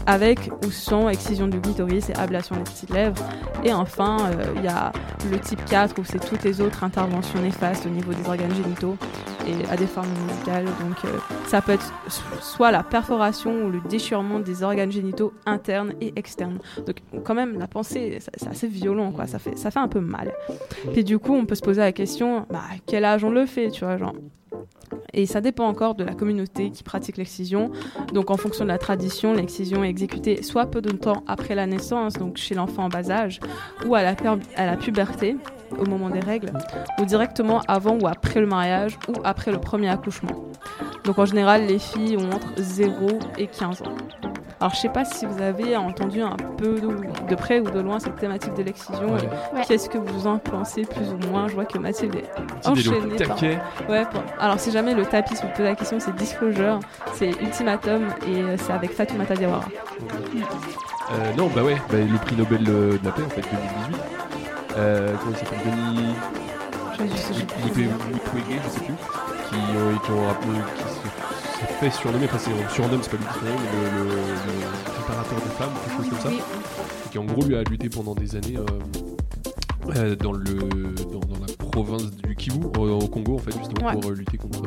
avec 0.07 0.51
ou 0.67 0.71
sans 0.71 1.09
excision 1.09 1.47
du 1.49 1.61
clitoris 1.61 2.09
et 2.11 2.15
ablation 2.15 2.57
des 2.57 2.63
petites 2.63 2.91
lèvres. 2.91 3.23
Et 3.65 3.73
enfin, 3.73 4.17
euh, 4.31 4.45
il 4.57 4.65
y 4.65 4.69
a 4.69 4.93
le 5.31 5.39
type 5.39 5.65
4 5.67 5.99
où 5.99 6.05
c'est 6.05 6.19
toutes 6.25 6.43
les 6.45 6.61
autres 6.61 6.83
interventions 6.85 7.41
néfastes 7.41 7.87
au 7.87 7.91
niveau 7.91 8.13
des 8.13 8.27
organes 8.29 8.55
génitaux 8.55 8.97
et 9.47 9.71
à 9.71 9.77
des 9.77 9.87
formes 9.87 10.09
médicales. 10.27 10.65
Donc 10.65 11.05
euh, 11.05 11.19
ça 11.47 11.61
peut 11.63 11.73
être 11.73 11.93
so- 12.09 12.23
soit 12.41 12.71
la 12.71 12.83
perforation 12.83 13.65
ou 13.65 13.71
le 13.71 13.81
déchirement 13.89 14.39
des 14.41 14.63
organes 14.63 14.91
génitaux 14.93 15.33
internes 15.47 15.93
et 16.01 16.13
externes. 16.17 16.59
Donc 16.87 16.97
quand 17.25 17.35
même 17.35 17.59
la 17.59 17.67
pensée 17.67 18.19
c'est 18.21 18.49
assez 18.49 18.67
violent 18.69 19.13
quoi, 19.13 19.27
ça 19.27 19.39
fait 19.39 19.57
ça 19.59 19.71
fait 19.71 19.81
un 19.81 19.89
peu 19.89 20.01
mal. 20.01 20.33
Puis 20.93 21.05
du 21.05 21.19
coup 21.19 21.35
on 21.35 21.45
peut 21.45 21.55
se 21.55 21.63
poser 21.63 21.81
la 21.81 21.93
question 21.93 22.47
bah 22.51 22.61
à 22.71 22.77
quel 22.87 23.05
âge 23.05 23.25
on 23.25 23.31
le 23.31 23.47
fait, 23.47 23.71
tu 23.71 23.85
vois 23.85 23.97
genre 23.99 24.15
et 25.13 25.27
ça 25.27 25.41
dépend 25.41 25.67
encore 25.67 25.95
de 25.95 26.05
la 26.05 26.15
communauté 26.15 26.71
qui 26.71 26.83
pratique 26.83 27.17
l'excision. 27.17 27.71
Donc 28.13 28.31
en 28.31 28.37
fonction 28.37 28.65
de 28.65 28.71
la 28.71 28.79
tradition, 28.79 29.33
l'excision 29.33 29.85
est 29.85 29.89
exécutée 29.89 30.43
soit 30.43 30.67
peu 30.67 30.81
de 30.81 30.91
temps 30.91 31.23
après 31.27 31.55
la 31.55 31.67
naissance, 31.67 32.15
donc 32.15 32.37
chez 32.37 32.55
l'enfant 32.55 32.85
en 32.85 32.89
bas 32.89 33.11
âge, 33.11 33.41
ou 33.87 33.95
à 33.95 34.03
la, 34.03 34.77
puberté, 34.77 35.37
au 35.79 35.85
moment 35.85 36.11
des 36.11 36.21
règles, 36.21 36.53
ou 37.01 37.05
directement 37.05 37.61
avant 37.69 37.99
ou 37.99 38.07
après 38.07 38.41
le 38.41 38.47
mariage, 38.47 38.99
ou 39.09 39.15
après 39.25 39.53
le 39.53 39.59
premier 39.59 39.89
accouchement. 39.89 40.45
Donc 41.05 41.19
en 41.19 41.25
général, 41.25 41.67
les 41.67 41.79
filles 41.79 42.17
ont 42.17 42.31
entre 42.31 42.53
0 42.59 43.19
et 43.39 43.47
15 43.47 43.83
ans. 43.83 43.97
Alors 44.61 44.75
je 44.75 44.81
sais 44.81 44.89
pas 44.91 45.07
si 45.07 45.25
vous 45.25 45.41
avez 45.41 45.75
entendu 45.77 46.21
un 46.21 46.37
peu 46.59 46.79
de, 46.81 46.89
de 47.29 47.35
près 47.35 47.61
ou 47.61 47.71
de 47.71 47.81
loin 47.81 47.99
cette 47.99 48.17
thématique 48.17 48.53
de 48.55 48.63
l'excision. 48.63 49.11
Ouais. 49.15 49.21
et 49.23 49.57
Ouais. 49.57 49.63
Qu'est-ce 49.67 49.89
que 49.89 49.97
vous 49.97 50.27
en 50.27 50.37
pensez 50.37 50.83
plus 50.83 51.09
ou 51.09 51.31
moins? 51.31 51.49
Je 51.49 51.55
vois 51.55 51.65
que 51.65 51.79
Mathilde 51.79 52.17
est 52.17 52.69
enchaînée 52.69 53.17
par... 53.27 53.37
Ouais, 53.89 54.05
pour- 54.05 54.23
alors 54.39 54.61
si 54.61 54.71
jamais 54.71 54.93
le 54.95 55.07
tapis 55.07 55.35
se 55.37 55.43
vous 55.43 55.49
pose 55.57 55.65
la 55.65 55.75
question, 55.75 55.99
c'est 55.99 56.15
Disclosure, 56.15 56.79
c'est 57.15 57.31
Ultimatum 57.41 58.09
et 58.29 58.43
euh, 58.43 58.57
c'est 58.59 58.73
avec 58.75 58.93
Fatoumata 58.93 59.35
Diawara. 59.35 59.65
Euh, 61.13 61.33
non, 61.39 61.49
bah 61.55 61.63
ouais, 61.63 61.77
bah, 61.91 61.97
le 61.99 62.19
prix 62.19 62.37
Nobel 62.37 62.65
euh, 62.69 62.99
de 62.99 63.05
la 63.05 63.13
paix 63.13 63.23
en 63.25 63.31
fait 63.31 63.41
2018. 63.41 63.97
Euh, 64.77 65.15
comment 65.19 65.33
il 65.33 65.37
s'appelle? 65.39 65.59
Denis 65.65 66.15
Je- 66.99 67.17
sais- 67.17 67.45
plus, 67.47 67.71
qui, 67.73 69.57
ont- 69.57 69.99
qui 70.05 70.11
ont 70.13 70.29
se, 71.69 71.73
fait 71.75 71.91
surnommer, 71.91 72.27
enfin 72.27 72.39
c'est 72.39 72.75
surnomme, 72.75 73.01
c'est 73.03 73.11
pas 73.11 73.17
lui 73.17 73.25
qui 73.25 73.45
le, 73.45 74.05
le, 74.05 74.09
le 74.11 74.97
réparateur 74.99 75.37
de 75.37 75.51
femmes, 75.51 75.71
quelque 75.85 75.97
chose 76.03 76.09
comme 76.11 76.21
ça, 76.21 76.29
Oui. 76.29 76.41
qui 77.11 77.19
en 77.19 77.25
gros 77.25 77.45
lui 77.45 77.57
a 77.57 77.63
lutté 77.65 77.89
pendant 77.89 78.15
des 78.15 78.37
années 78.37 78.57
euh, 78.57 79.95
euh, 79.97 80.17
dans 80.17 80.33
le 80.33 80.55
dans, 80.55 81.21
dans 81.21 81.41
la 81.47 81.53
province 81.71 82.11
du 82.11 82.35
Kivu 82.37 82.61
au, 82.79 82.99
Congo 83.09 83.35
en 83.37 83.39
fait 83.39 83.53
justement 83.59 83.87
Ouais. 83.89 83.93
pour 84.01 84.11
euh, 84.11 84.15
lutter 84.15 84.37
contre 84.39 84.63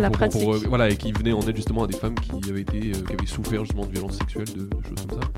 La 0.00 0.10
pour- 0.10 0.56
voilà 0.68 0.88
et 0.88 0.96
qui 0.96 1.12
venait 1.12 1.32
en 1.32 1.40
aide 1.42 1.54
justement 1.56 1.84
à 1.84 1.86
des 1.86 1.96
femmes 1.96 2.14
qui 2.16 2.50
avaient 2.50 2.62
été 2.62 2.80
qui 2.80 3.12
avaient 3.12 3.26
souffert 3.26 3.60
justement 3.64 3.86
de 3.86 3.92
violences 3.92 4.16
sexuelles 4.18 4.52
de, 4.54 4.62
de 4.64 4.82
choses 4.82 5.06
comme 5.08 5.20
ça. 5.20 5.28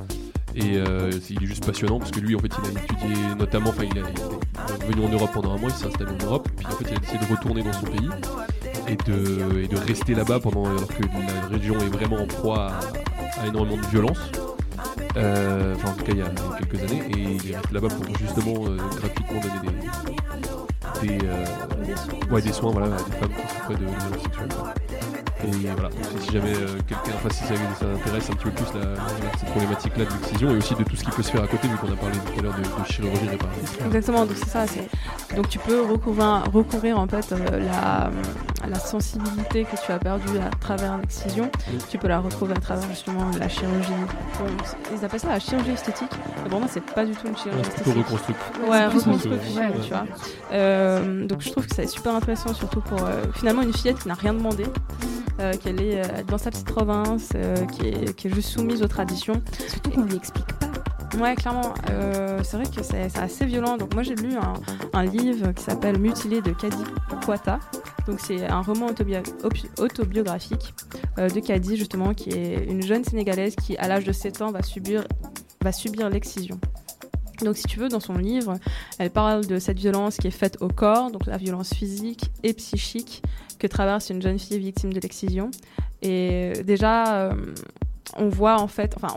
Et 0.55 0.77
euh, 0.79 1.11
c'est- 1.11 1.35
il 1.35 1.43
est 1.43 1.47
juste 1.47 1.67
passionnant 1.67 1.99
parce 1.99 2.11
que 2.11 2.21
lui 2.21 2.35
en 2.35 2.39
fait 2.39 2.51
il 2.65 2.79
a 2.79 2.83
étudié 2.83 3.35
notamment 3.39 3.71
enfin 3.71 3.83
il, 3.85 3.99
a- 3.99 4.03
il 4.09 4.85
est 4.85 4.87
venu 4.95 5.05
en 5.07 5.09
Europe 5.11 5.31
pendant 5.35 5.53
un 5.53 5.59
mois 5.59 5.69
il 5.71 5.75
s'est 5.77 5.87
installé 5.87 6.11
en 6.19 6.25
Europe 6.25 6.49
puis 6.57 6.67
en 6.67 6.71
fait 6.71 6.87
il 6.91 6.97
a 6.97 7.01
décidé 7.01 7.19
de 7.27 7.31
retourner 7.31 7.63
dans 7.63 7.73
son 7.75 7.85
pays 7.87 8.09
et 8.89 8.97
de, 8.97 9.77
rester 9.87 10.15
là-bas 10.15 10.41
pendant 10.41 10.65
alors 10.67 10.89
que 10.89 11.03
la 11.03 11.49
région 11.49 11.75
est 11.79 11.89
vraiment 11.89 12.17
en 12.17 12.27
proie 12.27 12.73
à, 13.41 13.47
énormément 13.47 13.77
de 13.77 13.87
violence. 13.87 14.19
Euh, 15.17 15.75
enfin 15.77 15.91
en 15.91 15.95
tout 15.95 16.05
cas 16.05 16.13
il 16.13 16.19
y 16.19 16.23
a 16.23 16.31
quelques 16.59 16.83
années. 16.83 17.03
Et 17.11 17.21
il 17.21 17.51
est 17.51 17.57
resté 17.57 17.75
là-bas 17.75 17.89
pour 17.89 18.19
justement 18.19 18.67
euh, 18.67 18.77
gratuitement 18.97 19.41
donner 19.41 19.61
des 19.63 21.09
des, 21.09 21.19
euh, 21.27 22.41
des 22.41 22.53
soins 22.53 22.71
voilà, 22.71 22.87
à 22.87 22.99
des 22.99 23.13
femmes 23.13 23.29
qui 23.29 23.55
souffraient 23.55 23.75
de 23.75 23.85
violences 23.85 24.23
sexuelles 24.23 24.49
et 25.45 25.69
voilà. 25.75 25.89
Donc, 25.91 26.01
si 26.21 26.33
jamais 26.33 26.55
euh, 26.55 26.79
quelqu'un 26.87 27.13
enfin 27.15 27.29
si 27.31 27.45
ça, 27.45 27.55
ça 27.79 27.87
intéresse 27.87 28.31
un 28.31 28.35
petit 28.35 28.45
peu 28.45 28.51
plus 28.51 28.65
cette 28.67 29.51
problématique 29.51 29.97
là 29.97 30.05
de 30.05 30.11
l'excision 30.11 30.51
et 30.51 30.57
aussi 30.57 30.75
de 30.75 30.83
tout 30.83 30.97
ce 30.97 31.05
qui 31.05 31.11
peut 31.11 31.23
se 31.23 31.31
faire 31.31 31.43
à 31.43 31.47
côté 31.47 31.69
vu 31.69 31.77
qu'on 31.77 31.93
a 31.93 31.97
parlé 31.97 32.17
tout 32.17 32.41
à 32.41 32.43
l'heure 32.43 32.55
de, 32.55 32.63
de 32.63 32.87
chirurgie 32.91 33.29
réparatrice. 33.29 33.79
Exactement, 33.85 34.27
donc 34.27 34.37
c'est 34.37 34.49
ça. 34.49 34.65
Donc 35.37 35.49
tu 35.49 35.59
peux 35.59 35.83
recourir 35.83 36.99
en 36.99 37.07
fait 37.07 37.31
la, 37.51 38.11
la 38.69 38.79
sensibilité 38.79 39.65
que 39.65 39.77
tu 39.85 39.93
as 39.93 39.99
perdue 39.99 40.39
à 40.39 40.51
travers 40.57 40.99
l'excision. 40.99 41.51
Tu 41.91 41.99
peux 41.99 42.09
la 42.09 42.21
retrouver 42.21 42.55
à 42.55 42.61
travers 42.61 42.89
justement 42.89 43.31
la 43.39 43.49
chirurgie. 43.49 43.93
Ils 44.93 45.05
appellent 45.05 45.21
ça 45.21 45.29
la 45.29 45.41
chirurgie 45.41 45.71
esthétique. 45.71 46.11
Mais 46.43 46.49
pour 46.49 46.61
moi, 46.61 46.69
c'est 46.71 46.83
pas 46.83 47.05
du 47.05 47.13
tout 47.13 47.29
une 47.29 47.37
chirurgie 47.37 47.61
esthétique. 47.61 47.95
reconstructif. 47.97 48.37
Ouais, 48.69 48.87
reconstruction, 48.87 49.61
ouais. 49.61 49.73
tu 49.83 49.91
vois. 49.91 50.05
Euh, 50.53 51.27
donc 51.27 51.41
je 51.43 51.51
trouve 51.51 51.67
que 51.67 51.75
c'est 51.75 51.87
super 51.87 52.15
intéressant, 52.15 52.55
surtout 52.55 52.81
pour 52.81 53.05
euh, 53.05 53.23
finalement 53.35 53.63
une 53.63 53.73
fillette 53.73 53.99
qui 53.99 54.09
n'a 54.09 54.15
rien 54.15 54.33
demandé, 54.35 54.65
euh, 55.41 55.53
qu'elle 55.63 55.81
est 55.83 56.01
euh, 56.01 56.23
dans 56.27 56.39
sa 56.39 56.51
petite 56.51 56.67
province, 56.67 57.31
euh, 57.35 57.57
qui, 57.67 57.89
est, 57.89 58.15
qui 58.15 58.29
est 58.29 58.35
juste 58.35 58.51
soumise 58.51 58.83
aux 58.83 58.89
traditions. 58.89 59.41
Surtout 59.69 59.91
qu'on 59.91 60.03
lui 60.03 60.17
explique 60.17 60.47
pas. 60.47 60.66
Ouais, 61.15 61.35
clairement. 61.35 61.73
Euh, 61.91 62.41
c'est 62.43 62.57
vrai 62.57 62.67
que 62.67 62.83
c'est 62.83 63.17
assez 63.17 63.47
violent. 63.47 63.77
Donc 63.77 63.95
moi 63.95 64.03
j'ai 64.03 64.15
lu 64.15 64.35
un, 64.93 65.05
livre 65.05 65.53
qui 65.53 65.63
s'appelle 65.63 65.99
Mutilé 65.99 66.43
de 66.43 66.53
Kadi 66.53 66.77
Kwata. 67.25 67.59
Donc 68.07 68.21
c'est 68.21 68.47
un 68.47 68.61
roman 68.61 68.87
autobiographique 69.79 70.75
euh, 71.19 71.29
de 71.29 71.41
Kadi 71.41 71.77
justement, 71.77 72.13
qui 72.13 72.31
est 72.31 72.65
une 72.65 72.83
jeune 72.83 73.05
sénégalaise 73.05 73.57
qui 73.57 73.77
à 73.79 73.89
l'âge 73.89 74.05
de 74.05 74.13
7 74.13 74.43
ans 74.43 74.51
va 74.51 74.63
subir, 74.63 75.05
va 75.63 75.73
subir 75.73 76.11
l'excision. 76.11 76.59
Donc 77.43 77.57
si 77.57 77.65
tu 77.65 77.79
veux, 77.79 77.89
dans 77.89 78.01
son 78.01 78.15
livre, 78.15 78.55
elle 78.99 79.11
parle 79.11 79.47
de 79.47 79.59
cette 79.59 79.79
violence 79.79 80.17
qui 80.17 80.27
est 80.27 80.33
faite 80.33 80.59
au 80.61 80.69
corps, 80.69 81.11
donc 81.11 81.27
la 81.27 81.37
violence 81.37 81.73
physique 81.73 82.31
et 82.43 82.53
psychique 82.55 83.23
que 83.59 83.67
traverse 83.67 84.11
une 84.11 84.21
jeune 84.21 84.39
fille 84.39 84.59
victime 84.59 84.93
de 84.93 85.01
l'excision. 85.01 85.51
Et 86.03 86.53
euh, 86.57 86.63
déjà, 86.63 87.31
on 88.15 88.29
voit 88.29 88.61
en 88.61 88.69
fait, 88.69 88.95
enfin, 88.97 89.15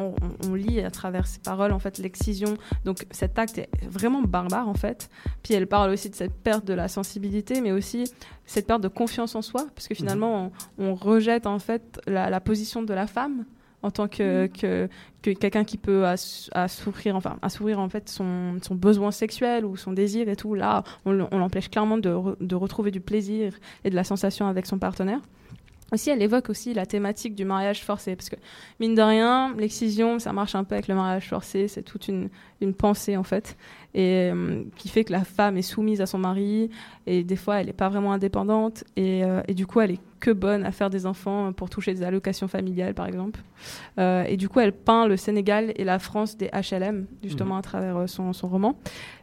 on, 0.47 0.53
lit 0.55 0.81
à 0.81 0.91
travers 0.91 1.27
ses 1.27 1.39
paroles 1.39 1.71
en 1.71 1.79
fait 1.79 1.97
l'excision. 1.99 2.55
Donc 2.85 3.05
cet 3.11 3.37
acte 3.37 3.57
est 3.57 3.69
vraiment 3.83 4.21
barbare 4.21 4.67
en 4.67 4.73
fait. 4.73 5.09
Puis 5.43 5.53
elle 5.53 5.67
parle 5.67 5.91
aussi 5.91 6.09
de 6.09 6.15
cette 6.15 6.33
perte 6.33 6.65
de 6.65 6.73
la 6.73 6.87
sensibilité, 6.87 7.61
mais 7.61 7.71
aussi 7.71 8.05
cette 8.45 8.67
perte 8.67 8.81
de 8.81 8.87
confiance 8.87 9.35
en 9.35 9.41
soi, 9.41 9.65
parce 9.75 9.87
que 9.87 9.93
finalement, 9.93 10.51
on, 10.77 10.85
on 10.85 10.95
rejette 10.95 11.45
en 11.45 11.59
fait 11.59 12.01
la, 12.07 12.29
la 12.29 12.39
position 12.39 12.81
de 12.81 12.93
la 12.93 13.05
femme 13.07 13.45
en 13.81 13.91
tant 13.91 14.07
que, 14.07 14.47
que, 14.47 14.89
que 15.21 15.31
quelqu'un 15.31 15.63
qui 15.63 15.77
peut 15.77 16.03
ass- 16.03 16.49
assouvir, 16.51 17.15
enfin, 17.15 17.37
assouvir 17.41 17.79
en 17.79 17.87
fait 17.87 18.09
son, 18.09 18.57
son 18.61 18.75
besoin 18.75 19.11
sexuel 19.11 19.65
ou 19.65 19.77
son 19.77 19.93
désir 19.93 20.27
et 20.27 20.35
tout. 20.35 20.53
Là, 20.53 20.83
on, 21.05 21.13
l'empêche 21.13 21.69
clairement 21.69 21.97
de, 21.97 22.09
re- 22.09 22.35
de 22.41 22.55
retrouver 22.55 22.91
du 22.91 22.99
plaisir 22.99 23.53
et 23.85 23.89
de 23.89 23.95
la 23.95 24.03
sensation 24.03 24.47
avec 24.47 24.65
son 24.65 24.79
partenaire. 24.79 25.21
Aussi, 25.91 26.09
elle 26.09 26.21
évoque 26.21 26.49
aussi 26.49 26.73
la 26.73 26.85
thématique 26.85 27.35
du 27.35 27.45
mariage 27.45 27.83
forcé, 27.83 28.15
parce 28.15 28.29
que 28.29 28.35
mine 28.79 28.95
de 28.95 29.01
rien, 29.01 29.55
l'excision, 29.57 30.19
ça 30.19 30.33
marche 30.33 30.55
un 30.55 30.63
peu 30.63 30.75
avec 30.75 30.87
le 30.87 30.95
mariage 30.95 31.27
forcé, 31.27 31.67
c'est 31.67 31.81
toute 31.81 32.07
une, 32.07 32.29
pensée 32.77 33.17
en 33.17 33.23
fait, 33.23 33.57
et 33.93 34.29
euh, 34.31 34.63
qui 34.75 34.89
fait 34.89 35.03
que 35.03 35.13
la 35.13 35.23
femme 35.23 35.57
est 35.57 35.61
soumise 35.61 36.01
à 36.01 36.05
son 36.05 36.17
mari, 36.19 36.69
et 37.09 37.23
des 37.23 37.35
fois 37.35 37.59
elle 37.59 37.65
n'est 37.67 37.73
pas 37.73 37.89
vraiment 37.89 38.13
indépendante, 38.13 38.83
et, 38.95 39.23
euh, 39.23 39.41
et 39.47 39.53
du 39.53 39.65
coup 39.65 39.81
elle 39.81 39.91
est 39.91 39.99
que 40.19 40.31
bonne 40.31 40.65
à 40.65 40.71
faire 40.71 40.89
des 40.89 41.05
enfants 41.05 41.53
pour 41.53 41.69
toucher 41.69 41.93
des 41.93 42.03
allocations 42.03 42.47
familiales 42.49 42.93
par 42.93 43.07
exemple. 43.07 43.41
Euh, 43.99 44.23
et 44.27 44.37
du 44.37 44.49
coup 44.49 44.59
elle 44.59 44.73
peint 44.73 45.07
le 45.07 45.15
Sénégal 45.17 45.71
et 45.75 45.83
la 45.85 45.97
France 45.97 46.37
des 46.37 46.47
HLM, 46.47 47.07
justement 47.23 47.55
Mhm. 47.55 47.59
à 47.59 47.61
travers 47.61 47.97
euh, 47.97 48.07
son, 48.07 48.33
son 48.33 48.47
roman. 48.47 48.77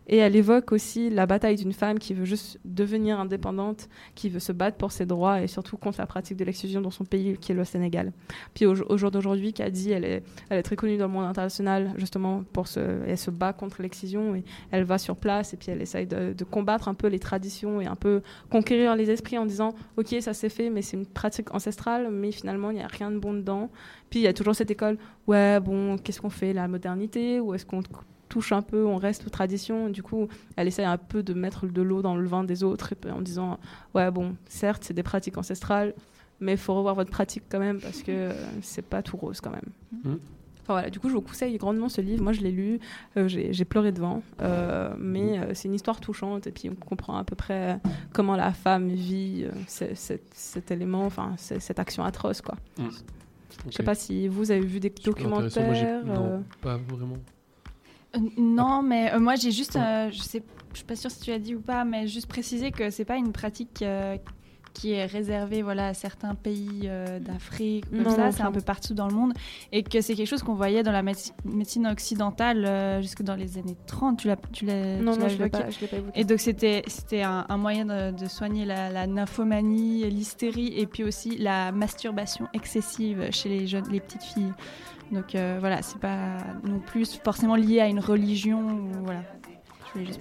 Et 0.08 0.18
elle 0.18 0.36
évoque 0.36 0.70
aussi 0.70 1.10
la 1.10 1.26
bataille 1.26 1.56
d'une 1.56 1.72
femme 1.72 1.98
qui 1.98 2.14
veut 2.14 2.24
juste 2.24 2.60
devenir 2.64 3.18
indépendante, 3.18 3.88
qui 4.14 4.28
veut 4.28 4.38
se 4.38 4.52
battre 4.52 4.76
pour 4.76 4.92
ses 4.92 5.04
droits 5.04 5.42
et 5.42 5.48
surtout 5.48 5.76
contre 5.76 5.98
la 5.98 6.06
pratique 6.06 6.36
de 6.36 6.44
l'exclusion 6.44 6.80
dans 6.80 6.92
son 6.92 7.04
pays, 7.04 7.36
qui 7.38 7.50
est 7.50 7.56
le 7.56 7.64
Sénégal. 7.64 8.12
Puis 8.54 8.66
au, 8.66 8.74
au 8.88 8.96
jour 8.96 9.10
d'aujourd'hui, 9.10 9.52
Kadi, 9.52 9.90
elle 9.90 10.04
est, 10.04 10.22
elle 10.48 10.58
est 10.58 10.62
très 10.62 10.76
connue 10.76 10.96
dans 10.96 11.08
le 11.08 11.12
monde 11.12 11.24
international, 11.24 11.92
justement, 11.96 12.44
pour 12.52 12.68
se, 12.68 12.78
elle 13.04 13.18
se 13.18 13.32
bat 13.32 13.52
contre 13.52 13.82
l'excision 13.82 14.36
et 14.36 14.44
elle 14.70 14.84
va 14.84 14.98
sur 14.98 15.16
place 15.16 15.52
et 15.54 15.56
puis 15.56 15.72
elle 15.72 15.82
essaye 15.82 16.06
de, 16.06 16.32
de 16.32 16.44
combattre 16.44 16.86
un 16.86 16.94
peu 16.94 17.08
les 17.08 17.18
traditions 17.18 17.75
et 17.80 17.86
un 17.86 17.96
peu 17.96 18.22
conquérir 18.50 18.96
les 18.96 19.10
esprits 19.10 19.38
en 19.38 19.46
disant, 19.46 19.74
ok, 19.96 20.16
ça 20.20 20.34
s'est 20.34 20.48
fait, 20.48 20.70
mais 20.70 20.82
c'est 20.82 20.96
une 20.96 21.06
pratique 21.06 21.54
ancestrale, 21.54 22.10
mais 22.10 22.32
finalement, 22.32 22.70
il 22.70 22.76
n'y 22.76 22.82
a 22.82 22.86
rien 22.88 23.10
de 23.10 23.18
bon 23.18 23.34
dedans. 23.34 23.70
Puis 24.10 24.20
il 24.20 24.22
y 24.22 24.28
a 24.28 24.32
toujours 24.32 24.54
cette 24.54 24.70
école, 24.70 24.98
ouais, 25.26 25.60
bon, 25.60 25.98
qu'est-ce 25.98 26.20
qu'on 26.20 26.30
fait, 26.30 26.52
la 26.52 26.68
modernité, 26.68 27.40
ou 27.40 27.54
est-ce 27.54 27.66
qu'on 27.66 27.82
touche 28.28 28.52
un 28.52 28.62
peu, 28.62 28.84
on 28.84 28.96
reste 28.96 29.26
aux 29.26 29.30
traditions? 29.30 29.88
Du 29.88 30.02
coup, 30.02 30.28
elle 30.56 30.68
essaye 30.68 30.84
un 30.84 30.98
peu 30.98 31.22
de 31.22 31.34
mettre 31.34 31.66
de 31.66 31.82
l'eau 31.82 32.02
dans 32.02 32.16
le 32.16 32.26
vin 32.26 32.44
des 32.44 32.62
autres 32.62 32.94
en 33.10 33.20
disant 33.20 33.58
ouais 33.94 34.10
bon, 34.10 34.36
certes 34.46 34.84
c'est 34.84 34.94
des 34.94 35.02
pratiques 35.02 35.38
ancestrales, 35.38 35.94
mais 36.40 36.52
il 36.52 36.58
faut 36.58 36.74
revoir 36.74 36.94
votre 36.94 37.10
pratique 37.10 37.44
quand 37.48 37.58
même 37.58 37.80
parce 37.80 38.02
que 38.02 38.30
c'est 38.62 38.84
pas 38.84 39.02
tout 39.02 39.16
rose 39.16 39.40
quand 39.40 39.52
même. 39.52 39.70
Mm. 40.04 40.16
Enfin, 40.66 40.74
voilà, 40.74 40.90
du 40.90 40.98
coup, 40.98 41.08
je 41.08 41.14
vous 41.14 41.20
conseille 41.20 41.56
grandement 41.58 41.88
ce 41.88 42.00
livre. 42.00 42.24
Moi, 42.24 42.32
je 42.32 42.40
l'ai 42.40 42.50
lu, 42.50 42.80
euh, 43.16 43.28
j'ai 43.28 43.64
pleuré 43.64 43.92
devant, 43.92 44.22
euh, 44.42 44.92
mais 44.98 45.38
euh, 45.38 45.54
c'est 45.54 45.68
une 45.68 45.74
histoire 45.74 46.00
touchante 46.00 46.48
et 46.48 46.50
puis 46.50 46.68
on 46.68 46.74
comprend 46.74 47.16
à 47.16 47.22
peu 47.22 47.36
près 47.36 47.78
comment 48.12 48.34
la 48.34 48.52
femme 48.52 48.88
vit 48.88 49.44
euh, 49.44 49.50
ce- 49.68 49.94
cet, 49.94 50.22
cet 50.34 50.72
élément, 50.72 51.04
enfin 51.04 51.34
cette 51.38 51.78
action 51.78 52.02
atroce, 52.04 52.40
quoi. 52.40 52.56
Mm. 52.78 52.88
Je 53.70 53.76
sais 53.76 53.82
pas 53.84 53.94
si 53.94 54.26
vous 54.26 54.50
avez 54.50 54.60
vu 54.60 54.80
des. 54.80 54.88
Moi, 54.88 54.96
j'ai- 55.04 55.10
documentaires. 55.10 56.04
non, 56.04 56.24
euh, 56.26 56.38
pas 56.60 56.76
vraiment. 56.76 57.16
Non, 58.38 58.82
mais 58.82 59.12
euh, 59.12 59.20
moi 59.20 59.34
j'ai 59.36 59.50
juste, 59.52 59.76
euh, 59.76 60.10
je 60.10 60.18
sais, 60.20 60.42
je 60.72 60.78
suis 60.78 60.86
pas 60.86 60.96
sûre 60.96 61.10
si 61.10 61.20
tu 61.20 61.30
l'as 61.30 61.38
dit 61.38 61.54
ou 61.54 61.60
pas, 61.60 61.84
mais 61.84 62.06
juste 62.06 62.26
préciser 62.28 62.70
que 62.70 62.88
c'est 62.90 63.04
pas 63.04 63.16
une 63.16 63.32
pratique 63.32 63.82
euh, 63.82 64.16
qui 64.76 64.92
est 64.92 65.06
réservée 65.06 65.62
voilà 65.62 65.88
à 65.88 65.94
certains 65.94 66.34
pays 66.34 66.82
euh, 66.84 67.18
d'Afrique 67.18 67.88
comme 67.88 68.02
Non, 68.02 68.10
ça, 68.10 68.30
c'est 68.30 68.42
un 68.42 68.52
peu 68.52 68.60
partout 68.60 68.92
dans 68.92 69.08
le 69.08 69.14
monde 69.14 69.32
et 69.72 69.82
que 69.82 70.00
c'est 70.02 70.14
quelque 70.14 70.26
chose 70.28 70.42
qu'on 70.42 70.54
voyait 70.54 70.82
dans 70.82 70.92
la 70.92 71.02
médeci- 71.02 71.32
médecine 71.46 71.86
occidentale 71.86 72.64
euh, 72.66 73.00
jusque 73.00 73.22
dans 73.22 73.36
les 73.36 73.56
années 73.56 73.76
30. 73.86 74.18
Tu 74.18 74.28
l'as, 74.28 74.36
tu 74.52 74.66
l'as, 74.66 74.98
Non, 75.00 75.14
tu 75.14 75.20
non, 75.20 75.28
je 75.28 75.38
l'ai 75.42 75.48
pas- 75.48 75.70
je 75.70 75.80
l'ai 75.80 75.86
pas 75.86 75.96
évoqué. 75.96 76.20
Et 76.20 76.24
donc 76.24 76.40
c'était, 76.40 76.82
c'était 76.88 77.22
un, 77.22 77.46
un 77.48 77.56
moyen 77.56 77.86
de, 77.86 78.10
de 78.10 78.26
soigner 78.26 78.66
la, 78.66 78.90
la 78.90 79.06
nymphomanie, 79.06 80.04
l'hystérie 80.10 80.74
et 80.78 80.86
puis 80.86 81.04
aussi 81.04 81.38
la 81.38 81.72
masturbation 81.72 82.46
excessive 82.52 83.28
chez 83.30 83.48
les 83.48 83.66
jeunes, 83.66 83.86
les 83.90 84.00
petites 84.00 84.24
filles. 84.24 84.52
Donc 85.12 85.34
euh, 85.34 85.56
voilà, 85.60 85.82
c'est 85.82 86.00
pas 86.00 86.38
non 86.64 86.80
plus 86.80 87.18
forcément 87.24 87.54
lié 87.56 87.80
à 87.80 87.86
une 87.86 88.00
religion. 88.00 88.60
ou 88.60 88.90
voilà. 89.04 89.20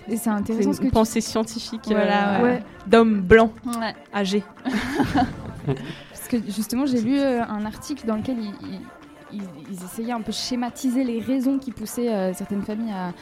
Et 0.08 0.18
c'est 0.18 0.30
intéressant 0.30 0.70
une 0.70 0.74
ce 0.74 0.80
que 0.80 0.86
tu- 0.86 0.92
pensée 0.92 1.22
scientifique 1.22 1.82
Voilà, 1.88 2.40
euh, 2.40 2.44
ouais. 2.44 2.64
d'homme 2.88 3.22
blanc, 3.22 3.52
Ouais. 3.66 3.94
âgé. 4.14 4.44
Parce 5.66 6.28
que 6.30 6.38
justement, 6.52 6.86
j'ai 6.86 7.02
lu 7.02 7.20
euh, 7.20 7.44
un 7.44 7.66
article 7.66 8.06
dans 8.06 8.16
lequel 8.16 8.38
ils, 8.40 8.54
ils- 8.68 8.82
ils- 9.34 9.42
ils 9.72 9.84
essayaient 9.84 10.12
un 10.14 10.22
peu 10.22 10.32
de 10.32 10.38
schématiser 10.38 11.04
les 11.04 11.20
raisons 11.20 11.58
qui 11.60 11.72
poussaient 11.72 12.10
euh, 12.14 12.34
certaines 12.34 12.62
familles 12.64 12.94
à, 12.94 13.14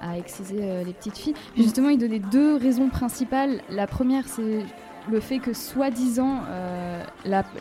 à 0.00 0.16
exciser 0.18 0.58
euh, 0.60 0.84
les 0.84 0.92
petites 0.92 1.16
filles. 1.18 1.34
Puis 1.54 1.62
justement, 1.62 1.88
ils 1.90 1.98
donnaient 1.98 2.18
deux 2.18 2.56
raisons 2.56 2.88
principales. 2.88 3.60
La 3.70 3.86
première, 3.86 4.26
c'est 4.28 4.64
le 5.10 5.20
fait 5.20 5.38
que, 5.38 5.52
soi-disant, 5.54 6.40
euh, 6.48 7.02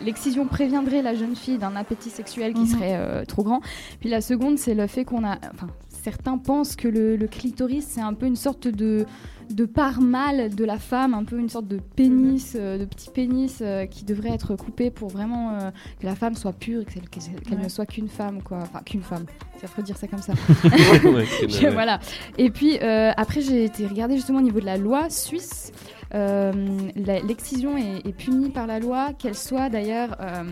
l'excision 0.04 0.46
préviendrait 0.46 1.02
la 1.02 1.16
jeune 1.16 1.36
fille 1.36 1.58
d'un 1.58 1.76
appétit 1.76 2.10
sexuel 2.10 2.54
qui 2.54 2.62
Mhm. 2.62 2.68
serait 2.68 2.96
euh, 2.96 3.26
trop 3.26 3.44
grand. 3.44 3.62
Puis 4.02 4.10
la 4.10 4.22
seconde, 4.22 4.58
c'est 4.58 4.74
le 4.76 4.88
fait 4.88 5.06
qu'on 5.06 5.24
a. 5.26 5.36
Enfin, 5.54 5.68
certains 6.04 6.38
pensent 6.38 6.76
que 6.76 6.88
le, 6.88 7.16
le 7.16 7.28
clitoris, 7.28 7.86
c'est 7.88 8.02
un 8.02 8.14
peu 8.14 8.26
une 8.26 8.36
sorte 8.36 8.68
de 8.68 9.06
de 9.50 9.66
part 9.66 10.00
mâle 10.00 10.54
de 10.54 10.64
la 10.64 10.78
femme, 10.78 11.16
un 11.16 11.24
peu 11.24 11.40
une 11.40 11.50
sorte 11.50 11.68
de 11.68 11.80
pénis, 11.96 12.56
euh, 12.56 12.78
de 12.78 12.86
petit 12.86 13.10
pénis 13.10 13.58
euh, 13.64 13.88
qui 13.88 14.06
devrait 14.06 14.30
être 14.30 14.56
coupé 14.56 14.92
pour 14.92 15.10
vraiment 15.10 15.56
euh, 15.56 15.72
que 16.00 16.06
la 16.06 16.14
femme 16.14 16.36
soit 16.36 16.54
pure 16.54 16.82
et 16.82 16.86
qu'elle 16.86 17.10
qu'elle- 17.10 17.42
qu'elle 17.42 17.58
Ouais. 17.58 17.64
ne 17.64 17.70
soit 17.70 17.88
qu'une 17.88 18.10
femme, 18.10 18.44
quoi. 18.44 18.60
Enfin, 18.62 18.82
qu'une 18.86 19.02
femme. 19.02 19.26
C'est 19.58 19.64
affreux 19.66 19.82
de 19.82 19.88
dire 19.88 19.98
ça 19.98 20.08
comme 20.08 20.22
ça. 20.22 20.34
Ouais, 20.66 21.26
qu'une- 21.26 21.48
Que 21.48 21.64
ouais. 21.66 21.72
voilà. 21.72 22.00
Et 22.38 22.52
puis, 22.52 22.78
euh, 22.84 23.12
après, 23.18 23.42
j'ai 23.42 23.64
été 23.66 23.88
regarder 23.88 24.18
justement 24.18 24.38
au 24.38 24.44
niveau 24.44 24.60
de 24.60 24.66
la 24.68 24.78
loi 24.78 25.10
suisse. 25.10 25.72
Euh, 26.14 26.52
L'excision 26.96 27.78
est, 27.78 28.12
punie 28.18 28.50
par 28.50 28.68
la 28.68 28.80
loi, 28.80 29.14
qu'elle 29.18 29.36
soit 29.36 29.70
d'ailleurs 29.70 30.18
euh, 30.20 30.44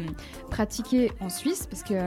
pratiquée 0.49 1.11
en 1.19 1.29
Suisse, 1.29 1.67
parce 1.69 1.83
qu'ils 1.83 1.97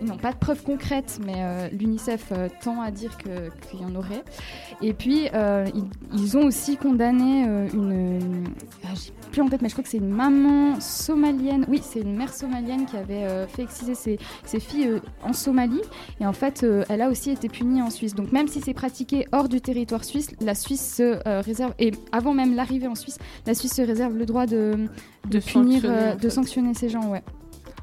ils 0.00 0.04
n'ont 0.06 0.16
pas 0.18 0.32
de 0.32 0.38
preuves 0.38 0.62
concrètes, 0.62 1.18
mais 1.24 1.34
euh, 1.38 1.68
l'UNICEF 1.72 2.28
euh, 2.32 2.48
tend 2.62 2.80
à 2.80 2.90
dire 2.90 3.16
qu'il 3.16 3.80
y 3.80 3.84
en 3.84 3.94
aurait. 3.94 4.24
Et 4.82 4.92
puis, 4.92 5.28
euh, 5.34 5.66
ils, 6.14 6.36
ont 6.36 6.44
aussi 6.44 6.76
condamné 6.76 7.46
euh, 7.48 7.68
une. 7.72 7.92
une- 7.92 8.44
ah, 8.84 8.88
J'ai 8.94 9.12
plus 9.32 9.42
en 9.42 9.48
tête, 9.48 9.62
mais 9.62 9.68
je 9.68 9.74
crois 9.74 9.82
que 9.84 9.90
c'est 9.90 9.98
une 9.98 10.08
maman 10.08 10.78
somalienne. 10.80 11.64
Oui, 11.68 11.80
c'est 11.82 12.00
une 12.00 12.16
mère 12.16 12.32
somalienne 12.32 12.86
qui 12.86 12.96
avait 12.96 13.24
euh, 13.24 13.46
fait 13.46 13.62
exciser 13.62 13.94
ses, 13.94 14.60
filles 14.60 14.86
euh, 14.88 15.00
en 15.22 15.32
Somalie. 15.32 15.82
Et 16.20 16.26
en 16.26 16.32
fait, 16.32 16.62
euh, 16.62 16.84
elle 16.88 17.02
a 17.02 17.08
aussi 17.10 17.30
été 17.30 17.48
punie 17.48 17.82
en 17.82 17.90
Suisse. 17.90 18.14
Donc, 18.14 18.32
même 18.32 18.48
si 18.48 18.60
c'est 18.60 18.74
pratiqué 18.74 19.26
hors 19.32 19.48
du 19.48 19.60
territoire 19.60 20.04
suisse, 20.04 20.30
la 20.40 20.54
Suisse 20.54 20.94
se 20.96 21.18
euh, 21.26 21.40
réserve. 21.40 21.74
Et 21.78 21.92
avant 22.12 22.34
même 22.34 22.54
l'arrivée 22.66 22.88
en 22.88 22.94
Suisse, 22.94 23.18
la 23.46 23.54
Suisse 23.54 23.74
se 23.74 23.82
réserve 23.82 24.16
le 24.16 24.26
droit 24.26 24.46
de, 24.46 24.74
de, 25.26 25.38
De 25.38 25.38
punir, 25.38 25.80
sanctionner, 25.82 25.84
euh, 25.84 26.14
de 26.14 26.20
fait. 26.20 26.30
sanctionner 26.30 26.74
ces 26.74 26.88
gens, 26.88 27.08
ouais. 27.08 27.22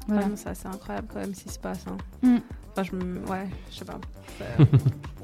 Voilà. 0.06 0.22
Ah 0.26 0.28
non, 0.28 0.36
ça, 0.36 0.54
c'est 0.54 0.68
incroyable 0.68 1.08
quand 1.12 1.20
même 1.20 1.34
ce 1.34 1.44
qui 1.44 1.48
se 1.48 1.58
passe. 1.58 1.84
hein. 1.88 1.96
Mm. 2.22 2.36
Enfin, 2.72 2.82
je 2.82 2.96
me- 2.96 3.20
ouais, 3.28 3.48
je 3.70 3.78
sais 3.78 3.84
pas. 3.84 3.98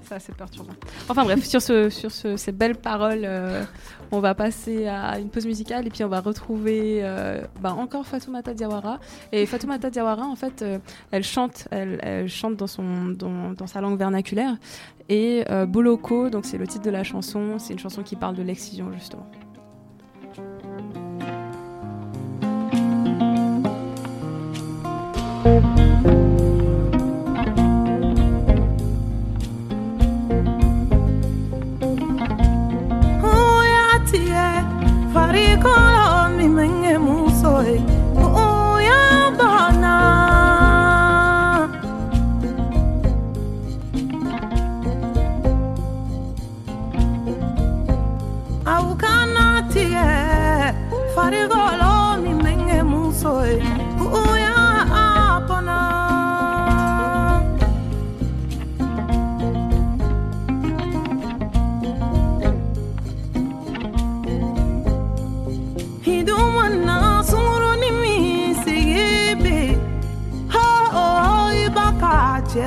C'est- 0.02 0.14
assez 0.14 0.32
perturbant. 0.32 0.72
Enfin 1.08 1.22
bref, 1.24 1.44
sur, 1.44 1.60
ce, 1.62 1.88
sur 1.90 2.10
ce- 2.10 2.36
ces 2.36 2.50
belles 2.50 2.74
paroles, 2.76 3.20
euh, 3.24 3.62
on 4.10 4.18
va 4.18 4.34
passer 4.34 4.88
à 4.88 5.18
une 5.20 5.28
pause 5.28 5.46
musicale 5.46 5.86
et 5.86 5.90
puis 5.90 6.02
on 6.02 6.08
va 6.08 6.20
retrouver 6.20 7.00
euh, 7.02 7.42
bah, 7.60 7.74
encore 7.74 8.04
Fatoumata 8.06 8.52
Diawara. 8.54 8.98
Et 9.30 9.46
Fatoumata 9.46 9.88
Diawara, 9.90 10.24
en 10.26 10.34
fait, 10.34 10.62
euh, 10.62 10.78
elle 11.12 11.22
chante, 11.22 11.68
elle, 11.70 12.00
elle 12.02 12.28
chante 12.28 12.56
dans, 12.56 12.66
son, 12.66 13.10
dans, 13.10 13.52
dans 13.52 13.66
sa 13.68 13.80
langue 13.80 13.98
vernaculaire. 13.98 14.56
Et 15.08 15.44
euh, 15.50 15.64
Boloko, 15.66 16.28
donc 16.30 16.44
c'est 16.44 16.58
le 16.58 16.66
titre 16.66 16.84
de 16.84 16.90
la 16.90 17.04
chanson, 17.04 17.58
c'est 17.58 17.74
une 17.74 17.78
chanson 17.78 18.02
qui 18.02 18.16
parle 18.16 18.34
de 18.34 18.42
l'excision 18.42 18.90
justement. 18.92 19.26
boy. 37.60 37.89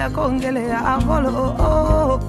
ya 0.04 0.10
kongelea 0.12 0.80
aholo 0.94 1.32
oh. 1.64 2.20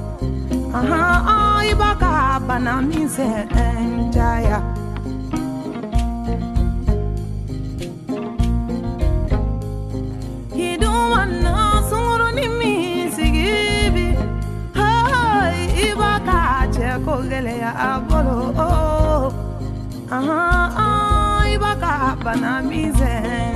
aha 0.79 1.59
ibaka 1.73 2.39
bana 2.47 2.73
mize 2.89 3.27
enjaya 3.67 4.59
hidumana 10.57 11.83
sunguru 11.91 12.31
ni 12.37 12.49
misigibi. 12.59 14.07
Hai 14.75 15.91
ibaka 15.91 16.69
che 16.75 16.89
kongelea 17.05 17.71
aholo 17.91 18.39
oh. 18.59 19.33
aha 20.11 21.45
ibaka 21.55 22.17
bana 22.25 22.63
mize. 22.63 23.05
enjaya 23.05 23.54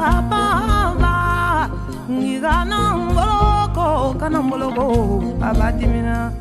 babaga 0.00 1.14
ngiga 2.10 2.64
nomboloko 2.64 4.14
kanomboloko 4.20 4.86
abadimina 5.48 6.32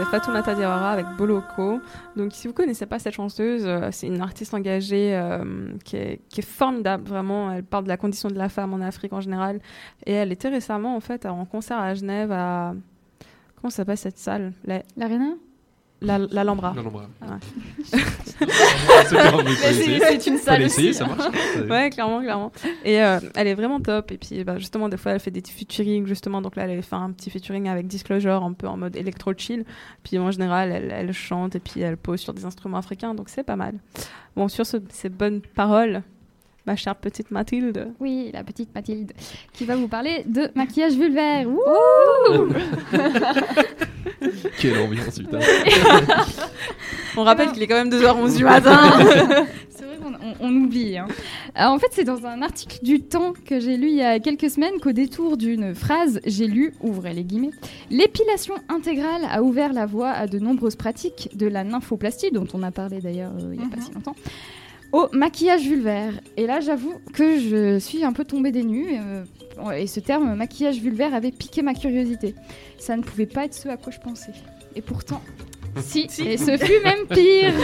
c'était 0.00 0.10
Fatoumata 0.10 0.54
Diawara 0.54 0.92
avec 0.92 1.06
Boloko. 1.18 1.80
Donc 2.16 2.32
si 2.32 2.48
vous 2.48 2.54
connaissez 2.54 2.86
pas 2.86 2.98
cette 2.98 3.14
chanteuse, 3.14 3.64
euh, 3.66 3.88
c'est 3.92 4.06
une 4.06 4.20
artiste 4.22 4.54
engagée 4.54 5.14
euh, 5.14 5.72
qui, 5.84 5.96
est, 5.96 6.42
formidable, 6.42 7.04
vraiment. 7.06 7.52
Elle 7.52 7.64
parle 7.64 7.84
de 7.84 7.88
la 7.88 7.96
condition 7.96 8.28
de 8.30 8.36
la 8.38 8.48
femme 8.48 8.72
en 8.72 8.80
Afrique 8.80 9.12
en 9.12 9.20
général. 9.20 9.60
Et 10.06 10.12
elle 10.12 10.32
était 10.32 10.48
récemment 10.48 10.96
en 10.96 11.00
fait 11.00 11.26
en 11.26 11.44
concert 11.44 11.78
à 11.78 11.94
Genève 11.94 12.32
à... 12.32 12.74
Comment 13.56 13.70
s'appelle 13.70 13.98
cette 13.98 14.18
salle? 14.18 14.54
La- 14.64 14.82
L'Arena? 14.96 15.26
La- 15.26 15.34
L'Alhambra. 16.02 16.72
L'Alhambra. 16.74 17.02
Ouais. 17.20 17.28
C'est 19.04 19.14
bien, 19.16 19.32
mais 19.44 19.50
faut 19.50 19.66
Mais 19.88 20.00
c'est- 20.00 20.26
une 20.26 20.38
salle 20.38 20.62
aussi. 20.62 20.94
ça 20.94 21.04
marche. 21.06 21.24
ouais, 21.68 21.90
clairement, 21.90 22.20
clairement. 22.22 22.52
Et 22.84 23.02
euh, 23.02 23.20
elle 23.34 23.46
est 23.48 23.54
vraiment 23.54 23.80
top. 23.80 24.10
Et 24.12 24.16
puis, 24.18 24.42
bah, 24.44 24.58
justement, 24.58 24.88
des 24.88 24.96
fois, 24.96 25.12
elle 25.12 25.20
fait 25.20 25.30
des 25.30 25.42
featuring, 25.42 26.06
justement. 26.06 26.40
Donc 26.40 26.56
là, 26.56 26.64
elle 26.64 26.70
avait 26.70 26.82
fait 26.82 26.96
un 26.96 27.10
petit 27.12 27.28
featuring 27.30 27.68
avec 27.68 27.86
Disclosure, 27.86 28.42
un 28.42 28.52
peu 28.54 28.66
en 28.66 28.76
mode 28.78 28.96
électro 28.96 29.32
chill. 29.36 29.64
Puis 30.02 30.18
en 30.18 30.30
général, 30.30 30.72
elle, 30.72 30.90
elle 30.90 31.12
chante 31.12 31.56
et 31.56 31.60
puis 31.60 31.80
elle 31.80 31.96
pose 31.96 32.20
sur 32.20 32.32
des 32.32 32.44
instruments 32.44 32.78
africains. 32.78 33.14
Donc 33.14 33.28
c'est 33.28 33.44
pas 33.44 33.56
mal. 33.56 33.74
Bon, 34.36 34.48
sur 34.48 34.64
ce- 34.64 34.78
ces 34.90 35.10
bonnes 35.10 35.40
paroles, 35.42 36.02
ma 36.66 36.76
chère 36.76 36.94
petite 36.96 37.30
Mathilde. 37.30 37.88
Oui, 38.00 38.30
la 38.32 38.44
petite 38.44 38.74
Mathilde, 38.74 39.12
qui 39.52 39.64
va 39.64 39.76
vous 39.76 39.88
parler 39.88 40.24
de 40.26 40.48
maquillage 40.54 40.94
vulvaire. 40.94 41.48
Wouh 41.48 41.58
Quelle 44.58 44.78
ambiance, 44.80 45.18
putain. 45.18 45.38
On 47.16 47.22
rappelle 47.24 47.50
qu'il 47.52 47.62
est 47.62 47.66
quand 47.66 47.82
même 47.82 47.90
2h11 47.90 48.36
du 48.36 48.44
matin. 48.54 48.78
C'est 49.70 49.84
vrai 49.84 49.96
qu'on 50.02 50.12
on- 50.14 50.34
on 50.40 50.54
oublie. 50.54 50.96
hein. 50.98 51.06
Alors, 51.54 51.72
en 51.74 51.78
fait, 51.78 51.88
c'est 51.92 52.04
dans 52.04 52.24
un 52.26 52.42
article 52.42 52.78
du 52.82 53.00
Temps 53.00 53.32
que 53.44 53.58
j'ai 53.60 53.76
lu 53.76 53.88
il 53.88 53.96
y 53.96 54.02
a 54.02 54.18
quelques 54.20 54.50
semaines 54.50 54.78
qu'au 54.80 54.92
détour 54.92 55.36
d'une 55.36 55.74
phrase, 55.74 56.20
j'ai 56.24 56.46
lu, 56.46 56.72
ouvrez 56.80 57.12
les 57.14 57.24
guillemets, 57.24 57.50
l'épilation 57.90 58.54
intégrale 58.68 59.22
a 59.30 59.42
ouvert 59.42 59.72
la 59.72 59.86
voie 59.86 60.10
à 60.10 60.26
de 60.26 60.38
nombreuses 60.38 60.76
pratiques, 60.76 61.30
de 61.34 61.46
la 61.46 61.64
nymphoplastie, 61.64 62.30
dont 62.30 62.46
on 62.54 62.62
a 62.62 62.70
parlé 62.70 63.00
d'ailleurs 63.00 63.32
euh, 63.38 63.50
il 63.54 63.58
n'y 63.60 63.64
a 63.66 63.68
pas 63.74 63.80
si 63.82 63.92
longtemps, 63.92 64.14
au 64.92 65.08
maquillage 65.12 65.62
vulvaire. 65.62 66.14
Et 66.36 66.46
là, 66.46 66.60
j'avoue 66.60 66.94
que 67.12 67.38
je 67.38 67.78
suis 67.78 68.04
un 68.04 68.12
peu 68.12 68.24
tombée 68.24 68.52
des 68.52 68.64
nues. 68.64 68.98
euh, 68.98 69.24
et 69.76 69.86
ce 69.86 70.00
terme 70.00 70.34
maquillage 70.34 70.80
vulvaire 70.80 71.14
avait 71.14 71.32
piqué 71.32 71.62
ma 71.62 71.74
curiosité. 71.74 72.34
Ça 72.78 72.96
ne 72.96 73.02
pouvait 73.02 73.26
pas 73.26 73.44
être 73.44 73.54
ce 73.54 73.68
à 73.68 73.76
quoi 73.76 73.92
je 73.92 74.00
pensais. 74.00 74.32
Et 74.74 74.80
pourtant, 74.80 75.20
si, 75.78 76.08
et 76.24 76.36
ce 76.36 76.56
fut 76.56 76.82
même 76.82 77.06
pire. 77.08 77.54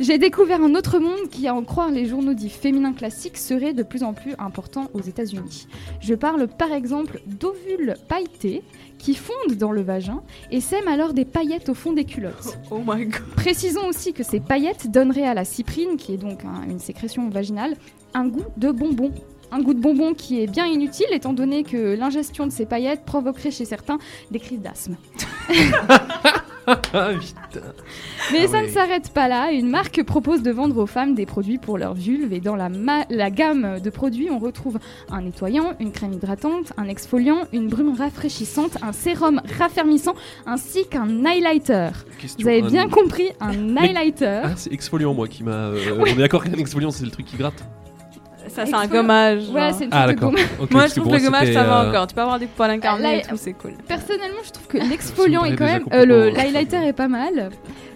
J'ai 0.00 0.18
découvert 0.18 0.62
un 0.62 0.74
autre 0.74 0.98
monde 0.98 1.28
qui, 1.30 1.46
à 1.46 1.54
en 1.54 1.62
croire 1.62 1.90
les 1.90 2.06
journaux 2.06 2.34
dits 2.34 2.50
féminins 2.50 2.92
classiques, 2.92 3.36
serait 3.36 3.72
de 3.72 3.82
plus 3.82 4.02
en 4.02 4.14
plus 4.14 4.34
important 4.38 4.90
aux 4.94 5.00
États-Unis. 5.00 5.66
Je 6.00 6.14
parle 6.14 6.48
par 6.48 6.72
exemple 6.72 7.20
d'ovules 7.26 7.94
pailletés 8.08 8.62
qui 9.00 9.14
fondent 9.14 9.56
dans 9.56 9.72
le 9.72 9.80
vagin 9.82 10.22
et 10.50 10.60
sèment 10.60 10.88
alors 10.88 11.12
des 11.14 11.24
paillettes 11.24 11.68
au 11.70 11.74
fond 11.74 11.92
des 11.92 12.04
culottes. 12.04 12.58
Oh 12.70 12.80
my 12.86 13.06
god. 13.06 13.22
Précisons 13.36 13.86
aussi 13.88 14.12
que 14.12 14.22
ces 14.22 14.38
paillettes 14.40 14.90
donneraient 14.90 15.26
à 15.26 15.34
la 15.34 15.44
cyprine, 15.44 15.96
qui 15.96 16.14
est 16.14 16.18
donc 16.18 16.44
un- 16.44 16.68
une 16.70 16.78
sécrétion 16.78 17.28
vaginale, 17.30 17.74
un 18.14 18.28
goût 18.28 18.44
de 18.56 18.70
bonbon. 18.70 19.10
Un 19.52 19.60
goût 19.62 19.74
de 19.74 19.80
bonbon 19.80 20.14
qui 20.14 20.42
est 20.42 20.46
bien 20.46 20.66
inutile 20.66 21.06
étant 21.12 21.32
donné 21.32 21.64
que 21.64 21.96
l'ingestion 21.96 22.46
de 22.46 22.52
ces 22.52 22.66
paillettes 22.66 23.04
provoquerait 23.04 23.50
chez 23.50 23.64
certains 23.64 23.98
des 24.30 24.38
crises 24.38 24.60
d'asthme. 24.60 24.96
Mais 28.32 28.44
Ah 28.44 28.48
ça 28.48 28.62
ne 28.62 28.68
s'arrête 28.68 29.10
pas 29.12 29.26
là. 29.28 29.50
Une 29.50 29.68
marque 29.68 30.02
propose 30.04 30.42
de 30.42 30.50
vendre 30.52 30.76
aux 30.78 30.86
femmes 30.86 31.14
des 31.14 31.26
produits 31.26 31.58
pour 31.58 31.78
leur 31.78 31.94
vulve 31.94 32.32
et 32.32 32.38
dans 32.40 32.54
la, 32.54 32.68
gamme 33.30 33.80
de 33.80 33.90
produits, 33.90 34.28
on 34.30 34.38
retrouve 34.38 34.78
un 35.10 35.22
nettoyant, 35.22 35.72
une 35.80 35.90
crème 35.90 36.12
hydratante, 36.12 36.72
un 36.76 36.86
exfoliant, 36.86 37.40
une 37.52 37.68
brume 37.68 37.96
rafraîchissante, 37.96 38.76
un 38.82 38.92
sérum 38.92 39.40
raffermissant 39.58 40.14
ainsi 40.46 40.86
qu'un 40.88 41.24
highlighter. 41.24 41.90
Question, 42.20 42.42
Vous 42.42 42.48
avez 42.48 42.62
un- 42.62 42.68
bien 42.68 42.88
compris, 42.88 43.30
un 43.40 43.76
highlighter. 43.76 44.42
Ah, 44.44 44.52
c'est 44.56 44.72
exfoliant, 44.72 45.14
moi, 45.14 45.26
qui 45.26 45.42
m'a. 45.42 45.50
euh. 45.70 45.96
On 45.98 46.04
est 46.06 46.14
d'accord 46.14 46.44
qu'un 46.44 46.52
exfoliant, 46.52 46.90
c'est 46.90 47.04
le 47.04 47.10
truc 47.10 47.26
qui 47.26 47.36
gratte 47.36 47.64
Ça, 48.48 48.66
c'est 48.66 48.74
un 48.74 48.86
gommage. 48.86 49.48
Ouais, 49.50 49.72
c'est 49.72 49.84
le 49.84 49.90
Ah, 49.92 50.06
de 50.08 50.12
gommage. 50.18 50.46
Moi, 50.70 50.86
je 50.86 50.94
trouve 50.94 51.12
que 51.12 51.16
le 51.18 51.24
gommage, 51.24 51.52
ça 51.52 51.64
va 51.64 51.82
euh, 51.84 51.88
encore. 51.88 52.06
Tu 52.06 52.14
peux 52.14 52.20
avoir 52.20 52.38
des 52.38 52.46
poils 52.46 52.70
incarnés 52.70 53.18
et 53.18 53.22
tout, 53.22 53.36
c'est 53.36 53.52
cool. 53.52 53.72
Personnellement, 53.86 54.40
je 54.44 54.50
trouve 54.50 54.66
que 54.66 54.78
l'exfoliant 54.90 55.44
est 55.44 55.56
quand 55.56 55.64
même. 55.66 55.84
euh, 55.92 56.04
le 56.04 56.28
l'highlighter 56.30 56.76
est 56.86 56.92
pas 56.92 57.08
mal. 57.08 57.50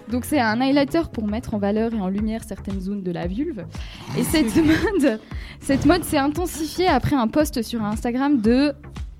Donc 0.09 0.23
c'est 0.25 0.39
un 0.39 0.61
highlighter 0.61 1.01
pour 1.11 1.27
mettre 1.27 1.55
en 1.55 1.57
valeur 1.57 1.91
et 1.93 1.99
en 1.99 2.07
lumière 2.09 2.41
certaines 2.47 2.79
zones 2.79 3.01
de 3.01 3.11
la 3.11 3.25
vulve. 3.25 3.65
Et 4.17 4.23
cette 4.31 4.55
mode, 4.55 5.19
cette 5.59 5.85
mode 5.85 6.03
s'est 6.03 6.19
intensifiée 6.19 6.87
après 6.87 7.15
un 7.15 7.27
post 7.27 7.61
sur 7.63 7.83
Instagram 7.83 8.39
de 8.39 8.73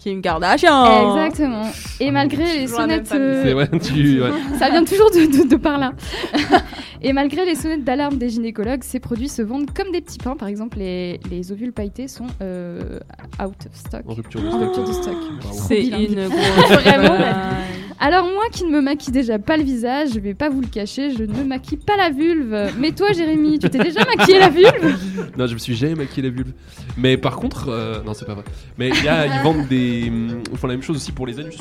Kim 0.05 0.21
Kardashian. 0.21 1.15
Exactement. 1.17 1.63
Et 1.99 2.11
malgré 2.11 2.59
les 2.59 2.67
sonnettes, 2.67 3.11
euh, 3.15 3.41
C'est 3.43 3.53
ouais, 3.55 3.67
tu. 3.79 4.21
ouais. 4.21 4.29
ça 4.59 4.69
vient 4.69 4.83
toujours 4.83 5.09
de, 5.09 5.25
de- 5.43 5.49
de 5.49 5.55
par 5.55 5.79
là. 5.79 5.93
Et 7.01 7.11
malgré 7.11 7.43
les 7.43 7.55
sonnettes 7.55 7.83
d'alarme 7.83 8.17
des 8.17 8.29
gynécologues, 8.29 8.83
ces 8.83 8.99
produits 8.99 9.29
se 9.29 9.41
vendent 9.41 9.71
comme 9.73 9.91
des 9.91 10.01
petits 10.01 10.19
pains. 10.19 10.35
Par 10.35 10.47
exemple, 10.47 10.77
les, 10.77 11.19
les 11.31 11.51
ovules 11.51 11.73
pailletés 11.73 12.07
sont 12.07 12.27
euh, 12.43 12.99
out 13.43 13.55
of 13.65 13.73
stock. 13.75 14.01
En 14.07 14.13
rupture 14.13 14.41
de 14.41 14.91
stock. 14.93 15.15
Bravo. 15.41 15.59
C'est 15.67 15.83
une 15.83 16.29
grosse 16.29 16.81
Vraiment. 16.83 17.17
Alors 17.97 18.25
moi 18.25 18.43
qui 18.51 18.65
ne 18.65 18.71
me 18.71 18.81
maquille 18.81 19.13
déjà 19.13 19.39
pas 19.39 19.55
le 19.55 19.63
visage, 19.63 20.09
je 20.13 20.19
vais 20.19 20.33
pas 20.33 20.49
vous 20.49 20.59
le 20.59 20.67
cacher, 20.67 21.11
je 21.11 21.23
ne 21.23 21.43
maquille 21.45 21.77
pas 21.77 21.95
la 21.95 22.09
vulve. 22.09 22.73
Mais 22.77 22.91
toi 22.91 23.13
Jérémy, 23.13 23.57
tu 23.57 23.69
t'es 23.69 23.77
déjà 23.79 24.01
maquillé 24.17 24.37
la 24.37 24.49
vulve? 24.49 24.97
Non, 25.37 25.47
je 25.47 25.53
me 25.53 25.59
suis 25.59 25.75
jamais 25.75 25.95
maquillé 25.95 26.23
la 26.29 26.35
vulve. 26.35 26.51
Mais 26.97 27.15
par 27.15 27.37
contre, 27.37 27.69
euh, 27.69 28.03
non, 28.05 28.13
c'est 28.13 28.25
pas 28.25 28.33
vrai. 28.33 28.43
Mais 28.77 28.89
il 28.89 29.01
y 29.03 29.07
a, 29.07 29.25
ils 29.27 29.41
vendent 29.43 29.65
des. 29.69 29.94
Hum, 30.07 30.41
Ils 30.51 30.57
font 30.57 30.67
la 30.67 30.73
même 30.73 30.83
chose 30.83 30.97
aussi 30.97 31.11
pour 31.11 31.25
les 31.27 31.39
anus. 31.39 31.57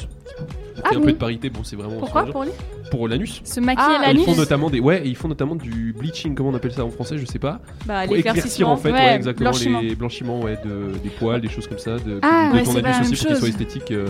Ah 0.82 0.88
un 0.90 0.98
bon 0.98 1.04
peu 1.06 1.12
de 1.12 1.16
parité, 1.16 1.48
bon, 1.50 1.62
c'est 1.62 1.76
vraiment. 1.76 1.98
Pourquoi 1.98 2.26
pour 2.26 2.42
lui 2.44 2.50
Pour 2.90 3.06
l'anus. 3.08 3.40
Se 3.44 3.60
maquiller 3.60 3.96
Ah, 3.98 4.02
l'anus. 4.08 4.22
Ils 4.26 4.34
font 4.34 4.36
notamment 4.36 4.68
des. 4.70 4.80
Ouais, 4.80 5.02
et 5.06 5.08
ils 5.08 5.16
font 5.16 5.28
notamment 5.28 5.54
du 5.54 5.94
bleaching, 5.96 6.34
comment 6.34 6.50
on 6.50 6.54
appelle 6.54 6.72
ça 6.72 6.84
en 6.84 6.90
français, 6.90 7.16
je 7.16 7.24
sais 7.26 7.38
pas. 7.38 7.60
Bah, 7.86 8.02
Pour 8.06 8.16
éclaircir 8.16 8.68
en 8.68 8.76
fait, 8.76 8.90
ouais, 8.90 8.98
Ouais, 8.98 9.14
exactement, 9.14 9.50
blanchiment. 9.50 9.80
les 9.80 9.94
blanchiments 9.94 10.40
ouais, 10.40 10.58
de, 10.64 10.98
des 11.02 11.10
poils, 11.10 11.40
des 11.40 11.48
choses 11.48 11.68
comme 11.68 11.78
ça, 11.78 11.96
de, 11.98 12.18
Ah, 12.22 12.50
de 12.52 12.56
ouais, 12.58 12.62
ton 12.64 12.74
anus 12.76 13.12
aussi 13.12 13.16
pour 13.24 13.26
qu'il 13.28 13.36
soit 13.36 13.48
esthétique. 13.48 13.90
euh, 13.92 14.08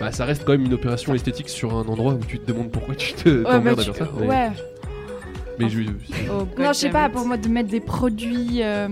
bah, 0.00 0.12
ça 0.12 0.24
reste 0.24 0.44
quand 0.44 0.52
même 0.52 0.64
une 0.64 0.74
opération 0.74 1.14
esthétique 1.14 1.48
sur 1.48 1.74
un 1.76 1.82
endroit 1.86 2.14
où 2.14 2.20
tu 2.26 2.38
te 2.38 2.50
demandes 2.50 2.70
pourquoi 2.70 2.94
tu 2.94 3.12
te 3.14 3.42
t'emmerdes 3.44 3.76
bah, 3.76 3.82
à 3.82 3.84
tu- 3.84 3.92
faire 3.94 4.08
ça. 4.08 4.24
Ouais. 4.24 4.50
Mais 5.58 5.68
je, 5.68 5.80
Oh, 6.30 6.46
Non, 6.58 6.68
je 6.72 6.78
sais 6.78 6.90
pas, 6.90 7.08
pour 7.08 7.26
moi, 7.26 7.36
de 7.36 7.48
mettre 7.48 7.68
des 7.68 7.80
produits 7.80 8.62
euh, 8.62 8.88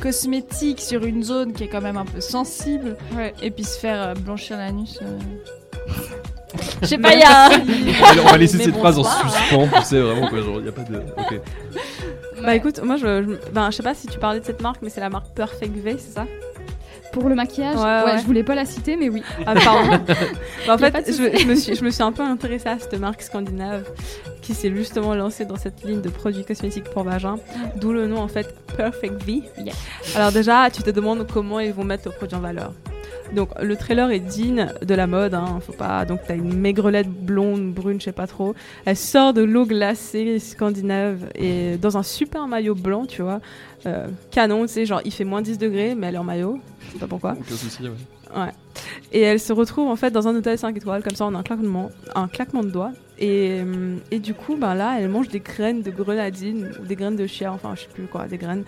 cosmétiques 0.00 0.80
sur 0.80 1.04
une 1.04 1.22
zone 1.22 1.52
qui 1.52 1.64
est 1.64 1.68
quand 1.68 1.80
même 1.80 1.96
un 1.96 2.04
peu 2.04 2.20
sensible, 2.20 2.96
et 3.42 3.50
puis 3.50 3.64
se 3.64 3.78
faire 3.78 4.00
euh, 4.02 4.14
blanchir 4.14 4.56
l'anus. 4.58 4.98
euh. 5.02 5.18
Je 6.82 6.86
sais 6.86 6.98
pas, 6.98 7.14
il 7.14 7.20
y 7.20 7.22
a. 7.22 7.44
Allez, 7.46 8.20
on 8.20 8.28
va 8.28 8.36
laisser 8.36 8.58
Mais 8.58 8.64
cette 8.64 8.76
phrase 8.76 8.98
en 8.98 9.04
suspens, 9.04 9.68
tu 9.78 9.82
sais 9.84 10.00
vraiment 10.00 10.28
quoi, 10.28 10.42
genre 10.42 10.60
y 10.60 10.68
a 10.68 10.72
pas 10.72 10.82
de. 10.82 10.96
Ok. 11.16 11.40
Bah 12.42 12.54
écoute, 12.56 12.82
moi 12.82 12.96
je, 12.96 13.22
je, 13.22 13.50
ben, 13.52 13.70
je 13.70 13.76
sais 13.76 13.82
pas 13.82 13.94
si 13.94 14.06
tu 14.08 14.18
parlais 14.18 14.40
de 14.40 14.44
cette 14.44 14.60
marque, 14.60 14.82
mais 14.82 14.90
c'est 14.90 15.00
la 15.00 15.08
marque 15.08 15.32
Perfect 15.34 15.76
V, 15.76 15.96
c'est 15.98 16.12
ça? 16.12 16.26
Pour 17.12 17.28
le 17.28 17.34
maquillage 17.34 17.76
Ouais, 17.76 18.12
ouais, 18.12 18.18
je 18.18 18.24
voulais 18.24 18.42
pas 18.42 18.54
la 18.54 18.64
citer 18.64 18.96
mais 18.96 19.08
oui. 19.08 19.22
Ah 19.46 19.54
pardon. 19.54 20.04
Bah, 20.66 20.74
en 20.74 20.78
fait, 20.78 21.12
je, 21.12 21.46
me 21.46 21.54
suis, 21.54 21.74
je 21.74 21.84
me 21.84 21.90
suis 21.90 22.02
un 22.02 22.12
peu 22.12 22.22
intéressée 22.22 22.68
à 22.68 22.78
cette 22.78 22.98
marque 22.98 23.22
scandinave 23.22 23.84
qui 24.40 24.54
s'est 24.54 24.74
justement 24.74 25.14
lancée 25.14 25.44
dans 25.44 25.56
cette 25.56 25.82
ligne 25.84 26.00
de 26.00 26.08
produits 26.08 26.44
cosmétiques 26.44 26.84
pour 26.90 27.04
vagin, 27.04 27.36
d'où 27.76 27.92
le 27.92 28.06
nom 28.06 28.18
en 28.18 28.28
fait 28.28 28.54
Perfect 28.76 29.22
V. 29.24 29.42
Yeah. 29.58 29.74
Alors 30.16 30.32
déjà, 30.32 30.70
tu 30.70 30.82
te 30.82 30.90
demandes 30.90 31.26
comment 31.32 31.60
ils 31.60 31.72
vont 31.72 31.84
mettre 31.84 32.08
le 32.08 32.12
produit 32.14 32.36
en 32.36 32.40
valeur. 32.40 32.72
Donc 33.34 33.48
le 33.62 33.76
trailer 33.76 34.10
est 34.10 34.20
digne 34.20 34.68
de 34.84 34.94
la 34.94 35.06
mode, 35.06 35.34
hein, 35.34 35.58
faut 35.64 35.72
pas. 35.72 36.04
Donc 36.04 36.20
t'as 36.26 36.36
une 36.36 36.54
maigrelette 36.54 37.08
blonde, 37.08 37.72
brune, 37.72 37.98
je 38.00 38.04
sais 38.06 38.12
pas 38.12 38.26
trop. 38.26 38.54
Elle 38.84 38.96
sort 38.96 39.32
de 39.32 39.42
l'eau 39.42 39.64
glacée 39.64 40.38
scandinave 40.38 41.24
et 41.34 41.76
dans 41.76 41.96
un 41.96 42.02
super 42.02 42.46
maillot 42.48 42.74
blanc, 42.74 43.06
tu 43.06 43.22
vois, 43.22 43.40
Euh, 43.84 44.06
canon, 44.30 44.62
tu 44.62 44.74
sais, 44.74 44.86
genre 44.86 45.00
il 45.04 45.12
fait 45.12 45.24
moins 45.24 45.42
10 45.42 45.58
degrés, 45.58 45.96
mais 45.96 46.06
elle 46.06 46.14
est 46.14 46.18
en 46.18 46.22
maillot, 46.24 46.60
je 46.86 46.92
sais 46.92 46.98
pas 46.98 47.08
pourquoi. 47.08 47.32
Aucun 47.32 47.56
souci, 47.56 47.82
ouais. 47.82 47.90
Ouais. 48.34 48.52
Et 49.12 49.20
elle 49.22 49.40
se 49.40 49.52
retrouve 49.52 49.88
en 49.88 49.96
fait 49.96 50.10
dans 50.12 50.28
un 50.28 50.36
hôtel 50.36 50.56
5 50.56 50.76
étoiles, 50.76 51.02
comme 51.02 51.16
ça 51.16 51.26
on 51.26 51.34
a 51.34 51.38
un 51.38 51.42
claquement, 51.42 51.90
un 52.14 52.28
claquement 52.28 52.62
de 52.62 52.70
doigts. 52.70 52.92
Et, 53.18 53.60
euh, 53.60 53.96
et 54.12 54.20
du 54.20 54.34
coup, 54.34 54.56
ben 54.56 54.74
là, 54.74 54.98
elle 55.00 55.08
mange 55.08 55.28
des 55.28 55.40
graines 55.40 55.82
de 55.82 55.90
grenadine 55.90 56.70
ou 56.80 56.86
des 56.86 56.94
graines 56.96 57.16
de 57.16 57.26
chia, 57.26 57.52
enfin 57.52 57.74
je 57.74 57.82
sais 57.82 57.88
plus 57.92 58.04
quoi, 58.04 58.26
des 58.26 58.38
graines. 58.38 58.64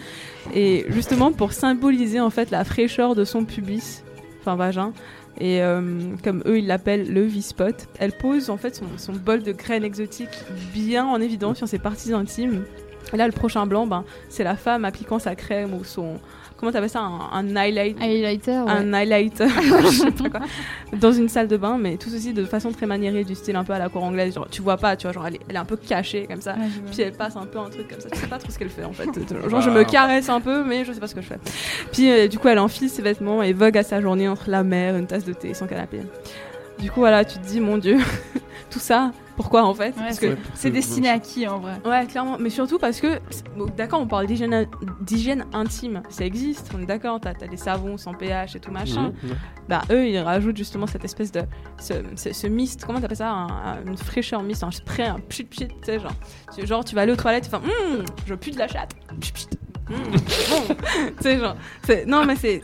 Et 0.53 0.85
justement 0.89 1.31
pour 1.33 1.53
symboliser 1.53 2.21
en 2.21 2.31
fait 2.31 2.51
la 2.51 2.65
fraîcheur 2.65 3.15
de 3.15 3.25
son 3.25 3.45
pubis, 3.45 4.03
enfin 4.45 4.57
vagin. 4.57 4.93
Et 5.39 5.63
euh, 5.63 6.15
comme 6.23 6.43
eux 6.47 6.59
ils 6.59 6.67
l'appellent 6.67 7.13
le 7.13 7.23
V-spot, 7.23 7.89
elle 7.99 8.13
pose 8.13 8.51
en 8.51 8.57
fait 8.57 8.81
son, 8.97 9.13
bol 9.13 9.43
de 9.43 9.53
graines 9.53 9.85
exotiques 9.85 10.45
bien 10.73 11.05
en 11.07 11.21
évidence 11.21 11.59
sur 11.59 11.69
ses 11.69 11.79
parties 11.79 12.13
intimes. 12.13 12.65
Et 13.13 13.17
là, 13.17 13.27
le 13.27 13.33
prochain 13.33 13.67
blanc, 13.67 13.87
ben, 13.87 14.05
c'est 14.29 14.45
la 14.45 14.57
femme 14.57 14.85
appliquant 14.85 15.19
sa 15.19 15.35
crème 15.35 15.75
ou 15.75 15.85
son. 15.85 16.19
Comment 16.65 16.73
t'appelles 16.73 16.89
ça 16.89 17.01
Un, 17.03 17.31
un 17.31 17.57
highlight? 17.57 18.01
Highlighter. 18.01 18.53
ouais. 18.53 18.71
un 18.71 18.95
highlighter, 18.95 19.49
je 19.83 19.87
sais 19.89 20.11
pas 20.13 20.31
quoi, 20.31 20.41
dans 20.99 21.13
une 21.13 21.29
salle 21.29 21.47
de 21.47 21.59
bain, 21.59 21.77
mais 21.77 21.99
tout 21.99 22.09
ceci 22.09 22.33
de 22.33 22.43
façon 22.47 22.73
très 22.73 22.87
maniérée, 22.87 23.23
du 23.23 23.35
style 23.35 23.55
un 23.57 23.65
peu 23.65 23.75
à 23.75 23.79
la 23.79 23.91
cour 23.91 24.03
anglaise. 24.03 24.33
Genre, 24.35 24.49
tu 24.51 24.63
vois 24.63 24.79
pas, 24.79 24.97
tu 24.97 25.07
vois, 25.07 25.13
genre 25.13 25.27
elle 25.27 25.35
est, 25.35 25.41
elle 25.47 25.57
est 25.57 25.59
un 25.59 25.67
peu 25.67 25.77
cachée 25.77 26.27
comme 26.27 26.41
ça. 26.41 26.55
Ouais. 26.55 26.69
Puis 26.91 27.03
elle 27.03 27.13
passe 27.13 27.37
un 27.37 27.45
peu 27.45 27.59
un 27.59 27.69
truc 27.69 27.87
comme 27.87 28.01
ça. 28.01 28.09
Tu 28.09 28.19
sais 28.19 28.29
pas 28.29 28.39
trop 28.39 28.51
ce 28.51 28.59
qu'elle 28.59 28.71
fait 28.71 28.85
en 28.85 28.95
fait. 28.95 29.05
Genre, 29.51 29.61
je 29.61 29.69
me 29.69 29.85
caresse 29.85 30.31
un 30.31 30.41
peu, 30.41 30.65
mais 30.65 30.87
je 30.87 30.93
sais 30.95 31.01
pas 31.01 31.07
ce 31.07 31.15
que 31.15 31.21
je 31.21 31.27
fais. 31.27 31.39
Puis 31.93 32.11
euh, 32.11 32.29
du 32.29 32.39
coup, 32.39 32.49
elle 32.49 32.59
enfile 32.59 32.89
ses 32.89 33.03
vêtements 33.03 33.43
et 33.43 33.53
vogue 33.53 33.77
à 33.77 33.83
sa 33.83 34.01
journée 34.01 34.27
entre 34.27 34.49
la 34.49 34.63
mer, 34.63 34.97
une 34.97 35.07
tasse 35.07 35.27
de 35.27 35.35
thé, 35.35 35.51
et 35.51 35.55
son 35.55 35.67
canapé. 35.67 36.01
Du 36.79 36.91
coup, 36.91 37.01
voilà, 37.01 37.27
tu 37.27 37.39
te 37.41 37.47
dis, 37.47 37.61
mon 37.61 37.77
dieu, 37.77 37.99
tout 38.71 38.79
ça, 38.79 39.11
pourquoi 39.37 39.65
en 39.65 39.75
fait 39.75 39.89
Ouais, 39.97 40.03
Parce 40.05 40.19
c'est- 40.19 40.29
que 40.35 40.39
c'est 40.55 40.71
destiné 40.71 41.09
à 41.11 41.19
qui 41.19 41.47
en 41.49 41.59
vrai 41.59 41.75
Ouais, 41.85 42.07
clairement. 42.07 42.37
Mais 42.39 42.51
surtout 42.51 42.79
parce 42.79 43.01
que, 43.01 43.19
bon, 43.57 43.67
d'accord, 43.77 44.01
on 44.01 44.07
parle 44.07 44.27
d'hygiène 44.27 45.45
intime. 45.53 46.03
Ça 46.09 46.25
existe, 46.25 46.71
on 46.77 46.81
est 46.83 46.87
d'accord. 46.87 47.21
T'as 47.21 47.31
as 47.31 47.47
des 47.49 47.57
savons 47.57 47.97
sans 47.97 48.15
pH 48.15 48.57
et 48.57 48.61
tout 48.61 48.71
machin. 48.71 49.13
Ouais. 49.25 49.31
Bah, 49.69 49.83
eux, 49.91 50.07
ils 50.09 50.19
rajoutent 50.19 50.57
justement 50.57 50.87
cette 50.87 51.05
espèce 51.05 51.33
de. 51.33 51.43
Ce, 51.81 51.95
ce, 52.17 52.33
ce 52.33 52.47
mist, 52.47 52.85
comment 52.85 53.01
t'appelles 53.01 53.17
ça 53.17 53.31
un- 53.31 53.47
un- 53.49 53.83
Une 53.87 53.97
fraîcheur 53.97 54.43
mist, 54.43 54.63
un 54.63 54.71
spray, 54.71 55.05
un 55.07 55.19
pchit 55.21 55.45
pchit, 55.45 55.69
tu 55.69 55.75
sais, 55.85 55.99
genre. 56.01 56.13
tu- 56.57 56.67
Genre, 56.67 56.85
tu 56.85 56.95
vas 56.95 57.03
aller 57.03 57.13
aux 57.13 57.17
toilettes, 57.17 57.45
tu 57.45 57.51
fais 57.51 57.57
Hum, 57.57 58.05
je 58.27 58.35
pue 58.35 58.51
de 58.53 58.59
la 58.59 58.69
chatte. 58.69 58.93
Pchit, 59.21 59.33
pchit. 59.33 59.49
Hum, 59.91 59.97
bon. 60.13 60.75
tu 61.19 61.23
sais, 61.23 61.39
genre. 61.39 61.57
c'est- 61.85 62.07
Non, 62.07 62.25
mais 62.25 62.37
c'est. 62.37 62.61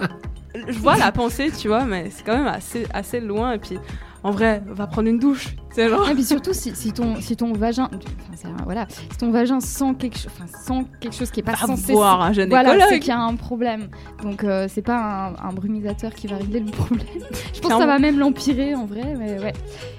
Je 0.55 0.79
vois 0.79 0.97
la 0.97 1.13
pensée, 1.13 1.51
tu 1.51 1.69
vois, 1.69 1.85
mais 1.85 2.11
c'est 2.11 2.25
quand 2.25 2.37
même 2.37 2.47
assez, 2.49 2.87
assez 2.93 3.21
loin. 3.21 3.53
Et 3.53 3.59
puis, 3.59 3.79
en 4.23 4.31
vrai, 4.33 4.63
va 4.67 4.87
prendre 4.87 5.09
une 5.09 5.19
douche. 5.19 5.57
Genre. 5.77 6.09
Et 6.11 6.15
puis 6.15 6.25
surtout 6.25 6.53
si, 6.53 6.75
si 6.75 6.93
ton 6.93 7.21
si 7.21 7.37
ton 7.37 7.53
vagin 7.53 7.89
enfin, 8.35 8.49
un- 8.59 8.65
voilà 8.65 8.87
si 8.91 9.17
ton 9.19 9.31
vagin 9.31 9.61
sent 9.61 9.95
quelque 10.01 10.19
chose 10.19 10.27
enfin 10.35 10.47
sent 10.49 10.85
quelque 10.99 11.15
chose 11.15 11.31
qui 11.31 11.39
est 11.39 11.43
pas 11.45 11.53
Va 11.53 11.59
censé 11.69 11.93
voir 11.93 12.21
un 12.23 12.33
voilà 12.33 12.43
gynécologue. 12.73 12.83
c'est 12.89 12.99
qu'il 12.99 13.09
y 13.11 13.13
a 13.13 13.21
un 13.21 13.37
problème 13.37 13.87
donc 14.25 14.43
euh, 14.43 14.67
c'est 14.69 14.83
pas 14.83 15.29
un, 15.29 15.49
un 15.49 15.53
brumisateur 15.53 16.13
qui 16.13 16.27
va 16.27 16.39
régler 16.39 16.59
le 16.59 16.73
problème 16.73 17.07
je 17.55 17.61
pense 17.61 17.73
que 17.73 17.79
ça 17.79 17.87
va 17.87 18.01
même 18.01 18.19
l'empirer 18.19 18.75
en 18.75 18.85
vrai 18.85 19.15
mais 19.17 19.39
ouais 19.39 19.53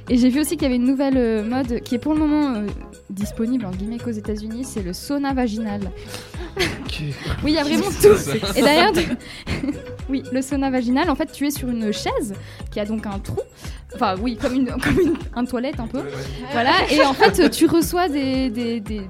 et 0.09 0.17
j'ai 0.17 0.27
vu 0.27 0.41
aussi 0.41 0.55
qu'il 0.57 0.63
y 0.63 0.65
avait 0.65 0.75
une 0.75 0.83
nouvelle 0.87 1.15
euh, 1.17 1.41
mode 1.45 1.79
qui 1.79 1.95
est 1.95 1.99
pour 1.99 2.13
le 2.13 2.19
moment 2.19 2.53
euh, 2.53 2.67
disponible 3.09 3.65
en 3.65 3.71
guillemets 3.71 3.97
qu'aux 3.97 4.11
États-Unis 4.11 4.65
c'est 4.65 4.83
le 4.83 4.91
sauna 4.91 5.33
vaginal 5.33 5.79
oui 7.43 7.51
il 7.51 7.53
y 7.53 7.57
a 7.57 7.63
vraiment 7.63 7.85
tout. 8.01 8.57
Et 8.57 8.61
d'ailleurs 8.61 8.91
oui 10.09 10.23
le 10.31 10.41
sauna 10.41 10.69
vaginal 10.69 11.09
en 11.09 11.15
fait 11.15 11.31
tu 11.31 11.47
es 11.47 11.51
sur 11.51 11.69
une 11.69 11.91
chaise 11.91 12.33
qui 12.71 12.79
a 12.79 12.85
donc 12.85 13.05
un 13.05 13.19
trou. 13.19 13.39
Enfin 13.95 14.15
oui 14.21 14.37
comme 14.37 14.53
une 14.53 14.67
comme 14.81 14.99
une 14.99 15.13
un 15.35 15.45
toilette 15.45 15.79
un 15.79 15.87
peu. 15.87 16.01
Voilà, 16.51 16.71
et 16.91 17.03
en 17.03 17.13
fait, 17.13 17.49
tu 17.49 17.65
reçois 17.67 18.07
des, 18.09 18.49
des, 18.49 18.79
des, 18.79 19.01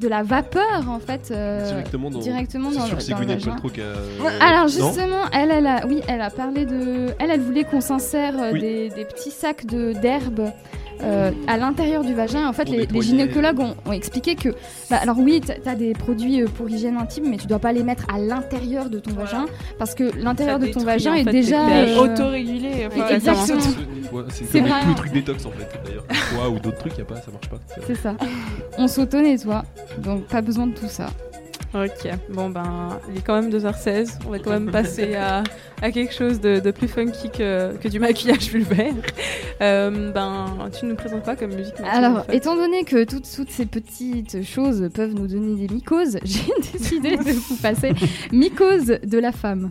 de 0.00 0.08
la 0.08 0.22
vapeur 0.22 0.88
en 0.88 0.98
fait 1.00 1.30
euh, 1.30 1.66
Directement 1.68 2.10
dans- 2.10 2.18
directement 2.20 2.70
C'est 2.70 2.78
dans, 2.78 2.84
sûr 2.86 2.90
le- 2.92 2.96
que 2.98 3.02
c'est 3.02 3.12
dans 3.12 3.18
le 3.18 3.24
Gwyneth 3.26 3.40
vagin. 3.44 3.52
Paltrow 3.52 3.68
qui 3.70 3.80
a- 3.80 4.44
Alors 4.46 4.62
Non 4.62 4.68
justement, 4.68 5.22
elle, 5.32 5.50
elle 5.50 5.66
a, 5.66 5.86
oui, 5.86 6.00
elle 6.08 6.20
a 6.20 6.30
parlé 6.30 6.64
de, 6.64 7.08
elle, 7.18 7.30
elle 7.30 7.40
voulait 7.40 7.64
qu'on 7.64 7.80
s'insère 7.80 8.34
euh, 8.40 8.50
Oui. 8.52 8.60
des, 8.60 8.88
des 8.90 9.04
petits 9.04 9.30
sacs 9.30 9.66
de 9.66 9.92
d'herbe. 9.92 10.52
Euh, 11.02 11.30
à 11.46 11.56
l'intérieur 11.56 12.04
du 12.04 12.14
vagin, 12.14 12.48
en 12.48 12.52
fait, 12.52 12.68
les, 12.68 12.86
gynécologues 13.00 13.60
ont, 13.60 13.74
ont 13.86 13.92
expliqué 13.92 14.34
que, 14.34 14.50
bah, 14.90 14.98
alors 15.00 15.18
oui, 15.18 15.40
tu 15.40 15.68
as 15.68 15.74
des 15.74 15.92
produits 15.92 16.42
euh, 16.42 16.46
pour 16.46 16.68
hygiène 16.68 16.96
intime, 16.96 17.28
mais 17.28 17.36
tu 17.36 17.46
dois 17.46 17.58
pas 17.58 17.72
les 17.72 17.82
mettre 17.82 18.04
à 18.12 18.18
l'intérieur 18.18 18.90
de 18.90 18.98
ton 18.98 19.12
vagin, 19.12 19.46
parce 19.78 19.94
que 19.94 20.10
l'intérieur 20.18 20.58
de 20.58 20.66
ton 20.66 20.80
vagin 20.80 21.12
en 21.12 21.14
est 21.14 21.24
fait, 21.24 21.32
déjà 21.32 21.68
euh, 21.68 21.98
Autorégulé, 21.98 22.86
enfin, 22.86 23.08
exactement. 23.08 23.60
C'est 24.30 24.60
vrai. 24.60 24.80
tout 24.82 24.88
le 24.88 24.94
truc 24.94 25.12
détox 25.12 25.46
en 25.46 25.50
fait 25.50 25.68
d'ailleurs. 25.84 26.04
Ou 26.52 26.58
d'autres 26.58 26.78
trucs, 26.78 26.98
y 26.98 27.00
a 27.00 27.04
pas, 27.04 27.16
ça 27.16 27.30
marche 27.30 27.48
pas. 27.48 27.58
C'est 27.86 27.94
ça. 27.94 28.16
On 28.76 28.88
s'auto-nettoie, 28.88 29.64
donc 29.98 30.24
pas 30.24 30.42
besoin 30.42 30.66
de 30.66 30.74
tout 30.74 30.88
ça. 30.88 31.06
Ok, 31.72 32.10
bon 32.28 32.50
ben, 32.50 32.98
il 33.08 33.18
est 33.18 33.20
quand 33.22 33.40
même 33.40 33.48
2h16, 33.48 34.18
on 34.26 34.30
va 34.30 34.40
quand 34.40 34.50
même 34.50 34.72
passer 34.72 35.14
à, 35.14 35.44
à 35.80 35.92
quelque 35.92 36.12
chose 36.12 36.40
de, 36.40 36.58
de 36.58 36.70
plus 36.72 36.88
funky 36.88 37.30
que, 37.30 37.76
que 37.76 37.86
du 37.86 38.00
maquillage 38.00 38.48
vulvaire. 38.50 38.92
Euh, 39.60 40.10
ben, 40.10 40.68
tu 40.76 40.86
nous 40.86 40.96
présentes 40.96 41.22
quoi 41.22 41.36
comme 41.36 41.54
musique 41.54 41.74
Alors, 41.84 42.24
étant 42.32 42.56
donné 42.56 42.82
que 42.84 43.04
toutes, 43.04 43.28
toutes 43.36 43.50
ces 43.50 43.66
petites 43.66 44.42
choses 44.42 44.90
peuvent 44.92 45.14
nous 45.14 45.28
donner 45.28 45.66
des 45.66 45.72
mycoses, 45.72 46.18
j'ai 46.24 46.52
décidé 46.72 47.16
de 47.16 47.32
vous 47.32 47.56
passer 47.56 47.92
mycose 48.32 48.86
de 48.86 49.18
la 49.18 49.30
femme. 49.30 49.70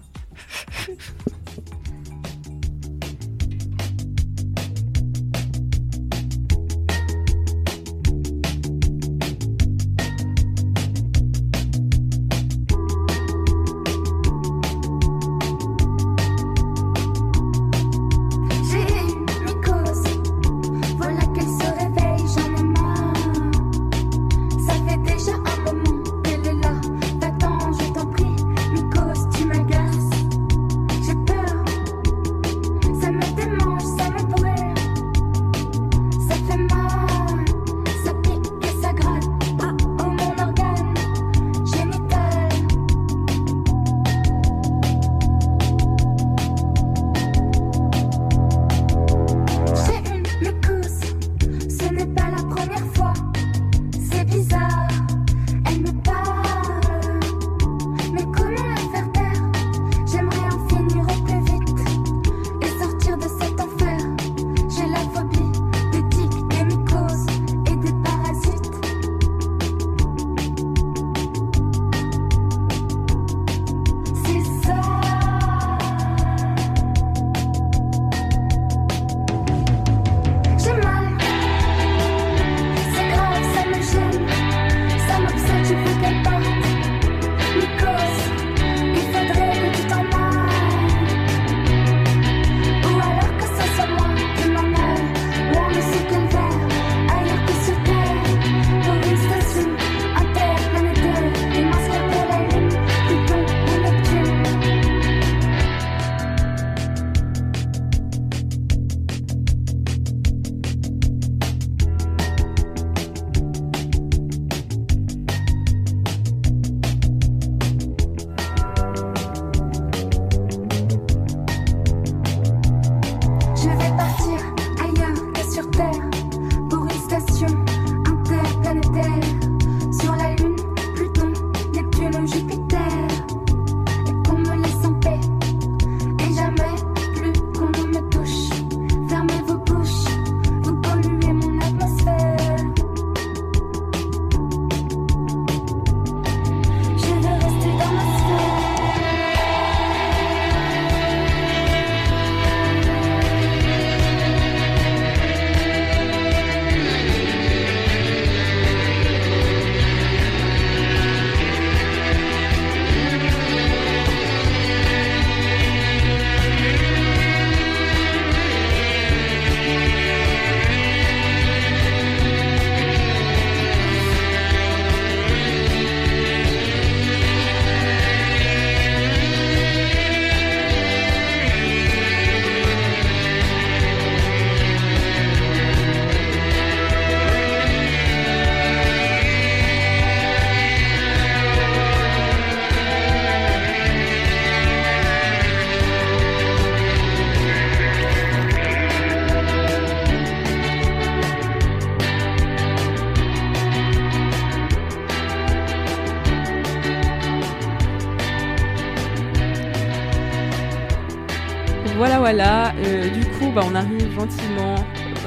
Bah, 213.59 213.65
on 213.69 213.75
arrive 213.75 214.13
gentiment 214.13 214.75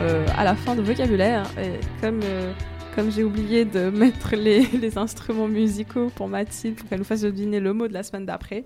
euh, 0.00 0.24
à 0.38 0.44
la 0.44 0.54
fin 0.54 0.74
de 0.74 0.80
vocabulaire. 0.80 1.44
Et 1.60 1.72
comme 2.00 2.20
euh, 2.24 2.52
comme 2.94 3.10
j'ai 3.10 3.24
oublié 3.24 3.64
de 3.66 3.90
mettre 3.94 4.34
les, 4.36 4.62
les 4.80 4.96
instruments 4.96 5.48
musicaux 5.48 6.10
pour 6.14 6.28
Mathilde 6.28 6.76
pour 6.76 6.88
qu'elle 6.88 6.98
nous 7.00 7.04
fasse 7.04 7.20
deviner 7.22 7.60
le 7.60 7.74
mot 7.74 7.88
de 7.88 7.92
la 7.92 8.02
semaine 8.02 8.24
d'après, 8.24 8.64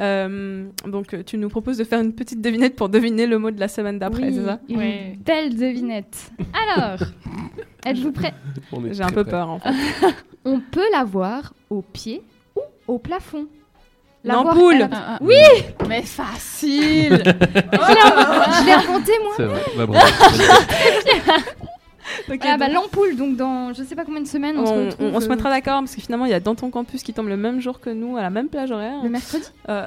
euh, 0.00 0.66
donc 0.86 1.16
tu 1.24 1.36
nous 1.36 1.48
proposes 1.48 1.78
de 1.78 1.84
faire 1.84 2.00
une 2.00 2.12
petite 2.12 2.40
devinette 2.40 2.76
pour 2.76 2.88
deviner 2.88 3.26
le 3.26 3.38
mot 3.38 3.50
de 3.50 3.58
la 3.58 3.66
semaine 3.68 3.98
d'après, 3.98 4.28
Oui, 4.28 4.34
c'est 4.36 4.44
ça? 4.44 4.60
une 4.68 5.16
belle 5.16 5.56
devinette. 5.56 6.30
Alors, 6.76 7.00
êtes-vous 7.86 8.12
prêts? 8.12 8.34
J'ai 8.92 9.02
un 9.02 9.10
peu 9.10 9.24
peur 9.24 9.50
en 9.50 9.58
fait. 9.58 9.70
On 10.44 10.60
peut 10.60 10.86
la 10.92 11.02
voir 11.04 11.54
au 11.70 11.82
pied 11.82 12.22
ou 12.56 12.60
au 12.94 12.98
plafond. 12.98 13.48
La 14.24 14.34
L'ampoule. 14.34 14.76
voir- 14.78 14.88
Ah, 14.92 15.04
ah. 15.14 15.18
Oui 15.20 15.34
Mais 15.88 16.02
facile 16.02 17.22
Je 17.24 17.28
l'ai 17.28 17.34
je 18.60 18.66
l'ai 18.66 18.74
raconté 18.74 19.12
moi 19.22 19.32
C'est 19.36 19.44
vrai, 19.44 19.62
bah, 19.76 19.86
bravo. 19.86 20.06
Ah 22.40 22.56
bah 22.58 22.68
l'ampoule, 22.68 23.16
donc 23.16 23.36
dans 23.36 23.72
je 23.74 23.82
sais 23.82 23.94
pas 23.94 24.04
combien 24.04 24.20
de 24.22 24.26
semaines 24.26 24.58
on, 24.58 24.66
se 24.66 24.72
on, 24.72 24.84
retrouve. 24.86 25.06
on- 25.06 25.14
on 25.16 25.20
se 25.20 25.26
euh, 25.26 25.28
mettra 25.28 25.50
d'accord 25.50 25.80
parce 25.80 25.94
que 25.94 26.00
finalement 26.00 26.24
il 26.24 26.30
y 26.30 26.34
a 26.34 26.40
dans 26.40 26.54
ton 26.54 26.70
campus 26.70 27.02
qui 27.02 27.12
tombe 27.12 27.28
le 27.28 27.36
même 27.36 27.60
jour 27.60 27.80
que 27.80 27.90
nous 27.90 28.16
à 28.16 28.22
la 28.22 28.30
même 28.30 28.48
plage 28.48 28.70
horaire. 28.70 29.02
Le 29.02 29.08
mercredi? 29.10 29.44
Euh, 29.68 29.86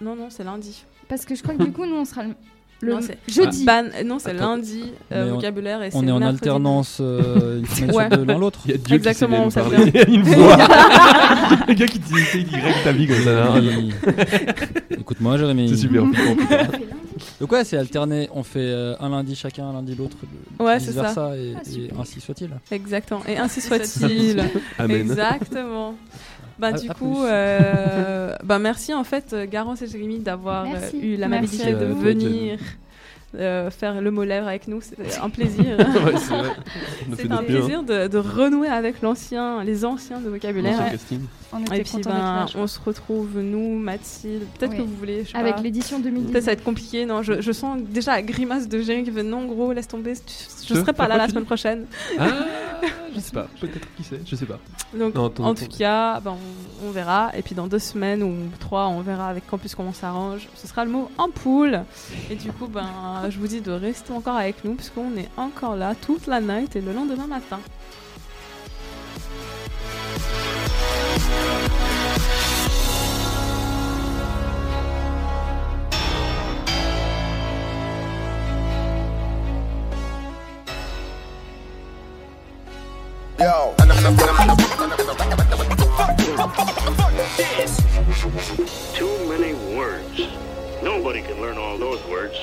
Non 0.00 0.14
non 0.14 0.28
c'est 0.30 0.44
lundi. 0.44 0.84
Parce 1.08 1.24
que 1.24 1.34
je 1.34 1.42
crois 1.42 1.54
que 1.54 1.62
du 1.62 1.72
coup 1.72 1.84
nous 1.86 1.96
on 1.96 2.04
sera 2.04 2.22
le, 2.24 2.34
le 2.82 2.94
Non, 2.94 3.00
c'est- 3.00 3.16
jeudi. 3.32 3.64
Ban- 3.64 3.84
non 4.04 4.18
c'est 4.18 4.34
lundi 4.34 4.82
euh, 5.12 5.30
on- 5.30 5.34
vocabulaire 5.36 5.82
et 5.84 5.90
c'est 5.92 5.96
On 5.96 6.06
est 6.06 6.10
en 6.10 6.20
alternance 6.20 6.98
euh, 7.00 7.60
une 7.60 7.66
semaine 7.66 7.94
Ouais. 7.94 8.08
sur 8.08 8.18
deux 8.18 8.24
l'un 8.24 8.38
l'autre. 8.38 8.58
Il 8.66 8.72
y 8.72 8.74
a 8.74 8.76
Dieu 8.78 8.96
Exactement, 8.96 9.48
qui. 9.48 9.58
Une 10.12 10.22
voix. 10.22 10.56
Le 11.68 11.74
gars 11.74 11.86
qui 11.86 11.98
dit 12.00 12.12
il 12.34 12.44
direct 12.44 12.78
ta 12.84 12.90
vie 12.92 13.06
comme 13.06 13.22
ça. 13.22 13.60
Jérémy. 13.60 13.92
Écoute-moi, 14.98 15.38
Jérémy. 15.38 15.68
C'est 15.68 15.76
super. 15.76 16.02
Donc 17.40 17.52
ouais, 17.52 17.64
c'est 17.64 17.76
alterné. 17.76 18.28
On 18.34 18.42
fait 18.42 18.58
euh, 18.60 18.94
un 19.00 19.10
lundi 19.10 19.36
chacun, 19.36 19.66
un 19.68 19.72
lundi 19.74 19.94
l'autre. 19.94 20.16
Ouais, 20.58 20.80
c'est 20.80 20.92
ça. 20.92 21.02
versa, 21.02 21.36
Et, 21.36 21.54
Ah, 21.56 21.60
et 21.78 21.90
ainsi 22.00 22.20
soit-il. 22.20 22.50
Exactement. 22.70 23.22
Et 23.28 23.38
ainsi 23.38 23.60
soit-il. 23.60 24.42
Amen. 24.78 25.00
Exactement. 25.02 25.94
Bah, 26.62 26.68
À- 26.68 26.72
du 26.78 26.88
à 26.88 26.94
coup, 26.94 27.24
euh, 27.24 28.34
bah, 28.44 28.58
merci 28.58 28.94
en 28.94 29.04
fait, 29.04 29.32
euh, 29.32 29.46
Garance 29.50 29.82
et 29.82 29.86
Jérémy, 29.88 30.20
d'avoir 30.20 30.64
euh, 30.64 30.68
eu 31.02 31.16
l'amabilité 31.16 31.72
Merci 31.72 31.76
à 31.84 31.86
de 31.88 31.92
venir 31.92 32.58
euh, 33.34 33.70
faire 33.70 34.00
le 34.00 34.10
mot 34.10 34.24
lèvre 34.24 34.46
avec 34.46 34.68
nous. 34.68 34.80
C'était 34.80 35.18
un 35.20 35.28
plaisir. 35.30 35.64
Ouais, 35.78 37.16
c'est 37.16 37.30
un 37.32 37.42
plaisir 37.42 37.82
de, 37.82 38.06
de 38.06 38.18
renouer 38.18 38.68
avec 38.68 39.00
l'ancien, 39.02 39.64
les 39.64 39.84
anciens 39.84 40.20
de 40.20 40.28
vocabulaire. 40.28 40.78
On 41.52 41.60
était 41.60 41.78
Et 41.78 41.82
puis, 41.82 41.98
ben, 42.04 42.46
on 42.54 42.66
se 42.66 42.78
retrouve, 42.78 43.38
nous, 43.40 43.76
Mathilde. 43.78 44.42
Peut-être 44.58 44.70
Oui. 44.72 44.76
que 44.78 44.82
vous 44.82 44.96
voulez. 44.96 45.24
je 45.24 45.30
sais 45.32 45.36
Avec 45.36 45.60
l'édition 45.60 45.98
2010. 45.98 46.30
Peut-être 46.30 46.44
ça 46.44 46.50
va 46.50 46.52
être 46.52 46.64
compliqué. 46.64 47.06
Non, 47.06 47.22
je, 47.22 47.40
je 47.40 47.52
sens 47.52 47.78
déjà 47.80 48.12
la 48.12 48.22
grimace 48.22 48.68
de 48.68 48.80
Jérémy 48.82 49.04
qui 49.04 49.10
fait 49.10 49.22
non, 49.22 49.46
gros, 49.46 49.72
laisse 49.72 49.88
tomber. 49.88 50.14
Je 50.14 50.74
Je- 50.74 50.80
serai 50.80 50.92
pas 50.92 51.08
là 51.08 51.16
la 51.16 51.28
semaine 51.28 51.44
prochaine. 51.44 51.86
Ah, 52.18 52.28
je 53.14 53.20
sais 53.20 53.32
pas. 53.32 53.46
Peut-être 53.60 53.86
qui 53.96 54.04
sait. 54.04 54.20
Je 54.26 54.34
sais 54.36 54.46
pas. 54.46 54.58
Donc, 54.94 55.14
Non, 55.14 55.32
en 55.40 55.54
tout 55.54 55.66
cas, 55.78 56.20
ben, 56.20 56.36
on, 56.82 56.88
on 56.88 56.90
verra. 56.90 57.30
Et 57.36 57.42
puis, 57.42 57.54
dans 57.54 57.66
deux 57.66 57.78
semaines 57.78 58.22
ou 58.22 58.34
trois, 58.58 58.86
on 58.88 59.00
verra 59.00 59.28
avec 59.28 59.46
Campus 59.46 59.74
comment 59.74 59.90
on 59.90 59.94
s'arrange. 59.94 60.48
Ce 60.56 60.66
sera 60.66 60.84
le 60.84 60.90
mot 60.90 61.10
ampoule. 61.18 61.82
Et 62.30 62.34
du 62.36 62.50
coup, 62.52 62.66
ben, 62.66 62.88
je 63.30 63.38
vous 63.38 63.46
dis 63.46 63.60
de 63.60 63.72
rester 63.72 64.12
encore 64.12 64.36
avec 64.36 64.64
nous, 64.64 64.74
puisqu'on 64.74 65.16
est 65.16 65.28
encore 65.36 65.76
là 65.76 65.94
toute 65.94 66.26
la 66.26 66.40
night 66.40 66.74
et 66.76 66.80
le 66.80 66.92
lendemain 66.92 67.26
matin. 67.26 67.60
Too 83.42 83.48
many 89.28 89.54
words. 89.76 90.28
Nobody 90.80 91.22
can 91.22 91.40
learn 91.40 91.58
all 91.58 91.76
those 91.76 92.00
words. 92.06 92.36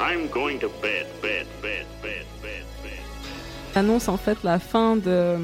I'm 0.00 0.26
going 0.28 0.58
to 0.60 0.70
bed, 0.80 1.06
bed, 1.20 1.46
bed, 1.60 1.84
bed, 2.00 2.24
bed, 2.40 2.64
bed. 2.82 2.98
annonce 3.74 4.08
en 4.08 4.16
fait 4.16 4.42
la 4.42 4.58
fin 4.58 4.96
de, 4.96 5.36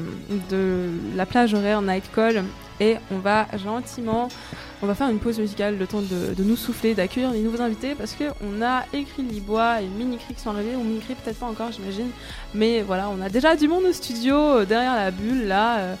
de 0.49 0.89
la 1.15 1.27
plage 1.27 1.53
horaire 1.53 1.83
Night 1.83 2.09
Call 2.11 2.43
et 2.79 2.97
on 3.11 3.17
va 3.17 3.47
gentiment 3.57 4.27
on 4.81 4.87
va 4.87 4.95
faire 4.95 5.09
une 5.09 5.19
pause 5.19 5.39
musicale 5.39 5.77
le 5.77 5.87
temps 5.87 6.01
de, 6.01 6.43
nous 6.43 6.55
souffler 6.55 6.93
d'accueillir 6.93 7.31
les 7.31 7.39
nouveaux 7.39 7.61
invités 7.61 7.95
parce 7.95 8.13
que 8.13 8.25
on 8.41 8.61
a 8.61 8.83
écrit 8.93 9.23
Libois 9.23 9.81
et 9.81 9.85
Minicri 9.85 10.33
qui 10.33 10.41
sont 10.41 10.51
arrivés 10.51 10.75
ou 10.75 10.83
Minicri 10.83 11.15
peut-être 11.15 11.39
pas 11.39 11.45
encore 11.45 11.71
j'imagine 11.71 12.09
mais 12.53 12.81
voilà 12.81 13.09
on 13.09 13.21
a 13.21 13.29
déjà 13.29 13.55
du 13.55 13.67
monde 13.67 13.83
au 13.85 13.93
studio 13.93 14.35
euh, 14.35 14.65
derrière 14.65 14.95
la 14.95 15.11
bulle 15.11 15.47
là 15.47 15.77
euh, 15.79 15.95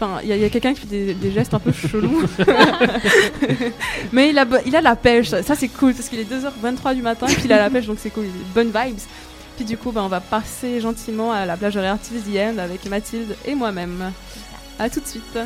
Enfin, 0.00 0.20
il 0.22 0.28
y 0.28 0.44
a, 0.44 0.48
quelqu'un 0.48 0.74
qui 0.74 0.82
fait 0.82 1.12
des, 1.12 1.32
gestes 1.32 1.54
un 1.54 1.58
peu 1.58 1.72
chelous. 1.72 2.22
Mais 4.12 4.30
il 4.30 4.38
a, 4.38 4.80
la 4.80 4.94
pêche. 4.94 5.30
Ça, 5.30 5.56
c'est 5.56 5.66
cool 5.66 5.92
parce 5.92 6.08
qu'il 6.08 6.20
est 6.20 6.32
2h23 6.32 6.94
du 6.94 7.02
matin 7.02 7.26
et 7.26 7.34
puis 7.34 7.46
il 7.46 7.52
a 7.52 7.58
la 7.58 7.68
pêche, 7.68 7.86
donc 7.86 7.98
c'est 7.98 8.10
cool. 8.10 8.26
Bonne 8.54 8.68
vibes. 8.68 9.00
Puis 9.56 9.64
du 9.64 9.76
coup, 9.76 9.90
bah, 9.90 10.02
on 10.04 10.08
va 10.08 10.20
passer 10.20 10.80
gentiment 10.80 11.32
à 11.32 11.44
la 11.46 11.56
plage 11.56 11.76
horaire 11.76 11.98
avec 12.60 12.86
Mathilde 12.86 13.34
et 13.44 13.56
moi-même. 13.56 14.12
À 14.78 14.88
tout 14.88 15.00
de 15.00 15.06
suite. 15.06 15.36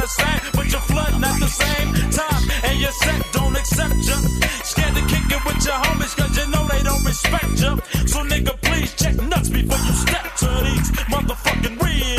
the 0.05 0.11
same, 0.11 0.41
but 0.53 0.67
you're 0.71 1.19
not 1.19 1.41
the 1.41 1.49
same 1.49 1.89
time. 2.11 2.43
And 2.65 2.79
your 2.79 2.93
set 2.93 3.21
don't 3.33 3.57
accept 3.57 3.95
you. 3.95 4.19
Scared 4.63 4.95
to 4.97 5.03
kick 5.13 5.27
it 5.37 5.43
with 5.47 5.65
your 5.65 5.79
homies, 5.85 6.15
cause 6.15 6.37
you 6.37 6.47
know 6.53 6.67
they 6.69 6.83
don't 6.83 7.05
respect 7.05 7.53
you. 7.65 7.73
So 8.07 8.19
nigga, 8.23 8.55
please 8.61 8.93
check 8.95 9.15
nuts 9.17 9.49
before 9.49 9.79
you 9.79 9.95
step 10.07 10.27
to 10.41 10.49
these 10.67 10.91
motherfucking 11.13 11.83
wheels. 11.83 12.14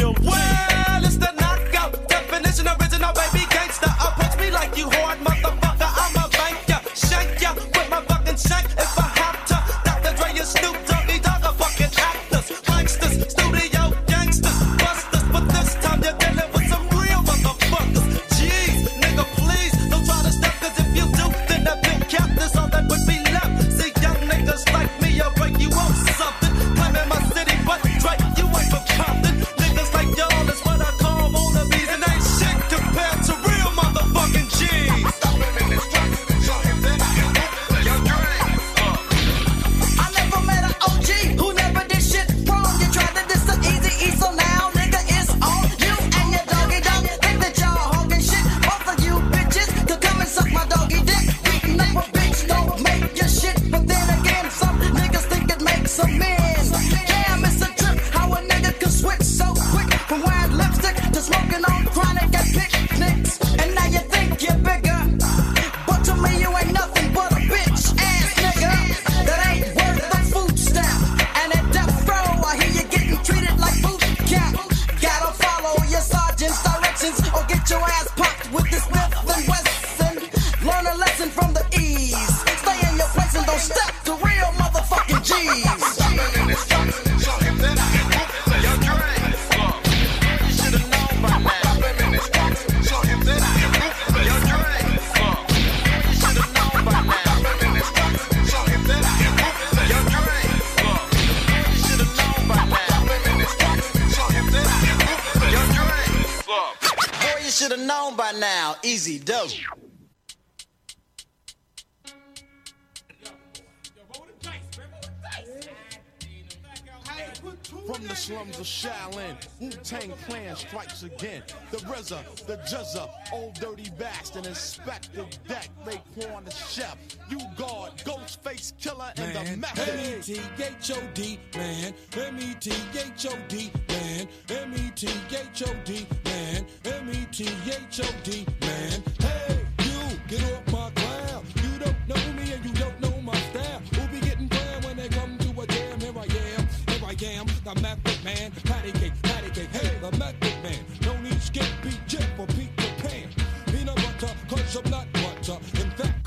scissor, 122.06 122.24
the 122.46 122.58
jizzer, 122.58 123.10
old 123.34 123.54
dirty 123.56 123.90
bastard, 123.98 124.46
inspect 124.46 125.14
the 125.14 125.26
deck, 125.48 125.70
they 125.86 126.02
pawn 126.20 126.44
the 126.46 126.52
chef. 126.52 126.98
You 127.30 127.40
guard, 127.58 127.94
ghost 128.04 128.44
face 128.44 128.74
killer, 128.80 129.12
and 129.18 129.36
the 129.36 129.58
method. 129.58 129.90
M-E-T-H-O-D, 129.90 131.40
man. 131.56 131.94
M-E-T-H-O-D, 132.16 133.72
man. 133.88 134.28
M-E-T-H-O-D, 134.50 136.08
man. 136.26 136.66
M-E-T-H-O-D, 136.86 138.46
man. 138.62 139.15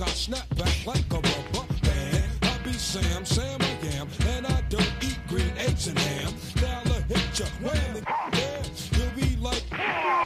I 0.00 0.06
snap 0.10 0.48
back 0.56 0.86
like 0.86 1.12
a 1.12 1.16
rubber 1.16 1.66
band. 1.82 2.24
I 2.42 2.58
be 2.64 2.72
Sam, 2.72 3.24
Sam 3.24 3.60
I 3.60 3.96
am, 3.96 4.08
and 4.28 4.46
I 4.46 4.60
don't 4.68 4.92
eat 5.02 5.18
green 5.26 5.52
eggs 5.58 5.88
and 5.88 5.98
ham. 5.98 6.32
Now 6.62 6.82
I 6.84 7.00
hit 7.12 7.38
ya, 7.38 7.46
wham, 7.60 8.04
yeah. 8.32 8.62
You'll 8.92 9.10
be 9.16 9.36
like, 9.40 9.64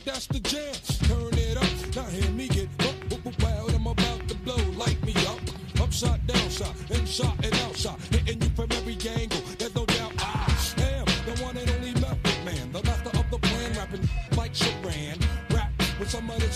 that's 0.04 0.26
the 0.26 0.40
jam. 0.40 0.74
Turn 1.08 1.32
it 1.38 1.56
up, 1.56 1.96
now 1.96 2.04
hear 2.10 2.30
me 2.32 2.48
get 2.48 2.68
up, 2.80 3.42
wild. 3.42 3.74
I'm 3.74 3.86
about 3.86 4.28
to 4.28 4.34
blow, 4.36 4.62
light 4.76 5.02
me 5.06 5.14
up. 5.26 5.40
Upside, 5.80 6.26
downside, 6.26 6.74
inside 6.90 7.44
and 7.44 7.54
outside, 7.60 7.98
hitting 8.10 8.42
you 8.42 8.50
from 8.54 8.68
every 8.72 8.98
angle. 9.08 9.40
There's 9.58 9.74
no 9.74 9.86
doubt 9.86 10.12
I 10.18 10.54
am 10.82 11.06
the 11.24 11.42
one 11.42 11.56
and 11.56 11.70
only 11.70 11.92
method 11.94 12.44
man, 12.44 12.72
the 12.72 12.82
master 12.82 13.18
of 13.18 13.30
the 13.30 13.38
plan, 13.38 13.72
rapping 13.72 14.06
like 14.36 14.52
Sharan, 14.52 15.22
rap 15.50 15.72
with 15.98 16.10
some 16.10 16.30
other. 16.30 16.51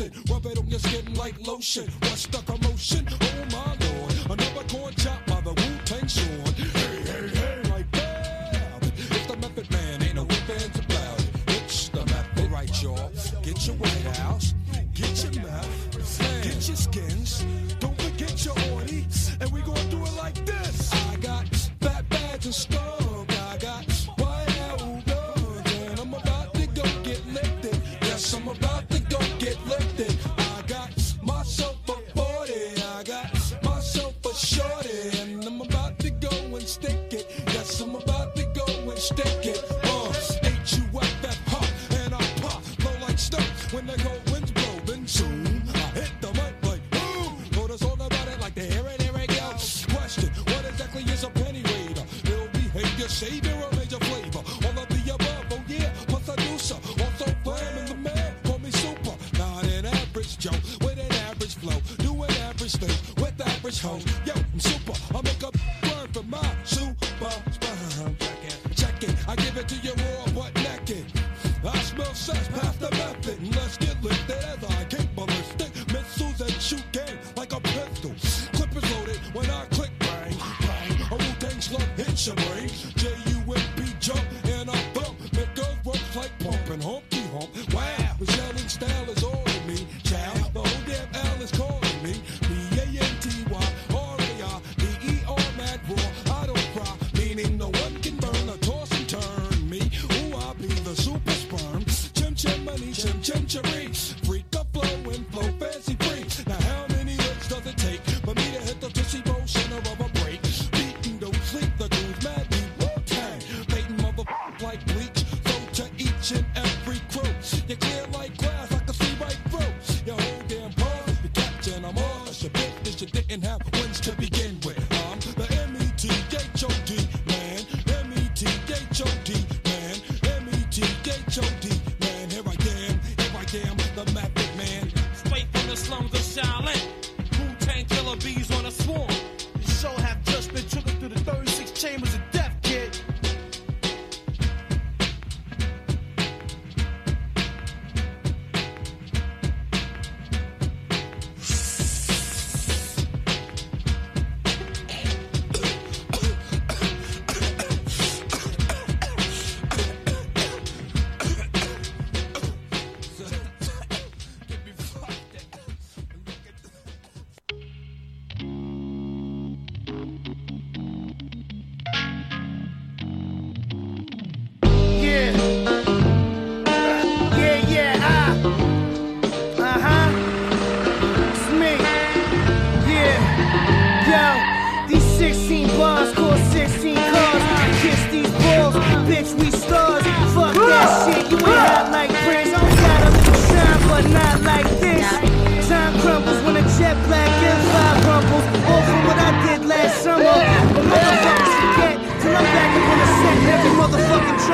coasting. 0.00 0.34
Rub 0.34 0.46
it 0.46 0.58
on 0.58 0.66
your 0.68 0.78
skin 0.78 1.14
like 1.14 1.46
lotion. 1.46 1.88
What's 2.02 2.26
the 2.26 2.38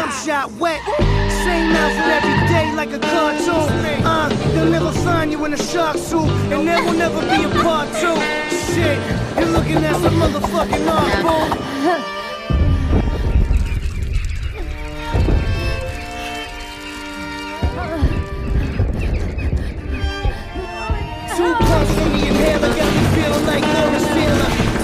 jump 0.06 0.26
shot 0.26 0.52
wet. 0.60 0.80
Same 1.44 1.72
outfit 1.74 2.24
every 2.24 2.48
day 2.48 2.72
like 2.74 2.92
a 2.92 2.98
cartoon. 2.98 4.04
Uh, 4.04 4.28
they'll 4.54 4.70
never 4.70 4.92
find 4.92 5.32
you 5.32 5.44
in 5.44 5.54
a 5.54 5.56
shark 5.56 5.96
suit, 5.96 6.28
and 6.52 6.66
there 6.66 6.82
will 6.84 6.92
never 6.92 7.20
be 7.20 7.44
a 7.44 7.48
part 7.62 7.88
two. 7.88 8.16
Shit, 8.72 8.98
you're 9.36 9.48
looking 9.48 9.84
at 9.84 9.96
some 10.00 10.14
motherfucking 10.14 10.86
pumps 21.66 21.94
the 21.94 22.26
inhaler 22.28 22.68
got 22.68 22.90
me 22.94 23.02
feeling 23.14 23.46
like. 23.46 23.64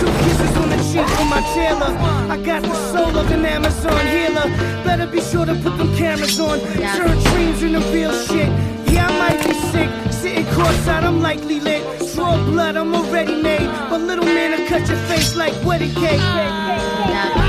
Two 0.01 0.13
kisses 0.25 0.57
on 0.57 0.69
the 0.69 0.77
cheek 0.93 1.09
from 1.17 1.29
my 1.29 1.41
tailor. 1.55 2.12
I 2.33 2.39
got 2.39 2.63
the 2.63 2.75
soul 2.91 3.19
of 3.19 3.31
an 3.31 3.45
Amazon 3.45 4.07
healer. 4.07 4.49
Better 4.85 5.07
be 5.07 5.21
sure 5.21 5.45
to 5.45 5.55
put 5.57 5.77
them 5.77 5.95
cameras 5.95 6.41
on. 6.41 6.61
Turn 6.97 7.19
dreams 7.25 7.63
into 7.63 7.81
real 7.93 8.11
shit. 8.25 8.49
Yeah, 8.91 9.07
I 9.07 9.19
might 9.19 9.47
be 9.47 9.53
sick. 9.53 9.91
Sitting 10.11 10.47
courtside, 10.47 11.03
I'm 11.03 11.21
likely 11.21 11.61
lit. 11.61 11.83
Draw 12.15 12.43
blood, 12.47 12.77
I'm 12.77 12.95
already 12.95 13.43
made. 13.43 13.69
But 13.91 14.01
little 14.01 14.25
man 14.25 14.59
will 14.59 14.67
cut 14.67 14.89
your 14.89 14.97
face 15.09 15.37
like 15.37 15.53
wedding 15.63 15.93
cake. 15.93 17.42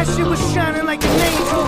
That 0.00 0.16
shit 0.16 0.26
was 0.26 0.40
shining 0.54 0.86
like 0.86 1.04
an 1.04 1.20
angel 1.20 1.64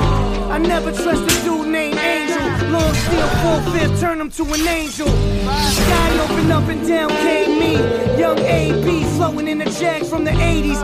I 0.51 0.57
never 0.57 0.91
trust 0.91 1.21
a 1.21 1.45
dude 1.45 1.69
named 1.69 1.99
Angel. 1.99 2.41
Long 2.73 2.95
steel 2.95 3.29
full 3.45 3.61
fifth, 3.73 4.01
turn 4.01 4.19
him 4.23 4.31
to 4.31 4.45
an 4.45 4.67
angel. 4.69 5.07
Sky 5.07 6.19
opened 6.19 6.51
up 6.51 6.67
and 6.67 6.89
down 6.89 7.11
came 7.11 7.61
me. 7.61 7.75
Young 8.19 8.39
AB 8.39 9.05
floating 9.17 9.49
in 9.49 9.59
the 9.59 9.67
jag 9.79 10.07
from 10.07 10.25
the 10.25 10.31
80s. 10.31 10.81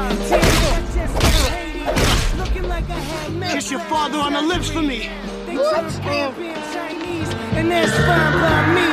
Looking 2.36 2.68
like 2.68 2.84
I 2.90 3.00
had 3.00 3.52
Kiss 3.54 3.70
your 3.70 3.80
father 3.80 4.18
on 4.18 4.34
the 4.34 4.42
lips 4.42 4.68
for 4.68 4.82
me. 4.82 5.08
They 5.46 5.56
turned 5.56 5.88
Caribbean 6.04 6.60
Chinese, 6.76 7.32
and 7.56 7.70
that's 7.70 7.96
fine 7.96 8.34
by 8.44 8.60
me. 8.76 8.88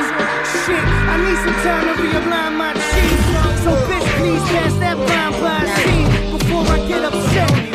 Shit, 0.64 0.86
I 1.12 1.16
need 1.26 1.40
some 1.44 1.60
time 1.68 1.86
to 1.92 1.94
realign 2.02 2.56
my 2.56 2.72
cheese. 2.72 3.26
So 3.66 3.72
bitch, 3.92 4.08
please 4.16 4.44
pass 4.56 4.74
that 4.80 4.98
fine 5.10 5.34
by 5.44 6.38
before 6.38 6.64
I 6.72 6.88
get 6.88 7.04
upset. 7.04 7.75